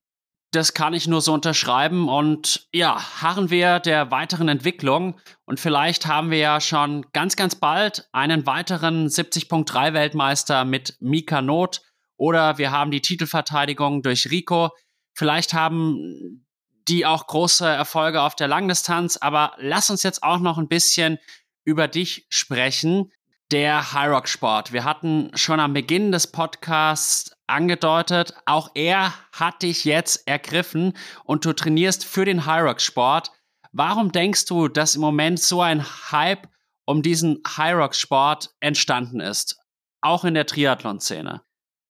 Das 0.51 0.73
kann 0.73 0.93
ich 0.93 1.07
nur 1.07 1.21
so 1.21 1.33
unterschreiben 1.33 2.07
und 2.07 2.69
ja, 2.73 2.95
harren 3.21 3.49
wir 3.49 3.79
der 3.79 4.11
weiteren 4.11 4.47
Entwicklung 4.47 5.15
und 5.45 5.59
vielleicht 5.59 6.05
haben 6.05 6.31
wir 6.31 6.37
ja 6.37 6.61
schon 6.61 7.05
ganz, 7.11 7.35
ganz 7.35 7.55
bald 7.55 8.07
einen 8.13 8.45
weiteren 8.45 9.07
70.3 9.07 9.93
Weltmeister 9.93 10.63
mit 10.63 10.97
Mika 11.01 11.41
Not 11.41 11.81
oder 12.17 12.57
wir 12.57 12.71
haben 12.71 12.91
die 12.91 13.01
Titelverteidigung 13.01 14.01
durch 14.01 14.29
Rico. 14.31 14.71
Vielleicht 15.13 15.53
haben 15.53 16.45
die 16.87 17.05
auch 17.05 17.27
große 17.27 17.65
Erfolge 17.65 18.21
auf 18.21 18.35
der 18.35 18.47
Langdistanz, 18.47 19.17
aber 19.17 19.53
lass 19.57 19.89
uns 19.89 20.03
jetzt 20.03 20.23
auch 20.23 20.39
noch 20.39 20.57
ein 20.57 20.67
bisschen 20.67 21.17
über 21.63 21.87
dich 21.87 22.25
sprechen. 22.29 23.11
Der 23.51 23.93
High 23.93 24.27
Sport. 24.27 24.73
Wir 24.73 24.85
hatten 24.85 25.29
schon 25.35 25.59
am 25.59 25.73
Beginn 25.73 26.11
des 26.11 26.25
Podcasts 26.25 27.31
angedeutet, 27.45 28.33
auch 28.47 28.71
er 28.73 29.13
hat 29.31 29.61
dich 29.61 29.85
jetzt 29.85 30.27
ergriffen 30.27 30.93
und 31.25 31.45
du 31.45 31.53
trainierst 31.53 32.05
für 32.05 32.25
den 32.25 32.47
High 32.47 32.79
Sport. 32.81 33.31
Warum 33.71 34.11
denkst 34.11 34.45
du, 34.45 34.67
dass 34.67 34.95
im 34.95 35.01
Moment 35.01 35.39
so 35.39 35.61
ein 35.61 35.85
Hype 36.11 36.47
um 36.85 37.03
diesen 37.03 37.43
High 37.45 37.93
Sport 37.93 38.49
entstanden 38.61 39.19
ist? 39.19 39.59
Auch 40.01 40.25
in 40.25 40.33
der 40.33 40.47
Triathlon-Szene. 40.47 41.41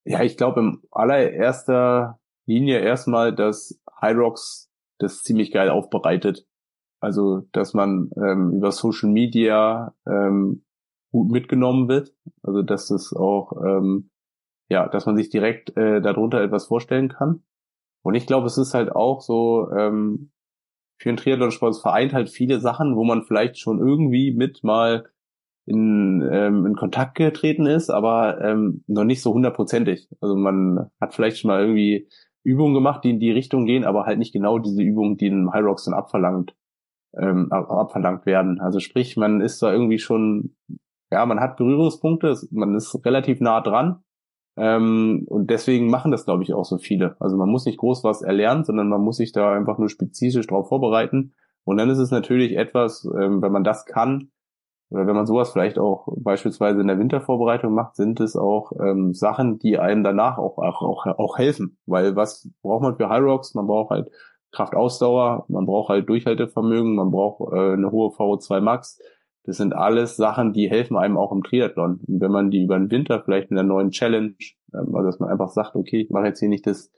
Ja, 0.06 0.22
ich 0.22 0.38
glaube 0.38 0.60
in 0.62 0.82
allererster 0.92 2.20
Linie 2.46 2.80
erstmal, 2.80 3.34
dass 3.36 3.82
Rocks 4.02 4.72
das 5.00 5.24
ziemlich 5.24 5.52
geil 5.52 5.70
aufbereitet. 5.70 6.46
Also, 7.00 7.42
dass 7.52 7.74
man 7.74 8.12
ähm, 8.16 8.54
über 8.54 8.72
Social 8.72 9.10
Media 9.10 9.96
ähm, 10.08 10.64
gut 11.12 11.32
mitgenommen 11.32 11.88
wird. 11.88 12.14
Also, 12.44 12.62
dass 12.62 12.88
das 12.88 13.14
auch, 13.14 13.54
ähm, 13.64 14.12
ja, 14.70 14.88
dass 14.88 15.06
man 15.06 15.18
sich 15.18 15.30
direkt 15.30 15.76
äh, 15.76 16.02
darunter 16.02 16.42
etwas 16.42 16.68
vorstellen 16.68 17.10
kann. 17.10 17.44
Und 18.04 18.16
ich 18.16 18.28
glaube, 18.28 18.48
es 18.48 18.58
ist 18.58 18.74
halt 18.74 18.92
auch 18.92 19.22
so, 19.22 19.70
ähm, 19.72 20.32
für 20.98 21.10
einen 21.10 21.18
Triathlon-Sport, 21.18 21.76
es 21.76 21.82
vereint 21.82 22.14
halt 22.14 22.30
viele 22.30 22.60
Sachen, 22.60 22.96
wo 22.96 23.04
man 23.04 23.24
vielleicht 23.24 23.58
schon 23.58 23.80
irgendwie 23.80 24.32
mit 24.32 24.64
mal 24.64 25.10
in, 25.66 26.28
ähm, 26.32 26.66
in 26.66 26.76
Kontakt 26.76 27.16
getreten 27.16 27.66
ist, 27.66 27.90
aber 27.90 28.42
ähm, 28.42 28.84
noch 28.88 29.04
nicht 29.04 29.22
so 29.22 29.34
hundertprozentig. 29.34 30.08
Also 30.22 30.36
man 30.36 30.92
hat 31.02 31.14
vielleicht 31.14 31.40
schon 31.40 31.50
mal 31.50 31.62
irgendwie 31.62 32.08
Übungen 32.44 32.76
gemacht, 32.76 33.04
die 33.04 33.10
in 33.10 33.20
die 33.20 33.32
Richtung 33.32 33.66
gehen, 33.66 33.84
aber 33.84 34.06
halt 34.06 34.20
nicht 34.20 34.34
genau 34.34 34.60
diese 34.60 34.84
Übungen, 34.84 35.18
die 35.18 35.28
in 35.28 35.52
High 35.52 35.64
Rocks 35.66 35.86
dann 35.86 35.96
abverlangt, 35.96 36.56
ähm, 37.18 37.52
abverlangt 37.52 38.26
werden. 38.28 38.60
Also 38.62 38.80
sprich, 38.80 39.18
man 39.18 39.42
ist 39.42 39.62
da 39.64 39.72
irgendwie 39.72 39.98
schon, 39.98 40.56
ja, 41.12 41.26
man 41.26 41.40
hat 41.40 41.58
Berührungspunkte, 41.58 42.36
man 42.52 42.76
ist 42.76 43.04
relativ 43.04 43.42
nah 43.42 43.62
dran. 43.62 44.04
Ähm, 44.58 45.26
und 45.28 45.50
deswegen 45.50 45.90
machen 45.90 46.12
das, 46.12 46.26
glaube 46.26 46.44
ich, 46.44 46.54
auch 46.54 46.64
so 46.64 46.78
viele. 46.78 47.18
Also 47.20 47.36
man 47.36 47.50
muss 47.50 47.66
nicht 47.66 47.80
groß 47.80 48.04
was 48.04 48.22
erlernen, 48.22 48.64
sondern 48.64 48.88
man 48.88 49.02
muss 49.02 49.18
sich 49.18 49.32
da 49.32 49.52
einfach 49.52 49.80
nur 49.80 49.90
spezifisch 49.90 50.48
drauf 50.48 50.70
vorbereiten. 50.70 51.34
Und 51.66 51.78
dann 51.78 51.90
ist 51.90 51.98
es 51.98 52.12
natürlich 52.12 52.56
etwas, 52.56 53.06
ähm, 53.20 53.42
wenn 53.42 53.52
man 53.52 53.64
das 53.64 53.86
kann, 53.86 54.30
oder 54.90 55.08
wenn 55.08 55.16
man 55.16 55.26
sowas 55.26 55.52
vielleicht 55.52 55.80
auch 55.80 56.08
beispielsweise 56.18 56.82
in 56.82 56.88
der 56.88 57.00
Wintervorbereitung 57.00 57.74
macht, 57.74 57.96
sind 57.96 58.20
es 58.20 58.36
auch 58.36 58.72
ähm, 58.80 59.14
Sachen, 59.14 59.58
die 59.58 59.80
einem 59.80 60.04
danach 60.04 60.38
auch, 60.38 60.58
auch, 60.58 61.06
auch, 61.06 61.38
helfen. 61.38 61.78
Weil 61.86 62.16
was 62.16 62.50
braucht 62.62 62.84
man 62.84 62.96
für 62.96 63.10
High 63.10 63.24
Rocks? 63.24 63.56
Man 63.56 63.68
braucht 63.68 63.90
halt 63.90 64.10
Kraftausdauer, 64.52 65.46
man 65.48 65.66
braucht 65.66 65.90
halt 65.90 66.08
Durchhaltevermögen, 66.08 66.96
man 66.96 67.12
braucht 67.12 67.52
äh, 67.52 67.74
eine 67.74 67.92
hohe 67.92 68.10
VO2 68.10 68.62
Max. 68.62 69.00
Das 69.44 69.58
sind 69.58 69.76
alles 69.76 70.16
Sachen, 70.18 70.54
die 70.54 70.70
helfen 70.70 70.98
einem 70.98 71.18
auch 71.18 71.32
im 71.32 71.44
Triathlon. 71.44 72.00
Und 72.08 72.22
wenn 72.22 72.32
man 72.32 72.52
die 72.52 72.64
über 72.64 72.78
den 72.78 72.90
Winter 72.90 73.22
vielleicht 73.22 73.52
mit 73.52 73.60
einer 73.60 73.68
neuen 73.68 73.90
Challenge, 73.90 74.36
ähm, 74.74 74.96
also 74.96 75.08
dass 75.08 75.20
man 75.20 75.30
einfach 75.30 75.50
sagt, 75.50 75.76
okay, 75.76 76.02
ich 76.02 76.10
mache 76.12 76.28
jetzt 76.28 76.40
hier 76.40 76.50
nicht 76.50 76.68
das 76.68 76.92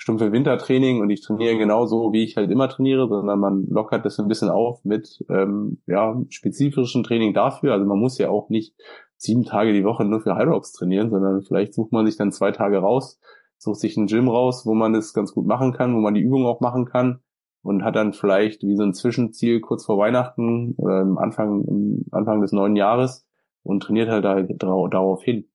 stumpfe 0.00 0.32
Wintertraining 0.32 1.02
und 1.02 1.10
ich 1.10 1.20
trainiere 1.20 1.58
genauso, 1.58 2.10
wie 2.14 2.24
ich 2.24 2.38
halt 2.38 2.50
immer 2.50 2.70
trainiere, 2.70 3.06
sondern 3.06 3.38
man 3.38 3.66
lockert 3.68 4.06
das 4.06 4.18
ein 4.18 4.28
bisschen 4.28 4.48
auf 4.48 4.82
mit 4.82 5.22
ähm, 5.28 5.82
ja, 5.86 6.18
spezifischen 6.30 7.02
Training 7.02 7.34
dafür. 7.34 7.74
Also 7.74 7.84
man 7.84 7.98
muss 7.98 8.16
ja 8.16 8.30
auch 8.30 8.48
nicht 8.48 8.74
sieben 9.18 9.44
Tage 9.44 9.74
die 9.74 9.84
Woche 9.84 10.06
nur 10.06 10.22
für 10.22 10.36
High 10.36 10.48
Rocks 10.48 10.72
trainieren, 10.72 11.10
sondern 11.10 11.42
vielleicht 11.42 11.74
sucht 11.74 11.92
man 11.92 12.06
sich 12.06 12.16
dann 12.16 12.32
zwei 12.32 12.50
Tage 12.50 12.78
raus, 12.78 13.20
sucht 13.58 13.78
sich 13.78 13.94
ein 13.98 14.06
Gym 14.06 14.28
raus, 14.28 14.64
wo 14.64 14.72
man 14.72 14.94
das 14.94 15.12
ganz 15.12 15.34
gut 15.34 15.46
machen 15.46 15.74
kann, 15.74 15.94
wo 15.94 16.00
man 16.00 16.14
die 16.14 16.22
Übung 16.22 16.46
auch 16.46 16.60
machen 16.60 16.86
kann 16.86 17.20
und 17.60 17.84
hat 17.84 17.94
dann 17.94 18.14
vielleicht 18.14 18.62
wie 18.62 18.76
so 18.76 18.84
ein 18.84 18.94
Zwischenziel 18.94 19.60
kurz 19.60 19.84
vor 19.84 19.98
Weihnachten 19.98 20.76
oder 20.78 21.02
im 21.02 21.18
Anfang, 21.18 21.62
im 21.64 22.06
Anfang 22.10 22.40
des 22.40 22.52
neuen 22.52 22.74
Jahres 22.74 23.26
und 23.62 23.82
trainiert 23.82 24.08
halt 24.08 24.24
da, 24.24 24.40
darauf 24.88 25.22
hin. 25.22 25.50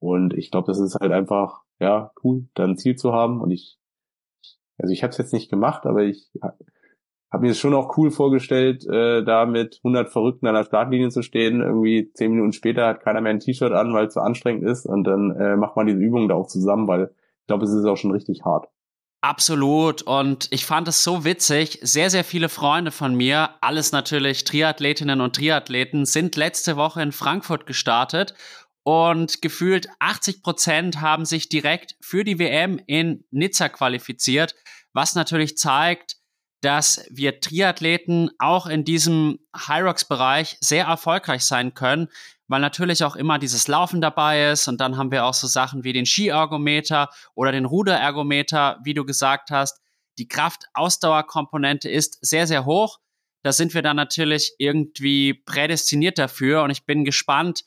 Und 0.00 0.34
ich 0.34 0.50
glaube, 0.50 0.66
das 0.66 0.80
ist 0.80 0.96
halt 1.00 1.12
einfach, 1.12 1.62
ja, 1.78 2.10
cool, 2.24 2.48
da 2.54 2.64
ein 2.64 2.76
Ziel 2.76 2.96
zu 2.96 3.12
haben. 3.12 3.40
Und 3.40 3.52
ich 3.52 3.78
also 4.78 4.92
ich 4.92 5.02
habe 5.02 5.10
es 5.10 5.18
jetzt 5.18 5.32
nicht 5.32 5.50
gemacht, 5.50 5.86
aber 5.86 6.02
ich 6.02 6.30
habe 7.34 7.46
mir 7.46 7.50
es 7.50 7.58
schon 7.58 7.74
auch 7.74 7.98
cool 7.98 8.10
vorgestellt, 8.10 8.86
äh, 8.86 9.24
da 9.24 9.44
mit 9.44 9.80
100 9.82 10.08
Verrückten 10.08 10.46
an 10.46 10.54
der 10.54 10.64
Startlinie 10.64 11.10
zu 11.10 11.22
stehen. 11.22 11.60
Irgendwie 11.60 12.12
zehn 12.14 12.30
Minuten 12.30 12.52
später 12.52 12.86
hat 12.86 13.02
keiner 13.02 13.20
mehr 13.20 13.30
ein 13.30 13.40
T-Shirt 13.40 13.72
an, 13.72 13.92
weil 13.92 14.06
es 14.06 14.14
so 14.14 14.20
anstrengend 14.20 14.64
ist. 14.64 14.86
Und 14.86 15.04
dann 15.04 15.32
äh, 15.32 15.56
macht 15.56 15.76
man 15.76 15.86
diese 15.86 15.98
Übungen 15.98 16.28
da 16.28 16.36
auch 16.36 16.46
zusammen, 16.46 16.86
weil 16.86 17.10
ich 17.40 17.46
glaube, 17.48 17.64
es 17.64 17.72
ist 17.72 17.84
auch 17.84 17.96
schon 17.96 18.12
richtig 18.12 18.44
hart. 18.44 18.68
Absolut. 19.20 20.02
Und 20.02 20.48
ich 20.52 20.64
fand 20.64 20.86
es 20.86 21.02
so 21.02 21.24
witzig. 21.24 21.80
Sehr, 21.82 22.10
sehr 22.10 22.24
viele 22.24 22.48
Freunde 22.48 22.90
von 22.92 23.16
mir, 23.16 23.50
alles 23.62 23.90
natürlich 23.90 24.44
Triathletinnen 24.44 25.20
und 25.20 25.34
Triathleten, 25.34 26.04
sind 26.04 26.36
letzte 26.36 26.76
Woche 26.76 27.02
in 27.02 27.10
Frankfurt 27.10 27.66
gestartet 27.66 28.34
und 28.84 29.40
gefühlt 29.42 29.88
80 29.98 30.42
Prozent 30.42 31.00
haben 31.00 31.24
sich 31.24 31.48
direkt 31.48 31.96
für 32.00 32.22
die 32.22 32.38
WM 32.38 32.80
in 32.86 33.24
Nizza 33.30 33.68
qualifiziert, 33.70 34.54
was 34.92 35.14
natürlich 35.14 35.56
zeigt, 35.56 36.16
dass 36.60 37.04
wir 37.10 37.40
Triathleten 37.40 38.30
auch 38.38 38.66
in 38.66 38.84
diesem 38.84 39.38
Hyrox-Bereich 39.54 40.56
sehr 40.60 40.84
erfolgreich 40.84 41.44
sein 41.44 41.74
können, 41.74 42.08
weil 42.46 42.60
natürlich 42.60 43.04
auch 43.04 43.16
immer 43.16 43.38
dieses 43.38 43.68
Laufen 43.68 44.02
dabei 44.02 44.50
ist 44.50 44.68
und 44.68 44.80
dann 44.80 44.96
haben 44.98 45.10
wir 45.10 45.24
auch 45.24 45.34
so 45.34 45.46
Sachen 45.46 45.82
wie 45.84 45.94
den 45.94 46.06
Skiergometer 46.06 47.08
oder 47.34 47.52
den 47.52 47.64
Ruderergometer, 47.64 48.80
wie 48.84 48.94
du 48.94 49.04
gesagt 49.04 49.50
hast. 49.50 49.80
Die 50.18 50.28
Kraft-Ausdauer-Komponente 50.28 51.90
ist 51.90 52.18
sehr, 52.20 52.46
sehr 52.46 52.66
hoch. 52.66 52.98
Da 53.42 53.52
sind 53.52 53.74
wir 53.74 53.82
dann 53.82 53.96
natürlich 53.96 54.54
irgendwie 54.58 55.34
prädestiniert 55.34 56.18
dafür 56.18 56.62
und 56.62 56.70
ich 56.70 56.84
bin 56.84 57.04
gespannt, 57.04 57.64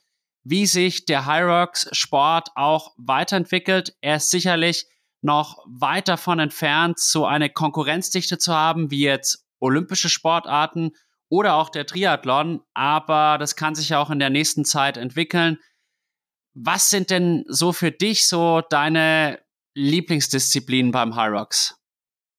wie 0.50 0.66
sich 0.66 1.04
der 1.04 1.26
Hyrox 1.26 1.90
Sport 1.92 2.50
auch 2.56 2.94
weiterentwickelt. 2.98 3.98
Er 4.00 4.16
ist 4.16 4.32
sicherlich 4.32 4.88
noch 5.22 5.58
weit 5.68 6.08
davon 6.08 6.40
entfernt, 6.40 7.00
so 7.00 7.26
eine 7.26 7.50
Konkurrenzdichte 7.50 8.38
zu 8.38 8.54
haben 8.54 8.90
wie 8.90 9.02
jetzt 9.02 9.46
olympische 9.60 10.08
Sportarten 10.08 10.92
oder 11.28 11.56
auch 11.56 11.70
der 11.70 11.86
Triathlon, 11.86 12.62
aber 12.74 13.38
das 13.38 13.58
kann 13.58 13.76
sich 13.76 13.90
ja 13.90 14.00
auch 14.00 14.10
in 14.10 14.20
der 14.20 14.30
nächsten 14.30 14.64
Zeit 14.64 14.96
entwickeln. 14.96 15.58
Was 16.54 16.90
sind 16.90 17.10
denn 17.10 17.44
so 17.48 17.74
für 17.74 17.92
dich 17.92 18.26
so 18.26 18.62
deine 18.70 19.42
Lieblingsdisziplinen 19.74 20.94
beim 20.94 21.18
Hyrox? 21.18 21.78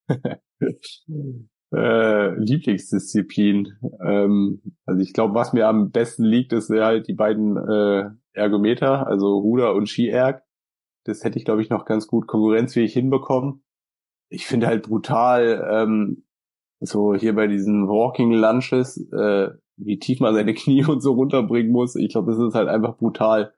äh, 1.73 2.35
Lieblingsdisziplin. 2.35 3.74
Ähm, 4.05 4.62
also 4.86 5.03
ich 5.03 5.12
glaube, 5.12 5.35
was 5.35 5.53
mir 5.53 5.69
am 5.69 5.90
besten 5.90 6.24
liegt, 6.24 6.53
ist 6.53 6.70
halt 6.70 7.09
die 7.09 7.15
beiden 7.15 7.57
äh, 7.57 8.11
Ergometer, 8.32 9.07
also 9.07 9.39
Ruder 9.39 9.74
und 9.74 9.89
Ski-Erg. 9.89 10.43
Das 11.05 11.24
hätte 11.24 11.39
ich, 11.39 11.45
glaube 11.45 11.62
ich, 11.62 11.70
noch 11.70 11.85
ganz 11.85 12.07
gut 12.07 12.27
konkurrenzfähig 12.27 12.93
hinbekommen. 12.93 13.62
Ich 14.31 14.47
finde 14.47 14.66
halt 14.66 14.82
brutal, 14.82 15.66
ähm, 15.70 16.24
so 16.81 17.15
hier 17.15 17.35
bei 17.35 17.47
diesen 17.47 17.89
Walking 17.89 18.32
Lunches, 18.32 18.99
äh, 19.12 19.49
wie 19.77 19.99
tief 19.99 20.20
man 20.20 20.35
seine 20.35 20.55
Knie 20.55 20.85
und 20.85 21.01
so 21.01 21.12
runterbringen 21.12 21.73
muss. 21.73 21.97
Ich 21.97 22.11
glaube, 22.11 22.32
das 22.32 22.40
ist 22.40 22.55
halt 22.55 22.69
einfach 22.69 22.97
brutal. 22.97 23.53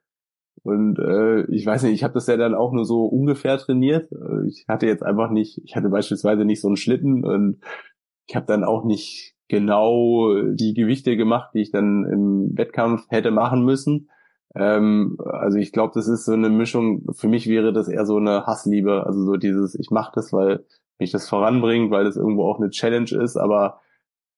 Und 0.63 0.99
äh, 0.99 1.45
ich 1.51 1.65
weiß 1.65 1.83
nicht, 1.83 1.93
ich 1.93 2.03
habe 2.03 2.13
das 2.13 2.27
ja 2.27 2.37
dann 2.37 2.53
auch 2.53 2.71
nur 2.71 2.85
so 2.85 3.05
ungefähr 3.05 3.57
trainiert. 3.57 4.11
Äh, 4.11 4.47
ich 4.47 4.65
hatte 4.67 4.85
jetzt 4.85 5.03
einfach 5.03 5.31
nicht, 5.31 5.61
ich 5.63 5.75
hatte 5.75 5.89
beispielsweise 5.89 6.45
nicht 6.45 6.61
so 6.61 6.67
einen 6.67 6.77
Schlitten 6.77 7.23
und 7.23 7.61
ich 8.31 8.35
habe 8.37 8.45
dann 8.45 8.63
auch 8.63 8.85
nicht 8.85 9.35
genau 9.49 10.33
die 10.53 10.73
Gewichte 10.73 11.17
gemacht, 11.17 11.49
die 11.53 11.59
ich 11.59 11.71
dann 11.71 12.05
im 12.05 12.57
Wettkampf 12.57 13.05
hätte 13.09 13.29
machen 13.29 13.65
müssen. 13.65 14.09
Ähm, 14.55 15.17
also 15.19 15.57
ich 15.57 15.73
glaube, 15.73 15.91
das 15.95 16.07
ist 16.07 16.23
so 16.23 16.31
eine 16.31 16.49
Mischung. 16.49 17.03
Für 17.11 17.27
mich 17.27 17.47
wäre 17.47 17.73
das 17.73 17.89
eher 17.89 18.05
so 18.05 18.15
eine 18.15 18.45
Hassliebe. 18.45 19.05
Also 19.05 19.25
so 19.25 19.35
dieses, 19.35 19.75
ich 19.75 19.91
mache 19.91 20.13
das, 20.15 20.31
weil 20.31 20.63
mich 20.97 21.11
das 21.11 21.27
voranbringt, 21.27 21.91
weil 21.91 22.05
das 22.05 22.15
irgendwo 22.15 22.45
auch 22.49 22.57
eine 22.57 22.69
Challenge 22.69 23.11
ist. 23.21 23.35
Aber 23.35 23.81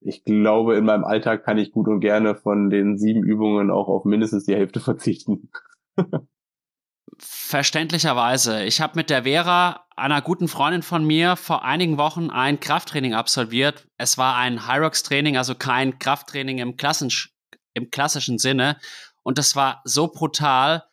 ich 0.01 0.23
glaube, 0.23 0.75
in 0.75 0.85
meinem 0.85 1.03
Alltag 1.03 1.43
kann 1.43 1.59
ich 1.59 1.71
gut 1.71 1.87
und 1.87 1.99
gerne 1.99 2.33
von 2.33 2.71
den 2.71 2.97
sieben 2.97 3.23
Übungen 3.23 3.69
auch 3.69 3.89
auf 3.89 4.05
mindestens 4.05 4.45
die 4.45 4.55
Hälfte 4.55 4.79
verzichten. 4.79 5.51
Verständlicherweise. 7.25 8.63
Ich 8.65 8.81
habe 8.81 8.93
mit 8.95 9.09
der 9.09 9.23
Vera, 9.23 9.85
einer 9.95 10.21
guten 10.21 10.47
Freundin 10.47 10.83
von 10.83 11.05
mir, 11.05 11.35
vor 11.35 11.63
einigen 11.63 11.97
Wochen 11.97 12.29
ein 12.29 12.59
Krafttraining 12.59 13.13
absolviert. 13.13 13.87
Es 13.97 14.17
war 14.17 14.35
ein 14.35 14.67
Hyrox-Training, 14.67 15.37
also 15.37 15.55
kein 15.55 15.99
Krafttraining 15.99 16.57
im, 16.57 16.75
im 17.73 17.91
klassischen 17.91 18.37
Sinne. 18.39 18.77
Und 19.21 19.37
das 19.37 19.55
war 19.55 19.81
so 19.85 20.07
brutal. 20.07 20.83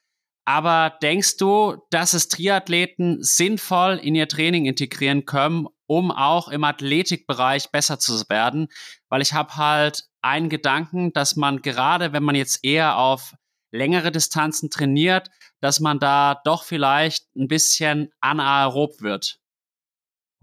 Aber 0.45 0.97
denkst 1.03 1.37
du, 1.37 1.77
dass 1.91 2.13
es 2.13 2.29
Triathleten 2.29 3.23
sinnvoll 3.23 3.99
in 4.03 4.15
ihr 4.15 4.29
Training 4.29 4.67
integrieren 4.67 5.25
können, 5.25 5.67
um 5.87 6.11
auch 6.11 6.49
im 6.49 6.65
Athletikbereich 6.65 7.71
besser 7.71 7.99
zu 7.99 8.13
werden? 8.29 8.69
Weil 9.09 9.23
ich 9.23 9.33
habe 9.33 9.57
halt 9.57 10.05
einen 10.23 10.49
Gedanken, 10.49 11.13
dass 11.13 11.37
man 11.37 11.63
gerade, 11.63 12.13
wenn 12.13 12.23
man 12.23 12.35
jetzt 12.35 12.65
eher 12.65 12.97
auf 12.99 13.35
längere 13.71 14.11
Distanzen 14.11 14.71
trainiert, 14.71 15.31
dass 15.61 15.81
man 15.81 15.99
da 15.99 16.41
doch 16.45 16.65
vielleicht 16.65 17.27
ein 17.37 17.49
bisschen 17.49 18.11
anaerob 18.21 19.01
wird. 19.01 19.39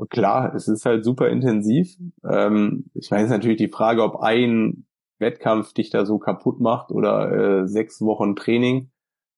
Klar, 0.09 0.53
es 0.53 0.67
ist 0.67 0.85
halt 0.85 1.03
super 1.03 1.27
intensiv. 1.29 1.97
Ähm, 2.23 2.85
ich 2.93 3.09
meine, 3.09 3.23
es 3.23 3.29
ist 3.29 3.35
natürlich 3.35 3.57
die 3.57 3.69
Frage, 3.69 4.03
ob 4.03 4.17
ein 4.17 4.85
Wettkampf 5.19 5.73
dich 5.73 5.89
da 5.89 6.05
so 6.05 6.19
kaputt 6.19 6.59
macht 6.59 6.91
oder 6.91 7.31
äh, 7.61 7.67
sechs 7.67 8.01
Wochen 8.01 8.35
Training. 8.35 8.91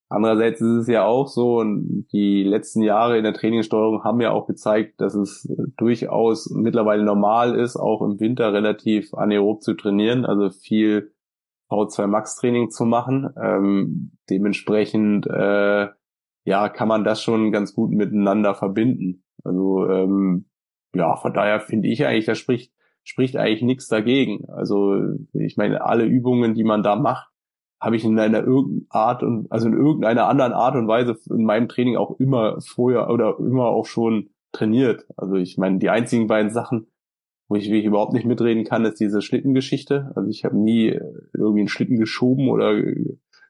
Andererseits 0.10 0.60
ist 0.60 0.68
es 0.68 0.88
ja 0.88 1.06
auch 1.06 1.28
so, 1.28 1.60
und 1.60 2.08
die 2.12 2.44
letzten 2.44 2.82
Jahre 2.82 3.18
in 3.18 3.24
der 3.24 3.34
Trainingssteuerung 3.34 4.04
haben 4.04 4.20
ja 4.20 4.32
auch 4.32 4.48
gezeigt, 4.48 5.00
dass 5.00 5.14
es 5.14 5.48
durchaus 5.78 6.50
mittlerweile 6.50 7.04
normal 7.04 7.58
ist, 7.58 7.78
auch 7.78 8.02
im 8.02 8.20
Winter 8.20 8.52
relativ 8.52 9.14
anaerob 9.14 9.62
zu 9.62 9.76
trainieren, 9.76 10.26
also 10.26 10.50
viel 10.50 11.14
V2 11.70 12.08
Max 12.08 12.36
Training 12.36 12.70
zu 12.70 12.86
machen. 12.86 13.30
Ähm, 13.42 14.12
dementsprechend 14.30 15.28
äh, 15.28 15.88
ja 16.46 16.70
kann 16.70 16.88
man 16.88 17.04
das 17.04 17.22
schon 17.22 17.52
ganz 17.52 17.74
gut 17.74 17.92
miteinander 17.92 18.56
verbinden. 18.56 19.24
Also 19.44 19.88
ähm, 19.90 20.46
ja, 20.94 21.16
von 21.16 21.34
daher 21.34 21.60
finde 21.60 21.88
ich 21.88 22.06
eigentlich, 22.06 22.26
da 22.26 22.36
spricht 22.36 22.74
spricht 23.04 23.38
eigentlich 23.38 23.64
nichts 23.64 23.88
dagegen. 23.88 24.46
Also 24.50 25.02
ich 25.34 25.58
meine, 25.58 25.84
alle 25.84 26.06
Übungen, 26.06 26.54
die 26.54 26.64
man 26.64 26.84
da 26.84 26.96
macht, 26.96 27.30
habe 27.82 27.96
ich 27.96 28.04
in 28.04 28.20
einer 28.20 28.44
irgendeiner 28.44 28.86
Art 28.90 29.24
und 29.24 29.52
also 29.52 29.68
in 29.68 29.74
irgendeiner 29.74 30.28
anderen 30.28 30.54
Art 30.54 30.76
und 30.76 30.88
Weise 30.88 31.18
in 31.30 31.44
meinem 31.44 31.70
Training 31.70 31.98
auch 31.98 32.20
immer 32.20 32.60
vorher 32.62 33.10
oder 33.10 33.40
immer 33.40 33.66
auch 33.66 33.86
schon 33.86 34.30
trainiert. 34.52 35.06
Also 35.18 35.36
ich 35.36 35.58
meine, 35.58 35.80
die 35.80 35.90
einzigen 35.90 36.28
beiden 36.28 36.52
Sachen, 36.52 36.88
wo 37.50 37.56
ich 37.56 37.66
wirklich 37.66 37.86
überhaupt 37.86 38.14
nicht 38.14 38.26
mitreden 38.26 38.64
kann, 38.64 38.86
ist 38.86 39.00
diese 39.00 39.22
Schlittengeschichte. 39.22 40.12
Also 40.16 40.30
ich 40.30 40.46
habe 40.46 40.56
nie 40.56 40.90
äh, 40.90 41.02
irgendwie 41.34 41.62
einen 41.62 41.68
Schlitten 41.68 41.98
geschoben 41.98 42.48
oder 42.48 42.80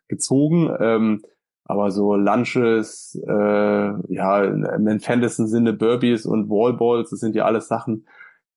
gezogen. 0.07 0.71
Ähm, 0.80 1.21
aber 1.65 1.91
so 1.91 2.15
Lunches, 2.15 3.21
äh, 3.27 3.31
ja, 3.31 4.43
im 4.43 4.88
entferntesten 4.88 5.47
Sinne 5.47 5.73
Burpees 5.73 6.26
und 6.26 6.49
Wallballs, 6.49 7.11
das 7.11 7.19
sind 7.19 7.35
ja 7.35 7.45
alles 7.45 7.67
Sachen, 7.67 8.07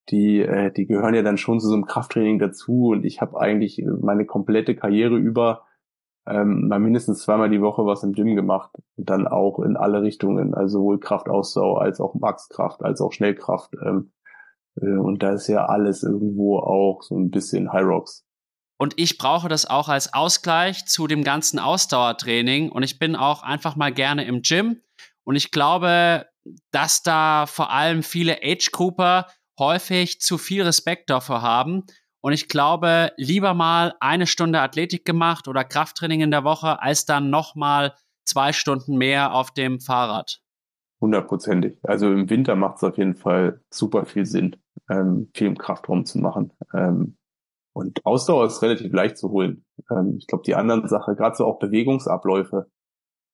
die, 0.09 0.39
äh, 0.39 0.71
die 0.71 0.87
gehören 0.87 1.13
ja 1.13 1.21
dann 1.21 1.37
schon 1.37 1.59
zu 1.59 1.67
so 1.67 1.75
einem 1.75 1.85
Krafttraining 1.85 2.39
dazu. 2.39 2.87
Und 2.87 3.05
ich 3.05 3.21
habe 3.21 3.39
eigentlich 3.39 3.83
meine 4.01 4.25
komplette 4.25 4.75
Karriere 4.75 5.17
über 5.17 5.65
ähm, 6.25 6.69
mal 6.69 6.79
mindestens 6.79 7.19
zweimal 7.19 7.49
die 7.49 7.61
Woche 7.61 7.85
was 7.85 8.03
im 8.03 8.13
Gym 8.13 8.35
gemacht. 8.35 8.71
Und 8.95 9.09
dann 9.09 9.27
auch 9.27 9.59
in 9.59 9.75
alle 9.75 10.01
Richtungen, 10.01 10.53
also 10.53 10.79
sowohl 10.79 10.99
Kraftausdauer 10.99 11.81
als 11.81 11.99
auch 11.99 12.15
Maxkraft, 12.15 12.81
als 12.81 13.01
auch 13.01 13.11
Schnellkraft. 13.11 13.75
Ähm, 13.85 14.11
äh, 14.15 14.22
und 14.75 15.21
da 15.23 15.33
ist 15.33 15.47
ja 15.47 15.65
alles 15.65 16.03
irgendwo 16.03 16.59
auch 16.59 17.01
so 17.03 17.15
ein 17.15 17.29
bisschen 17.29 17.71
High 17.71 17.85
Rocks. 17.85 18.25
Und 18.77 18.95
ich 18.97 19.17
brauche 19.17 19.47
das 19.47 19.65
auch 19.65 19.87
als 19.87 20.13
Ausgleich 20.13 20.85
zu 20.85 21.07
dem 21.07 21.23
ganzen 21.23 21.59
Ausdauertraining. 21.59 22.69
Und 22.69 22.83
ich 22.83 22.99
bin 22.99 23.15
auch 23.15 23.43
einfach 23.43 23.75
mal 23.75 23.93
gerne 23.93 24.25
im 24.25 24.41
Gym. 24.41 24.81
Und 25.23 25.35
ich 25.35 25.51
glaube, 25.51 26.25
dass 26.71 27.03
da 27.03 27.45
vor 27.45 27.71
allem 27.71 28.03
viele 28.03 28.39
Age-Grouper 28.43 29.27
häufig 29.59 30.19
zu 30.19 30.37
viel 30.37 30.63
Respekt 30.63 31.09
dafür 31.09 31.41
haben. 31.41 31.83
Und 32.21 32.33
ich 32.33 32.49
glaube, 32.49 33.11
lieber 33.17 33.53
mal 33.53 33.93
eine 33.99 34.27
Stunde 34.27 34.59
Athletik 34.59 35.05
gemacht 35.05 35.47
oder 35.47 35.63
Krafttraining 35.63 36.21
in 36.21 36.31
der 36.31 36.43
Woche, 36.43 36.81
als 36.81 37.05
dann 37.05 37.29
nochmal 37.29 37.93
zwei 38.25 38.53
Stunden 38.53 38.97
mehr 38.97 39.33
auf 39.33 39.51
dem 39.51 39.79
Fahrrad. 39.79 40.39
Hundertprozentig. 41.01 41.77
Also 41.83 42.09
im 42.11 42.29
Winter 42.29 42.55
macht 42.55 42.77
es 42.77 42.83
auf 42.83 42.97
jeden 42.97 43.15
Fall 43.15 43.61
super 43.69 44.05
viel 44.05 44.25
Sinn, 44.25 44.55
ähm, 44.89 45.29
viel 45.33 45.47
im 45.47 45.57
Kraftraum 45.57 46.05
zu 46.05 46.19
machen. 46.19 46.53
Ähm, 46.73 47.17
und 47.73 48.05
Ausdauer 48.05 48.45
ist 48.45 48.61
relativ 48.61 48.93
leicht 48.93 49.17
zu 49.17 49.31
holen. 49.31 49.65
Ähm, 49.89 50.15
ich 50.17 50.27
glaube, 50.27 50.43
die 50.45 50.55
anderen 50.55 50.87
Sachen, 50.87 51.15
gerade 51.15 51.35
so 51.35 51.45
auch 51.45 51.59
Bewegungsabläufe, 51.59 52.69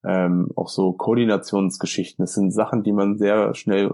ähm, 0.04 0.50
auch 0.56 0.68
so 0.68 0.92
Koordinationsgeschichten, 0.92 2.22
das 2.22 2.32
sind 2.32 2.52
Sachen, 2.52 2.82
die 2.82 2.92
man 2.92 3.18
sehr 3.18 3.54
schnell 3.54 3.92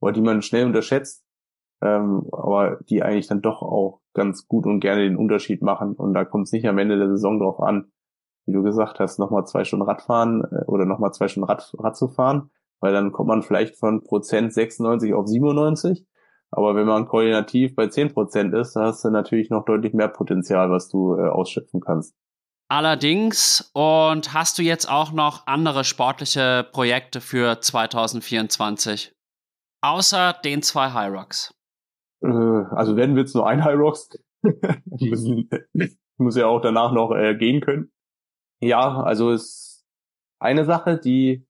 oder 0.00 0.12
die 0.12 0.20
man 0.20 0.42
schnell 0.42 0.66
unterschätzt, 0.66 1.24
ähm, 1.82 2.28
aber 2.30 2.78
die 2.88 3.02
eigentlich 3.02 3.26
dann 3.26 3.40
doch 3.40 3.62
auch 3.62 4.00
ganz 4.12 4.46
gut 4.48 4.66
und 4.66 4.80
gerne 4.80 5.02
den 5.02 5.16
Unterschied 5.16 5.62
machen. 5.62 5.94
Und 5.94 6.12
da 6.12 6.24
kommt 6.24 6.46
es 6.46 6.52
nicht 6.52 6.66
am 6.66 6.78
Ende 6.78 6.98
der 6.98 7.08
Saison 7.08 7.38
drauf 7.38 7.60
an, 7.60 7.90
wie 8.46 8.52
du 8.52 8.62
gesagt 8.62 9.00
hast, 9.00 9.18
nochmal 9.18 9.46
zwei 9.46 9.64
Stunden 9.64 9.86
Radfahren 9.86 10.44
äh, 10.44 10.64
oder 10.66 10.84
nochmal 10.84 11.12
zwei 11.12 11.28
Stunden 11.28 11.48
Rad, 11.48 11.74
Rad 11.78 11.96
zu 11.96 12.08
fahren, 12.08 12.50
weil 12.80 12.92
dann 12.92 13.12
kommt 13.12 13.28
man 13.28 13.42
vielleicht 13.42 13.76
von 13.76 14.04
Prozent 14.04 14.52
96 14.52 15.14
auf 15.14 15.26
97. 15.26 16.06
Aber 16.56 16.74
wenn 16.74 16.86
man 16.86 17.06
koordinativ 17.06 17.74
bei 17.74 17.88
10 17.88 18.14
Prozent 18.14 18.54
ist, 18.54 18.74
da 18.74 18.84
hast 18.84 19.04
du 19.04 19.10
natürlich 19.10 19.50
noch 19.50 19.66
deutlich 19.66 19.92
mehr 19.92 20.08
Potenzial, 20.08 20.70
was 20.70 20.88
du 20.88 21.14
äh, 21.14 21.28
ausschöpfen 21.28 21.82
kannst. 21.82 22.16
Allerdings, 22.68 23.70
und 23.74 24.32
hast 24.32 24.58
du 24.58 24.62
jetzt 24.62 24.90
auch 24.90 25.12
noch 25.12 25.46
andere 25.46 25.84
sportliche 25.84 26.66
Projekte 26.72 27.20
für 27.20 27.60
2024? 27.60 29.14
Außer 29.82 30.34
den 30.44 30.62
zwei 30.62 30.90
High 30.92 31.12
Rocks. 31.12 31.54
Äh, 32.22 32.28
also 32.28 32.96
werden 32.96 33.16
wir 33.16 33.22
jetzt 33.22 33.34
nur 33.34 33.46
ein 33.46 33.62
High 33.62 33.78
Rocks. 33.78 34.08
muss 36.16 36.36
ja 36.36 36.46
auch 36.46 36.62
danach 36.62 36.92
noch 36.92 37.14
äh, 37.14 37.34
gehen 37.36 37.60
können. 37.60 37.92
Ja, 38.62 39.02
also 39.02 39.30
ist 39.30 39.84
eine 40.40 40.64
Sache, 40.64 40.98
die 40.98 41.46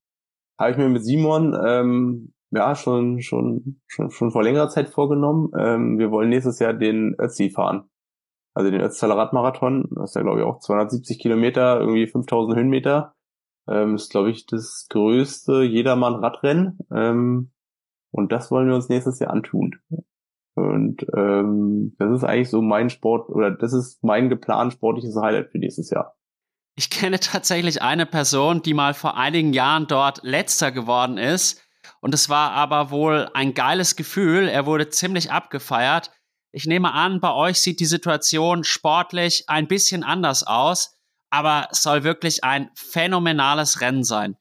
habe 0.58 0.72
ich 0.72 0.76
mir 0.76 0.88
mit 0.88 1.04
Simon 1.04 1.56
ähm, 1.64 2.34
ja 2.50 2.74
schon 2.74 3.20
schon 3.20 3.80
schon 3.86 4.10
schon 4.10 4.30
vor 4.30 4.42
längerer 4.42 4.68
Zeit 4.68 4.88
vorgenommen. 4.88 5.50
Ähm, 5.58 5.98
wir 5.98 6.10
wollen 6.10 6.28
nächstes 6.28 6.58
Jahr 6.58 6.72
den 6.72 7.14
Ötzi 7.18 7.50
fahren, 7.50 7.88
also 8.54 8.70
den 8.70 8.80
Ötztaler 8.80 9.16
Radmarathon. 9.16 9.88
Das 9.94 10.10
ist 10.10 10.14
ja 10.14 10.22
glaube 10.22 10.40
ich 10.40 10.46
auch 10.46 10.60
270 10.60 11.18
Kilometer, 11.18 11.80
irgendwie 11.80 12.06
5000 12.06 12.56
Höhenmeter. 12.56 13.14
Ähm, 13.68 13.94
ist 13.94 14.10
glaube 14.10 14.30
ich 14.30 14.46
das 14.46 14.86
größte 14.90 15.62
jedermann 15.62 16.14
Radrennen. 16.14 16.78
Ähm, 16.94 17.52
und 18.12 18.32
das 18.32 18.50
wollen 18.50 18.68
wir 18.68 18.74
uns 18.74 18.88
nächstes 18.88 19.18
Jahr 19.18 19.30
antun. 19.30 19.76
Und 20.54 21.04
ähm, 21.14 21.94
das 21.98 22.12
ist 22.16 22.24
eigentlich 22.24 22.48
so 22.48 22.62
mein 22.62 22.88
Sport 22.88 23.28
oder 23.28 23.50
das 23.50 23.74
ist 23.74 24.02
mein 24.02 24.30
geplant 24.30 24.72
sportliches 24.72 25.14
Highlight 25.20 25.50
für 25.50 25.58
nächstes 25.58 25.90
Jahr. 25.90 26.16
Ich 26.78 26.88
kenne 26.88 27.20
tatsächlich 27.20 27.82
eine 27.82 28.06
Person, 28.06 28.62
die 28.62 28.72
mal 28.72 28.94
vor 28.94 29.16
einigen 29.16 29.52
Jahren 29.52 29.86
dort 29.86 30.20
letzter 30.22 30.72
geworden 30.72 31.18
ist. 31.18 31.62
Und 32.00 32.14
es 32.14 32.28
war 32.28 32.52
aber 32.52 32.90
wohl 32.90 33.30
ein 33.34 33.54
geiles 33.54 33.96
Gefühl. 33.96 34.48
Er 34.48 34.66
wurde 34.66 34.88
ziemlich 34.88 35.30
abgefeiert. 35.30 36.10
Ich 36.52 36.66
nehme 36.66 36.92
an, 36.92 37.20
bei 37.20 37.32
euch 37.32 37.60
sieht 37.60 37.80
die 37.80 37.86
Situation 37.86 38.64
sportlich 38.64 39.44
ein 39.48 39.68
bisschen 39.68 40.02
anders 40.02 40.46
aus, 40.46 40.96
aber 41.30 41.68
es 41.70 41.82
soll 41.82 42.04
wirklich 42.04 42.44
ein 42.44 42.70
phänomenales 42.74 43.80
Rennen 43.80 44.04
sein. 44.04 44.36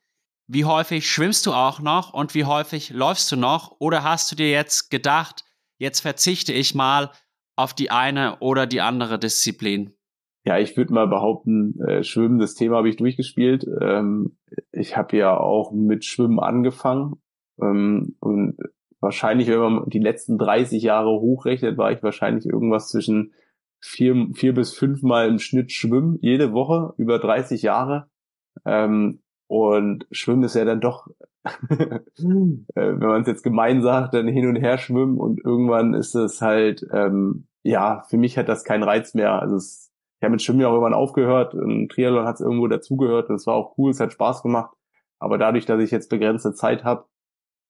Wie 0.47 0.65
häufig 0.65 1.09
schwimmst 1.09 1.45
du 1.45 1.53
auch 1.53 1.79
noch 1.79 2.13
und 2.13 2.35
wie 2.35 2.45
häufig 2.45 2.91
läufst 2.91 3.31
du 3.31 3.35
noch? 3.35 3.75
Oder 3.79 4.03
hast 4.03 4.31
du 4.31 4.35
dir 4.35 4.51
jetzt 4.51 4.91
gedacht, 4.91 5.43
jetzt 5.77 6.01
verzichte 6.01 6.53
ich 6.53 6.75
mal 6.75 7.11
auf 7.55 7.73
die 7.73 7.89
eine 7.89 8.37
oder 8.39 8.67
die 8.67 8.81
andere 8.81 9.17
Disziplin? 9.17 9.93
Ja, 10.45 10.59
ich 10.59 10.77
würde 10.77 10.93
mal 10.93 11.07
behaupten, 11.07 11.79
äh, 11.81 12.03
Schwimmen, 12.03 12.37
das 12.37 12.53
Thema 12.53 12.77
habe 12.77 12.89
ich 12.89 12.97
durchgespielt. 12.97 13.65
Ähm, 13.81 14.37
ich 14.71 14.95
habe 14.95 15.17
ja 15.17 15.35
auch 15.35 15.71
mit 15.71 16.05
Schwimmen 16.05 16.39
angefangen. 16.39 17.15
Ähm, 17.61 18.15
und 18.19 18.57
wahrscheinlich, 18.99 19.47
wenn 19.47 19.59
man 19.59 19.89
die 19.89 19.99
letzten 19.99 20.37
30 20.37 20.83
Jahre 20.83 21.09
hochrechnet, 21.09 21.77
war 21.77 21.91
ich 21.91 22.03
wahrscheinlich 22.03 22.45
irgendwas 22.45 22.89
zwischen 22.89 23.33
vier, 23.79 24.27
vier 24.33 24.53
bis 24.53 24.73
fünfmal 24.73 25.29
im 25.29 25.39
Schnitt 25.39 25.71
schwimmen, 25.71 26.17
jede 26.21 26.53
Woche, 26.53 26.93
über 26.97 27.19
30 27.19 27.61
Jahre. 27.61 28.09
Ähm, 28.65 29.21
und 29.47 30.07
Schwimmen 30.11 30.43
ist 30.43 30.55
ja 30.55 30.65
dann 30.65 30.81
doch, 30.81 31.07
äh, 31.45 31.99
wenn 32.75 32.97
man 32.97 33.21
es 33.21 33.27
jetzt 33.27 33.43
gemein 33.43 33.81
sagt, 33.81 34.15
dann 34.15 34.27
hin 34.27 34.47
und 34.47 34.55
her 34.55 34.77
schwimmen 34.77 35.17
und 35.19 35.43
irgendwann 35.43 35.93
ist 35.93 36.15
es 36.15 36.41
halt, 36.41 36.85
ähm, 36.91 37.47
ja, 37.61 38.03
für 38.09 38.17
mich 38.17 38.37
hat 38.37 38.49
das 38.49 38.63
keinen 38.63 38.83
Reiz 38.83 39.13
mehr. 39.13 39.39
Also 39.39 39.55
es, 39.55 39.91
ich 40.19 40.23
habe 40.23 40.31
mit 40.31 40.41
Schwimmen 40.41 40.61
ja 40.61 40.67
auch 40.67 40.73
irgendwann 40.73 40.93
aufgehört 40.93 41.53
und 41.53 41.89
Triathlon 41.89 42.25
hat 42.25 42.35
es 42.35 42.41
irgendwo 42.41 42.67
dazugehört 42.67 43.29
und 43.29 43.35
es 43.35 43.45
war 43.45 43.55
auch 43.55 43.77
cool, 43.77 43.91
es 43.91 43.99
hat 43.99 44.13
Spaß 44.13 44.41
gemacht. 44.41 44.75
Aber 45.19 45.37
dadurch, 45.37 45.65
dass 45.65 45.81
ich 45.81 45.91
jetzt 45.91 46.09
begrenzte 46.09 46.53
Zeit 46.53 46.83
habe 46.83 47.05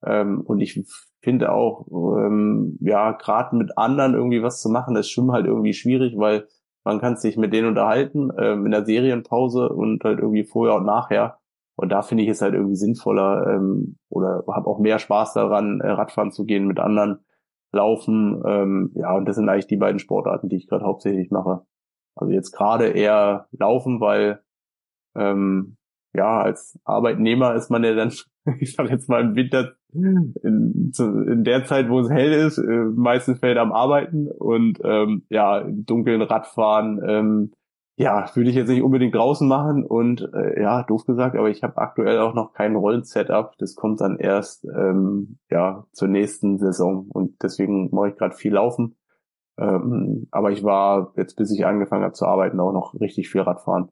ähm, 0.04 0.42
und 0.42 0.60
ich 0.60 0.84
finde 1.22 1.52
auch, 1.52 1.88
ähm, 1.92 2.78
ja, 2.82 3.12
gerade 3.12 3.56
mit 3.56 3.78
anderen 3.78 4.14
irgendwie 4.14 4.44
was 4.44 4.62
zu 4.62 4.70
machen, 4.70 4.96
ist 4.96 5.10
Schwimmen 5.10 5.32
halt 5.32 5.46
irgendwie 5.46 5.74
schwierig, 5.74 6.18
weil 6.18 6.48
man 6.84 7.00
kann 7.00 7.18
sich 7.18 7.38
mit 7.38 7.54
denen 7.54 7.68
unterhalten 7.68 8.32
ähm, 8.38 8.66
in 8.66 8.72
der 8.72 8.86
Serienpause 8.86 9.70
und 9.70 10.04
halt 10.04 10.20
irgendwie 10.20 10.46
vorher 10.46 10.76
und 10.76 10.86
nachher. 10.86 11.40
Und 11.76 11.92
da 11.92 12.04
finde 12.04 12.24
ich 12.24 12.30
es 12.30 12.42
halt 12.42 12.54
irgendwie 12.54 12.76
sinnvoller 12.76 13.48
ähm, 13.48 13.98
oder 14.10 14.44
habe 14.48 14.68
auch 14.68 14.80
mehr 14.80 15.00
Spaß 15.00 15.34
daran, 15.34 15.82
äh, 15.82 15.90
Radfahren 15.90 16.32
zu 16.32 16.46
gehen 16.46 16.68
mit 16.68 16.80
anderen, 16.80 17.26
Laufen. 17.76 18.42
Ähm, 18.48 18.92
ja, 18.96 19.14
und 19.16 19.26
das 19.26 19.36
sind 19.36 19.50
eigentlich 19.50 19.68
die 19.68 19.78
beiden 19.78 20.00
Sportarten, 20.00 20.50
die 20.50 20.56
ich 20.56 20.68
gerade 20.68 20.86
hauptsächlich 20.86 21.30
mache. 21.30 21.62
Also 22.16 22.34
jetzt 22.34 22.52
gerade 22.52 22.88
eher 22.88 23.48
Laufen, 23.52 24.00
weil 24.00 24.42
ähm, 25.16 25.78
ja, 26.14 26.42
als 26.42 26.80
Arbeitnehmer 26.86 27.54
ist 27.54 27.70
man 27.70 27.84
ja 27.84 27.94
dann, 27.94 28.14
ich 28.60 28.74
sag 28.74 28.90
jetzt 28.90 29.10
mal 29.10 29.22
im 29.22 29.36
Winter, 29.36 29.74
in, 29.96 30.92
in 31.28 31.44
der 31.44 31.66
Zeit, 31.66 31.90
wo 31.90 32.00
es 32.00 32.10
hell 32.10 32.32
ist, 32.32 32.58
äh, 32.58 32.86
meistens 32.96 33.40
fällt 33.40 33.58
am 33.58 33.72
Arbeiten 33.72 34.28
und 34.28 34.80
ähm, 34.84 35.24
ja, 35.30 35.60
im 35.60 35.86
dunklen 35.86 36.22
Radfahren, 36.22 37.02
ähm, 37.08 37.52
ja, 37.98 38.30
würde 38.34 38.50
ich 38.50 38.56
jetzt 38.56 38.68
nicht 38.68 38.84
unbedingt 38.84 39.16
draußen 39.16 39.48
machen 39.48 39.86
und 39.86 40.30
äh, 40.34 40.62
ja, 40.62 40.84
doof 40.84 41.06
gesagt, 41.06 41.38
aber 41.38 41.50
ich 41.50 41.64
habe 41.64 41.78
aktuell 41.78 42.20
auch 42.20 42.34
noch 42.34 42.52
kein 42.52 42.76
Rollensetup. 42.76 43.54
Das 43.58 43.76
kommt 43.76 44.02
dann 44.02 44.18
erst 44.18 44.66
ähm, 44.66 45.38
ja 45.50 45.86
zur 45.94 46.10
nächsten 46.10 46.58
Saison 46.58 47.08
und 47.10 47.42
deswegen 47.42 47.90
mache 47.92 48.10
ich 48.10 48.16
gerade 48.18 48.36
viel 48.36 48.54
Laufen. 48.54 48.98
Ähm, 49.58 50.28
aber 50.32 50.52
ich 50.52 50.64
war 50.64 51.14
jetzt, 51.16 51.36
bis 51.36 51.52
ich 51.52 51.66
angefangen 51.66 52.04
habe 52.04 52.14
zu 52.14 52.26
arbeiten, 52.26 52.60
auch 52.60 52.74
noch 52.74 52.94
richtig 53.00 53.30
viel 53.30 53.42
Radfahren. 53.42 53.90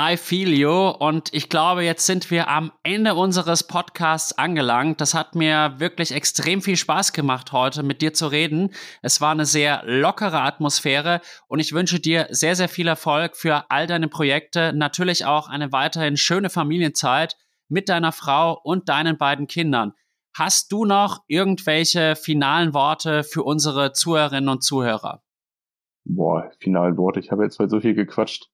I 0.00 0.16
feel 0.16 0.48
you. 0.48 0.70
Und 0.70 1.28
ich 1.34 1.50
glaube, 1.50 1.82
jetzt 1.82 2.06
sind 2.06 2.30
wir 2.30 2.48
am 2.48 2.72
Ende 2.82 3.14
unseres 3.14 3.66
Podcasts 3.66 4.32
angelangt. 4.38 4.98
Das 5.02 5.12
hat 5.12 5.34
mir 5.34 5.74
wirklich 5.76 6.12
extrem 6.12 6.62
viel 6.62 6.78
Spaß 6.78 7.12
gemacht, 7.12 7.52
heute 7.52 7.82
mit 7.82 8.00
dir 8.00 8.14
zu 8.14 8.28
reden. 8.28 8.70
Es 9.02 9.20
war 9.20 9.32
eine 9.32 9.44
sehr 9.44 9.82
lockere 9.84 10.40
Atmosphäre 10.40 11.20
und 11.48 11.58
ich 11.58 11.74
wünsche 11.74 12.00
dir 12.00 12.28
sehr, 12.30 12.56
sehr 12.56 12.70
viel 12.70 12.88
Erfolg 12.88 13.36
für 13.36 13.70
all 13.70 13.86
deine 13.86 14.08
Projekte. 14.08 14.72
Natürlich 14.72 15.26
auch 15.26 15.48
eine 15.48 15.70
weiterhin 15.70 16.16
schöne 16.16 16.48
Familienzeit 16.48 17.36
mit 17.68 17.90
deiner 17.90 18.12
Frau 18.12 18.58
und 18.64 18.88
deinen 18.88 19.18
beiden 19.18 19.48
Kindern. 19.48 19.92
Hast 20.34 20.72
du 20.72 20.86
noch 20.86 21.24
irgendwelche 21.26 22.16
finalen 22.16 22.72
Worte 22.72 23.22
für 23.22 23.42
unsere 23.42 23.92
Zuhörerinnen 23.92 24.48
und 24.48 24.64
Zuhörer? 24.64 25.22
Boah, 26.04 26.50
finalen 26.58 26.96
Worte. 26.96 27.20
Ich 27.20 27.30
habe 27.30 27.44
jetzt 27.44 27.58
heute 27.58 27.68
so 27.68 27.80
viel 27.80 27.94
gequatscht. 27.94 28.48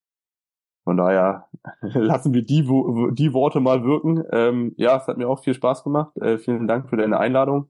Von 0.87 0.95
daher 0.95 1.49
lassen 1.81 2.33
wir 2.33 2.43
die, 2.43 2.61
die 2.61 3.33
Worte 3.33 3.59
mal 3.59 3.83
wirken. 3.83 4.23
Ähm, 4.31 4.73
ja, 4.77 4.95
es 4.95 5.05
hat 5.07 5.17
mir 5.17 5.27
auch 5.27 5.43
viel 5.43 5.53
Spaß 5.53 5.83
gemacht. 5.83 6.15
Äh, 6.15 6.37
vielen 6.37 6.65
Dank 6.65 6.89
für 6.89 6.95
deine 6.95 7.19
Einladung. 7.19 7.69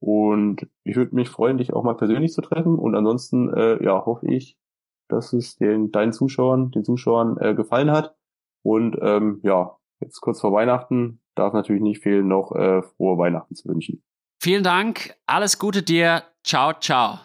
Und 0.00 0.66
ich 0.82 0.96
würde 0.96 1.14
mich 1.14 1.28
freuen, 1.28 1.58
dich 1.58 1.72
auch 1.72 1.84
mal 1.84 1.94
persönlich 1.94 2.32
zu 2.32 2.40
treffen. 2.40 2.76
Und 2.76 2.96
ansonsten, 2.96 3.54
äh, 3.54 3.80
ja, 3.84 4.04
hoffe 4.04 4.26
ich, 4.26 4.58
dass 5.06 5.32
es 5.32 5.58
den 5.58 5.92
deinen 5.92 6.12
Zuschauern, 6.12 6.72
den 6.72 6.82
Zuschauern 6.82 7.36
äh, 7.38 7.54
gefallen 7.54 7.92
hat. 7.92 8.16
Und 8.64 8.98
ähm, 9.00 9.38
ja, 9.44 9.76
jetzt 10.00 10.20
kurz 10.20 10.40
vor 10.40 10.52
Weihnachten 10.52 11.20
darf 11.36 11.52
natürlich 11.52 11.82
nicht 11.82 12.02
fehlen, 12.02 12.26
noch 12.26 12.50
äh, 12.50 12.82
frohe 12.82 13.16
Weihnachten 13.16 13.54
zu 13.54 13.68
wünschen. 13.68 14.02
Vielen 14.42 14.64
Dank, 14.64 15.14
alles 15.24 15.56
Gute 15.60 15.84
dir. 15.84 16.24
Ciao, 16.42 16.72
ciao. 16.80 17.20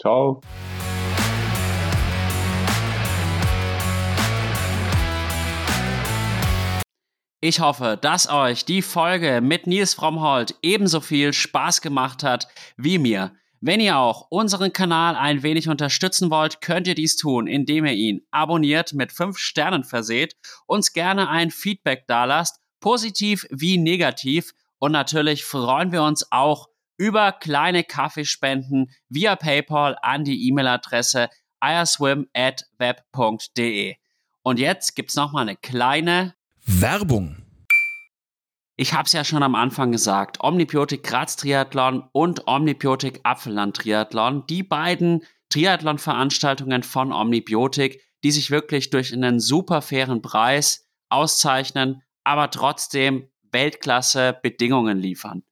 Ciao. 0.00 0.40
Ich 7.46 7.60
hoffe, 7.60 7.98
dass 8.00 8.30
euch 8.30 8.64
die 8.64 8.80
Folge 8.80 9.42
mit 9.42 9.66
Nils 9.66 9.92
Frommholt 9.92 10.54
ebenso 10.62 11.00
viel 11.00 11.34
Spaß 11.34 11.82
gemacht 11.82 12.22
hat 12.22 12.48
wie 12.78 12.96
mir. 12.96 13.36
Wenn 13.60 13.80
ihr 13.80 13.98
auch 13.98 14.28
unseren 14.30 14.72
Kanal 14.72 15.14
ein 15.14 15.42
wenig 15.42 15.68
unterstützen 15.68 16.30
wollt, 16.30 16.62
könnt 16.62 16.88
ihr 16.88 16.94
dies 16.94 17.18
tun, 17.18 17.46
indem 17.46 17.84
ihr 17.84 17.92
ihn 17.92 18.22
abonniert, 18.30 18.94
mit 18.94 19.12
5 19.12 19.36
Sternen 19.36 19.84
verseht, 19.84 20.36
uns 20.64 20.94
gerne 20.94 21.28
ein 21.28 21.50
Feedback 21.50 22.06
dalasst, 22.06 22.60
positiv 22.80 23.46
wie 23.50 23.76
negativ. 23.76 24.54
Und 24.78 24.92
natürlich 24.92 25.44
freuen 25.44 25.92
wir 25.92 26.02
uns 26.02 26.32
auch 26.32 26.68
über 26.96 27.30
kleine 27.30 27.84
Kaffeespenden 27.84 28.90
via 29.10 29.36
PayPal 29.36 29.98
an 30.00 30.24
die 30.24 30.48
E-Mail-Adresse 30.48 31.28
iaswim@web.de. 31.62 33.96
Und 34.42 34.58
jetzt 34.58 34.96
gibt's 34.96 35.16
noch 35.16 35.32
mal 35.32 35.42
eine 35.42 35.56
kleine 35.56 36.34
Werbung. 36.66 37.36
Ich 38.76 38.94
habe 38.94 39.04
es 39.04 39.12
ja 39.12 39.22
schon 39.22 39.42
am 39.42 39.54
Anfang 39.54 39.92
gesagt, 39.92 40.38
Omnibiotik 40.40 41.02
Graz 41.02 41.36
Triathlon 41.36 42.08
und 42.12 42.46
Omnibiotik 42.46 43.20
Apfelland 43.22 43.76
Triathlon, 43.76 44.46
die 44.46 44.62
beiden 44.62 45.24
Triathlon-Veranstaltungen 45.50 46.82
von 46.82 47.12
Omnibiotik, 47.12 48.00
die 48.24 48.30
sich 48.30 48.50
wirklich 48.50 48.88
durch 48.88 49.12
einen 49.12 49.40
super 49.40 49.82
fairen 49.82 50.22
Preis 50.22 50.88
auszeichnen, 51.10 52.02
aber 52.24 52.50
trotzdem 52.50 53.28
Weltklasse 53.52 54.38
Bedingungen 54.42 54.98
liefern. 54.98 55.42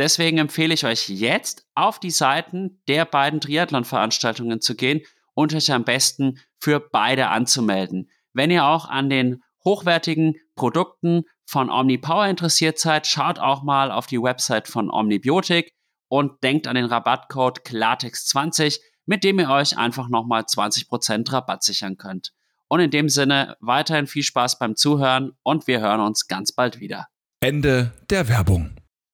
Deswegen 0.00 0.38
empfehle 0.38 0.74
ich 0.74 0.84
euch 0.84 1.08
jetzt 1.08 1.64
auf 1.76 2.00
die 2.00 2.10
Seiten 2.10 2.82
der 2.88 3.04
beiden 3.04 3.40
Triathlon-Veranstaltungen 3.40 4.60
zu 4.60 4.74
gehen 4.74 5.00
und 5.32 5.54
euch 5.54 5.72
am 5.72 5.84
besten 5.84 6.40
für 6.58 6.80
beide 6.80 7.28
anzumelden. 7.28 8.10
Wenn 8.32 8.50
ihr 8.50 8.64
auch 8.66 8.88
an 8.88 9.08
den 9.08 9.42
hochwertigen 9.66 10.36
Produkten 10.54 11.24
von 11.44 11.68
OmniPower 11.68 12.26
interessiert 12.26 12.78
seid, 12.78 13.06
schaut 13.06 13.38
auch 13.38 13.62
mal 13.62 13.90
auf 13.90 14.06
die 14.06 14.22
Website 14.22 14.68
von 14.68 14.90
Omnibiotik 14.90 15.74
und 16.08 16.42
denkt 16.42 16.66
an 16.66 16.76
den 16.76 16.86
Rabattcode 16.86 17.60
Klartext20, 17.60 18.78
mit 19.04 19.24
dem 19.24 19.38
ihr 19.38 19.50
euch 19.50 19.76
einfach 19.76 20.08
nochmal 20.08 20.42
20% 20.42 21.32
Rabatt 21.32 21.62
sichern 21.62 21.98
könnt. 21.98 22.32
Und 22.68 22.80
in 22.80 22.90
dem 22.90 23.08
Sinne 23.08 23.56
weiterhin 23.60 24.06
viel 24.06 24.22
Spaß 24.22 24.58
beim 24.58 24.74
Zuhören 24.74 25.32
und 25.42 25.66
wir 25.66 25.80
hören 25.80 26.00
uns 26.00 26.26
ganz 26.26 26.52
bald 26.52 26.80
wieder. 26.80 27.06
Ende 27.40 27.92
der 28.10 28.28
Werbung. 28.28 28.74